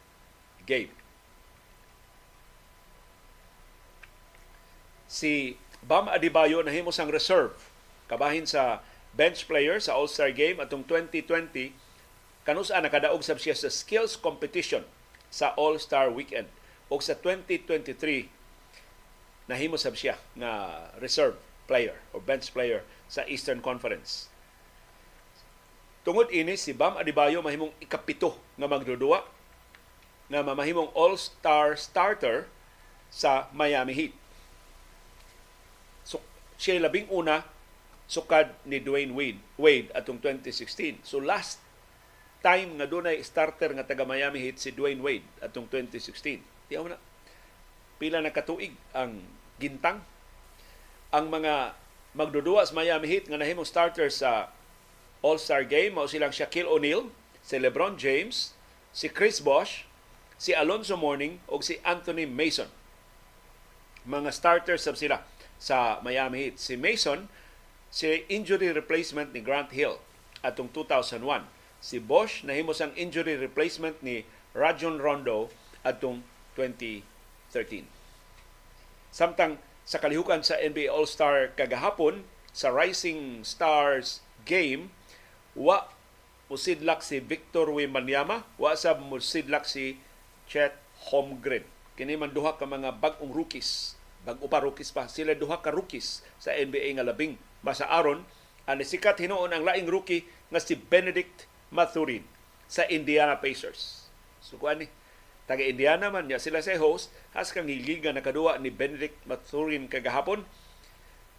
game. 0.69 0.93
Si 5.09 5.57
Bam 5.81 6.07
Adebayo 6.07 6.61
nahimo 6.61 6.93
sang 6.93 7.09
reserve 7.09 7.57
kabahin 8.05 8.45
sa 8.45 8.85
bench 9.17 9.49
player 9.49 9.81
sa 9.81 9.97
All-Star 9.97 10.29
game 10.29 10.61
atong 10.61 10.85
2020 10.85 11.73
kanusa 12.45 12.77
nakadaog 12.77 13.25
sab 13.25 13.41
siya 13.41 13.57
sa 13.57 13.73
skills 13.73 14.13
competition 14.15 14.85
sa 15.33 15.57
All-Star 15.57 16.13
weekend. 16.13 16.47
O 16.93 17.01
sa 17.01 17.17
2023 17.17 18.29
nahimo 19.49 19.75
sab 19.81 19.97
siya 19.97 20.21
nga 20.38 20.85
reserve 21.01 21.35
player 21.72 21.95
or 22.11 22.19
bench 22.19 22.52
player 22.52 22.84
sa 23.07 23.23
Eastern 23.31 23.64
Conference. 23.64 24.27
Tungod 26.03 26.27
ini 26.35 26.60
si 26.60 26.76
Bam 26.76 26.99
Adebayo 26.99 27.39
mahimong 27.39 27.72
ikapito 27.80 28.35
nga 28.60 28.68
magdudua 28.68 29.23
nga 30.27 30.43
mamahimong 30.43 30.91
all-star 30.91 31.80
starter 31.80 32.52
sa 33.07 33.48
Miami 33.56 33.95
Heat. 33.95 34.14
So, 36.03 36.19
siya 36.60 36.84
labing 36.84 37.07
una 37.07 37.48
sukad 38.11 38.52
ni 38.68 38.84
Dwayne 38.84 39.15
Wade, 39.15 39.39
Wade 39.56 39.88
atong 39.95 40.19
2016. 40.19 41.07
So 41.07 41.23
last 41.23 41.64
time 42.43 42.76
nga 42.76 42.84
dunay 42.84 43.23
starter 43.23 43.72
nga 43.72 43.88
taga 43.88 44.03
Miami 44.03 44.43
Heat 44.43 44.60
si 44.60 44.76
Dwayne 44.76 44.99
Wade 44.99 45.23
atong 45.39 45.72
2016. 45.72 46.43
Tiyaw 46.68 46.91
na 46.91 46.99
pila 47.95 48.19
na 48.19 48.35
katuig 48.35 48.76
ang 48.91 49.23
gintang 49.64 50.03
ang 51.11 51.27
mga 51.27 51.75
magdudua 52.15 52.63
sa 52.63 52.75
Miami 52.75 53.07
Heat 53.11 53.27
nga 53.27 53.35
nahimong 53.39 53.67
starter 53.67 54.07
sa 54.07 54.51
All-Star 55.19 55.67
Game 55.67 55.99
mao 55.99 56.07
silang 56.07 56.31
Shaquille 56.31 56.67
O'Neal, 56.67 57.11
si 57.43 57.59
LeBron 57.59 57.99
James, 57.99 58.55
si 58.95 59.11
Chris 59.11 59.43
Bosh, 59.43 59.85
si 60.39 60.55
Alonzo 60.55 60.95
Mourning 60.95 61.43
o 61.51 61.59
si 61.61 61.77
Anthony 61.83 62.25
Mason. 62.25 62.71
Mga 64.07 64.33
starters 64.33 64.88
sab 64.88 64.97
sila 64.97 65.21
sa 65.61 66.01
Miami 66.01 66.49
Heat. 66.49 66.55
Si 66.57 66.73
Mason, 66.73 67.29
si 67.93 68.25
injury 68.31 68.73
replacement 68.73 69.29
ni 69.29 69.43
Grant 69.45 69.69
Hill 69.69 70.01
atong 70.41 70.73
2001. 70.73 71.45
Si 71.83 72.01
Bosch 72.01 72.41
nahimo 72.41 72.73
sang 72.73 72.95
injury 72.97 73.38
replacement 73.38 73.99
ni 74.01 74.25
Rajon 74.57 74.97
Rondo 74.97 75.53
atong 75.85 76.25
2013. 76.57 77.85
Samtang 79.13 79.61
sa 79.88 79.98
kalihukan 79.98 80.45
sa 80.45 80.58
NBA 80.58 80.90
All-Star 80.91 81.53
kagahapon 81.58 82.24
sa 82.52 82.70
Rising 82.70 83.48
Stars 83.48 84.22
game 84.44 84.91
wa 85.58 85.88
musidlak 86.52 86.99
si 86.99 87.24
Victor 87.24 87.72
Wembanyama 87.72 88.44
wa 88.60 88.76
sa 88.76 88.95
musidlak 88.95 89.64
si 89.64 89.99
Chet 90.52 90.76
Holmgren. 91.12 91.64
Kini 91.95 92.20
man 92.20 92.36
duha 92.36 92.60
ka 92.60 92.68
mga 92.68 92.99
bag-ong 92.99 93.32
rookies. 93.32 93.95
Bag-o 94.28 94.45
pa 94.52 94.62
rookies 94.62 94.91
pa. 94.91 95.08
Sila 95.08 95.34
duha 95.34 95.64
ka 95.64 95.72
rookies 95.72 96.22
sa 96.38 96.52
NBA 96.53 96.99
nga 96.99 97.08
labing. 97.08 97.40
Basa 97.64 97.88
aron 97.88 98.28
ang 98.70 98.84
sikat 98.84 99.18
hinuon 99.18 99.52
ang 99.52 99.66
laing 99.66 99.90
rookie 99.90 100.28
nga 100.52 100.62
si 100.62 100.78
Benedict 100.78 101.49
Mathurin 101.74 102.28
sa 102.68 102.86
Indiana 102.88 103.40
Pacers. 103.40 104.12
So 104.44 104.60
kuan 104.60 104.84
ni 104.84 104.88
taga 105.48 105.66
Indiana 105.66 106.12
man 106.12 106.28
niya 106.28 106.40
sila 106.40 106.60
sa 106.64 106.76
host 106.80 107.12
has 107.32 107.56
kang 107.56 107.68
hiliga 107.68 108.12
nakaduwa 108.12 108.60
ni 108.60 108.68
Benedict 108.68 109.16
Mathurin 109.24 109.88
kagahapon 109.88 110.44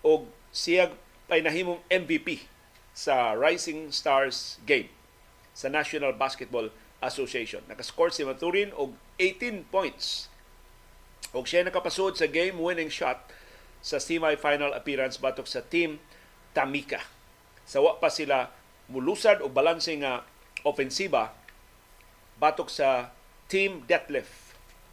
og 0.00 0.28
siya 0.52 0.92
ay 1.32 1.40
nahimong 1.40 1.80
MVP 1.88 2.44
sa 2.92 3.32
Rising 3.32 3.88
Stars 3.88 4.60
game 4.68 4.92
sa 5.56 5.72
National 5.72 6.12
Basketball 6.16 6.68
Association. 7.00 7.64
Nakascore 7.68 8.12
si 8.12 8.24
Mathurin 8.24 8.72
og 8.76 8.92
18 9.16 9.68
points. 9.72 10.28
Og 11.32 11.48
siya 11.48 11.64
nakapasod 11.64 12.20
sa 12.20 12.28
game-winning 12.28 12.92
shot 12.92 13.32
sa 13.80 13.96
semi-final 13.96 14.76
appearance 14.76 15.16
batok 15.16 15.48
sa 15.48 15.64
team 15.64 15.96
Tamika. 16.52 17.00
Sawa 17.64 17.96
pa 17.96 18.12
sila 18.12 18.52
mulusad 18.92 19.40
o 19.40 19.48
balanse 19.48 19.96
nga 19.96 20.28
ofensiba 20.68 21.32
batok 22.36 22.68
sa 22.68 23.12
Team 23.48 23.84
Detlef 23.88 24.41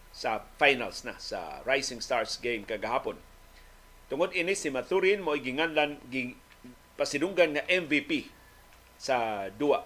sa 0.09 0.43
finals 0.57 1.05
na 1.05 1.15
sa 1.21 1.61
Rising 1.63 2.01
Stars 2.01 2.41
game 2.41 2.65
kagahapon. 2.65 3.15
Tungod 4.09 4.33
ini 4.33 4.57
si 4.57 4.73
Mathurin 4.73 5.21
mo 5.21 5.37
ginganlan 5.37 6.01
ging, 6.09 6.33
pasidunggan 6.97 7.53
nga 7.53 7.63
MVP 7.69 8.25
sa 8.97 9.47
duwa. 9.53 9.85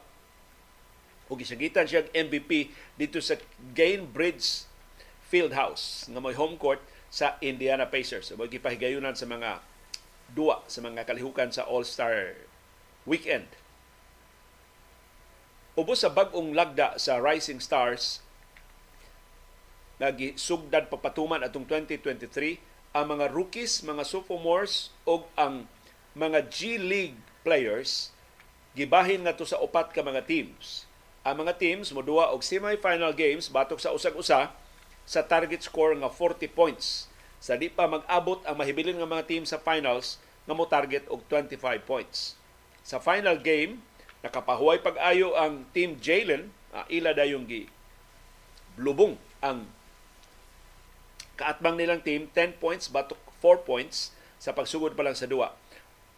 O 1.28 1.36
gisagitan 1.36 1.86
siya 1.86 2.08
MVP 2.16 2.72
dito 2.96 3.20
sa 3.20 3.36
Gainbridge 3.76 4.66
Fieldhouse 5.28 6.08
nga 6.08 6.24
may 6.24 6.34
home 6.34 6.56
court 6.56 6.80
sa 7.12 7.38
Indiana 7.44 7.86
Pacers. 7.86 8.32
Mo 8.34 8.48
gipahigayunan 8.48 9.14
sa 9.14 9.28
mga 9.28 9.62
duwa 10.34 10.66
sa 10.66 10.82
mga 10.82 11.06
kalihukan 11.06 11.54
sa 11.54 11.68
All-Star 11.70 12.34
Weekend. 13.06 13.46
Ubos 15.78 16.02
sa 16.02 16.10
bagong 16.10 16.56
lagda 16.58 16.98
sa 16.98 17.20
Rising 17.20 17.60
Stars 17.60 18.23
lagi 20.02 20.34
sugdad 20.38 20.90
papatuman 20.90 21.42
atong 21.46 21.66
2023 21.70 22.58
ang 22.94 23.06
mga 23.10 23.34
rookies, 23.34 23.82
mga 23.82 24.06
sophomores 24.06 24.94
o 25.06 25.26
ang 25.34 25.66
mga 26.14 26.46
G 26.50 26.78
League 26.78 27.18
players 27.42 28.14
gibahin 28.78 29.26
nga 29.26 29.34
to 29.34 29.46
sa 29.46 29.62
upat 29.62 29.94
ka 29.94 30.06
mga 30.06 30.26
teams. 30.26 30.86
Ang 31.26 31.46
mga 31.46 31.58
teams 31.58 31.90
moduwa 31.94 32.34
og 32.34 32.46
semi-final 32.46 33.14
games 33.14 33.50
batok 33.50 33.82
sa 33.82 33.94
usag-usa 33.94 34.54
sa 35.04 35.22
target 35.26 35.66
score 35.66 35.98
nga 35.98 36.10
40 36.10 36.50
points. 36.54 37.10
Sa 37.44 37.58
di 37.58 37.68
pa 37.68 37.90
mag-abot 37.90 38.40
ang 38.46 38.56
mahibilin 38.56 38.98
nga 38.98 39.10
mga 39.10 39.28
team 39.30 39.44
sa 39.44 39.60
finals 39.60 40.22
nga 40.46 40.54
mo 40.56 40.66
target 40.70 41.06
og 41.10 41.26
25 41.30 41.60
points. 41.86 42.38
Sa 42.84 43.00
final 43.00 43.40
game, 43.40 43.80
nakapahuway 44.26 44.80
pag-ayo 44.80 45.36
ang 45.36 45.68
team 45.72 45.96
Jalen, 46.00 46.52
uh, 46.76 46.84
ila 46.92 47.16
dayong 47.16 47.48
gi 47.48 47.68
lubong 48.80 49.18
ang 49.44 49.70
kaatbang 51.40 51.80
nilang 51.80 52.02
team 52.06 52.30
10 52.32 52.62
points 52.62 52.90
batok 52.90 53.20
4 53.42 53.68
points 53.68 54.14
sa 54.38 54.54
pagsugod 54.54 54.94
pa 54.94 55.04
lang 55.04 55.18
sa 55.18 55.30
duwa. 55.30 55.56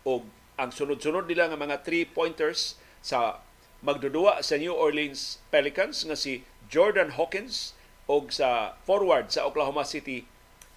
O 0.05 0.25
ang 0.55 0.71
sunod-sunod 0.71 1.27
nila 1.27 1.51
nga 1.51 1.59
mga 1.59 1.83
3 1.83 2.15
pointers 2.15 2.79
sa 3.03 3.43
magdudua 3.83 4.41
sa 4.41 4.55
New 4.57 4.73
Orleans 4.73 5.43
Pelicans 5.51 6.07
nga 6.07 6.17
si 6.17 6.47
Jordan 6.71 7.13
Hawkins 7.19 7.77
o 8.09 8.23
sa 8.33 8.79
forward 8.87 9.29
sa 9.29 9.45
Oklahoma 9.45 9.85
City 9.85 10.25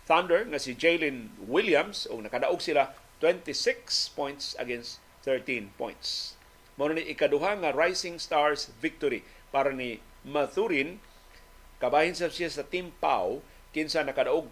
Thunder 0.09 0.45
nga 0.49 0.61
si 0.61 0.73
Jalen 0.73 1.33
Williams 1.45 2.09
o 2.09 2.21
nakadaog 2.21 2.61
sila 2.61 2.97
26 3.21 4.17
points 4.17 4.57
against 4.57 5.03
13 5.27 5.75
points. 5.77 6.39
Mao 6.79 6.89
ni 6.89 7.05
ikaduha 7.05 7.59
nga 7.59 7.75
Rising 7.75 8.23
Stars 8.23 8.71
victory 8.79 9.27
para 9.51 9.75
ni 9.75 9.99
Mathurin 10.23 11.03
kabahin 11.83 12.15
sa 12.15 12.31
siya 12.31 12.51
sa 12.51 12.67
Team 12.67 12.95
Pau 13.03 13.43
kinsa 13.73 14.01
nakadaog 14.05 14.49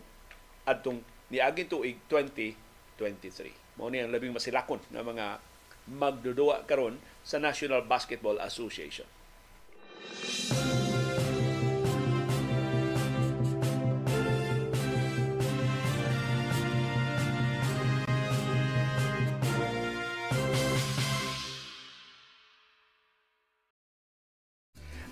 adtong 0.69 1.01
niaging 1.33 1.71
tuig 1.71 1.97
2023. 2.09 3.81
Mao 3.81 3.89
ni 3.89 4.01
ang 4.01 4.13
labing 4.13 4.33
masilakon 4.33 4.81
na 4.93 5.05
mga 5.05 5.41
magdudua 5.87 6.67
karon 6.67 6.99
sa 7.23 7.39
National 7.39 7.85
Basketball 7.87 8.43
Association. 8.43 9.07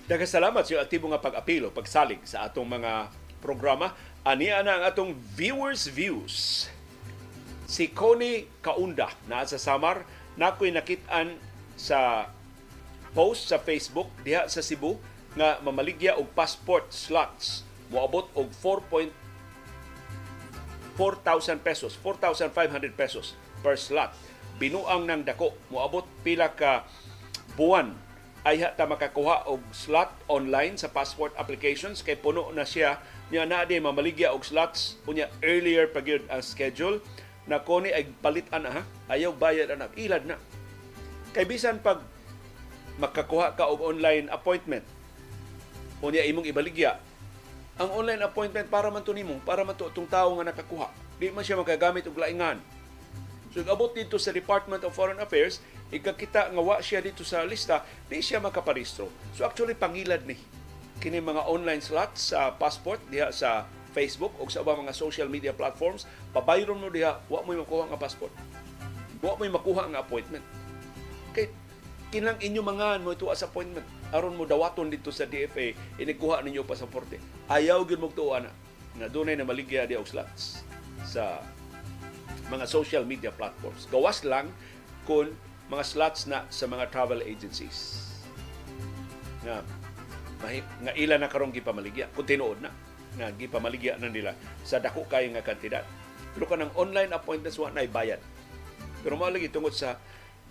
Daghang 0.05 0.29
salamat 0.29 0.61
sa 0.61 0.85
aktibo 0.85 1.09
nga 1.09 1.17
pag-apilo, 1.17 1.73
pagsalig 1.73 2.21
sa 2.29 2.45
atong 2.45 2.77
mga 2.77 3.09
programa. 3.45 3.93
Ani 4.25 4.49
na 4.49 4.65
ang 4.65 4.83
atong 4.89 5.13
viewers 5.37 5.85
views. 5.85 6.65
Si 7.69 7.93
Connie 7.93 8.49
Kaunda 8.65 9.13
na 9.29 9.45
sa 9.45 9.61
Samar 9.61 10.01
nakoy 10.33 10.73
nakitaan 10.73 11.37
sa 11.77 12.29
post 13.13 13.53
sa 13.53 13.61
Facebook 13.61 14.09
diha 14.25 14.49
sa 14.49 14.65
Cebu 14.65 14.97
nga 15.37 15.61
mamaligya 15.61 16.17
og 16.17 16.33
passport 16.33 16.89
slots 16.89 17.61
moabot 17.93 18.25
og 18.33 18.49
4.4,000 20.97 21.61
pesos, 21.61 21.93
4,500 22.01 22.97
pesos 22.97 23.37
per 23.61 23.77
slot. 23.77 24.09
Binuang 24.57 25.05
ng 25.05 25.21
dako 25.27 25.53
moabot 25.69 26.07
pila 26.23 26.49
ka 26.55 26.87
buwan 27.59 27.93
ay 28.45 28.61
ta 28.77 28.85
makakuha 28.85 29.49
og 29.49 29.59
slot 29.73 30.13
online 30.29 30.77
sa 30.77 30.87
passport 30.87 31.33
applications 31.35 32.05
kay 32.05 32.15
puno 32.15 32.53
na 32.53 32.61
siya 32.63 33.01
niya 33.33 33.45
na 33.45 33.65
di 33.65 33.81
mamaligya 33.81 34.33
og 34.33 34.45
slots. 34.45 34.99
Unya 35.09 35.31
earlier 35.41 35.89
pa 35.89 36.01
gyud 36.01 36.25
ang 36.29 36.43
schedule. 36.45 37.01
Na 37.45 37.61
koni 37.61 37.93
ay 37.93 38.09
palitan 38.21 38.65
ha? 38.65 38.81
Ayaw 39.09 39.33
bayad 39.33 39.69
na 39.73 39.89
ilad 39.93 40.25
na. 40.25 40.37
Kay 41.31 41.45
bisan 41.45 41.81
pag 41.81 42.01
makakuha 42.95 43.53
ka 43.53 43.67
og 43.67 43.83
online 43.83 44.31
appointment 44.31 44.87
unya 45.99 46.23
imong 46.23 46.47
ibaligya 46.47 46.95
ang 47.75 47.91
online 47.91 48.23
appointment 48.23 48.71
para 48.71 48.87
man 48.87 49.03
to 49.03 49.11
nimo 49.11 49.35
para 49.43 49.67
man 49.67 49.75
to 49.75 49.91
itong 49.91 50.07
tawo 50.07 50.39
nga 50.39 50.53
nakakuha 50.53 50.87
di 51.19 51.27
man 51.31 51.43
siya 51.43 51.59
magagamit 51.59 52.07
og 52.07 52.15
laingan. 52.15 52.59
So 53.55 53.63
abot 53.71 53.95
dito 53.95 54.19
sa 54.19 54.35
Department 54.35 54.83
of 54.83 54.91
Foreign 54.91 55.15
Affairs, 55.15 55.63
ikakita 55.87 56.51
nga 56.51 56.59
wa 56.59 56.75
siya 56.83 56.99
dito 56.99 57.23
sa 57.23 57.39
lista, 57.47 57.87
di 58.11 58.19
siya 58.19 58.43
makaparehistro. 58.43 59.07
So 59.31 59.47
actually 59.47 59.79
pangilad 59.79 60.27
ni 60.27 60.35
kini 60.99 61.19
mga 61.19 61.45
online 61.45 61.83
slots 61.83 62.31
sa 62.33 62.55
passport 62.55 62.99
diha 63.11 63.29
sa 63.29 63.67
Facebook 63.95 64.35
o 64.39 64.47
sa 64.51 64.63
ubang 64.63 64.83
mga 64.83 64.95
social 64.95 65.31
media 65.31 65.55
platforms, 65.55 66.03
pabayron 66.35 66.75
mo 66.75 66.91
diha, 66.91 67.19
wa 67.31 67.39
mo 67.43 67.55
makuha 67.55 67.87
nga 67.87 67.99
passport. 67.99 68.31
Wa 69.23 69.39
mo 69.39 69.47
makuha 69.47 69.87
nga 69.87 70.03
appointment. 70.03 70.43
Kay 71.31 71.47
kinang 72.11 72.39
inyo 72.39 72.63
mga 72.63 72.99
mo 73.03 73.15
ito 73.15 73.27
as 73.31 73.43
appointment 73.43 73.83
aron 74.15 74.37
mo 74.37 74.47
dawaton 74.47 74.87
dito 74.87 75.11
sa 75.11 75.27
DFA 75.27 75.75
inikuha 75.99 76.39
ninyo 76.43 76.63
pasaporte. 76.63 77.19
Ayaw 77.51 77.83
gyud 77.83 77.99
mo 77.99 78.11
tuwa 78.11 78.43
na 78.43 78.51
na 78.95 79.11
dunay 79.11 79.35
na 79.35 79.43
maligya 79.43 79.83
di 79.83 79.99
og 79.99 80.07
slots 80.07 80.63
sa 81.03 81.43
mga 82.47 82.63
social 82.69 83.03
media 83.03 83.33
platforms. 83.33 83.89
Gawas 83.91 84.23
lang 84.23 84.47
kung 85.03 85.33
mga 85.67 85.83
slots 85.83 86.29
na 86.29 86.45
sa 86.47 86.69
mga 86.69 86.93
travel 86.93 87.19
agencies. 87.25 88.07
Nga, 89.43 89.65
nga 90.41 90.93
ila 90.93 91.15
na 91.17 91.31
karong 91.31 91.55
gipamaligya, 91.55 92.11
kung 92.13 92.27
tinuod 92.27 92.59
na, 92.61 92.71
nga 93.15 93.31
gipamaligya 93.31 93.95
na 93.95 94.11
nila 94.11 94.35
sa 94.67 94.77
dako 94.79 95.07
kayo 95.07 95.31
nga 95.31 95.45
kantidad. 95.45 95.83
Pero 96.35 96.45
kanang 96.45 96.73
online 96.75 97.15
appointments, 97.15 97.55
wa 97.55 97.71
na 97.71 97.87
bayad. 97.87 98.19
Pero 99.01 99.15
mao 99.15 99.31
lagi 99.31 99.47
tungod 99.47 99.71
sa 99.71 99.95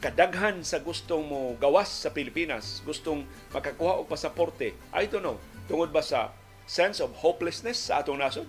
kadaghan 0.01 0.65
sa 0.65 0.81
gustong 0.81 1.24
mo 1.24 1.55
gawas 1.61 1.89
sa 1.89 2.11
Pilipinas, 2.11 2.81
gustong 2.82 3.28
makakuha 3.52 4.01
og 4.01 4.09
pasaporte, 4.09 4.73
I 4.93 5.05
don't 5.06 5.24
know, 5.24 5.36
tungod 5.69 5.93
ba 5.93 6.01
sa 6.01 6.32
sense 6.65 7.05
of 7.05 7.12
hopelessness 7.20 7.93
sa 7.93 8.01
atong 8.01 8.20
nasod? 8.20 8.48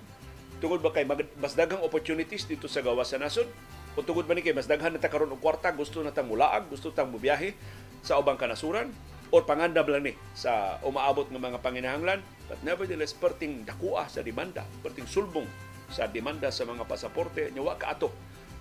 tungod 0.59 0.79
ba 0.79 0.91
kay 0.91 1.03
mas 1.35 1.53
daghang 1.53 1.83
opportunities 1.83 2.47
dito 2.47 2.67
sa 2.71 2.79
gawas 2.79 3.11
sa 3.11 3.19
nasod 3.19 3.47
o 3.95 3.99
tungod 4.03 4.27
ba 4.27 4.35
ni 4.35 4.43
kay 4.43 4.55
mas 4.55 4.67
daghan 4.67 4.95
na 4.95 5.01
ta 5.01 5.11
karon 5.11 5.31
og 5.31 5.39
kwarta 5.43 5.71
gusto 5.75 5.99
na 5.99 6.15
tang 6.15 6.27
mulaag 6.27 6.67
gusto 6.71 6.91
tang 6.91 7.11
mobiyahe 7.11 7.55
sa 7.99 8.19
ubang 8.19 8.39
kanasuran 8.39 8.91
or 9.33 9.41
pangandam 9.45 9.85
lang 9.89 10.03
ni 10.09 10.13
sa 10.37 10.77
umaabot 10.85 11.29
ng 11.29 11.41
mga 11.41 11.59
panginahanglan 11.61 12.19
but 12.45 12.59
nevertheless 12.61 13.13
perting 13.13 13.65
dakua 13.65 14.05
sa 14.05 14.21
demanda 14.21 14.61
perting 14.85 15.09
sulbong 15.09 15.47
sa 15.89 16.09
demanda 16.09 16.49
sa 16.49 16.65
mga 16.65 16.85
pasaporte 16.85 17.53
nya 17.53 17.61
wa 17.61 17.77
kaato. 17.77 18.09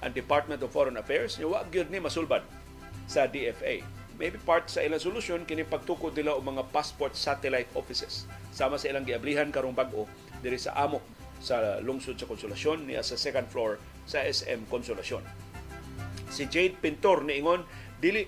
Ang 0.05 0.12
Department 0.12 0.61
of 0.61 0.73
Foreign 0.73 1.01
Affairs 1.01 1.41
nya 1.41 1.49
wa 1.49 1.65
gyud 1.69 1.89
ni 1.89 2.01
masulbad 2.01 2.45
sa 3.09 3.28
DFA 3.28 3.85
maybe 4.15 4.39
part 4.39 4.70
sa 4.70 4.82
ilang 4.82 5.03
solusyon 5.03 5.43
kini 5.43 5.66
pagtukod 5.66 6.15
nila 6.15 6.39
og 6.39 6.47
mga 6.47 6.70
passport 6.70 7.19
satellite 7.19 7.70
offices. 7.74 8.31
Sama 8.55 8.78
sa 8.78 8.91
ilang 8.91 9.03
giablihan 9.03 9.51
karong 9.51 9.74
bag-o 9.74 10.07
diri 10.39 10.59
sa 10.59 10.74
amo 10.78 11.03
sa 11.43 11.82
lungsod 11.82 12.16
sa 12.16 12.31
Konsolasyon 12.31 12.89
niya 12.89 13.03
sa 13.03 13.19
second 13.19 13.51
floor 13.51 13.77
sa 14.07 14.23
SM 14.23 14.70
Konsolasyon. 14.70 15.24
Si 16.31 16.47
Jade 16.47 16.78
Pintor 16.78 17.27
niingon 17.27 17.66
dili 17.99 18.24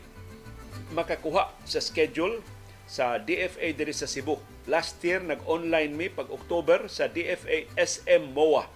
makakuha 0.94 1.52
sa 1.68 1.80
schedule 1.82 2.40
sa 2.86 3.18
DFA 3.18 3.74
diri 3.74 3.90
sa 3.90 4.06
Cebu 4.06 4.38
last 4.70 4.98
year 5.02 5.22
nag-online 5.22 5.94
mi 5.94 6.06
pag 6.10 6.30
October 6.30 6.90
sa 6.90 7.06
DFA 7.06 7.70
SM 7.78 8.34
MOA. 8.34 8.66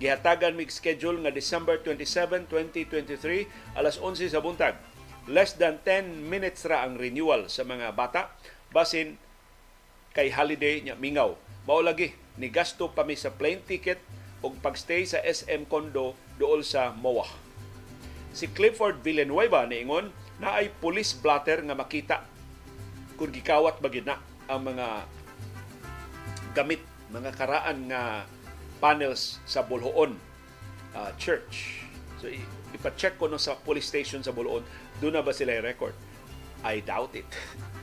Gihatagan 0.00 0.56
mi 0.56 0.64
schedule 0.72 1.20
nga 1.20 1.32
December 1.32 1.76
27, 1.84 2.48
2023 2.48 3.76
alas 3.76 4.00
11 4.00 4.32
sa 4.32 4.40
buntag. 4.40 4.76
Less 5.28 5.56
than 5.60 5.76
10 5.84 6.24
minutes 6.24 6.64
ra 6.64 6.88
ang 6.88 6.96
renewal 6.96 7.52
sa 7.52 7.64
mga 7.68 7.92
bata 7.92 8.32
basin 8.72 9.20
kay 10.16 10.32
holiday 10.32 10.80
nya 10.80 10.96
mingaw. 10.96 11.36
Mao 11.68 11.84
lagi 11.84 12.16
ni 12.40 12.48
gasto 12.48 12.88
pa 12.88 13.04
mi 13.04 13.12
sa 13.12 13.28
plane 13.28 13.60
ticket 13.60 14.00
ug 14.40 14.56
pagstay 14.64 15.04
sa 15.04 15.20
SM 15.20 15.68
condo 15.68 16.16
dool 16.40 16.64
sa 16.64 16.96
MOA. 16.96 17.28
Si 18.32 18.48
Clifford 18.48 19.04
Villanueva 19.04 19.68
niingon 19.68 20.08
na 20.40 20.58
ay 20.58 20.72
police 20.72 21.12
blotter 21.12 21.60
nga 21.60 21.76
makita 21.76 22.16
kung 23.20 23.28
gikawat 23.28 23.76
ba 23.84 23.92
na 24.00 24.16
ang 24.48 24.64
mga 24.64 24.86
gamit, 26.56 26.80
mga 27.12 27.30
karaan 27.36 27.92
nga 27.92 28.24
panels 28.80 29.38
sa 29.44 29.60
Bulhoon 29.60 30.16
uh, 30.96 31.12
Church. 31.20 31.84
So 32.18 32.32
ipa-check 32.72 33.20
ko 33.20 33.28
no 33.28 33.36
sa 33.36 33.60
police 33.60 33.92
station 33.92 34.24
sa 34.24 34.32
Bulhoon, 34.32 34.64
doon 34.98 35.20
na 35.20 35.22
ba 35.22 35.36
sila 35.36 35.60
record? 35.60 35.92
I 36.64 36.80
doubt 36.80 37.12
it. 37.12 37.28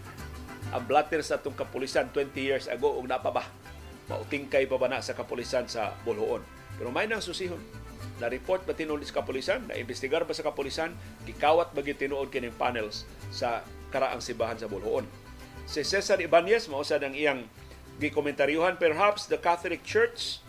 ang 0.76 0.84
blatter 0.90 1.22
sa 1.22 1.38
itong 1.38 1.56
kapulisan 1.56 2.10
20 2.10 2.34
years 2.42 2.66
ago, 2.66 2.98
ug 2.98 3.06
na 3.06 3.22
pa 3.22 3.30
ba? 3.30 3.46
Mautingkay 4.10 4.66
pa 4.66 4.82
ba 4.82 4.90
na 4.90 5.06
sa 5.06 5.14
kapulisan 5.14 5.70
sa 5.70 5.94
Bulhoon? 6.02 6.42
Pero 6.82 6.90
may 6.90 7.06
nang 7.06 7.22
susihon. 7.22 7.62
Na-report 8.18 8.66
ba 8.66 8.74
tinuod 8.74 9.04
sa 9.06 9.22
kapulisan? 9.22 9.66
Na-investigar 9.70 10.26
ba 10.26 10.34
sa 10.34 10.46
kapulisan? 10.46 10.94
Gikawat 11.26 11.74
ba 11.74 11.82
tinuod 11.82 12.34
kining 12.34 12.56
panels 12.56 13.06
sa 13.30 13.62
karaang 13.94 14.22
sibahan 14.24 14.58
sa 14.58 14.66
Bulhoon? 14.66 15.06
Si 15.68 15.84
Cesar 15.84 16.18
Ibanez, 16.24 16.72
mausad 16.72 17.04
ang 17.04 17.12
iyang 17.12 17.44
gikomentaryohan, 18.00 18.80
perhaps 18.80 19.28
the 19.28 19.36
Catholic 19.36 19.84
Church 19.84 20.40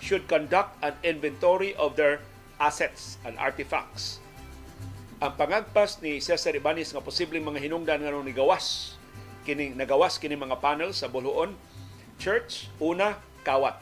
should 0.00 0.24
conduct 0.26 0.76
an 0.80 0.96
inventory 1.04 1.76
of 1.76 1.96
their 1.96 2.20
assets 2.58 3.20
and 3.28 3.36
artifacts. 3.36 4.24
Ang 5.22 5.36
pangagpas 5.38 6.02
ni 6.04 6.18
Cesar 6.18 6.56
Ibanez 6.56 6.92
nga 6.92 7.04
posibleng 7.04 7.44
mga 7.44 7.62
hinungdan 7.62 8.02
nga 8.02 8.12
ni 8.12 8.34
gawas 8.34 8.96
kini 9.44 9.76
nagawas 9.76 10.16
kini 10.16 10.34
mga 10.34 10.58
panel 10.58 10.90
sa 10.96 11.06
Bulhoon 11.06 11.52
Church 12.16 12.72
una 12.80 13.20
kawat 13.44 13.76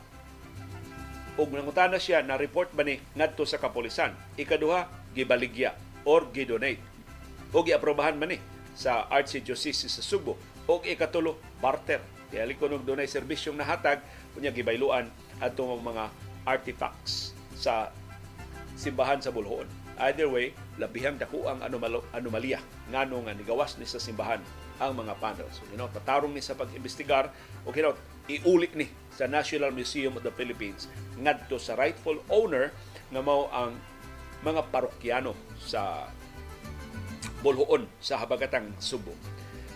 ug 1.40 1.48
nangutana 1.48 1.96
siya 1.96 2.20
na 2.20 2.36
report 2.36 2.72
ba 2.76 2.84
ni 2.84 3.00
ngadto 3.16 3.44
sa 3.48 3.60
kapulisan. 3.60 4.12
Ikaduha 4.36 4.88
gibaligya 5.16 5.76
or 6.04 6.28
gidonate. 6.32 6.80
O 7.52 7.64
giaprobahan 7.64 8.16
man 8.16 8.36
ni 8.36 8.38
sa 8.72 9.09
Archdiocese 9.09 9.88
sa 9.88 10.02
Subo 10.04 10.36
o 10.68 10.80
ikatulo 10.84 11.36
barter. 11.60 12.00
Kaya 12.32 12.48
likon 12.48 12.80
og 12.80 12.84
dunay 12.88 13.04
serbisyong 13.04 13.60
nahatag 13.60 14.00
kunya 14.32 14.52
gibayluan 14.52 15.09
adto 15.40 15.68
mga 15.68 16.09
artifacts 16.48 17.36
sa 17.52 17.92
simbahan 18.72 19.20
sa 19.20 19.28
Bulhoon 19.28 19.68
either 20.09 20.26
way 20.26 20.56
labihang 20.80 21.20
dako 21.20 21.46
ang 21.46 21.60
anomal- 21.60 22.04
anomalya 22.16 22.59
ngano 22.88 23.20
nga 23.28 23.36
nigawas 23.36 23.76
ni 23.76 23.84
sa 23.84 24.00
simbahan 24.00 24.40
ang 24.80 24.98
mga 24.98 25.14
panels. 25.22 25.62
So, 25.62 25.62
you 25.70 25.78
know, 25.78 25.86
patarong 25.86 26.34
ni 26.34 26.42
sa 26.42 26.59
pag-imbestigar. 26.59 27.30
O 27.62 27.70
you 27.70 27.86
know, 27.86 27.94
iulik 28.31 28.74
ni 28.78 28.86
sa 29.12 29.27
National 29.27 29.74
Museum 29.74 30.15
of 30.16 30.24
the 30.24 30.35
Philippines 30.35 30.89
ngadto 31.19 31.59
sa 31.59 31.77
rightful 31.77 32.23
owner 32.32 32.70
nga 33.12 33.20
mao 33.20 33.51
ang 33.53 33.77
mga 34.43 34.73
parokyano 34.73 35.36
sa 35.61 36.11
Bulhoon 37.43 37.90
sa 37.99 38.23
habagatang 38.23 38.70
Subo. 38.78 39.15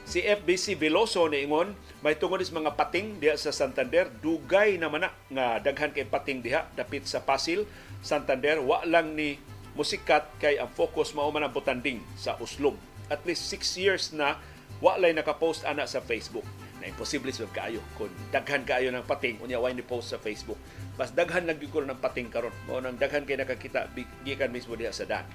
Si 0.06 0.23
FBC 0.23 0.78
Veloso 0.78 1.27
niingon 1.27 1.74
may 1.98 2.14
tungod 2.14 2.39
is 2.39 2.55
mga 2.55 2.78
pating 2.78 3.18
diha 3.18 3.35
sa 3.35 3.51
Santander 3.51 4.06
dugay 4.23 4.78
naman 4.78 5.02
na 5.02 5.10
nga 5.35 5.59
daghan 5.59 5.90
kay 5.90 6.06
pating 6.06 6.47
diha 6.47 6.70
dapit 6.78 7.10
sa 7.10 7.18
Pasil 7.18 7.66
Santander 8.06 8.62
wa 8.62 8.86
lang 8.86 9.18
ni 9.18 9.35
musikat 9.74 10.31
kay 10.39 10.62
ang 10.62 10.70
focus 10.70 11.10
mao 11.12 11.28
man 11.35 11.43
ang 11.43 11.52
butanding 11.52 12.01
sa 12.14 12.39
Uslob. 12.39 12.78
At 13.10 13.27
least 13.27 13.51
6 13.51 13.82
years 13.82 14.05
na 14.14 14.39
wa 14.78 14.94
lay 14.94 15.10
naka-post 15.10 15.66
ana 15.66 15.90
sa 15.90 15.98
Facebook. 15.98 16.47
Na 16.86 16.94
imposible 16.94 17.34
sa 17.34 17.42
kaayo 17.50 17.82
kung 17.98 18.06
daghan 18.30 18.62
kaayo 18.62 18.94
ng 18.94 19.02
pating 19.02 19.42
unya 19.42 19.58
way 19.58 19.74
ni 19.74 19.82
post 19.82 20.14
sa 20.14 20.22
Facebook. 20.22 20.54
Mas 20.94 21.10
daghan 21.10 21.42
lang 21.42 21.58
gyud 21.58 21.82
ng 21.82 21.98
pating 21.98 22.30
karon. 22.30 22.54
Mao 22.70 22.78
nang 22.78 22.94
daghan 22.94 23.26
kay 23.26 23.34
nakakita 23.34 23.90
gikan 24.22 24.54
mismo 24.54 24.78
diha 24.78 24.94
sa 24.94 25.02
daan. 25.02 25.26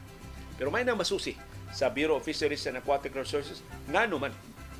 Pero 0.55 0.71
may 0.71 0.87
nang 0.87 0.95
masusi 0.95 1.35
sa 1.75 1.91
Bureau 1.91 2.15
of 2.15 2.23
Fisheries 2.23 2.63
and 2.71 2.79
Aquatic 2.79 3.11
Resources 3.11 3.59
ngano 3.91 4.15
man 4.15 4.31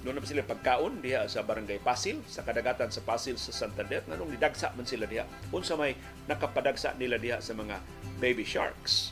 doon 0.07 0.15
na 0.15 0.23
sila 0.23 0.47
pagkaon 0.47 1.03
diha 1.03 1.27
sa 1.27 1.43
Barangay 1.43 1.83
Pasil, 1.83 2.23
sa 2.25 2.41
kadagatan 2.41 2.87
sa 2.87 3.03
Pasil 3.03 3.35
sa 3.35 3.51
Santander, 3.51 4.01
nganong 4.07 4.31
nidagsa 4.31 4.71
man 4.73 4.87
sila 4.87 5.05
diha. 5.05 5.27
Unsa 5.51 5.75
may 5.75 5.99
nakapadagsa 6.31 6.95
nila 6.95 7.19
diha 7.19 7.43
sa 7.43 7.51
mga 7.51 7.83
baby 8.23 8.47
sharks. 8.47 9.11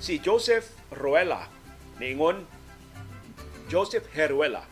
Si 0.00 0.16
Joseph 0.16 0.72
Ruela 0.88 1.52
niingon 2.00 2.48
Joseph 3.68 4.08
Heruela 4.16 4.64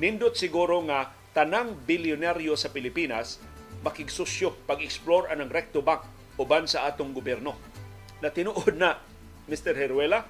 nindot 0.00 0.36
siguro 0.36 0.80
nga 0.88 1.12
tanang 1.32 1.76
bilyonaryo 1.88 2.56
sa 2.56 2.68
Pilipinas 2.68 3.40
makigsusyo 3.82 4.54
pag-explore 4.64 5.28
anang 5.32 5.50
recto 5.50 5.82
bank 5.82 6.06
uban 6.38 6.64
sa 6.70 6.88
atong 6.88 7.12
gobyerno. 7.12 7.58
Na 8.22 8.30
tinuod 8.30 8.78
na 8.78 9.02
Mr. 9.50 9.74
Heruela. 9.74 10.24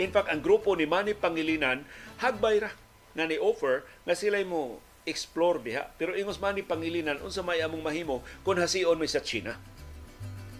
In 0.00 0.08
fact, 0.08 0.32
ang 0.32 0.40
grupo 0.40 0.72
ni 0.72 0.88
Manny 0.88 1.12
Pangilinan 1.12 1.84
hagbay 2.18 2.64
ra 2.64 2.72
nga 3.12 3.28
ni 3.28 3.36
offer 3.36 3.84
nga 4.08 4.16
sila 4.16 4.40
mo 4.48 4.80
explore 5.04 5.60
diha 5.60 5.92
pero 6.00 6.16
ingos 6.16 6.40
Manny 6.40 6.64
Pangilinan 6.64 7.20
unsa 7.20 7.44
may 7.44 7.60
among 7.60 7.84
mahimo 7.84 8.24
kung 8.40 8.56
hasion 8.56 8.96
mi 8.96 9.06
sa 9.06 9.20
China. 9.20 9.60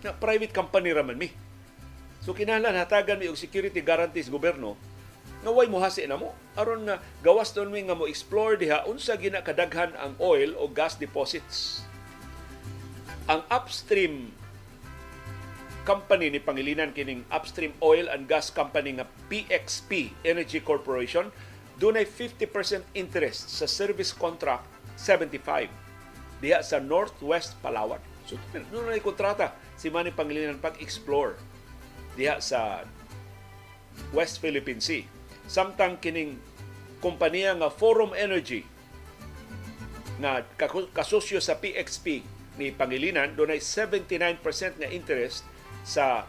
Na 0.04 0.12
private 0.12 0.52
company 0.52 0.92
raman 0.92 1.16
mi. 1.16 1.32
So 2.20 2.36
kinahanglan 2.36 2.76
hatagan 2.76 3.18
mi 3.18 3.32
og 3.32 3.40
security 3.40 3.80
guarantees 3.80 4.28
gobyerno 4.28 4.76
nga 5.43 5.51
way 5.51 5.66
mohasi 5.66 6.06
na 6.06 6.19
mo 6.19 6.35
aron 6.55 6.86
nga 6.86 7.02
gawas 7.20 7.51
mi 7.66 7.82
nga 7.82 7.98
mo 7.98 8.06
explore 8.06 8.55
diha 8.55 8.86
unsa 8.86 9.19
gina 9.19 9.43
kadaghan 9.43 9.90
ang 9.98 10.14
oil 10.23 10.55
o 10.55 10.70
gas 10.70 10.94
deposits 10.97 11.82
ang 13.27 13.43
upstream 13.51 14.31
company 15.82 16.31
ni 16.31 16.39
Pangilinan 16.39 16.94
kining 16.94 17.27
Upstream 17.27 17.74
Oil 17.82 18.06
and 18.06 18.31
Gas 18.31 18.55
Company 18.55 18.98
nga 18.98 19.06
PXP 19.27 20.14
Energy 20.23 20.62
Corporation 20.62 21.35
dunay 21.78 22.06
50% 22.06 22.86
interest 22.94 23.51
sa 23.51 23.66
service 23.66 24.14
contract 24.14 24.62
75 24.94 25.66
diha 26.39 26.62
sa 26.62 26.78
Northwest 26.78 27.59
Palawan. 27.59 27.98
So 28.27 28.39
doon 28.55 28.86
na 28.86 29.02
kontrata 29.02 29.55
si 29.74 29.90
Manny 29.90 30.14
Pangilinan 30.14 30.62
pag-explore 30.62 31.35
diha 32.14 32.39
sa 32.39 32.86
West 34.14 34.39
Philippine 34.39 34.78
Sea. 34.78 35.02
Samtang 35.52 36.00
kining 36.00 36.40
kompanya 37.04 37.52
nga 37.52 37.68
Forum 37.68 38.16
Energy 38.16 38.64
nga 40.16 40.40
kasosyo 40.96 41.44
sa 41.44 41.60
PXP 41.60 42.24
ni 42.56 42.72
Pangilinan 42.72 43.36
dunay 43.36 43.60
79% 43.60 44.40
nga 44.80 44.88
interest 44.88 45.44
sa 45.84 46.24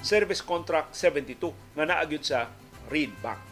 service 0.00 0.40
contract 0.40 0.96
72 0.96 1.52
nga 1.76 1.84
naagyod 1.84 2.24
sa 2.24 2.48
Reed 2.88 3.12
Bank. 3.20 3.44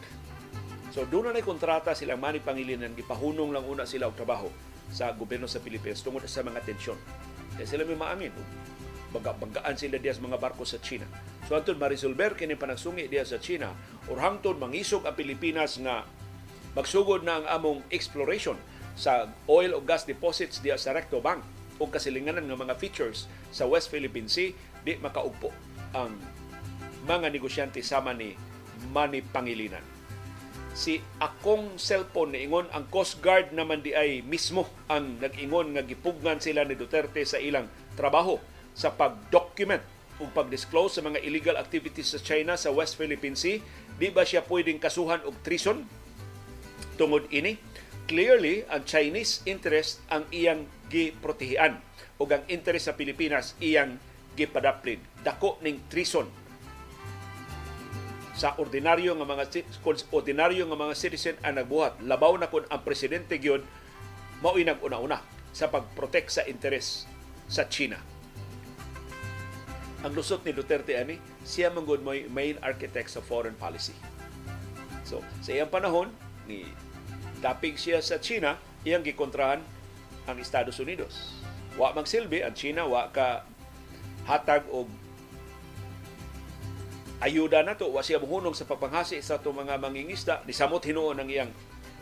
So 0.89 1.05
doon 1.05 1.29
na 1.29 1.45
kontrata 1.45 1.93
silang 1.93 2.17
Manny 2.17 2.41
Pangilinan 2.41 2.97
gipahunong 2.97 3.53
lang 3.53 3.69
una 3.69 3.85
sila 3.85 4.09
og 4.09 4.17
trabaho 4.17 4.49
sa 4.89 5.13
gobyerno 5.13 5.45
sa 5.45 5.61
Pilipinas 5.61 6.01
tungod 6.01 6.25
sa 6.25 6.41
mga 6.41 6.65
tensyon. 6.65 6.97
Kaya 7.61 7.69
sila 7.69 7.85
may 7.85 7.93
maamin 7.93 8.33
baga-bagaan 9.13 9.77
sila 9.77 10.01
diya 10.01 10.17
mga 10.17 10.41
barko 10.41 10.65
sa 10.65 10.81
China. 10.81 11.05
So 11.45 11.53
antod 11.53 11.77
ma-resolver 11.77 12.33
kini 12.33 12.57
panagsungi 12.57 13.05
diya 13.05 13.21
sa 13.21 13.37
China 13.37 13.69
or 14.09 14.17
hangtod 14.17 14.57
mangisog 14.57 15.05
ang 15.05 15.13
Pilipinas 15.13 15.77
nga 15.77 16.05
magsugod 16.73 17.21
na 17.21 17.41
ang 17.41 17.45
among 17.61 17.79
exploration 17.93 18.57
sa 18.97 19.29
oil 19.45 19.77
o 19.77 19.79
gas 19.83 20.09
deposits 20.09 20.59
diya 20.63 20.79
sa 20.79 20.95
Recto 20.95 21.21
Bank 21.21 21.45
o 21.77 21.85
kasilinganan 21.85 22.47
ng 22.47 22.59
mga 22.65 22.75
features 22.79 23.27
sa 23.51 23.67
West 23.67 23.91
Philippine 23.91 24.31
Sea, 24.31 24.55
di 24.81 24.95
makaugpo 24.95 25.51
ang 25.91 26.15
mga 27.05 27.29
negosyante 27.29 27.83
sama 27.83 28.15
ni 28.15 28.33
Manny 28.95 29.21
Pangilinan. 29.21 29.83
Si 30.75 30.99
akong 31.23 31.79
cellphone 31.79 32.35
niingon 32.35 32.67
ang 32.75 32.91
Coast 32.91 33.23
Guard 33.23 33.55
naman 33.55 33.79
di 33.79 33.95
ay 33.95 34.19
mismo 34.23 34.67
ang 34.91 35.19
nag-ingon 35.23 35.71
nga 35.71 35.83
gipugnan 35.87 36.43
sila 36.43 36.67
ni 36.67 36.75
Duterte 36.75 37.23
sa 37.23 37.39
ilang 37.39 37.71
trabaho 37.95 38.35
sa 38.75 38.91
pag-document 38.91 39.94
o 40.19 40.29
pag-disclose 40.31 40.99
sa 40.99 41.03
mga 41.03 41.23
illegal 41.23 41.59
activities 41.59 42.15
sa 42.15 42.19
China 42.19 42.55
sa 42.55 42.71
West 42.71 42.95
Philippine 42.95 43.35
Sea. 43.35 43.59
Di 43.95 44.11
ba 44.11 44.23
siya 44.23 44.43
pwedeng 44.47 44.79
kasuhan 44.79 45.23
og 45.27 45.35
treason 45.43 45.83
tungod 46.95 47.27
ini? 47.31 47.59
Clearly, 48.05 48.63
ang 48.69 48.85
Chinese 48.85 49.41
interest 49.49 49.99
ang 50.13 50.29
iyang 50.29 50.69
giprotehian 50.87 51.81
o 52.21 52.29
ang 52.29 52.45
interest 52.47 52.87
sa 52.87 52.93
Pilipinas 52.93 53.57
iyang 53.59 53.97
gipadaplin. 54.37 55.01
Dako 55.25 55.57
ning 55.65 55.83
treason 55.89 56.29
sa 58.35 58.51
ordinaryo 58.59 59.15
nga 59.15 59.27
mga 59.27 59.47
ordinaryo 60.11 60.67
nga 60.67 60.77
mga 60.77 60.95
citizen 60.99 61.39
ang 61.39 61.55
nagbuhat 61.55 62.03
labaw 62.03 62.35
na 62.35 62.51
kun 62.51 62.67
ang 62.67 62.83
presidente 62.83 63.39
gyud 63.39 63.63
mao 64.43 64.59
nag-una-una 64.59 65.23
sa 65.55 65.71
pagprotect 65.71 66.27
sa 66.29 66.43
interes 66.43 67.07
sa 67.47 67.63
China. 67.71 68.14
Ang 70.05 70.13
lusot 70.13 70.45
ni 70.45 70.53
Duterte 70.53 70.93
ani, 70.93 71.17
siya 71.41 71.73
manggod 71.73 72.05
mo 72.05 72.13
main 72.29 72.61
architect 72.61 73.09
sa 73.09 73.25
foreign 73.25 73.57
policy. 73.57 73.97
So, 75.01 75.25
sa 75.41 75.49
iyang 75.49 75.73
panahon, 75.73 76.13
ni 76.45 76.61
dapig 77.41 77.73
siya 77.73 78.05
sa 78.05 78.21
China, 78.21 78.61
iyang 78.85 79.01
gikontrahan 79.01 79.65
ang 80.29 80.37
Estados 80.37 80.77
Unidos. 80.77 81.41
Wa 81.73 81.97
magsilbi 81.97 82.45
ang 82.45 82.53
China, 82.53 82.85
wa 82.85 83.09
ka 83.09 83.49
hatag 84.29 84.69
og 84.69 84.85
ayuda 87.21 87.65
na 87.65 87.73
to 87.73 87.89
wa 87.89 88.05
siya 88.05 88.21
mohunong 88.21 88.53
sa 88.53 88.69
papanghasi 88.69 89.21
sa 89.25 89.41
to 89.41 89.49
mga 89.49 89.81
mangingisda 89.81 90.45
ni 90.45 90.53
samot 90.53 90.85
hinuon 90.85 91.17
ang 91.17 91.29
iyang 91.29 91.51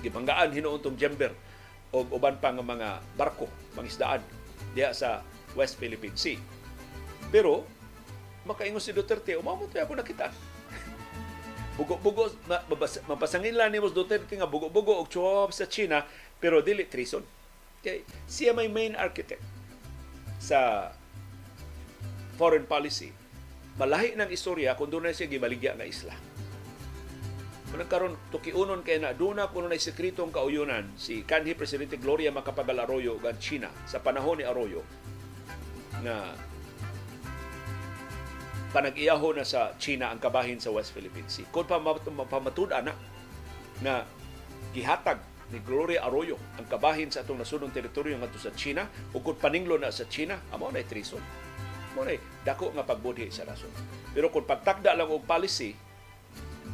gibanggaan 0.04 0.52
hinuon 0.52 0.84
tong 0.84 1.00
Jember 1.00 1.32
o 1.96 2.04
uban 2.12 2.36
pa 2.40 2.52
nga 2.52 2.66
mga 2.66 2.90
barko 3.16 3.48
mangisdaan 3.80 4.20
diha 4.76 4.92
sa 4.92 5.24
West 5.56 5.78
Philippine 5.80 6.18
Sea. 6.18 6.40
Pero 7.30 7.64
makaingon 8.44 8.84
si 8.84 8.92
Duterte, 8.92 9.36
umamot 9.40 9.72
ako 9.72 9.96
nakita. 9.96 10.32
Bugo-bugo, 11.74 12.30
mapasangin 13.10 13.58
lang 13.58 13.74
ni 13.74 13.82
Mos 13.82 13.98
Duterte 13.98 14.38
nga 14.38 14.46
bugo-bugo 14.46 14.94
og 15.02 15.10
chuwab 15.10 15.50
sa 15.50 15.66
China, 15.66 16.06
pero 16.38 16.62
dili 16.62 16.86
treason. 16.86 17.26
Kay 17.82 18.06
siya 18.30 18.54
may 18.54 18.70
main 18.70 18.94
architect 18.94 19.42
sa 20.38 20.92
foreign 22.38 22.70
policy. 22.70 23.10
Malahi 23.74 24.14
ng 24.14 24.30
istorya 24.30 24.78
kung 24.78 24.94
doon 24.94 25.10
na 25.10 25.18
siya 25.18 25.26
gibaligya 25.26 25.74
nga 25.74 25.88
isla. 25.88 26.14
Kung 27.74 27.82
karon 27.90 28.14
tukiunon 28.30 28.86
kay 28.86 29.02
na 29.02 29.18
doon 29.18 29.42
na 29.42 29.50
kuno 29.50 29.66
na 29.66 29.82
sekretong 29.82 30.30
kauyunan 30.30 30.94
si 30.94 31.26
kanhi 31.26 31.58
Presidente 31.58 31.98
Gloria 31.98 32.30
Macapagal 32.30 32.86
Arroyo 32.86 33.18
ug 33.18 33.26
China 33.42 33.74
sa 33.90 33.98
panahon 33.98 34.38
ni 34.38 34.46
Arroyo 34.46 34.86
na 36.06 36.38
panag-iyaho 38.74 39.38
na 39.38 39.46
sa 39.46 39.78
China 39.78 40.10
ang 40.10 40.18
kabahin 40.18 40.58
sa 40.58 40.74
West 40.74 40.98
Philippine 40.98 41.30
Sea. 41.30 41.46
Kung 41.54 41.70
pa 41.70 41.78
mapamatud 41.78 42.74
na 42.74 42.98
na 43.86 44.02
gihatag 44.74 45.22
ni 45.54 45.62
Gloria 45.62 46.02
Arroyo 46.10 46.42
ang 46.58 46.66
kabahin 46.66 47.14
sa 47.14 47.22
atong 47.22 47.38
nasunong 47.38 47.70
teritoryo 47.70 48.18
ngadto 48.18 48.42
sa 48.42 48.50
China 48.58 48.90
ug 49.14 49.22
kung 49.22 49.38
paninglo 49.38 49.78
na 49.78 49.94
sa 49.94 50.10
China 50.10 50.42
amo 50.50 50.74
na 50.74 50.82
treason. 50.82 51.22
Mo 51.94 52.02
na 52.02 52.18
dako 52.42 52.74
nga 52.74 52.82
pagbudhi 52.82 53.30
sa 53.30 53.46
nasun. 53.46 53.70
Pero 54.18 54.34
kung 54.34 54.50
pagtakda 54.50 54.98
lang 54.98 55.14
og 55.14 55.22
policy 55.30 55.78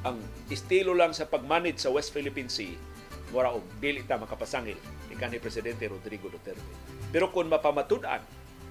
ang 0.08 0.16
estilo 0.48 0.96
lang 0.96 1.12
sa 1.12 1.28
pagmanage 1.28 1.84
sa 1.84 1.92
West 1.92 2.16
Philippine 2.16 2.48
Sea 2.48 2.72
mura 3.30 3.54
og 3.54 3.62
dili 3.78 4.02
ta 4.08 4.18
makapasangil 4.18 4.78
ni 5.10 5.16
kanhi 5.20 5.38
presidente 5.38 5.86
Rodrigo 5.86 6.32
Duterte. 6.34 6.66
Pero 7.14 7.30
kung 7.30 7.50
mapamatud-an 7.52 8.22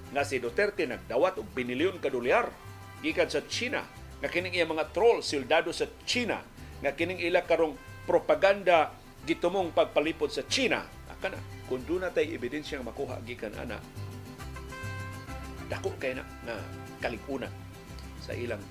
nga 0.09 0.23
si 0.25 0.41
Duterte 0.41 0.83
nagdawat 0.89 1.39
og 1.39 1.47
binilyon 1.53 2.01
ka 2.03 2.11
dolyar 2.11 2.49
gikan 2.99 3.29
sa 3.31 3.43
China 3.47 3.83
nga 4.19 4.27
kining 4.27 4.55
iya 4.55 4.67
mga 4.67 4.91
troll 4.91 5.23
soldado 5.23 5.71
sa 5.71 5.87
China 6.03 6.43
nga 6.83 6.91
kining 6.95 7.23
ila 7.23 7.43
karong 7.47 7.75
propaganda 8.03 8.91
gitumong 9.23 9.71
pagpalipod 9.71 10.31
sa 10.31 10.43
China 10.47 10.99
kana 11.19 11.35
kung 11.67 11.83
doon 11.83 12.07
natay 12.07 12.31
ebidensya 12.31 12.79
nga 12.79 12.89
makuha 12.89 13.19
gikan 13.27 13.51
ana 13.59 13.77
dako 15.69 15.93
kay 16.01 16.15
na 16.17 16.23
na 16.47 16.55
kalikunan 17.03 17.51
sa 18.23 18.33
ilang 18.33 18.63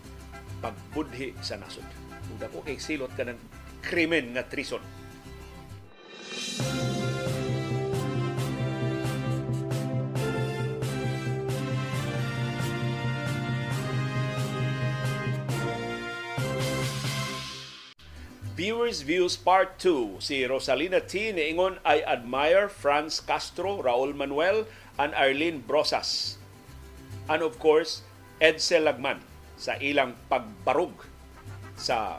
pagbudhi 0.59 1.37
sa 1.39 1.55
nasod. 1.61 1.87
Ug 2.35 2.41
dako 2.43 2.67
kay 2.67 2.81
silot 2.83 3.15
ka 3.15 3.23
ng 3.23 3.39
krimen 3.85 4.35
nga 4.35 4.43
treason. 4.43 4.83
Viewers 18.59 19.07
Views 19.07 19.39
Part 19.39 19.79
2. 19.79 20.19
Si 20.19 20.43
Rosalina 20.43 20.99
T. 20.99 21.31
niingon 21.31 21.79
I 21.87 22.03
admire 22.03 22.67
Franz 22.67 23.23
Castro, 23.23 23.79
Raul 23.79 24.19
Manuel, 24.19 24.67
and 24.99 25.15
Arlene 25.15 25.63
Brosas. 25.63 26.43
And 27.31 27.39
of 27.47 27.55
course, 27.63 28.03
Edsel 28.43 28.91
Lagman 28.91 29.23
sa 29.55 29.79
ilang 29.79 30.19
pagbarug 30.27 30.91
sa 31.79 32.19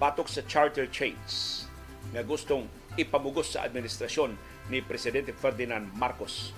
batok 0.00 0.32
sa 0.32 0.40
charter 0.48 0.88
chains 0.88 1.68
nga 2.16 2.24
gustong 2.24 2.64
ipamugos 2.96 3.52
sa 3.52 3.68
administrasyon 3.68 4.40
ni 4.72 4.80
Presidente 4.80 5.36
Ferdinand 5.36 5.84
Marcos 6.00 6.56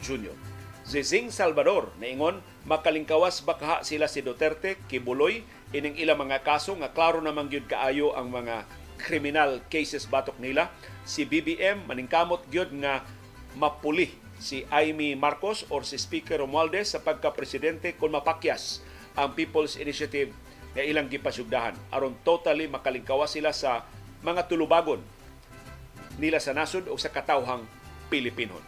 Jr. 0.00 0.32
Zizing 0.88 1.28
Salvador 1.28 1.92
naingon 2.00 2.40
makalingkawas 2.64 3.44
bakaha 3.44 3.84
sila 3.84 4.08
si 4.08 4.24
Duterte 4.24 4.80
kibuloy 4.88 5.44
ining 5.70 5.94
ilang 5.98 6.18
mga 6.18 6.42
kaso 6.42 6.74
nga 6.78 6.90
klaro 6.90 7.22
naman 7.22 7.46
gyud 7.46 7.70
kaayo 7.70 8.10
ang 8.18 8.30
mga 8.30 8.66
criminal 9.00 9.62
cases 9.70 10.04
batok 10.04 10.36
nila 10.42 10.68
si 11.06 11.22
BBM 11.24 11.86
maningkamot 11.86 12.42
gyud 12.50 12.74
nga 12.82 13.06
mapuli 13.54 14.10
si 14.40 14.66
Amy 14.72 15.14
Marcos 15.14 15.68
or 15.70 15.86
si 15.86 16.00
Speaker 16.00 16.42
Romualdez 16.42 16.96
sa 16.96 17.00
pagka-presidente 17.04 17.94
kung 17.94 18.16
mapakyas 18.16 18.82
ang 19.14 19.36
People's 19.36 19.76
Initiative 19.78 20.32
nga 20.74 20.82
ilang 20.82 21.06
gipasugdahan 21.06 21.74
aron 21.94 22.18
totally 22.26 22.66
makalingkawas 22.66 23.34
sila 23.34 23.54
sa 23.54 23.86
mga 24.26 24.50
tulubagon 24.50 25.00
nila 26.18 26.42
sa 26.42 26.52
nasod 26.52 26.90
o 26.90 26.98
sa 27.00 27.08
katawhang 27.08 27.64
Pilipinon. 28.12 28.60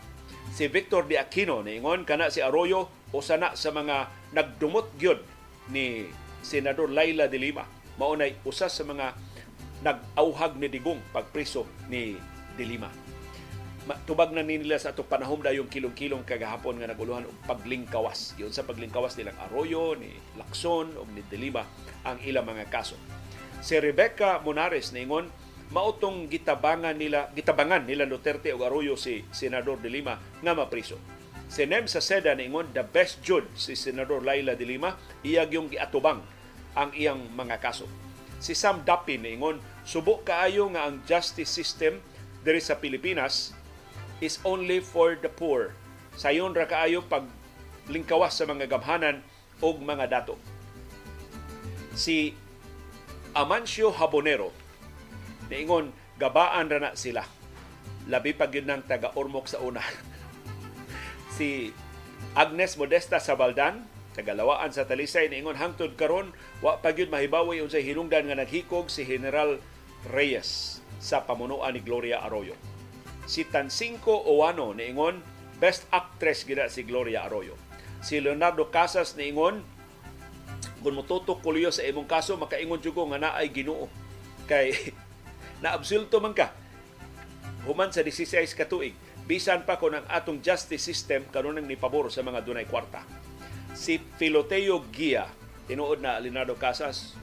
Si 0.54 0.68
Victor 0.70 1.04
De 1.08 1.18
Aquino 1.18 1.60
niingon 1.64 2.06
kana 2.06 2.30
si 2.30 2.40
Arroyo 2.44 2.88
o 3.10 3.18
sana 3.20 3.58
sa 3.58 3.74
mga 3.74 4.08
nagdumot 4.32 4.94
gyud 4.96 5.20
ni 5.72 6.08
Senador 6.42 6.90
Laila 6.90 7.30
de 7.30 7.38
Lima. 7.38 7.64
Maunay 7.96 8.36
usa 8.44 8.66
sa 8.68 8.84
mga 8.84 9.14
nag-auhag 9.82 10.58
ni 10.58 10.70
Digong 10.70 11.02
pagpriso 11.10 11.66
ni 11.90 12.14
de 12.54 12.64
Lima. 12.66 12.90
Tubag 14.06 14.30
na 14.30 14.46
nila 14.46 14.78
sa 14.78 14.94
atong 14.94 15.10
panahom 15.10 15.42
dayong 15.42 15.66
kilong-kilong 15.66 16.22
kagahapon 16.22 16.78
nga 16.78 16.86
naguluhan 16.86 17.26
og 17.26 17.34
paglingkawas. 17.50 18.38
Yun 18.38 18.54
sa 18.54 18.62
paglingkawas 18.62 19.18
nilang 19.18 19.34
Arroyo, 19.42 19.98
ni 19.98 20.06
Lacson 20.38 20.94
o 20.94 21.02
ni 21.10 21.26
de 21.26 21.34
Lima 21.34 21.66
ang 22.06 22.22
ilang 22.22 22.46
mga 22.46 22.70
kaso. 22.70 22.94
Si 23.58 23.74
Rebecca 23.78 24.38
Monares 24.38 24.94
ningon 24.94 25.26
mautong 25.74 26.30
gitabangan 26.30 26.94
nila 26.94 27.30
gitabangan 27.34 27.82
nila 27.82 28.06
Duterte 28.06 28.54
ug 28.54 28.62
Arroyo 28.62 28.94
si 28.94 29.26
Senador 29.34 29.82
de 29.82 29.90
Lima 29.90 30.14
nga 30.18 30.54
mapriso. 30.54 30.98
Si 31.50 31.66
Nem 31.66 31.90
sa 31.90 31.98
Seda 31.98 32.38
ningon 32.38 32.70
the 32.70 32.86
best 32.86 33.18
judge 33.26 33.50
si 33.58 33.74
Senador 33.74 34.22
Laila 34.22 34.54
de 34.54 34.62
Lima 34.62 34.94
iyag 35.26 35.58
yung 35.58 35.66
giatubang 35.66 36.22
ang 36.72 36.90
iyang 36.96 37.20
mga 37.32 37.60
kaso. 37.60 37.88
Si 38.42 38.56
Sam 38.58 38.82
Dapin 38.82 39.22
ningon 39.22 39.62
subok 39.86 40.26
kaayo 40.26 40.66
nga 40.74 40.88
ang 40.88 40.98
justice 41.06 41.50
system 41.50 42.02
diri 42.42 42.58
sa 42.58 42.78
Pilipinas 42.78 43.54
is 44.18 44.42
only 44.42 44.82
for 44.82 45.14
the 45.18 45.30
poor. 45.30 45.74
Sayon 46.18 46.54
ra 46.54 46.66
kaayo 46.66 47.06
pag 47.06 47.26
lingkawas 47.86 48.34
sa 48.34 48.46
mga 48.46 48.66
gamhanan 48.70 49.22
og 49.62 49.82
mga 49.82 50.10
dato. 50.10 50.38
Si 51.94 52.34
Amancio 53.32 53.94
Habonero 53.94 54.50
niingon 55.50 55.94
gabaan 56.18 56.70
ra 56.70 56.78
na 56.78 56.90
sila. 56.98 57.26
Labi 58.10 58.34
pa 58.34 58.50
gyud 58.50 58.66
ng 58.66 58.82
taga 58.90 59.14
Ormoc 59.14 59.46
sa 59.46 59.62
una. 59.62 59.82
si 61.36 61.70
Agnes 62.34 62.74
Modesta 62.74 63.22
Sabaldan 63.22 63.86
tagalawaan 64.12 64.70
sa 64.72 64.84
Talisay 64.84 65.32
niingon 65.32 65.56
hangtod 65.56 65.96
karon 65.96 66.36
wa 66.60 66.78
pa 66.80 66.92
gyud 66.92 67.08
mahibawi 67.08 67.64
unsay 67.64 67.80
hinungdan 67.84 68.28
nga 68.28 68.36
naghikog 68.36 68.92
si 68.92 69.08
General 69.08 69.56
Reyes 70.08 70.80
sa 71.02 71.24
pamunuan 71.24 71.74
ni 71.74 71.80
Gloria 71.82 72.22
Arroyo. 72.22 72.54
Si 73.24 73.46
Tansinko 73.48 74.28
Owano 74.28 74.76
niingon 74.76 75.24
best 75.58 75.88
actress 75.90 76.44
gida 76.44 76.68
si 76.68 76.84
Gloria 76.84 77.24
Arroyo. 77.26 77.56
Si 78.02 78.18
Leonardo 78.18 78.68
Casas 78.68 79.14
niingon 79.16 79.62
kung 80.82 80.98
mututok 80.98 81.38
kuliyo 81.40 81.70
sa 81.70 81.86
imong 81.86 82.10
kaso 82.10 82.34
makaingon 82.34 82.82
jud 82.82 82.92
ko 82.92 83.06
nga 83.14 83.22
naay 83.22 83.48
Ginoo 83.54 83.86
kay 84.50 84.74
naabsulto 85.62 86.18
man 86.18 86.34
ka 86.34 86.50
human 87.62 87.94
sa 87.94 88.02
16 88.02 88.58
ka 88.58 88.66
tuig 88.66 88.98
bisan 89.22 89.62
pa 89.62 89.78
kon 89.78 89.94
ang 89.94 90.06
atong 90.10 90.42
justice 90.42 90.82
system 90.82 91.22
kanunang 91.30 91.70
ni 91.70 91.78
pabor 91.78 92.10
sa 92.10 92.26
mga 92.26 92.42
dunay 92.42 92.66
kwarta 92.66 93.06
si 93.72 94.00
Filoteo 94.20 94.84
Gia 94.92 95.28
tinuod 95.64 96.04
na 96.04 96.20
Leonardo 96.20 96.56
Casas. 96.56 97.16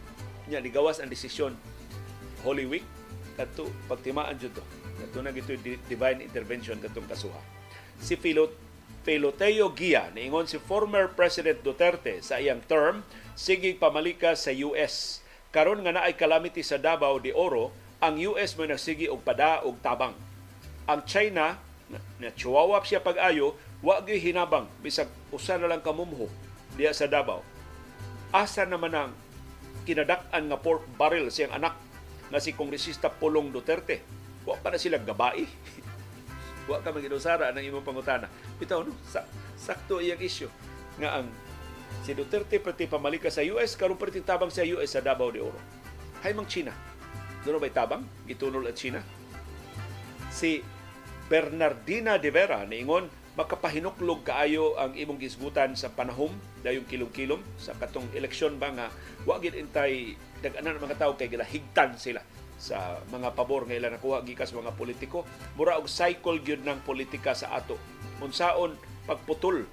Niya 0.49 0.61
nigawas 0.61 0.97
ang 0.97 1.09
desisyon. 1.09 1.53
Holy 2.41 2.65
Week 2.65 2.85
kadto 3.37 3.69
pagtimaan 3.87 4.35
jud 4.35 4.51
to. 4.51 4.63
Kadto 4.99 5.19
na 5.23 5.31
gito 5.31 5.55
divine 5.61 6.25
intervention 6.25 6.81
katong 6.81 7.07
kasuha. 7.07 7.39
Si 8.01 8.17
Filot 8.17 8.51
Filoteo 9.05 9.71
Gia 9.77 10.11
niingon 10.11 10.49
si 10.49 10.59
former 10.59 11.11
President 11.13 11.61
Duterte 11.63 12.19
sa 12.25 12.41
iyang 12.41 12.63
term 12.65 13.05
sige 13.37 13.71
pamalika 13.77 14.35
sa 14.35 14.51
US 14.51 15.23
karon 15.55 15.85
nga 15.85 15.95
naay 15.95 16.13
calamity 16.19 16.65
sa 16.65 16.81
Davao 16.81 17.21
de 17.21 17.31
Oro 17.31 17.71
ang 17.99 18.15
US 18.31 18.55
mo 18.55 18.63
nagsigi 18.63 19.11
og 19.11 19.23
pada 19.27 19.59
og 19.67 19.79
tabang. 19.83 20.15
Ang 20.87 21.03
China 21.03 21.59
na, 21.91 21.99
na 22.21 22.29
chihuahua 22.31 22.79
siya 22.85 23.03
pag-ayo, 23.03 23.57
wa 23.79 24.03
gyud 24.03 24.19
hinabang 24.19 24.67
bisag 24.83 25.07
usa 25.31 25.55
na 25.55 25.71
lang 25.71 25.79
kamumho 25.79 26.27
diya 26.75 26.91
sa 26.91 27.07
Davao. 27.07 27.43
Asa 28.29 28.67
naman 28.67 28.93
ang 28.93 29.11
kinadak-an 29.87 30.51
nga 30.51 30.59
pork 30.59 30.85
barrel 30.99 31.31
siyang 31.33 31.55
anak 31.55 31.73
nga 32.29 32.39
si 32.43 32.53
Kongresista 32.53 33.09
Pulong 33.09 33.49
Duterte. 33.49 34.05
Wa 34.45 34.59
pa 34.59 34.69
na 34.69 34.77
sila 34.77 35.01
gabai. 35.01 35.47
wa 36.69 36.77
ka 36.83 36.93
maginusara 36.93 37.49
ng 37.49 37.65
imong 37.73 37.85
pangutana. 37.87 38.29
Bitaw 38.61 38.85
no, 38.85 38.93
sa, 39.07 39.25
sakto 39.57 39.97
iyang 39.97 40.21
issue 40.21 40.51
nga 41.01 41.19
ang 41.23 41.27
si 42.05 42.13
Duterte 42.13 42.61
pati 42.61 42.85
pamalika 42.85 43.33
sa 43.33 43.41
US 43.55 43.73
karon 43.73 43.97
pati 43.97 44.21
tabang 44.21 44.53
sa 44.53 44.61
US 44.61 44.93
sa 44.93 45.01
Davao 45.01 45.33
de 45.33 45.41
Oro. 45.41 45.57
Hay 46.21 46.35
mang 46.35 46.45
China. 46.45 46.75
Doon 47.41 47.57
ba 47.57 47.71
tabang 47.71 48.03
gitunol 48.27 48.67
at 48.67 48.75
China? 48.75 48.99
Si 50.29 50.61
Bernardina 51.31 52.19
de 52.21 52.29
Vera 52.29 52.61
niingon 52.67 53.18
makapahinuklog 53.39 54.27
kaayo 54.27 54.75
ang 54.75 54.99
imong 54.99 55.15
gisgutan 55.15 55.71
sa 55.71 55.87
panahom 55.87 56.35
dayong 56.59 56.83
kilom-kilom 56.83 57.39
sa 57.55 57.71
katong 57.71 58.11
eleksyon 58.11 58.59
ba 58.59 58.67
nga 58.75 58.87
wa 59.23 59.39
gid 59.39 59.55
intay 59.55 60.19
daghanan 60.43 60.75
mga 60.75 60.99
tawo 60.99 61.15
kay 61.15 61.31
gilahigtan 61.31 61.95
sila 61.95 62.19
sa 62.59 62.99
mga 63.07 63.31
pabor 63.39 63.63
nga 63.63 63.79
ila 63.79 63.95
nakuha 63.95 64.27
gikas 64.27 64.51
mga 64.51 64.75
politiko. 64.75 65.23
Mura 65.55 65.79
og 65.79 65.87
cycle 65.87 66.43
gyud 66.43 66.67
ng 66.67 66.83
politika 66.83 67.31
sa 67.31 67.55
ato. 67.55 67.79
Unsaon 68.19 68.75
pagputol 69.07 69.63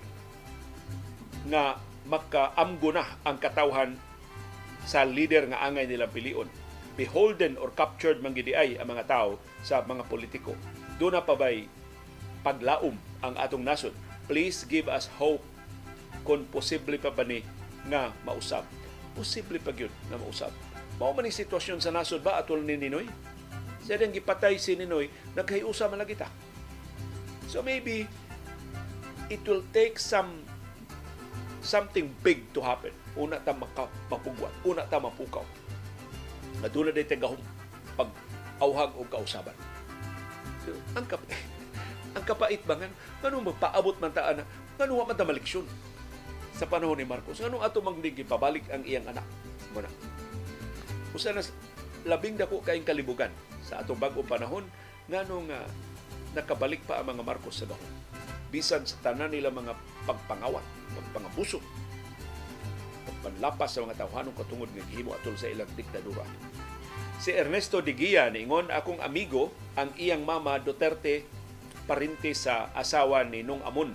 nga 1.50 1.82
makaamgo 2.06 2.94
na 2.94 3.18
ang 3.26 3.42
katawhan 3.42 3.98
sa 4.86 5.02
leader 5.02 5.50
nga 5.50 5.66
angay 5.66 5.90
nilang 5.90 6.14
pilion 6.14 6.46
beholden 6.94 7.58
or 7.58 7.74
captured 7.74 8.22
man 8.22 8.32
gid 8.32 8.54
ay 8.54 8.78
ang 8.78 8.94
mga 8.94 9.10
tao 9.10 9.42
sa 9.66 9.82
mga 9.82 10.06
politiko. 10.06 10.54
Do 11.02 11.10
na 11.10 11.26
pa 11.26 11.34
bay 11.34 11.66
paglaom 12.46 12.94
ang 13.26 13.34
atong 13.34 13.66
nasod. 13.66 13.90
Please 14.30 14.62
give 14.70 14.86
us 14.86 15.10
hope 15.18 15.42
kung 16.22 16.46
posible 16.46 16.94
pa 16.94 17.10
ba 17.10 17.26
ni 17.26 17.42
nga 17.90 18.14
mausab. 18.22 18.62
Posible 19.18 19.58
pa 19.58 19.74
gyud 19.74 19.90
na 20.06 20.14
mausab. 20.14 20.54
Mao 21.02 21.10
man 21.10 21.26
sitwasyon 21.26 21.82
sa 21.82 21.90
nasod 21.90 22.22
ba 22.22 22.38
atol 22.38 22.62
ni 22.62 22.78
Ninoy? 22.78 23.10
Sa 23.82 23.98
ding 23.98 24.14
gipatay 24.14 24.62
si 24.62 24.78
Ninoy, 24.78 25.10
naghiusa 25.34 25.90
man 25.90 26.06
kita. 26.06 26.30
So 27.50 27.66
maybe 27.66 28.06
it 29.26 29.42
will 29.42 29.66
take 29.74 29.98
some 29.98 30.46
something 31.66 32.14
big 32.22 32.46
to 32.54 32.62
happen. 32.62 32.94
Una 33.18 33.42
ta 33.42 33.50
mapugwat, 34.06 34.54
una 34.62 34.86
ta 34.86 35.02
mapukaw. 35.02 35.42
Aduna 36.62 36.94
day 36.94 37.06
tagahom 37.06 37.38
pag 37.98 38.10
auhag 38.62 38.94
o 38.94 39.02
kausaban. 39.06 39.54
So, 40.64 40.72
ang 40.98 41.06
ang 42.16 42.24
kapait 42.24 42.64
ba 42.64 42.80
nga, 42.80 42.88
ngano 43.20 43.52
magpaabot 43.52 44.00
man 44.00 44.08
taan, 44.08 44.40
ngano 44.80 44.92
wa 44.96 45.04
man 45.04 45.16
ta 45.16 45.28
maliksyon 45.28 45.68
sa 46.56 46.64
panahon 46.64 46.96
ni 46.96 47.04
Marcos. 47.04 47.36
Ngano 47.44 47.60
ato 47.60 47.84
magdigi 47.84 48.24
pabalik 48.24 48.64
ang 48.72 48.80
iyang 48.88 49.04
anak. 49.12 49.28
Muna. 49.76 49.92
Usa 51.12 51.36
na 51.36 51.44
labing 52.08 52.40
dako 52.40 52.64
kayong 52.64 52.88
kalibugan 52.88 53.28
sa 53.60 53.84
atong 53.84 54.00
bagong 54.00 54.24
panahon 54.24 54.64
ngano 55.12 55.44
nga 55.52 55.60
nakabalik 56.32 56.80
pa 56.88 57.04
ang 57.04 57.12
mga 57.12 57.22
Marcos 57.22 57.60
sa 57.60 57.68
dahon. 57.68 57.92
Bisan 58.48 58.88
sa 58.88 58.96
tanan 59.04 59.36
nila 59.36 59.52
mga 59.52 59.76
pagpangawat, 60.08 60.64
pagpangabuso, 60.96 61.60
pagpanlapas 63.04 63.76
sa 63.76 63.84
mga 63.84 64.00
tawhanong 64.00 64.36
katungod 64.38 64.72
nga 64.72 64.84
gihimo 64.88 65.12
atol 65.12 65.36
sa 65.36 65.52
ilang 65.52 65.68
diktadura. 65.76 66.24
Si 67.20 67.32
Ernesto 67.32 67.80
Digia 67.84 68.28
niingon 68.32 68.72
akong 68.72 69.00
amigo 69.04 69.52
ang 69.76 69.92
iyang 69.96 70.24
mama 70.24 70.56
Duterte 70.60 71.35
parinti 71.86 72.34
sa 72.34 72.68
asawa 72.74 73.22
ni 73.22 73.46
Nung 73.46 73.62
Amun. 73.62 73.94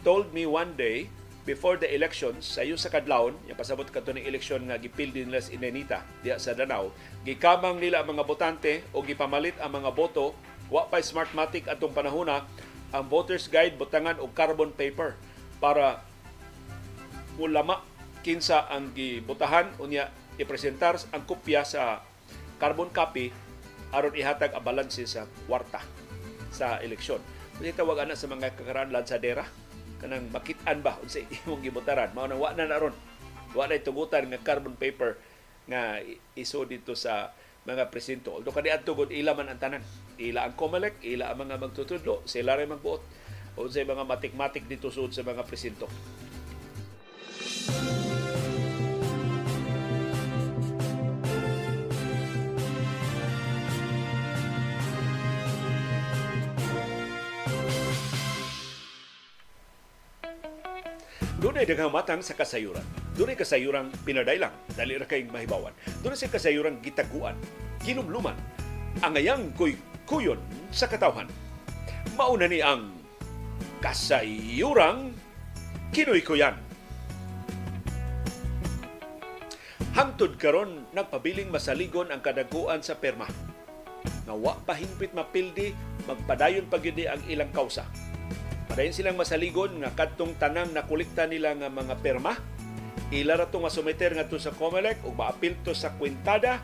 Told 0.00 0.32
me 0.32 0.48
one 0.48 0.74
day, 0.74 1.12
before 1.44 1.76
the 1.76 1.88
elections, 1.92 2.48
sa 2.48 2.64
iyo 2.64 2.80
sa 2.80 2.88
Kadlawon, 2.88 3.36
yung 3.44 3.56
pasabot 3.60 3.84
ka 3.84 4.00
to 4.00 4.16
ng 4.16 4.24
eleksyon 4.24 4.64
nga 4.68 4.80
gipildi 4.80 5.28
nila 5.28 5.44
sa 5.44 5.52
Inenita, 5.52 5.98
diya 6.24 6.40
sa 6.40 6.56
Danau, 6.56 6.92
gikamang 7.22 7.76
nila 7.76 8.00
ang 8.00 8.16
mga 8.16 8.24
botante 8.24 8.80
o 8.96 9.04
gipamalit 9.04 9.56
ang 9.60 9.76
mga 9.76 9.92
boto, 9.92 10.32
wa 10.72 10.88
pa 10.88 11.04
smartmatic 11.04 11.68
atong 11.68 11.92
panahona, 11.92 12.48
ang 12.90 13.06
voter's 13.06 13.46
guide 13.46 13.78
butangan 13.78 14.18
og 14.18 14.34
carbon 14.34 14.74
paper 14.74 15.14
para 15.62 16.02
ulama 17.38 17.84
kinsa 18.20 18.66
ang 18.66 18.90
gibotahan 18.92 19.70
unya 19.78 20.10
ipresentar 20.36 20.98
ang 21.14 21.22
kopya 21.24 21.62
sa 21.62 22.02
carbon 22.58 22.90
copy 22.90 23.30
aron 23.94 24.12
ihatag 24.12 24.52
ang 24.52 24.64
balanse 24.66 25.06
sa 25.06 25.24
kwarta 25.46 25.80
sa 26.50 26.82
eleksyon. 26.82 27.22
Kung 27.56 27.66
tawag 27.72 28.06
ana 28.06 28.18
sa 28.18 28.30
mga 28.30 28.54
kakaraan 28.58 28.92
lansadera, 28.92 29.46
kanang 30.00 30.28
makitaan 30.32 30.80
ba? 30.84 30.96
Unsa 31.02 31.22
imong 31.24 31.62
gibutaran? 31.64 32.12
Mao 32.12 32.26
nang 32.26 32.40
wa 32.40 32.52
na 32.54 32.66
naron 32.66 32.94
wa 33.50 33.66
na 33.66 33.82
tugutan 33.82 34.30
nga 34.30 34.38
carbon 34.38 34.78
paper 34.78 35.18
nga 35.66 35.98
iso 36.38 36.62
dito 36.66 36.94
sa 36.94 37.34
mga 37.66 37.92
presinto. 37.92 38.34
Although 38.34 38.54
kadi 38.54 38.72
adto 38.72 38.96
gud 38.96 39.12
ila 39.12 39.36
man 39.36 39.52
ang 39.52 39.60
tanan. 39.60 39.84
Ila 40.16 40.48
ang 40.48 40.54
COMELEC 40.56 41.04
ila 41.04 41.30
ang 41.30 41.38
mga 41.44 41.60
magtutudlo. 41.60 42.24
Sila 42.24 42.56
ray 42.56 42.66
magbuot. 42.66 43.02
Unsay 43.60 43.84
mga 43.84 44.08
matik-matik 44.08 44.64
dito 44.64 44.88
sud 44.88 45.12
sa 45.12 45.26
mga 45.26 45.44
presinto 45.44 45.90
Dunay 61.40 61.64
daghang 61.64 61.88
matang 61.88 62.20
sa 62.20 62.36
kasayuran. 62.36 62.84
Dunay 63.16 63.32
kasayuran 63.32 63.88
pinadailang, 64.04 64.52
dali 64.76 65.00
ra 65.00 65.08
kay 65.08 65.24
mahibawan. 65.24 65.72
Dunay 66.04 66.12
sa 66.12 66.28
kasayuran 66.28 66.84
gitaguan, 66.84 67.32
kinumluman, 67.80 68.36
angayang 69.00 69.48
kuy 69.56 69.72
kuyon 70.04 70.36
sa 70.68 70.84
katawhan. 70.84 71.32
Mauna 72.12 72.44
ni 72.44 72.60
ang 72.60 72.92
kasayuran 73.80 75.16
kinoy-kuyan. 75.96 76.60
Hangtod 79.96 80.36
karon 80.36 80.84
nagpabiling 80.92 81.48
masaligon 81.48 82.12
ang 82.12 82.20
kadaguan 82.20 82.84
sa 82.84 83.00
perma. 83.00 83.24
Nga 84.28 84.36
wa 84.36 84.60
pa 84.60 84.76
hingpit 84.76 85.16
mapildi, 85.16 85.72
magpadayon 86.04 86.68
pa 86.68 86.76
gyud 86.76 87.00
ang 87.08 87.24
ilang 87.32 87.48
kausa 87.48 87.88
Padayon 88.70 88.94
silang 88.94 89.18
masaligon 89.18 89.82
nga 89.82 89.90
kadtong 89.90 90.38
tanang 90.38 90.70
nakulikta 90.70 91.26
nila 91.26 91.58
nga 91.58 91.66
mga 91.66 91.98
perma. 92.06 92.38
Ila 93.10 93.34
ra 93.34 93.50
nga 93.50 93.66
sumeter 93.66 94.14
nga 94.14 94.22
sa 94.30 94.54
COMELEC 94.54 95.02
ug 95.02 95.18
maapil 95.18 95.58
to 95.66 95.74
sa 95.74 95.90
kwintada 95.98 96.62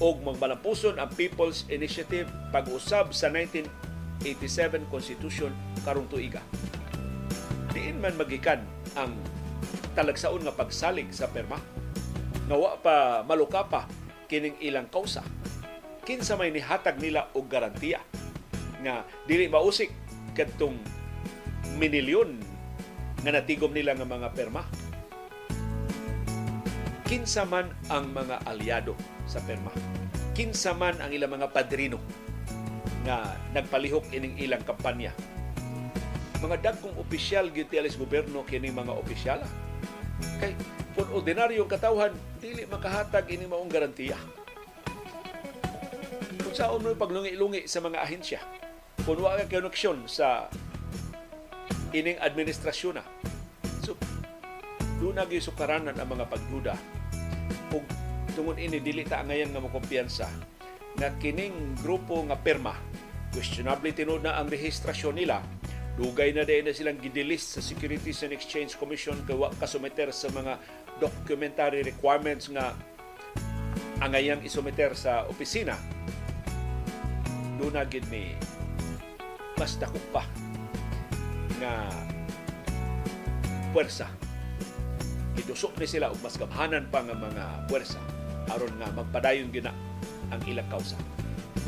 ug 0.00 0.24
magbalampuson 0.24 0.96
ang 0.96 1.12
People's 1.12 1.68
Initiative 1.68 2.32
pag-usab 2.48 3.12
sa 3.12 3.28
1987 3.28 4.88
Constitution 4.88 5.52
karong 5.84 6.08
tuiga. 6.08 6.40
Diin 7.76 8.00
man 8.00 8.16
magikan 8.16 8.64
ang 8.96 9.12
talagsaon 9.92 10.48
nga 10.48 10.56
pagsalig 10.56 11.12
sa 11.12 11.28
perma. 11.28 11.60
Nawa 12.48 12.80
pa 12.80 13.20
maluka 13.20 13.68
pa 13.68 13.84
kining 14.32 14.56
ilang 14.64 14.88
kausa. 14.88 15.20
Kinsa 16.08 16.40
may 16.40 16.48
nihatag 16.48 16.96
nila 16.96 17.28
og 17.36 17.52
garantiya 17.52 18.00
nga 18.80 19.04
dili 19.28 19.44
mausik 19.44 19.92
kadtong 20.32 20.93
minilyon 21.80 22.38
nga 23.24 23.32
natigom 23.32 23.72
nila 23.72 23.96
nga 23.96 24.04
mga 24.04 24.28
perma. 24.36 24.62
Kinsa 27.04 27.44
man 27.44 27.72
ang 27.88 28.12
mga 28.12 28.44
aliado 28.48 28.92
sa 29.24 29.40
perma. 29.40 29.72
Kinsa 30.36 30.76
man 30.76 30.96
ang 31.00 31.12
ilang 31.12 31.32
mga 31.32 31.52
padrino 31.52 32.00
nga 33.04 33.36
nagpalihok 33.52 34.08
ining 34.12 34.36
ilang 34.40 34.64
kampanya. 34.64 35.12
Mga 36.40 36.60
dagkong 36.60 36.96
opisyal 37.00 37.48
gyud 37.52 37.72
alis 37.72 37.96
gobyerno 37.96 38.44
kini 38.44 38.72
mga 38.72 38.92
opisyala. 38.92 39.46
Kay 40.40 40.56
kung 40.94 41.10
ordinaryong 41.10 41.68
katawhan 41.68 42.14
dili 42.38 42.64
makahatag 42.68 43.26
ini 43.28 43.44
maong 43.48 43.68
garantiya. 43.72 44.16
Kung 46.44 46.54
saan 46.54 46.80
mo 46.80 46.94
paglungi-lungi 46.94 47.66
sa 47.66 47.82
mga 47.82 47.98
ahensya, 47.98 48.40
kung 49.02 49.18
wala 49.18 49.42
ka 49.44 49.60
sa 50.06 50.46
ining 51.94 52.18
administrasyon 52.18 52.98
na. 52.98 53.04
So, 53.86 53.94
doon 54.98 55.16
naging 55.16 55.46
sukaranan 55.46 55.94
ang 55.94 56.08
mga 56.10 56.26
pagduda. 56.26 56.74
Kung 57.70 57.86
tungod 58.34 58.58
ini, 58.58 58.82
dili 58.82 59.06
ta 59.06 59.22
ngayon 59.22 59.54
nga 59.54 59.62
makumpiyansa 59.62 60.26
na 60.98 61.14
kining 61.22 61.78
grupo 61.78 62.18
nga 62.26 62.34
perma, 62.34 62.74
questionably 63.30 63.94
tinod 63.94 64.26
na 64.26 64.38
ang 64.38 64.50
rehistrasyon 64.50 65.14
nila, 65.14 65.42
dugay 65.94 66.34
na 66.34 66.42
din 66.42 66.66
na 66.66 66.74
silang 66.74 66.98
gidilis 66.98 67.54
sa 67.54 67.62
Securities 67.62 68.26
and 68.26 68.34
Exchange 68.34 68.74
Commission 68.74 69.14
kawa 69.26 69.54
kasumeter 69.62 70.10
sa 70.10 70.26
mga 70.34 70.58
documentary 70.98 71.86
requirements 71.86 72.50
nga 72.50 72.74
angayang 74.02 74.42
isumeter 74.42 74.90
sa 74.98 75.22
opisina 75.30 75.78
doon 77.62 77.78
na 77.78 77.86
gid 77.86 78.02
ni 78.10 78.34
mas 79.54 79.78
dako 79.78 80.02
pa 80.10 80.26
nga 81.64 81.88
puwersa. 83.72 84.06
Idusok 85.40 85.80
ni 85.80 85.88
sila 85.88 86.12
og 86.12 86.20
mas 86.20 86.36
gamhanan 86.36 86.92
pa 86.92 87.00
nga 87.00 87.16
mga 87.16 87.44
puwersa 87.72 87.98
aron 88.52 88.76
nga 88.76 88.92
magpadayon 88.92 89.48
gina 89.48 89.72
ang 90.28 90.40
ilang 90.44 90.68
kausa. 90.68 91.00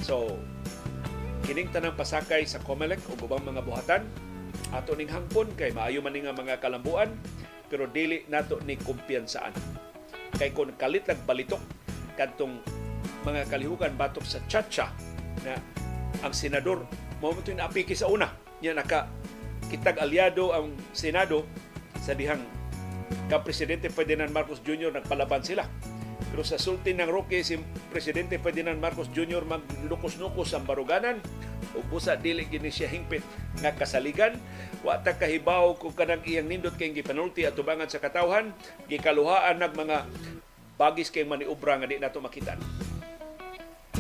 So, 0.05 0.37
kining 1.49 1.73
tanang 1.73 1.97
pasakay 1.97 2.45
sa 2.45 2.61
COMELEC 2.61 3.01
o 3.09 3.17
ubang 3.25 3.43
mga 3.43 3.65
buhatan 3.65 4.05
ato 4.77 4.93
ning 4.93 5.09
hangpon 5.09 5.49
kay 5.57 5.73
maayo 5.73 6.05
man 6.05 6.13
nga 6.13 6.37
mga 6.37 6.61
kalambuan 6.61 7.11
pero 7.67 7.89
dili 7.89 8.29
nato 8.29 8.61
ni 8.69 8.77
kumpiyansaan. 8.77 9.57
Kay 10.37 10.53
kung 10.53 10.77
kalit 10.77 11.09
balitok 11.25 11.63
kadtong 12.15 12.61
mga 13.25 13.49
kalihukan 13.51 13.97
batok 13.97 14.23
sa 14.23 14.39
chacha 14.47 14.93
na 15.43 15.59
ang 16.23 16.33
senador 16.33 16.85
mo 17.19 17.33
mo 17.33 17.41
apiki 17.41 17.97
sa 17.97 18.07
una 18.07 18.31
niya 18.61 18.77
naka 18.77 19.09
kitag 19.67 19.99
aliado 19.99 20.55
ang 20.55 20.73
senado 20.95 21.45
sa 22.01 22.15
dihang 22.15 22.43
ka 23.31 23.43
presidente 23.43 23.91
Ferdinand 23.91 24.31
Marcos 24.31 24.63
Jr. 24.63 24.95
nagpalaban 24.95 25.43
sila 25.43 25.67
pero 26.37 26.43
sa 26.43 26.61
sulti 26.61 26.93
ng 26.93 27.09
Roque, 27.09 27.41
si 27.41 27.57
Presidente 27.89 28.37
Ferdinand 28.37 28.77
Marcos 28.77 29.09
Jr. 29.09 29.47
maglukos-nukos 29.49 30.53
ang 30.53 30.69
baruganan 30.69 31.17
ug 31.73 31.85
busa 31.89 32.17
dili 32.19 32.45
gini 32.49 32.69
siya 32.69 32.93
hingpit 32.93 33.25
nga 33.65 33.73
kasaligan 33.73 34.37
wa 34.85 35.01
ta 35.01 35.17
kahibaw 35.17 35.77
kung 35.81 35.97
kanang 35.97 36.21
iyang 36.29 36.49
nindot 36.49 36.77
kay 36.77 36.93
gipanulti 36.93 37.49
at 37.49 37.57
tubangan 37.57 37.89
sa 37.89 38.01
katawhan 38.01 38.53
gikaluhaan 38.89 39.61
nag 39.61 39.73
mga 39.73 40.05
bagis 40.77 41.09
kay 41.09 41.25
maniobra 41.25 41.81
nga 41.81 41.89
di 41.89 41.97
nato 41.97 42.21
makitan 42.21 42.61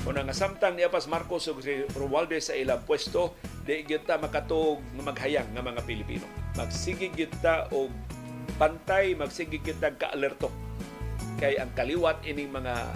Una 0.04 0.20
nga 0.20 0.36
samtang 0.36 0.76
ni 0.76 0.84
Apas 0.84 1.08
Marcos 1.08 1.48
ug 1.48 1.64
si 1.64 1.86
Romualdez 1.96 2.52
sa 2.52 2.54
ilang 2.58 2.84
pwesto, 2.84 3.32
di 3.64 3.80
gyud 3.86 4.04
ta 4.04 4.20
makatuog 4.20 4.82
nga 4.82 5.02
maghayang 5.08 5.48
nga 5.56 5.64
mga 5.64 5.80
Pilipino. 5.88 6.28
Magsigig 6.58 7.16
gyud 7.16 7.32
ta 7.40 7.64
og 7.72 7.88
pantay, 8.60 9.16
magsigig 9.16 9.64
gyud 9.64 9.80
ta 9.80 9.94
ka-alerto. 9.96 10.52
Kay 11.40 11.56
ang 11.56 11.72
kaliwat 11.72 12.20
ining 12.28 12.52
mga 12.52 12.92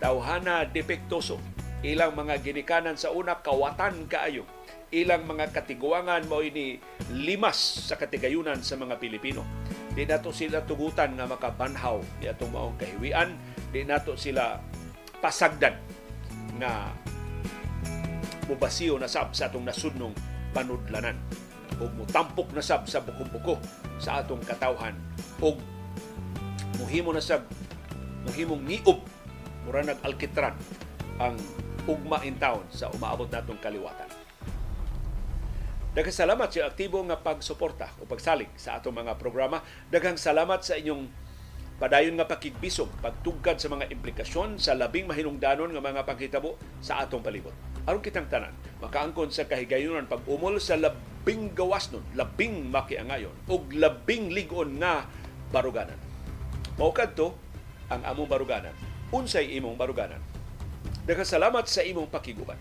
tawhana 0.00 0.64
depektoso. 0.64 1.36
Ilang 1.84 2.18
mga 2.18 2.42
ginikanan 2.42 2.98
sa 2.98 3.14
una 3.14 3.38
kawatan 3.38 4.10
kaayo. 4.10 4.42
Ilang 4.90 5.28
mga 5.28 5.54
katiguangan 5.54 6.26
mo 6.26 6.42
ini 6.42 6.80
limas 7.12 7.86
sa 7.86 7.94
katigayunan 7.94 8.64
sa 8.64 8.74
mga 8.74 8.98
Pilipino. 8.98 9.46
Di 9.94 10.02
nato 10.02 10.34
sila 10.34 10.64
tugutan 10.66 11.14
nga 11.14 11.30
makabanhaw. 11.30 12.02
Di 12.18 12.34
atong 12.34 12.50
maong 12.50 12.76
kahiwian. 12.82 13.30
Di 13.70 13.86
nato 13.86 14.18
sila 14.18 14.58
pasagdan 15.22 15.76
nga 16.56 16.94
mubasiyo 18.48 18.96
na 18.96 19.10
sab 19.10 19.36
sa 19.36 19.52
atong 19.52 19.68
nasudnong 19.68 20.16
panudlanan 20.56 21.20
o 21.78 21.86
mutampok 21.92 22.48
na 22.56 22.64
sab 22.64 22.88
sa 22.88 23.04
buko-buko 23.04 23.60
sa 24.00 24.24
atong 24.24 24.40
katawhan 24.40 24.96
o 25.44 25.54
muhimo 26.80 27.12
na 27.12 27.20
sab 27.20 27.44
muhimong 28.24 28.64
niob 28.64 29.04
mura 29.68 29.84
nag-alkitran 29.84 30.56
ang 31.20 31.36
ugma 31.84 32.24
in 32.24 32.40
town 32.40 32.64
sa 32.72 32.88
umaabot 32.92 33.28
natong 33.28 33.60
kaliwatan. 33.60 34.08
Daghang 35.96 36.14
salamat 36.14 36.48
sa 36.52 36.68
aktibo 36.68 37.00
nga 37.08 37.18
pagsuporta 37.18 37.90
o 37.98 38.06
pagsalig 38.06 38.52
sa 38.54 38.78
atong 38.78 38.94
mga 39.02 39.16
programa. 39.18 39.64
Daghang 39.90 40.20
salamat 40.20 40.62
sa 40.62 40.76
inyong 40.76 41.27
padayon 41.78 42.18
nga 42.18 42.26
pakigbisog, 42.26 42.90
pagtugkad 42.98 43.62
sa 43.62 43.70
mga 43.70 43.86
implikasyon 43.94 44.58
sa 44.58 44.74
labing 44.74 45.06
mahinungdanon 45.06 45.70
nga 45.70 45.82
mga 45.82 46.02
panghitabo 46.02 46.58
sa 46.82 47.02
atong 47.06 47.22
palibot. 47.22 47.54
Aron 47.86 48.02
kitang 48.02 48.26
tanan, 48.26 48.52
makaangkon 48.82 49.30
sa 49.30 49.46
kahigayunan 49.46 50.10
pag-umol 50.10 50.58
sa 50.58 50.74
labing 50.76 51.54
gawasnon, 51.54 52.02
labing 52.18 52.68
makiangayon, 52.68 53.32
ug 53.46 53.70
labing 53.72 54.34
ligon 54.34 54.76
nga 54.82 55.06
baruganan. 55.54 55.96
Mao 56.76 56.92
kadto 56.92 57.38
ang 57.88 58.04
among 58.04 58.28
baruganan. 58.28 58.74
Unsay 59.08 59.56
imong 59.56 59.78
baruganan. 59.78 60.20
Daghang 61.08 61.24
salamat 61.24 61.64
sa 61.64 61.80
imong 61.80 62.12
pakiguban. 62.12 62.60